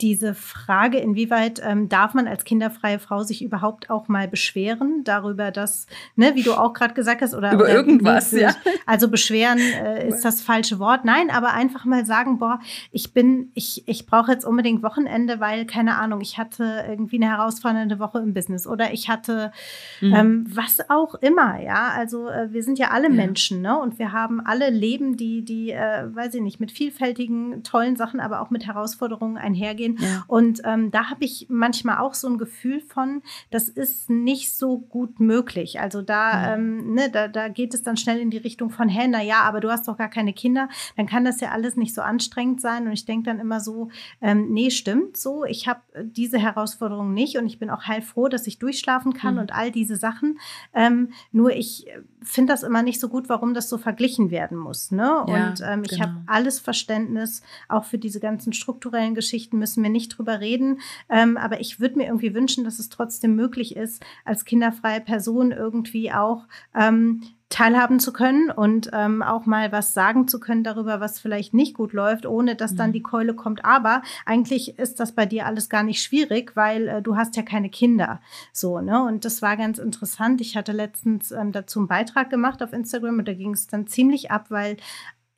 diese 0.00 0.34
Frage, 0.34 0.98
inwieweit 0.98 1.62
ähm, 1.64 1.88
darf 1.88 2.14
man 2.14 2.26
als 2.26 2.44
kinderfreie 2.44 2.98
Frau 2.98 3.22
sich 3.22 3.44
überhaupt 3.44 3.90
auch 3.90 4.08
mal 4.08 4.26
beschweren 4.26 5.04
darüber, 5.04 5.52
dass, 5.52 5.86
ne, 6.16 6.34
wie 6.34 6.42
du 6.42 6.52
auch 6.54 6.72
gerade 6.72 6.94
gesagt 6.94 7.22
hast, 7.22 7.32
oder 7.32 7.52
über 7.52 7.64
oder 7.64 7.74
irgendwas, 7.74 8.32
ja. 8.32 8.54
Also 8.86 9.08
beschweren 9.08 9.58
äh, 9.58 10.08
ist 10.08 10.24
das 10.24 10.42
falsche 10.42 10.80
Wort. 10.80 11.04
Nein, 11.04 11.30
aber 11.30 11.54
einfach 11.54 11.84
mal 11.84 12.04
sagen, 12.04 12.38
boah, 12.38 12.58
ich 12.90 13.12
bin, 13.12 13.52
ich, 13.54 13.84
ich 13.86 14.06
brauche 14.06 14.32
jetzt 14.32 14.44
unbedingt 14.44 14.82
Wochenende, 14.82 15.38
weil, 15.38 15.64
keine 15.64 15.96
Ahnung, 15.96 16.20
ich 16.20 16.38
hatte 16.38 16.84
irgendwie 16.88 17.16
eine 17.16 17.30
herausfordernde 17.30 18.00
Woche 18.00 18.18
im 18.18 18.34
Business 18.34 18.66
oder 18.66 18.92
ich 18.92 19.08
hatte 19.08 19.52
mhm. 20.00 20.14
ähm, 20.14 20.46
was 20.48 20.90
auch 20.90 21.14
immer, 21.14 21.60
ja. 21.62 21.92
Also 21.96 22.28
äh, 22.28 22.52
wir 22.52 22.64
sind 22.64 22.80
ja 22.80 22.90
alle 22.90 23.08
ja. 23.08 23.14
Menschen, 23.14 23.62
ne? 23.62 23.78
Und 23.78 24.00
wir 24.00 24.10
haben 24.12 24.40
alle 24.44 24.70
Leben, 24.70 25.16
die, 25.16 25.44
die, 25.44 25.70
äh, 25.70 26.12
weiß 26.12 26.34
ich 26.34 26.42
nicht, 26.42 26.58
mit 26.58 26.72
vielfältigen, 26.72 27.62
tollen 27.62 27.94
Sachen, 27.94 28.18
aber 28.18 28.40
auch 28.40 28.50
mit 28.50 28.66
Herausforderungen 28.66 29.36
einhergehen 29.36 29.83
gehen. 29.84 29.98
Ja. 30.00 30.24
Und 30.26 30.62
ähm, 30.64 30.90
da 30.90 31.10
habe 31.10 31.24
ich 31.24 31.46
manchmal 31.48 31.98
auch 31.98 32.14
so 32.14 32.28
ein 32.28 32.38
Gefühl 32.38 32.80
von, 32.80 33.22
das 33.50 33.68
ist 33.68 34.10
nicht 34.10 34.54
so 34.54 34.78
gut 34.78 35.20
möglich. 35.20 35.80
Also 35.80 36.02
da, 36.02 36.56
mhm. 36.56 36.80
ähm, 36.80 36.94
ne, 36.94 37.10
da, 37.10 37.28
da 37.28 37.48
geht 37.48 37.74
es 37.74 37.82
dann 37.82 37.96
schnell 37.96 38.20
in 38.20 38.30
die 38.30 38.38
Richtung 38.38 38.70
von, 38.70 38.88
hä, 38.88 39.06
na 39.08 39.22
ja, 39.22 39.42
aber 39.42 39.60
du 39.60 39.70
hast 39.70 39.88
doch 39.88 39.96
gar 39.96 40.08
keine 40.08 40.32
Kinder, 40.32 40.68
dann 40.96 41.06
kann 41.06 41.24
das 41.24 41.40
ja 41.40 41.50
alles 41.50 41.76
nicht 41.76 41.94
so 41.94 42.02
anstrengend 42.02 42.60
sein. 42.60 42.86
Und 42.86 42.92
ich 42.92 43.04
denke 43.04 43.24
dann 43.24 43.38
immer 43.38 43.60
so, 43.60 43.90
ähm, 44.20 44.50
nee, 44.50 44.70
stimmt 44.70 45.16
so, 45.16 45.44
ich 45.44 45.68
habe 45.68 45.80
diese 46.02 46.38
Herausforderung 46.38 47.12
nicht 47.12 47.36
und 47.36 47.46
ich 47.46 47.58
bin 47.58 47.70
auch 47.70 47.84
heilfroh, 47.86 48.28
dass 48.28 48.46
ich 48.46 48.58
durchschlafen 48.58 49.12
kann 49.14 49.34
mhm. 49.34 49.40
und 49.40 49.54
all 49.54 49.70
diese 49.70 49.96
Sachen. 49.96 50.38
Ähm, 50.72 51.10
nur 51.32 51.50
ich 51.50 51.86
finde 52.22 52.52
das 52.52 52.62
immer 52.62 52.82
nicht 52.82 53.00
so 53.00 53.08
gut, 53.08 53.28
warum 53.28 53.54
das 53.54 53.68
so 53.68 53.78
verglichen 53.78 54.30
werden 54.30 54.56
muss. 54.56 54.90
Ne? 54.90 55.02
Ja, 55.02 55.48
und 55.48 55.60
ähm, 55.64 55.82
ich 55.84 55.90
genau. 55.90 56.04
habe 56.04 56.14
alles 56.26 56.58
Verständnis, 56.58 57.42
auch 57.68 57.84
für 57.84 57.98
diese 57.98 58.20
ganzen 58.20 58.52
strukturellen 58.52 59.14
Geschichten 59.14 59.58
müssen 59.58 59.73
wir 59.82 59.90
nicht 59.90 60.16
drüber 60.16 60.40
reden. 60.40 60.80
Ähm, 61.08 61.36
aber 61.36 61.60
ich 61.60 61.80
würde 61.80 61.98
mir 61.98 62.06
irgendwie 62.06 62.34
wünschen, 62.34 62.64
dass 62.64 62.78
es 62.78 62.88
trotzdem 62.88 63.34
möglich 63.34 63.76
ist, 63.76 64.04
als 64.24 64.44
kinderfreie 64.44 65.00
Person 65.00 65.52
irgendwie 65.52 66.12
auch 66.12 66.46
ähm, 66.74 67.22
teilhaben 67.54 68.00
zu 68.00 68.12
können 68.12 68.50
und 68.50 68.90
ähm, 68.92 69.22
auch 69.22 69.46
mal 69.46 69.70
was 69.70 69.94
sagen 69.94 70.26
zu 70.26 70.40
können 70.40 70.64
darüber, 70.64 70.98
was 70.98 71.20
vielleicht 71.20 71.54
nicht 71.54 71.74
gut 71.76 71.92
läuft, 71.92 72.26
ohne 72.26 72.56
dass 72.56 72.74
dann 72.74 72.88
mhm. 72.88 72.94
die 72.94 73.02
Keule 73.02 73.34
kommt. 73.34 73.64
Aber 73.64 74.02
eigentlich 74.26 74.76
ist 74.76 74.98
das 74.98 75.12
bei 75.12 75.24
dir 75.24 75.46
alles 75.46 75.68
gar 75.68 75.84
nicht 75.84 76.02
schwierig, 76.02 76.56
weil 76.56 76.88
äh, 76.88 77.00
du 77.00 77.16
hast 77.16 77.36
ja 77.36 77.42
keine 77.42 77.70
Kinder. 77.70 78.20
So, 78.52 78.80
ne? 78.80 79.04
Und 79.04 79.24
das 79.24 79.40
war 79.40 79.56
ganz 79.56 79.78
interessant. 79.78 80.40
Ich 80.40 80.56
hatte 80.56 80.72
letztens 80.72 81.30
ähm, 81.30 81.52
dazu 81.52 81.78
einen 81.78 81.86
Beitrag 81.86 82.28
gemacht 82.28 82.60
auf 82.60 82.72
Instagram 82.72 83.20
und 83.20 83.28
da 83.28 83.34
ging 83.34 83.52
es 83.52 83.68
dann 83.68 83.86
ziemlich 83.86 84.32
ab, 84.32 84.46
weil 84.48 84.76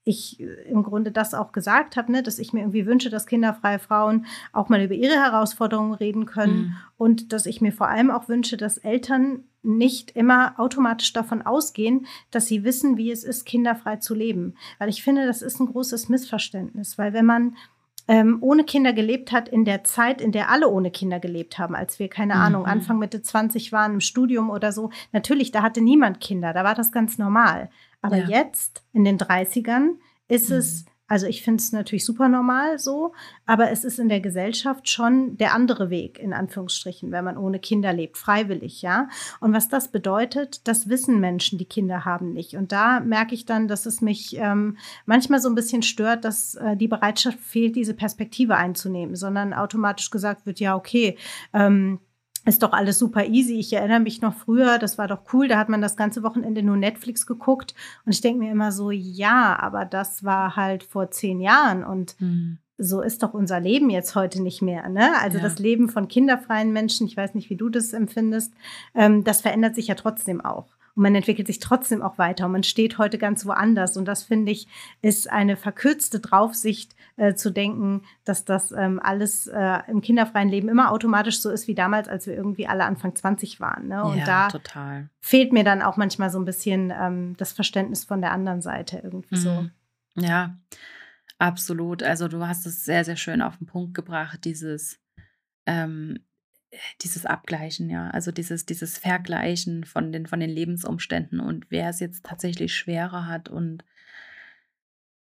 ich 0.06 0.40
äh, 0.40 0.44
im 0.70 0.82
Grunde 0.82 1.12
das 1.12 1.34
auch 1.34 1.52
gesagt 1.52 1.96
habe, 1.96 2.10
ne, 2.10 2.22
dass 2.22 2.38
ich 2.38 2.54
mir 2.54 2.60
irgendwie 2.60 2.86
wünsche, 2.86 3.10
dass 3.10 3.26
kinderfreie 3.26 3.78
Frauen 3.78 4.24
auch 4.52 4.70
mal 4.70 4.80
über 4.80 4.94
ihre 4.94 5.16
Herausforderungen 5.16 5.92
reden 5.92 6.24
können 6.24 6.56
mhm. 6.56 6.76
und 6.96 7.32
dass 7.32 7.44
ich 7.44 7.60
mir 7.60 7.72
vor 7.72 7.88
allem 7.88 8.10
auch 8.10 8.28
wünsche, 8.28 8.56
dass 8.56 8.78
Eltern 8.78 9.44
nicht 9.62 10.12
immer 10.12 10.54
automatisch 10.58 11.12
davon 11.12 11.42
ausgehen, 11.42 12.06
dass 12.30 12.46
sie 12.46 12.62
wissen, 12.62 12.96
wie 12.96 13.10
es 13.10 13.24
ist, 13.24 13.44
kinderfrei 13.44 13.96
zu 13.96 14.14
leben. 14.14 14.54
Weil 14.78 14.88
ich 14.88 15.02
finde, 15.02 15.26
das 15.26 15.42
ist 15.42 15.58
ein 15.60 15.66
großes 15.66 16.08
Missverständnis, 16.08 16.96
weil 16.98 17.12
wenn 17.12 17.26
man 17.26 17.56
ähm, 18.06 18.38
ohne 18.40 18.62
Kinder 18.62 18.92
gelebt 18.92 19.32
hat 19.32 19.48
in 19.48 19.64
der 19.64 19.82
Zeit, 19.82 20.20
in 20.20 20.30
der 20.30 20.50
alle 20.50 20.68
ohne 20.68 20.92
Kinder 20.92 21.18
gelebt 21.18 21.58
haben, 21.58 21.74
als 21.74 21.98
wir, 21.98 22.08
keine 22.08 22.36
mhm. 22.36 22.40
Ahnung, 22.40 22.66
Anfang 22.66 23.00
Mitte 23.00 23.22
20 23.22 23.72
waren 23.72 23.94
im 23.94 24.00
Studium 24.00 24.50
oder 24.50 24.70
so. 24.70 24.90
Natürlich, 25.10 25.50
da 25.50 25.62
hatte 25.62 25.80
niemand 25.80 26.20
Kinder, 26.20 26.52
da 26.52 26.62
war 26.62 26.76
das 26.76 26.92
ganz 26.92 27.18
normal. 27.18 27.68
Aber 28.02 28.18
ja. 28.18 28.28
jetzt, 28.28 28.84
in 28.92 29.04
den 29.04 29.18
30ern, 29.18 29.96
ist 30.28 30.50
mhm. 30.50 30.56
es 30.56 30.84
Also 31.08 31.26
ich 31.28 31.42
finde 31.42 31.60
es 31.60 31.70
natürlich 31.70 32.04
super 32.04 32.28
normal 32.28 32.80
so, 32.80 33.12
aber 33.46 33.70
es 33.70 33.84
ist 33.84 34.00
in 34.00 34.08
der 34.08 34.20
Gesellschaft 34.20 34.88
schon 34.88 35.36
der 35.36 35.54
andere 35.54 35.88
Weg, 35.88 36.18
in 36.18 36.32
Anführungsstrichen, 36.32 37.12
wenn 37.12 37.24
man 37.24 37.36
ohne 37.36 37.60
Kinder 37.60 37.92
lebt, 37.92 38.18
freiwillig, 38.18 38.82
ja. 38.82 39.08
Und 39.40 39.52
was 39.52 39.68
das 39.68 39.92
bedeutet, 39.92 40.66
das 40.66 40.88
wissen 40.88 41.20
Menschen, 41.20 41.58
die 41.58 41.64
Kinder 41.64 42.04
haben, 42.04 42.32
nicht. 42.32 42.56
Und 42.56 42.72
da 42.72 42.98
merke 42.98 43.36
ich 43.36 43.44
dann, 43.44 43.68
dass 43.68 43.86
es 43.86 44.00
mich 44.00 44.36
ähm, 44.36 44.78
manchmal 45.04 45.40
so 45.40 45.48
ein 45.48 45.54
bisschen 45.54 45.82
stört, 45.82 46.24
dass 46.24 46.56
äh, 46.56 46.76
die 46.76 46.88
Bereitschaft 46.88 47.38
fehlt, 47.38 47.76
diese 47.76 47.94
Perspektive 47.94 48.56
einzunehmen, 48.56 49.14
sondern 49.14 49.54
automatisch 49.54 50.10
gesagt 50.10 50.44
wird, 50.44 50.58
ja, 50.58 50.74
okay, 50.74 51.16
ähm, 51.52 52.00
ist 52.46 52.62
doch 52.62 52.72
alles 52.72 52.98
super 52.98 53.26
easy. 53.26 53.58
Ich 53.58 53.72
erinnere 53.72 54.00
mich 54.00 54.22
noch 54.22 54.34
früher, 54.34 54.78
das 54.78 54.98
war 54.98 55.08
doch 55.08 55.20
cool, 55.32 55.48
da 55.48 55.58
hat 55.58 55.68
man 55.68 55.82
das 55.82 55.96
ganze 55.96 56.22
Wochenende 56.22 56.62
nur 56.62 56.76
Netflix 56.76 57.26
geguckt. 57.26 57.74
Und 58.04 58.12
ich 58.12 58.20
denke 58.20 58.38
mir 58.38 58.52
immer 58.52 58.72
so, 58.72 58.90
ja, 58.90 59.58
aber 59.58 59.84
das 59.84 60.24
war 60.24 60.56
halt 60.56 60.84
vor 60.84 61.10
zehn 61.10 61.40
Jahren 61.40 61.84
und 61.84 62.18
mhm. 62.20 62.58
so 62.78 63.00
ist 63.02 63.22
doch 63.22 63.34
unser 63.34 63.58
Leben 63.58 63.90
jetzt 63.90 64.14
heute 64.14 64.40
nicht 64.40 64.62
mehr. 64.62 64.88
Ne? 64.88 65.10
Also 65.20 65.38
ja. 65.38 65.44
das 65.44 65.58
Leben 65.58 65.88
von 65.88 66.06
kinderfreien 66.06 66.72
Menschen, 66.72 67.06
ich 67.06 67.16
weiß 67.16 67.34
nicht, 67.34 67.50
wie 67.50 67.56
du 67.56 67.68
das 67.68 67.92
empfindest, 67.92 68.54
ähm, 68.94 69.24
das 69.24 69.40
verändert 69.40 69.74
sich 69.74 69.88
ja 69.88 69.96
trotzdem 69.96 70.40
auch. 70.40 70.68
Und 70.96 71.02
man 71.02 71.14
entwickelt 71.14 71.46
sich 71.46 71.58
trotzdem 71.58 72.02
auch 72.02 72.16
weiter 72.16 72.46
und 72.46 72.52
man 72.52 72.62
steht 72.62 72.96
heute 72.96 73.18
ganz 73.18 73.44
woanders. 73.44 73.98
Und 73.98 74.06
das 74.06 74.24
finde 74.24 74.50
ich, 74.50 74.66
ist 75.02 75.30
eine 75.30 75.56
verkürzte 75.56 76.20
Draufsicht 76.20 76.96
äh, 77.16 77.34
zu 77.34 77.50
denken, 77.50 78.02
dass 78.24 78.46
das 78.46 78.72
ähm, 78.72 78.98
alles 79.02 79.46
äh, 79.46 79.78
im 79.88 80.00
kinderfreien 80.00 80.48
Leben 80.48 80.68
immer 80.68 80.90
automatisch 80.90 81.40
so 81.40 81.50
ist 81.50 81.68
wie 81.68 81.74
damals, 81.74 82.08
als 82.08 82.26
wir 82.26 82.34
irgendwie 82.34 82.66
alle 82.66 82.84
Anfang 82.84 83.14
20 83.14 83.60
waren. 83.60 83.88
Ne? 83.88 84.02
Und 84.02 84.18
ja, 84.18 84.24
da 84.24 84.48
total. 84.48 85.10
fehlt 85.20 85.52
mir 85.52 85.64
dann 85.64 85.82
auch 85.82 85.98
manchmal 85.98 86.30
so 86.30 86.38
ein 86.38 86.46
bisschen 86.46 86.90
ähm, 86.98 87.36
das 87.36 87.52
Verständnis 87.52 88.04
von 88.04 88.22
der 88.22 88.32
anderen 88.32 88.62
Seite 88.62 89.00
irgendwie 89.04 89.36
mhm. 89.36 89.40
so. 89.40 89.66
Ja, 90.18 90.56
absolut. 91.38 92.02
Also 92.02 92.26
du 92.26 92.46
hast 92.46 92.66
es 92.66 92.86
sehr, 92.86 93.04
sehr 93.04 93.16
schön 93.16 93.42
auf 93.42 93.58
den 93.58 93.66
Punkt 93.66 93.92
gebracht, 93.92 94.44
dieses 94.44 94.98
ähm, 95.66 96.20
dieses 97.02 97.26
Abgleichen, 97.26 97.90
ja, 97.90 98.10
also 98.10 98.32
dieses, 98.32 98.66
dieses 98.66 98.98
Vergleichen 98.98 99.84
von 99.84 100.12
den, 100.12 100.26
von 100.26 100.40
den 100.40 100.50
Lebensumständen 100.50 101.40
und 101.40 101.66
wer 101.70 101.88
es 101.90 102.00
jetzt 102.00 102.24
tatsächlich 102.24 102.74
schwerer 102.74 103.26
hat 103.26 103.48
und 103.48 103.84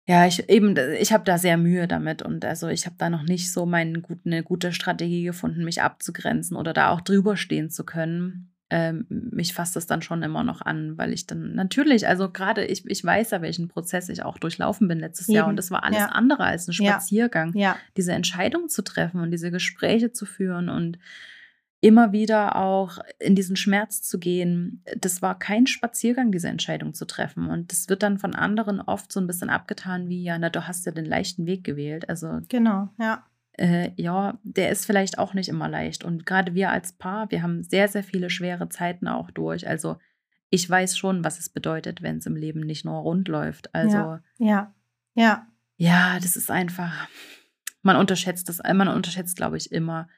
ja, 0.06 0.26
ich 0.26 0.50
eben, 0.50 0.76
ich 1.00 1.12
habe 1.14 1.24
da 1.24 1.38
sehr 1.38 1.56
Mühe 1.56 1.88
damit 1.88 2.20
und 2.20 2.44
also 2.44 2.68
ich 2.68 2.84
habe 2.84 2.96
da 2.98 3.08
noch 3.08 3.22
nicht 3.22 3.50
so 3.50 3.64
meine 3.64 4.02
eine 4.26 4.42
gute 4.42 4.72
Strategie 4.72 5.24
gefunden, 5.24 5.64
mich 5.64 5.80
abzugrenzen 5.80 6.56
oder 6.58 6.74
da 6.74 6.90
auch 6.90 7.00
drüber 7.00 7.38
stehen 7.38 7.70
zu 7.70 7.84
können. 7.84 8.53
Ähm, 8.76 9.06
mich 9.08 9.54
fasst 9.54 9.76
das 9.76 9.86
dann 9.86 10.02
schon 10.02 10.24
immer 10.24 10.42
noch 10.42 10.60
an, 10.60 10.98
weil 10.98 11.12
ich 11.12 11.28
dann 11.28 11.54
natürlich, 11.54 12.08
also 12.08 12.28
gerade 12.28 12.64
ich, 12.64 12.84
ich 12.86 13.04
weiß 13.04 13.30
ja, 13.30 13.40
welchen 13.40 13.68
Prozess 13.68 14.08
ich 14.08 14.24
auch 14.24 14.36
durchlaufen 14.36 14.88
bin 14.88 14.98
letztes 14.98 15.28
eben. 15.28 15.36
Jahr 15.36 15.46
und 15.46 15.54
das 15.54 15.70
war 15.70 15.84
alles 15.84 16.00
ja. 16.00 16.06
andere 16.06 16.42
als 16.42 16.66
ein 16.66 16.72
Spaziergang. 16.72 17.52
Ja. 17.54 17.60
ja. 17.60 17.76
Diese 17.96 18.12
Entscheidung 18.12 18.68
zu 18.68 18.82
treffen 18.82 19.20
und 19.20 19.30
diese 19.30 19.52
Gespräche 19.52 20.10
zu 20.10 20.26
führen 20.26 20.68
und 20.68 20.98
immer 21.80 22.10
wieder 22.10 22.56
auch 22.56 22.98
in 23.20 23.36
diesen 23.36 23.54
Schmerz 23.54 24.02
zu 24.02 24.18
gehen. 24.18 24.82
Das 24.98 25.22
war 25.22 25.38
kein 25.38 25.68
Spaziergang, 25.68 26.32
diese 26.32 26.48
Entscheidung 26.48 26.94
zu 26.94 27.04
treffen. 27.04 27.46
Und 27.46 27.70
das 27.70 27.88
wird 27.88 28.02
dann 28.02 28.18
von 28.18 28.34
anderen 28.34 28.80
oft 28.80 29.12
so 29.12 29.20
ein 29.20 29.28
bisschen 29.28 29.50
abgetan, 29.50 30.08
wie, 30.08 30.24
ja, 30.24 30.36
na, 30.36 30.50
du 30.50 30.66
hast 30.66 30.84
ja 30.84 30.90
den 30.90 31.04
leichten 31.04 31.46
Weg 31.46 31.62
gewählt. 31.62 32.08
Also. 32.08 32.40
Genau, 32.48 32.88
ja. 32.98 33.24
Äh, 33.56 33.92
ja, 33.96 34.38
der 34.42 34.70
ist 34.70 34.84
vielleicht 34.86 35.18
auch 35.18 35.34
nicht 35.34 35.48
immer 35.48 35.68
leicht. 35.68 36.04
Und 36.04 36.26
gerade 36.26 36.54
wir 36.54 36.70
als 36.70 36.92
Paar, 36.92 37.30
wir 37.30 37.42
haben 37.42 37.62
sehr, 37.62 37.88
sehr 37.88 38.02
viele 38.02 38.30
schwere 38.30 38.68
Zeiten 38.68 39.08
auch 39.08 39.30
durch. 39.30 39.68
Also 39.68 39.96
ich 40.50 40.68
weiß 40.68 40.98
schon, 40.98 41.24
was 41.24 41.38
es 41.38 41.48
bedeutet, 41.48 42.02
wenn 42.02 42.18
es 42.18 42.26
im 42.26 42.36
Leben 42.36 42.60
nicht 42.60 42.84
nur 42.84 43.00
rund 43.00 43.28
läuft. 43.28 43.74
Also 43.74 43.96
ja, 43.96 44.22
ja, 44.38 44.74
ja. 45.14 45.46
Ja, 45.76 46.18
das 46.20 46.36
ist 46.36 46.50
einfach, 46.50 47.08
man 47.82 47.96
unterschätzt 47.96 48.48
das, 48.48 48.58
man 48.58 48.88
unterschätzt, 48.88 49.36
glaube 49.36 49.56
ich, 49.56 49.72
immer, 49.72 50.08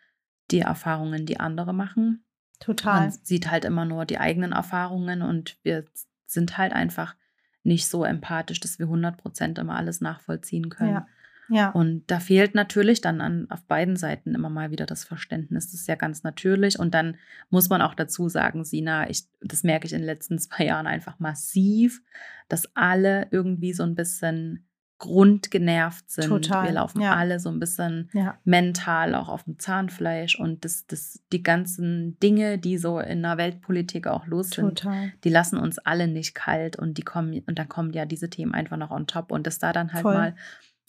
die 0.51 0.61
Erfahrungen, 0.61 1.27
die 1.27 1.41
andere 1.41 1.73
machen. 1.73 2.25
Total. 2.61 3.01
Man 3.01 3.11
sieht 3.11 3.51
halt 3.51 3.65
immer 3.65 3.85
nur 3.85 4.05
die 4.05 4.19
eigenen 4.19 4.53
Erfahrungen 4.53 5.23
und 5.23 5.59
wir 5.63 5.85
sind 6.27 6.59
halt 6.59 6.73
einfach 6.73 7.17
nicht 7.63 7.89
so 7.89 8.05
empathisch, 8.05 8.61
dass 8.61 8.79
wir 8.79 8.87
100 8.87 9.17
Prozent 9.17 9.59
immer 9.59 9.75
alles 9.77 10.01
nachvollziehen 10.01 10.69
können. 10.69 10.95
Ja. 10.95 11.07
Ja. 11.49 11.71
Und 11.71 12.05
da 12.11 12.21
fehlt 12.21 12.55
natürlich 12.55 13.01
dann 13.01 13.21
an, 13.21 13.47
auf 13.51 13.65
beiden 13.67 13.97
Seiten 13.97 14.35
immer 14.35 14.51
mal 14.51 14.71
wieder 14.71 14.87
das 14.87 15.05
Verständnis. 15.05 15.71
Das 15.71 15.81
ist 15.81 15.89
ja 15.89 15.95
ganz 15.95 16.23
natürlich. 16.23 16.79
Und 16.79 16.95
dann 16.95 17.17
muss 17.51 17.69
man 17.69 17.83
auch 17.83 17.95
dazu 17.95 18.29
sagen, 18.29 18.65
Sina, 18.65 19.09
ich, 19.09 19.25
das 19.41 19.63
merke 19.63 19.87
ich 19.87 19.93
in 19.93 20.01
den 20.01 20.07
letzten 20.07 20.39
zwei 20.41 20.67
Jahren 20.67 20.87
einfach 20.87 21.19
massiv, 21.19 22.03
dass 22.49 22.75
alle 22.75 23.29
irgendwie 23.31 23.73
so 23.73 23.83
ein 23.83 23.95
bisschen 23.95 24.67
grundgenervt 24.99 26.11
sind. 26.11 26.29
Total, 26.29 26.67
Wir 26.67 26.73
laufen 26.73 27.03
ja. 27.03 27.15
alle 27.15 27.39
so 27.39 27.51
ein 27.51 27.61
bisschen 27.61 28.09
ja. 28.15 28.39
mental 28.45 29.15
auch 29.15 29.29
auf 29.29 29.45
dem 29.45 29.59
Zahnfleisch 29.59 30.41
und 30.41 30.65
das, 30.65 30.87
das, 30.87 31.23
die 31.33 31.43
ganzen 31.43 32.19
Dinge, 32.21 32.59
die 32.59 32.79
so 32.79 32.99
in 32.99 33.23
der 33.23 33.37
Weltpolitik 33.37 34.07
auch 34.07 34.27
los 34.27 34.51
sind, 34.51 34.79
Total. 34.79 35.13
die 35.23 35.29
lassen 35.29 35.59
uns 35.59 35.79
alle 35.79 36.09
nicht 36.09 36.35
kalt 36.35 36.77
und 36.77 36.97
die 36.97 37.03
kommen, 37.03 37.43
und 37.47 37.59
dann 37.59 37.69
kommen 37.69 37.93
ja 37.93 38.07
diese 38.07 38.31
Themen 38.31 38.55
einfach 38.55 38.79
noch 38.79 38.91
on 38.91 39.07
top. 39.07 39.33
Und 39.33 39.47
dass 39.47 39.59
da 39.59 39.73
dann 39.75 39.93
halt 39.93 40.03
Voll. 40.03 40.15
mal 40.15 40.37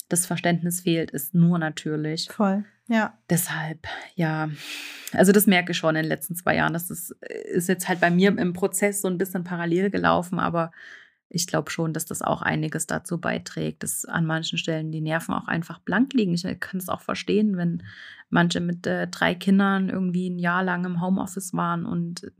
das 0.08 0.26
Verständnis 0.26 0.80
fehlt, 0.80 1.10
ist 1.10 1.34
nur 1.34 1.58
natürlich. 1.58 2.28
Voll, 2.30 2.64
ja. 2.86 3.18
Deshalb, 3.28 3.86
ja, 4.14 4.48
also 5.12 5.32
das 5.32 5.46
merke 5.46 5.72
ich 5.72 5.78
schon 5.78 5.96
in 5.96 6.02
den 6.02 6.08
letzten 6.08 6.34
zwei 6.34 6.56
Jahren. 6.56 6.72
Das 6.72 6.90
ist, 6.90 7.10
ist 7.20 7.68
jetzt 7.68 7.88
halt 7.88 8.00
bei 8.00 8.10
mir 8.10 8.36
im 8.36 8.52
Prozess 8.52 9.02
so 9.02 9.08
ein 9.08 9.18
bisschen 9.18 9.44
parallel 9.44 9.90
gelaufen, 9.90 10.38
aber 10.38 10.70
ich 11.30 11.46
glaube 11.46 11.70
schon, 11.70 11.92
dass 11.92 12.06
das 12.06 12.22
auch 12.22 12.40
einiges 12.40 12.86
dazu 12.86 13.20
beiträgt, 13.20 13.82
dass 13.82 14.06
an 14.06 14.24
manchen 14.24 14.56
Stellen 14.56 14.90
die 14.90 15.02
Nerven 15.02 15.34
auch 15.34 15.46
einfach 15.46 15.78
blank 15.80 16.14
liegen. 16.14 16.32
Ich 16.32 16.44
kann 16.60 16.78
es 16.78 16.88
auch 16.88 17.02
verstehen, 17.02 17.56
wenn 17.56 17.82
manche 18.30 18.60
mit 18.60 18.86
äh, 18.86 19.06
drei 19.08 19.34
Kindern 19.34 19.90
irgendwie 19.90 20.30
ein 20.30 20.38
Jahr 20.38 20.64
lang 20.64 20.84
im 20.86 21.02
Homeoffice 21.02 21.52
waren 21.52 21.84
und 21.84 22.24
äh, 22.24 22.30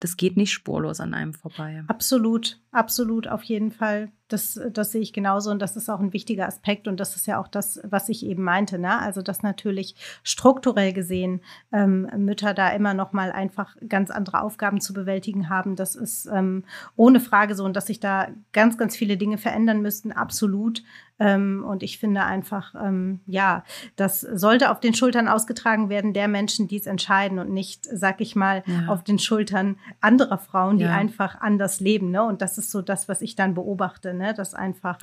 das 0.00 0.16
geht 0.16 0.36
nicht 0.36 0.52
spurlos 0.52 1.00
an 1.00 1.14
einem 1.14 1.32
vorbei. 1.32 1.82
Absolut, 1.86 2.60
absolut, 2.76 3.26
auf 3.28 3.42
jeden 3.42 3.72
Fall. 3.72 4.10
Das, 4.28 4.60
das 4.72 4.90
sehe 4.90 5.02
ich 5.02 5.12
genauso 5.12 5.52
und 5.52 5.60
das 5.60 5.76
ist 5.76 5.88
auch 5.88 6.00
ein 6.00 6.12
wichtiger 6.12 6.48
Aspekt 6.48 6.88
und 6.88 6.98
das 6.98 7.14
ist 7.14 7.28
ja 7.28 7.40
auch 7.40 7.46
das, 7.46 7.80
was 7.84 8.08
ich 8.08 8.26
eben 8.26 8.42
meinte. 8.42 8.76
Ne? 8.76 8.98
Also 8.98 9.22
dass 9.22 9.44
natürlich 9.44 9.94
strukturell 10.24 10.92
gesehen 10.92 11.42
ähm, 11.72 12.08
Mütter 12.16 12.52
da 12.52 12.70
immer 12.70 12.92
noch 12.92 13.12
mal 13.12 13.30
einfach 13.30 13.76
ganz 13.88 14.10
andere 14.10 14.42
Aufgaben 14.42 14.80
zu 14.80 14.94
bewältigen 14.94 15.48
haben. 15.48 15.76
Das 15.76 15.94
ist 15.94 16.26
ähm, 16.26 16.64
ohne 16.96 17.20
Frage 17.20 17.54
so 17.54 17.64
und 17.64 17.76
dass 17.76 17.86
sich 17.86 18.00
da 18.00 18.28
ganz, 18.52 18.76
ganz 18.76 18.96
viele 18.96 19.16
Dinge 19.16 19.38
verändern 19.38 19.80
müssten, 19.80 20.10
absolut. 20.10 20.82
Ähm, 21.18 21.64
und 21.66 21.82
ich 21.82 21.98
finde 21.98 22.24
einfach, 22.24 22.74
ähm, 22.74 23.20
ja, 23.26 23.64
das 23.96 24.20
sollte 24.20 24.70
auf 24.70 24.80
den 24.80 24.94
Schultern 24.94 25.28
ausgetragen 25.28 25.88
werden 25.88 26.12
der 26.12 26.28
Menschen, 26.28 26.68
die 26.68 26.76
es 26.76 26.86
entscheiden 26.86 27.38
und 27.38 27.50
nicht, 27.50 27.86
sag 27.90 28.20
ich 28.20 28.36
mal, 28.36 28.62
ja. 28.66 28.88
auf 28.88 29.02
den 29.02 29.18
Schultern 29.18 29.78
anderer 30.00 30.38
Frauen, 30.38 30.78
die 30.78 30.84
ja. 30.84 30.94
einfach 30.94 31.40
anders 31.40 31.80
leben. 31.80 32.10
Ne? 32.10 32.22
Und 32.22 32.42
das 32.42 32.58
ist 32.58 32.65
so 32.70 32.82
das, 32.82 33.08
was 33.08 33.22
ich 33.22 33.36
dann 33.36 33.54
beobachte 33.54 34.14
ne? 34.14 34.34
Das 34.34 34.54
einfach. 34.54 34.98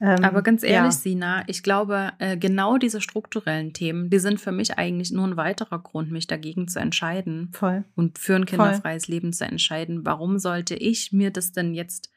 Ähm, 0.00 0.24
Aber 0.24 0.42
ganz 0.42 0.64
ehrlich, 0.64 0.94
ja. 0.94 0.98
Sina, 0.98 1.44
ich 1.46 1.62
glaube, 1.62 2.12
äh, 2.18 2.36
genau 2.36 2.76
diese 2.76 3.00
strukturellen 3.00 3.72
Themen, 3.72 4.10
die 4.10 4.18
sind 4.18 4.40
für 4.40 4.50
mich 4.50 4.76
eigentlich 4.76 5.12
nur 5.12 5.26
ein 5.26 5.36
weiterer 5.36 5.78
Grund, 5.78 6.10
mich 6.10 6.26
dagegen 6.26 6.66
zu 6.66 6.80
entscheiden. 6.80 7.50
Voll. 7.52 7.84
Und 7.94 8.18
für 8.18 8.34
ein 8.34 8.46
kinderfreies 8.46 9.06
Voll. 9.06 9.14
Leben 9.14 9.32
zu 9.32 9.44
entscheiden. 9.44 10.04
Warum 10.04 10.38
sollte 10.38 10.74
ich 10.74 11.12
mir 11.12 11.30
das 11.30 11.52
denn 11.52 11.72
jetzt 11.72 12.10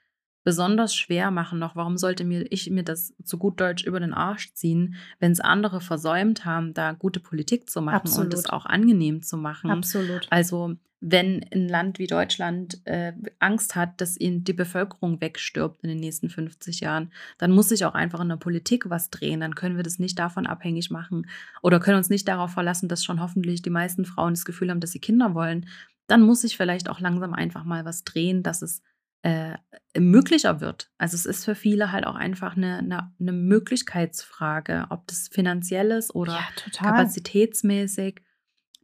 besonders 0.46 0.96
schwer 0.96 1.32
machen 1.32 1.60
noch? 1.60 1.76
Warum 1.76 1.98
sollte 1.98 2.24
mir 2.24 2.46
ich 2.50 2.70
mir 2.70 2.84
das 2.84 3.14
zu 3.26 3.38
gut 3.38 3.60
Deutsch 3.60 3.84
über 3.84 4.00
den 4.00 4.14
Arsch 4.14 4.54
ziehen, 4.54 4.96
wenn 5.20 5.34
es 5.34 5.42
andere 5.42 5.82
versäumt 5.82 6.46
haben, 6.46 6.74
da 6.74 6.94
gute 6.94 7.20
Politik 7.20 7.70
zu 7.70 7.82
machen 7.82 7.96
Absolut. 7.96 8.34
und 8.34 8.40
es 8.40 8.50
auch 8.50 8.66
angenehm 8.66 9.24
zu 9.24 9.36
machen? 9.36 9.72
Absolut. 9.72 10.28
Also 10.30 10.78
wenn 11.02 11.46
ein 11.54 11.68
Land 11.68 12.00
wie 12.00 12.08
Deutschland 12.08 12.80
äh, 12.86 13.14
Angst 13.40 13.76
hat, 13.76 14.00
dass 14.02 14.20
ihnen 14.20 14.44
die 14.44 14.54
Bevölkerung 14.54 15.20
wegstirbt 15.20 15.84
in 15.84 15.90
den 15.90 16.00
nächsten 16.00 16.30
50 16.30 16.80
Jahren, 16.80 17.12
dann 17.38 17.52
muss 17.52 17.70
sich 17.70 17.84
auch 17.86 17.96
einfach 17.96 18.22
in 18.22 18.30
der 18.30 18.38
Politik 18.38 18.90
was 18.90 19.10
drehen. 19.10 19.42
Dann 19.42 19.56
können 19.56 19.76
wir 19.76 19.84
das 19.84 20.00
nicht 20.00 20.18
davon 20.18 20.48
abhängig 20.48 20.90
machen 20.92 21.28
oder 21.62 21.80
können 21.80 21.98
uns 21.98 22.10
nicht 22.10 22.28
darauf 22.28 22.52
verlassen, 22.52 22.88
dass 22.88 23.04
schon 23.04 23.20
hoffentlich 23.20 23.62
die 23.62 23.70
meisten 23.70 24.06
Frauen 24.06 24.34
das 24.34 24.46
Gefühl 24.46 24.70
haben, 24.70 24.80
dass 24.80 24.92
sie 24.92 25.00
Kinder 25.00 25.34
wollen. 25.34 25.68
Dann 26.08 26.22
muss 26.22 26.42
sich 26.42 26.56
vielleicht 26.56 26.88
auch 26.88 27.00
langsam 27.00 27.34
einfach 27.34 27.66
mal 27.66 27.84
was 27.84 28.04
drehen, 28.04 28.42
dass 28.42 28.62
es 28.62 28.82
äh, 29.26 29.58
möglicher 30.00 30.62
wird. 30.62 30.92
Also 31.00 31.16
es 31.16 31.26
ist 31.26 31.46
für 31.46 31.56
viele 31.56 31.92
halt 31.92 32.06
auch 32.06 32.14
einfach 32.14 32.56
eine, 32.56 32.78
eine, 32.78 33.12
eine 33.20 33.34
Möglichkeitsfrage, 33.34 34.86
ob 34.92 35.08
das 35.08 35.30
finanziell 35.30 35.90
ist 35.90 36.14
oder 36.14 36.34
ja, 36.34 36.70
kapazitätsmäßig. 36.72 38.22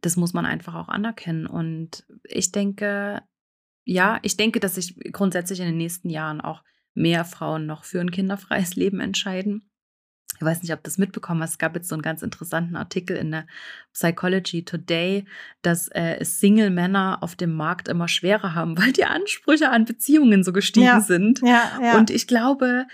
Das 0.00 0.16
muss 0.16 0.32
man 0.32 0.44
einfach 0.44 0.74
auch 0.74 0.88
anerkennen. 0.88 1.46
Und 1.46 2.04
ich 2.24 2.50
denke, 2.50 3.22
ja, 3.84 4.18
ich 4.22 4.36
denke, 4.36 4.58
dass 4.58 4.74
sich 4.74 4.96
grundsätzlich 5.12 5.60
in 5.60 5.66
den 5.66 5.76
nächsten 5.76 6.10
Jahren 6.10 6.40
auch 6.40 6.64
mehr 6.92 7.24
Frauen 7.24 7.66
noch 7.66 7.84
für 7.84 8.00
ein 8.00 8.10
kinderfreies 8.10 8.74
Leben 8.74 8.98
entscheiden 8.98 9.70
ich 10.36 10.42
weiß 10.42 10.62
nicht, 10.62 10.72
ob 10.72 10.78
du 10.78 10.84
das 10.84 10.98
mitbekommen 10.98 11.42
hast, 11.42 11.52
es 11.52 11.58
gab 11.58 11.74
jetzt 11.74 11.88
so 11.88 11.94
einen 11.94 12.02
ganz 12.02 12.22
interessanten 12.22 12.76
Artikel 12.76 13.16
in 13.16 13.30
der 13.30 13.46
Psychology 13.92 14.64
Today, 14.64 15.24
dass 15.62 15.88
äh, 15.88 16.24
Single-Männer 16.24 17.18
auf 17.20 17.36
dem 17.36 17.54
Markt 17.54 17.88
immer 17.88 18.08
schwerer 18.08 18.54
haben, 18.54 18.78
weil 18.82 18.92
die 18.92 19.04
Ansprüche 19.04 19.70
an 19.70 19.84
Beziehungen 19.84 20.44
so 20.44 20.52
gestiegen 20.52 20.86
ja, 20.86 21.00
sind. 21.00 21.40
Ja, 21.40 21.78
ja. 21.82 21.98
Und 21.98 22.10
ich 22.10 22.26
glaube, 22.26 22.86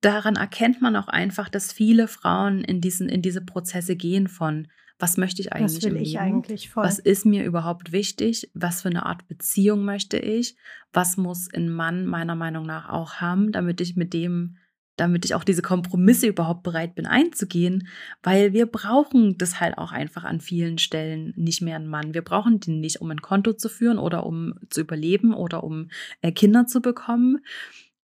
daran 0.00 0.36
erkennt 0.36 0.80
man 0.80 0.96
auch 0.96 1.08
einfach, 1.08 1.48
dass 1.48 1.72
viele 1.72 2.08
Frauen 2.08 2.62
in, 2.64 2.80
diesen, 2.80 3.08
in 3.08 3.22
diese 3.22 3.40
Prozesse 3.40 3.96
gehen 3.96 4.28
von, 4.28 4.68
was 4.98 5.16
möchte 5.16 5.40
ich 5.40 5.52
eigentlich 5.52 5.76
was 5.76 5.84
will 5.84 5.96
im 5.96 6.02
ich 6.02 6.12
Leben? 6.12 6.22
eigentlich 6.22 6.70
voll. 6.70 6.84
Was 6.84 6.98
ist 6.98 7.24
mir 7.24 7.44
überhaupt 7.44 7.92
wichtig? 7.92 8.50
Was 8.54 8.82
für 8.82 8.88
eine 8.88 9.06
Art 9.06 9.26
Beziehung 9.28 9.84
möchte 9.84 10.18
ich? 10.18 10.56
Was 10.92 11.16
muss 11.16 11.48
ein 11.52 11.70
Mann 11.70 12.06
meiner 12.06 12.34
Meinung 12.34 12.66
nach 12.66 12.88
auch 12.88 13.14
haben, 13.14 13.52
damit 13.52 13.80
ich 13.80 13.96
mit 13.96 14.12
dem, 14.12 14.58
damit 14.96 15.24
ich 15.24 15.34
auch 15.34 15.44
diese 15.44 15.62
Kompromisse 15.62 16.26
überhaupt 16.26 16.62
bereit 16.62 16.94
bin 16.94 17.06
einzugehen? 17.06 17.88
Weil 18.22 18.52
wir 18.52 18.66
brauchen 18.66 19.38
das 19.38 19.60
halt 19.60 19.78
auch 19.78 19.92
einfach 19.92 20.24
an 20.24 20.40
vielen 20.40 20.78
Stellen 20.78 21.32
nicht 21.36 21.62
mehr 21.62 21.76
einen 21.76 21.88
Mann. 21.88 22.14
Wir 22.14 22.22
brauchen 22.22 22.60
den 22.60 22.80
nicht, 22.80 23.00
um 23.00 23.10
ein 23.10 23.22
Konto 23.22 23.52
zu 23.52 23.68
führen 23.68 23.98
oder 23.98 24.26
um 24.26 24.54
zu 24.68 24.80
überleben 24.82 25.34
oder 25.34 25.64
um 25.64 25.88
äh, 26.22 26.32
Kinder 26.32 26.66
zu 26.66 26.80
bekommen 26.80 27.40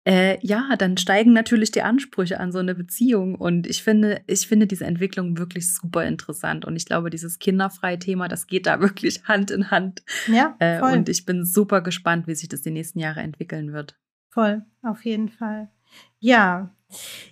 äh, 0.07 0.37
ja, 0.45 0.75
dann 0.77 0.97
steigen 0.97 1.33
natürlich 1.33 1.71
die 1.71 1.81
Ansprüche 1.81 2.39
an 2.39 2.51
so 2.51 2.59
eine 2.59 2.75
Beziehung. 2.75 3.35
Und 3.35 3.65
ich 3.65 3.81
finde, 3.81 4.21
ich 4.27 4.47
finde 4.47 4.67
diese 4.67 4.85
Entwicklung 4.85 5.37
wirklich 5.37 5.73
super 5.73 6.05
interessant. 6.05 6.63
Und 6.63 6.75
ich 6.75 6.85
glaube, 6.85 7.09
dieses 7.09 7.39
kinderfreie 7.39 7.97
Thema, 7.97 8.27
das 8.27 8.45
geht 8.45 8.67
da 8.67 8.79
wirklich 8.81 9.23
Hand 9.23 9.49
in 9.51 9.71
Hand. 9.71 10.03
Ja, 10.27 10.55
Äh, 10.59 10.79
voll. 10.79 10.93
und 10.93 11.09
ich 11.09 11.25
bin 11.25 11.43
super 11.43 11.81
gespannt, 11.81 12.27
wie 12.27 12.35
sich 12.35 12.47
das 12.47 12.61
die 12.61 12.71
nächsten 12.71 12.99
Jahre 12.99 13.21
entwickeln 13.21 13.73
wird. 13.73 13.97
Voll, 14.29 14.63
auf 14.83 15.03
jeden 15.05 15.29
Fall. 15.29 15.69
Ja. 16.19 16.74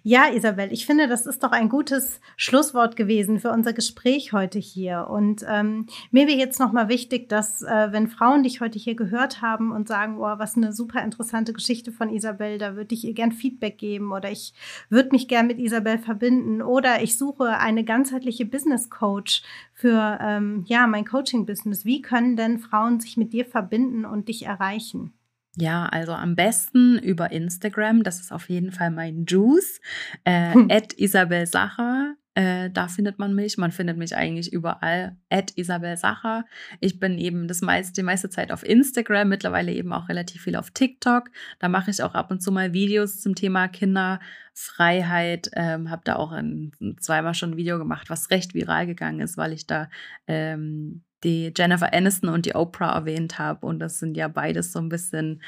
Ja, 0.01 0.27
Isabel, 0.33 0.73
ich 0.73 0.85
finde, 0.85 1.07
das 1.07 1.25
ist 1.25 1.43
doch 1.43 1.51
ein 1.51 1.69
gutes 1.69 2.19
Schlusswort 2.35 2.95
gewesen 2.95 3.39
für 3.39 3.51
unser 3.51 3.71
Gespräch 3.71 4.33
heute 4.33 4.59
hier. 4.59 5.07
Und 5.09 5.45
ähm, 5.47 5.85
mir 6.11 6.27
wäre 6.27 6.37
jetzt 6.37 6.59
nochmal 6.59 6.89
wichtig, 6.89 7.29
dass, 7.29 7.61
äh, 7.61 7.91
wenn 7.91 8.09
Frauen 8.09 8.43
dich 8.43 8.59
heute 8.59 8.77
hier 8.77 8.95
gehört 8.95 9.41
haben 9.41 9.71
und 9.71 9.87
sagen, 9.87 10.17
oh, 10.17 10.39
was 10.39 10.57
eine 10.57 10.73
super 10.73 11.03
interessante 11.03 11.53
Geschichte 11.53 11.91
von 11.91 12.09
Isabel, 12.09 12.57
da 12.57 12.75
würde 12.75 12.95
ich 12.95 13.05
ihr 13.05 13.13
gern 13.13 13.31
Feedback 13.31 13.77
geben 13.77 14.11
oder 14.11 14.29
ich 14.29 14.53
würde 14.89 15.09
mich 15.11 15.27
gern 15.27 15.47
mit 15.47 15.59
Isabel 15.59 15.97
verbinden 15.97 16.61
oder 16.61 17.01
ich 17.01 17.17
suche 17.17 17.57
eine 17.59 17.83
ganzheitliche 17.85 18.45
Business 18.45 18.89
Coach 18.89 19.43
für 19.73 20.17
ähm, 20.21 20.63
ja, 20.67 20.87
mein 20.87 21.05
Coaching-Business. 21.05 21.85
Wie 21.85 22.01
können 22.01 22.35
denn 22.35 22.59
Frauen 22.59 22.99
sich 22.99 23.15
mit 23.15 23.31
dir 23.31 23.45
verbinden 23.45 24.03
und 24.05 24.27
dich 24.27 24.45
erreichen? 24.45 25.13
Ja, 25.55 25.85
also 25.85 26.13
am 26.13 26.35
besten 26.35 26.97
über 26.97 27.31
Instagram. 27.31 28.03
Das 28.03 28.19
ist 28.19 28.31
auf 28.31 28.49
jeden 28.49 28.71
Fall 28.71 28.89
mein 28.91 29.25
Juice. 29.27 29.79
Äh, 30.23 30.53
Hm. 30.53 30.67
at 30.71 30.93
Isabel 30.93 31.45
Sacher. 31.45 32.15
Äh, 32.35 32.71
da 32.71 32.87
findet 32.87 33.19
man 33.19 33.35
mich. 33.35 33.59
Man 33.59 33.71
findet 33.71 33.95
mich 33.95 34.15
eigentlich 34.15 34.51
überall. 34.51 35.15
At 35.29 35.51
Isabel 35.55 35.95
Sacher. 35.97 36.45
Ich 36.79 36.99
bin 36.99 37.19
eben 37.19 37.47
das 37.47 37.61
meiste, 37.61 37.93
die 37.93 38.01
meiste 38.01 38.29
Zeit 38.31 38.51
auf 38.51 38.65
Instagram, 38.65 39.29
mittlerweile 39.29 39.71
eben 39.71 39.93
auch 39.93 40.09
relativ 40.09 40.41
viel 40.41 40.55
auf 40.55 40.71
TikTok. 40.71 41.29
Da 41.59 41.69
mache 41.69 41.91
ich 41.91 42.01
auch 42.01 42.15
ab 42.15 42.31
und 42.31 42.41
zu 42.41 42.51
mal 42.51 42.73
Videos 42.73 43.19
zum 43.21 43.35
Thema 43.35 43.67
Kinderfreiheit. 43.67 45.51
Ähm, 45.53 45.91
habe 45.91 46.01
da 46.05 46.15
auch 46.15 46.31
ein, 46.31 46.71
zweimal 46.99 47.35
schon 47.35 47.51
ein 47.51 47.57
Video 47.57 47.77
gemacht, 47.77 48.09
was 48.09 48.31
recht 48.31 48.55
viral 48.55 48.87
gegangen 48.87 49.19
ist, 49.19 49.37
weil 49.37 49.53
ich 49.53 49.67
da 49.67 49.87
ähm, 50.25 51.03
die 51.23 51.53
Jennifer 51.55 51.93
Aniston 51.93 52.29
und 52.29 52.45
die 52.45 52.55
Oprah 52.55 52.95
erwähnt 52.95 53.39
habe. 53.39 53.65
Und 53.65 53.79
das 53.79 53.99
sind 53.99 54.17
ja 54.17 54.27
beides 54.27 54.71
so 54.71 54.79
ein 54.79 54.89
bisschen, 54.89 55.41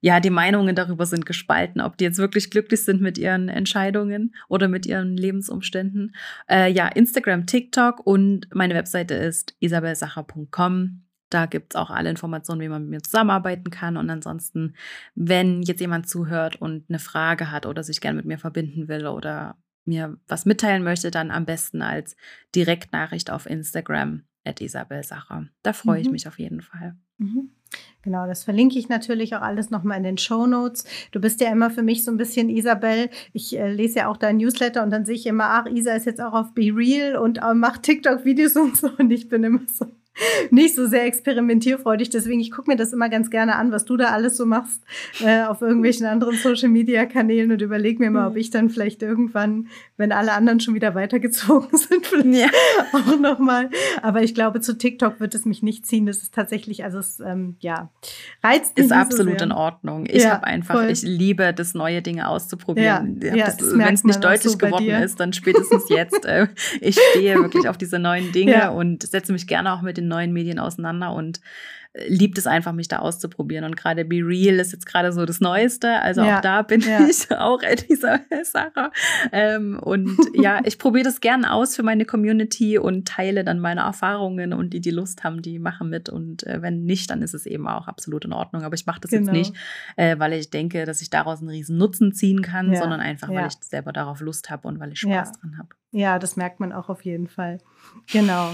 ja, 0.00 0.20
die 0.20 0.30
Meinungen 0.30 0.76
darüber 0.76 1.06
sind 1.06 1.26
gespalten, 1.26 1.80
ob 1.80 1.96
die 1.96 2.04
jetzt 2.04 2.18
wirklich 2.18 2.50
glücklich 2.50 2.84
sind 2.84 3.00
mit 3.00 3.18
ihren 3.18 3.48
Entscheidungen 3.48 4.34
oder 4.48 4.68
mit 4.68 4.86
ihren 4.86 5.16
Lebensumständen. 5.16 6.14
Äh, 6.48 6.70
ja, 6.72 6.88
Instagram, 6.88 7.46
TikTok 7.46 8.06
und 8.06 8.48
meine 8.54 8.74
Webseite 8.74 9.14
ist 9.14 9.54
isabelsacher.com. 9.60 11.02
Da 11.30 11.44
gibt 11.46 11.74
es 11.74 11.76
auch 11.76 11.90
alle 11.90 12.08
Informationen, 12.08 12.62
wie 12.62 12.68
man 12.68 12.82
mit 12.82 12.90
mir 12.90 13.02
zusammenarbeiten 13.02 13.70
kann. 13.70 13.98
Und 13.98 14.08
ansonsten, 14.08 14.74
wenn 15.14 15.62
jetzt 15.62 15.80
jemand 15.80 16.08
zuhört 16.08 16.56
und 16.56 16.84
eine 16.88 16.98
Frage 16.98 17.50
hat 17.50 17.66
oder 17.66 17.82
sich 17.82 18.00
gerne 18.00 18.16
mit 18.16 18.24
mir 18.24 18.38
verbinden 18.38 18.88
will 18.88 19.06
oder 19.06 19.56
mir 19.84 20.16
was 20.26 20.46
mitteilen 20.46 20.84
möchte, 20.84 21.10
dann 21.10 21.30
am 21.30 21.44
besten 21.44 21.82
als 21.82 22.16
Direktnachricht 22.54 23.30
auf 23.30 23.46
Instagram 23.46 24.22
at 24.48 24.60
Isabel 24.60 25.02
Sacher. 25.04 25.46
Da 25.62 25.72
freue 25.72 26.00
ich 26.00 26.06
Mhm. 26.06 26.12
mich 26.12 26.26
auf 26.28 26.38
jeden 26.38 26.62
Fall. 26.62 26.96
Mhm. 27.18 27.50
Genau, 28.02 28.26
das 28.26 28.44
verlinke 28.44 28.78
ich 28.78 28.88
natürlich 28.88 29.34
auch 29.36 29.42
alles 29.42 29.68
nochmal 29.70 29.98
in 29.98 30.02
den 30.04 30.16
Show 30.18 30.46
Notes. 30.46 30.84
Du 31.12 31.20
bist 31.20 31.40
ja 31.42 31.50
immer 31.52 31.68
für 31.70 31.82
mich 31.82 32.02
so 32.04 32.10
ein 32.10 32.16
bisschen 32.16 32.48
Isabel. 32.48 33.10
Ich 33.34 33.58
äh, 33.58 33.70
lese 33.70 33.98
ja 33.98 34.08
auch 34.08 34.16
dein 34.16 34.38
Newsletter 34.38 34.82
und 34.82 34.90
dann 34.90 35.04
sehe 35.04 35.16
ich 35.16 35.26
immer, 35.26 35.44
ach, 35.50 35.66
Isa 35.66 35.92
ist 35.92 36.06
jetzt 36.06 36.20
auch 36.20 36.32
auf 36.32 36.54
Be 36.54 36.72
Real 36.74 37.16
und 37.16 37.38
äh, 37.42 37.52
macht 37.54 37.82
TikTok-Videos 37.82 38.56
und 38.56 38.76
so. 38.76 38.90
Und 38.98 39.10
ich 39.10 39.28
bin 39.28 39.44
immer 39.44 39.60
so 39.66 39.86
nicht 40.50 40.74
so 40.74 40.86
sehr 40.86 41.04
experimentierfreudig. 41.04 42.10
Deswegen, 42.10 42.40
ich 42.40 42.50
gucke 42.50 42.70
mir 42.70 42.76
das 42.76 42.92
immer 42.92 43.08
ganz 43.08 43.30
gerne 43.30 43.56
an, 43.56 43.72
was 43.72 43.84
du 43.84 43.96
da 43.96 44.06
alles 44.06 44.36
so 44.36 44.46
machst 44.46 44.82
äh, 45.24 45.42
auf 45.44 45.62
irgendwelchen 45.62 46.06
anderen 46.06 46.36
Social-Media-Kanälen 46.36 47.50
und 47.52 47.62
überlege 47.62 47.98
mir 48.00 48.10
mal, 48.10 48.28
ob 48.28 48.36
ich 48.36 48.50
dann 48.50 48.70
vielleicht 48.70 49.02
irgendwann, 49.02 49.68
wenn 49.96 50.12
alle 50.12 50.32
anderen 50.32 50.60
schon 50.60 50.74
wieder 50.74 50.94
weitergezogen 50.94 51.68
sind, 51.76 52.06
vielleicht 52.06 52.28
Ja. 52.28 52.48
auch 52.92 53.18
nochmal. 53.18 53.70
Aber 54.02 54.22
ich 54.22 54.34
glaube, 54.34 54.60
zu 54.60 54.76
TikTok 54.76 55.20
wird 55.20 55.34
es 55.34 55.44
mich 55.44 55.62
nicht 55.62 55.86
ziehen. 55.86 56.06
Das 56.06 56.18
ist 56.18 56.34
tatsächlich, 56.34 56.84
also 56.84 56.98
es, 56.98 57.20
ähm, 57.20 57.56
ja, 57.60 57.90
reizt 58.42 58.76
mich 58.76 58.86
Ist 58.86 58.92
absolut 58.92 59.38
so 59.38 59.44
in. 59.44 59.52
Ordnung. 59.52 60.06
Ich 60.06 60.22
Ja, 60.24 60.32
habe 60.32 60.44
einfach, 60.44 60.74
voll. 60.76 60.90
ich 60.90 61.02
liebe 61.02 61.52
das, 61.54 61.74
neue 61.74 62.02
Dinge 62.02 62.28
auszuprobieren. 62.28 63.20
Ja, 63.22 63.34
ja, 63.34 63.46
Wenn 63.60 63.94
es 63.94 64.04
nicht 64.04 64.22
deutlich 64.24 64.52
so 64.52 64.58
geworden 64.58 64.84
dir. 64.84 65.02
ist, 65.02 65.20
dann 65.20 65.32
spätestens 65.32 65.88
jetzt. 65.88 66.24
Äh, 66.24 66.48
ich 66.80 66.98
stehe 67.10 67.36
wirklich 67.36 67.68
auf 67.68 67.78
diese 67.78 67.98
neuen 67.98 68.32
Dinge 68.32 68.72
und 68.72 69.02
setze 69.02 69.32
mich 69.32 69.46
gerne 69.46 69.72
auch 69.72 69.82
mit 69.82 69.96
den 69.96 70.07
neuen 70.08 70.32
Medien 70.32 70.58
auseinander 70.58 71.12
und 71.12 71.40
liebt 72.06 72.38
es 72.38 72.46
einfach, 72.46 72.72
mich 72.72 72.88
da 72.88 72.98
auszuprobieren. 72.98 73.64
Und 73.64 73.76
gerade 73.76 74.04
Be 74.04 74.16
Real 74.22 74.56
ist 74.60 74.72
jetzt 74.72 74.86
gerade 74.86 75.12
so 75.12 75.24
das 75.26 75.40
Neueste. 75.40 76.00
Also 76.00 76.22
Ja, 76.22 76.38
auch 76.38 76.40
da 76.40 76.62
bin 76.62 76.80
ja. 76.82 77.06
ich 77.08 77.30
auch 77.36 77.62
at 77.62 77.88
dieser 77.88 78.20
Sache. 78.44 78.90
Ähm, 79.32 79.78
und 79.82 80.16
ja, 80.34 80.60
ich 80.64 80.78
probiere 80.78 81.04
das 81.04 81.20
gerne 81.20 81.52
aus 81.52 81.74
für 81.76 81.82
meine 81.82 82.04
Community 82.04 82.78
und 82.78 83.08
teile 83.08 83.44
dann 83.44 83.58
meine 83.60 83.80
Erfahrungen 83.82 84.52
und 84.52 84.70
die, 84.74 84.80
die 84.80 84.90
Lust 84.90 85.24
haben, 85.24 85.42
die 85.42 85.58
machen 85.58 85.88
mit. 85.90 86.08
Und 86.08 86.46
äh, 86.46 86.62
wenn 86.62 86.84
nicht, 86.84 87.10
dann 87.10 87.22
ist 87.22 87.34
es 87.34 87.46
eben 87.46 87.66
auch 87.66 87.88
absolut 87.88 88.24
in 88.24 88.32
Ordnung. 88.32 88.62
Aber 88.62 88.74
ich 88.74 88.86
mache 88.86 89.00
das 89.00 89.10
Genau. 89.10 89.32
jetzt 89.32 89.50
nicht, 89.52 89.54
äh, 89.96 90.18
weil 90.18 90.32
ich 90.34 90.50
denke, 90.50 90.84
dass 90.84 91.02
ich 91.02 91.10
daraus 91.10 91.40
einen 91.40 91.48
riesen 91.48 91.78
Nutzen 91.78 92.12
ziehen 92.12 92.42
kann, 92.42 92.72
Ja, 92.72 92.80
sondern 92.80 93.00
einfach, 93.00 93.28
weil 93.28 93.46
ich 93.46 93.54
selber 93.60 93.92
darauf 93.92 94.20
Lust 94.20 94.50
habe 94.50 94.68
und 94.68 94.78
weil 94.80 94.92
ich 94.92 95.00
Spaß 95.00 95.32
dran 95.32 95.58
habe. 95.58 95.68
Ja, 95.90 96.18
das 96.18 96.36
merkt 96.36 96.60
man 96.60 96.72
auch 96.72 96.90
auf 96.90 97.02
jeden 97.06 97.28
Fall. 97.28 97.58
Genau. 98.12 98.52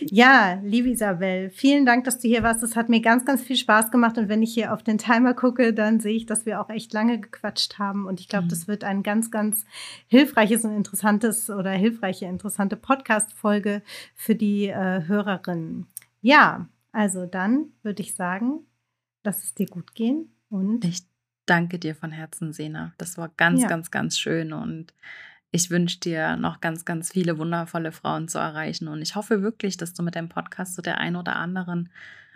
Ja, 0.00 0.60
liebe 0.62 0.90
Isabel, 0.90 1.48
vielen 1.48 1.86
Dank, 1.86 2.04
dass 2.04 2.18
du 2.18 2.28
hier 2.28 2.42
warst. 2.42 2.62
Es 2.62 2.76
hat 2.76 2.83
mir 2.88 3.00
ganz, 3.00 3.24
ganz 3.24 3.42
viel 3.42 3.56
Spaß 3.56 3.90
gemacht. 3.90 4.18
Und 4.18 4.28
wenn 4.28 4.42
ich 4.42 4.54
hier 4.54 4.72
auf 4.72 4.82
den 4.82 4.98
Timer 4.98 5.34
gucke, 5.34 5.72
dann 5.74 6.00
sehe 6.00 6.14
ich, 6.14 6.26
dass 6.26 6.46
wir 6.46 6.60
auch 6.60 6.68
echt 6.70 6.92
lange 6.92 7.20
gequatscht 7.20 7.78
haben. 7.78 8.06
Und 8.06 8.20
ich 8.20 8.28
glaube, 8.28 8.44
Mhm. 8.46 8.50
das 8.50 8.68
wird 8.68 8.84
ein 8.84 9.02
ganz, 9.02 9.30
ganz 9.30 9.64
hilfreiches 10.08 10.64
und 10.64 10.76
interessantes 10.76 11.50
oder 11.50 11.70
hilfreiche, 11.72 12.26
interessante 12.26 12.76
Podcast-Folge 12.76 13.82
für 14.14 14.34
die 14.34 14.66
äh, 14.68 15.02
Hörerinnen. 15.06 15.86
Ja, 16.20 16.68
also 16.92 17.26
dann 17.26 17.66
würde 17.82 18.02
ich 18.02 18.14
sagen, 18.14 18.60
lass 19.24 19.42
es 19.44 19.54
dir 19.54 19.66
gut 19.66 19.94
gehen 19.94 20.30
und 20.48 20.84
Ich 20.84 21.02
danke 21.46 21.78
dir 21.78 21.94
von 21.94 22.10
Herzen, 22.12 22.52
Sena. 22.52 22.92
Das 22.98 23.18
war 23.18 23.30
ganz, 23.36 23.62
Ja. 23.62 23.68
ganz, 23.68 23.90
ganz 23.90 24.18
schön 24.18 24.52
und 24.52 24.94
ich 25.50 25.70
wünsche 25.70 26.00
dir 26.00 26.36
noch 26.36 26.60
ganz, 26.60 26.84
ganz 26.84 27.12
viele 27.12 27.38
wundervolle 27.38 27.92
Frauen 27.92 28.26
zu 28.26 28.38
erreichen. 28.38 28.88
Und 28.88 29.02
ich 29.02 29.14
hoffe 29.14 29.40
wirklich, 29.42 29.76
dass 29.76 29.92
du 29.94 30.02
mit 30.02 30.16
deinem 30.16 30.28
Podcast 30.28 30.74
so 30.74 30.82
der 30.82 30.98
ein 30.98 31.14
oder 31.14 31.36
anderen 31.36 31.90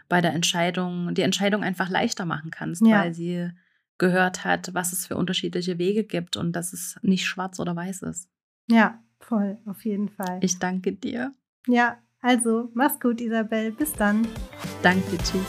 bei 0.09 0.21
der 0.21 0.33
Entscheidung, 0.35 1.15
die 1.15 1.23
Entscheidung 1.23 1.63
einfach 1.63 1.89
leichter 1.91 2.25
machen 2.25 2.51
kannst, 2.51 2.85
Ja. 2.87 3.01
weil 3.03 3.15
sie 3.15 3.51
gehört 3.99 4.45
hat, 4.45 4.73
was 4.75 4.93
es 4.93 5.07
für 5.07 5.17
unterschiedliche 5.17 5.79
Wege 5.79 6.05
gibt 6.05 6.37
und 6.37 6.53
dass 6.53 6.73
es 6.73 6.97
nicht 7.03 7.27
schwarz 7.27 7.59
oder 7.61 7.75
weiß 7.77 8.03
ist. 8.03 8.29
ja, 8.71 9.03
voll, 9.21 9.59
auf 9.67 9.85
jeden 9.85 10.09
Fall. 10.09 10.39
Ich 10.43 10.59
danke 10.59 10.93
dir. 10.93 11.35
Ja, 11.67 11.99
also 12.21 12.71
mach's 12.75 13.01
gut, 13.01 13.21
Isabel. 13.21 13.73
Bis 13.73 13.93
dann. 13.93 14.27
Danke, 14.83 15.19
tschüss. 15.19 15.43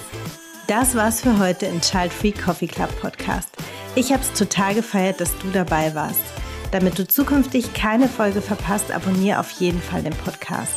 Das 0.68 0.96
war's 0.96 1.22
für 1.22 1.38
heute 1.40 1.66
im 1.68 1.80
Child 1.82 2.12
Free 2.12 2.32
Coffee 2.32 2.68
Club 2.68 2.90
Podcast. 3.00 3.56
Ich 3.96 4.12
hab's 4.12 4.34
total 4.34 4.74
gefeiert, 4.76 5.20
dass 5.22 5.38
du 5.40 5.50
dabei 5.52 5.94
warst. 5.96 6.22
Damit 6.72 6.98
du 7.00 7.08
zukünftig 7.08 7.74
keine 7.74 8.08
Folge 8.08 8.42
verpasst, 8.42 8.92
abonniere 8.92 9.40
auf 9.40 9.50
jeden 9.60 9.82
Fall 9.82 10.04
den 10.04 10.14
Podcast. 10.14 10.74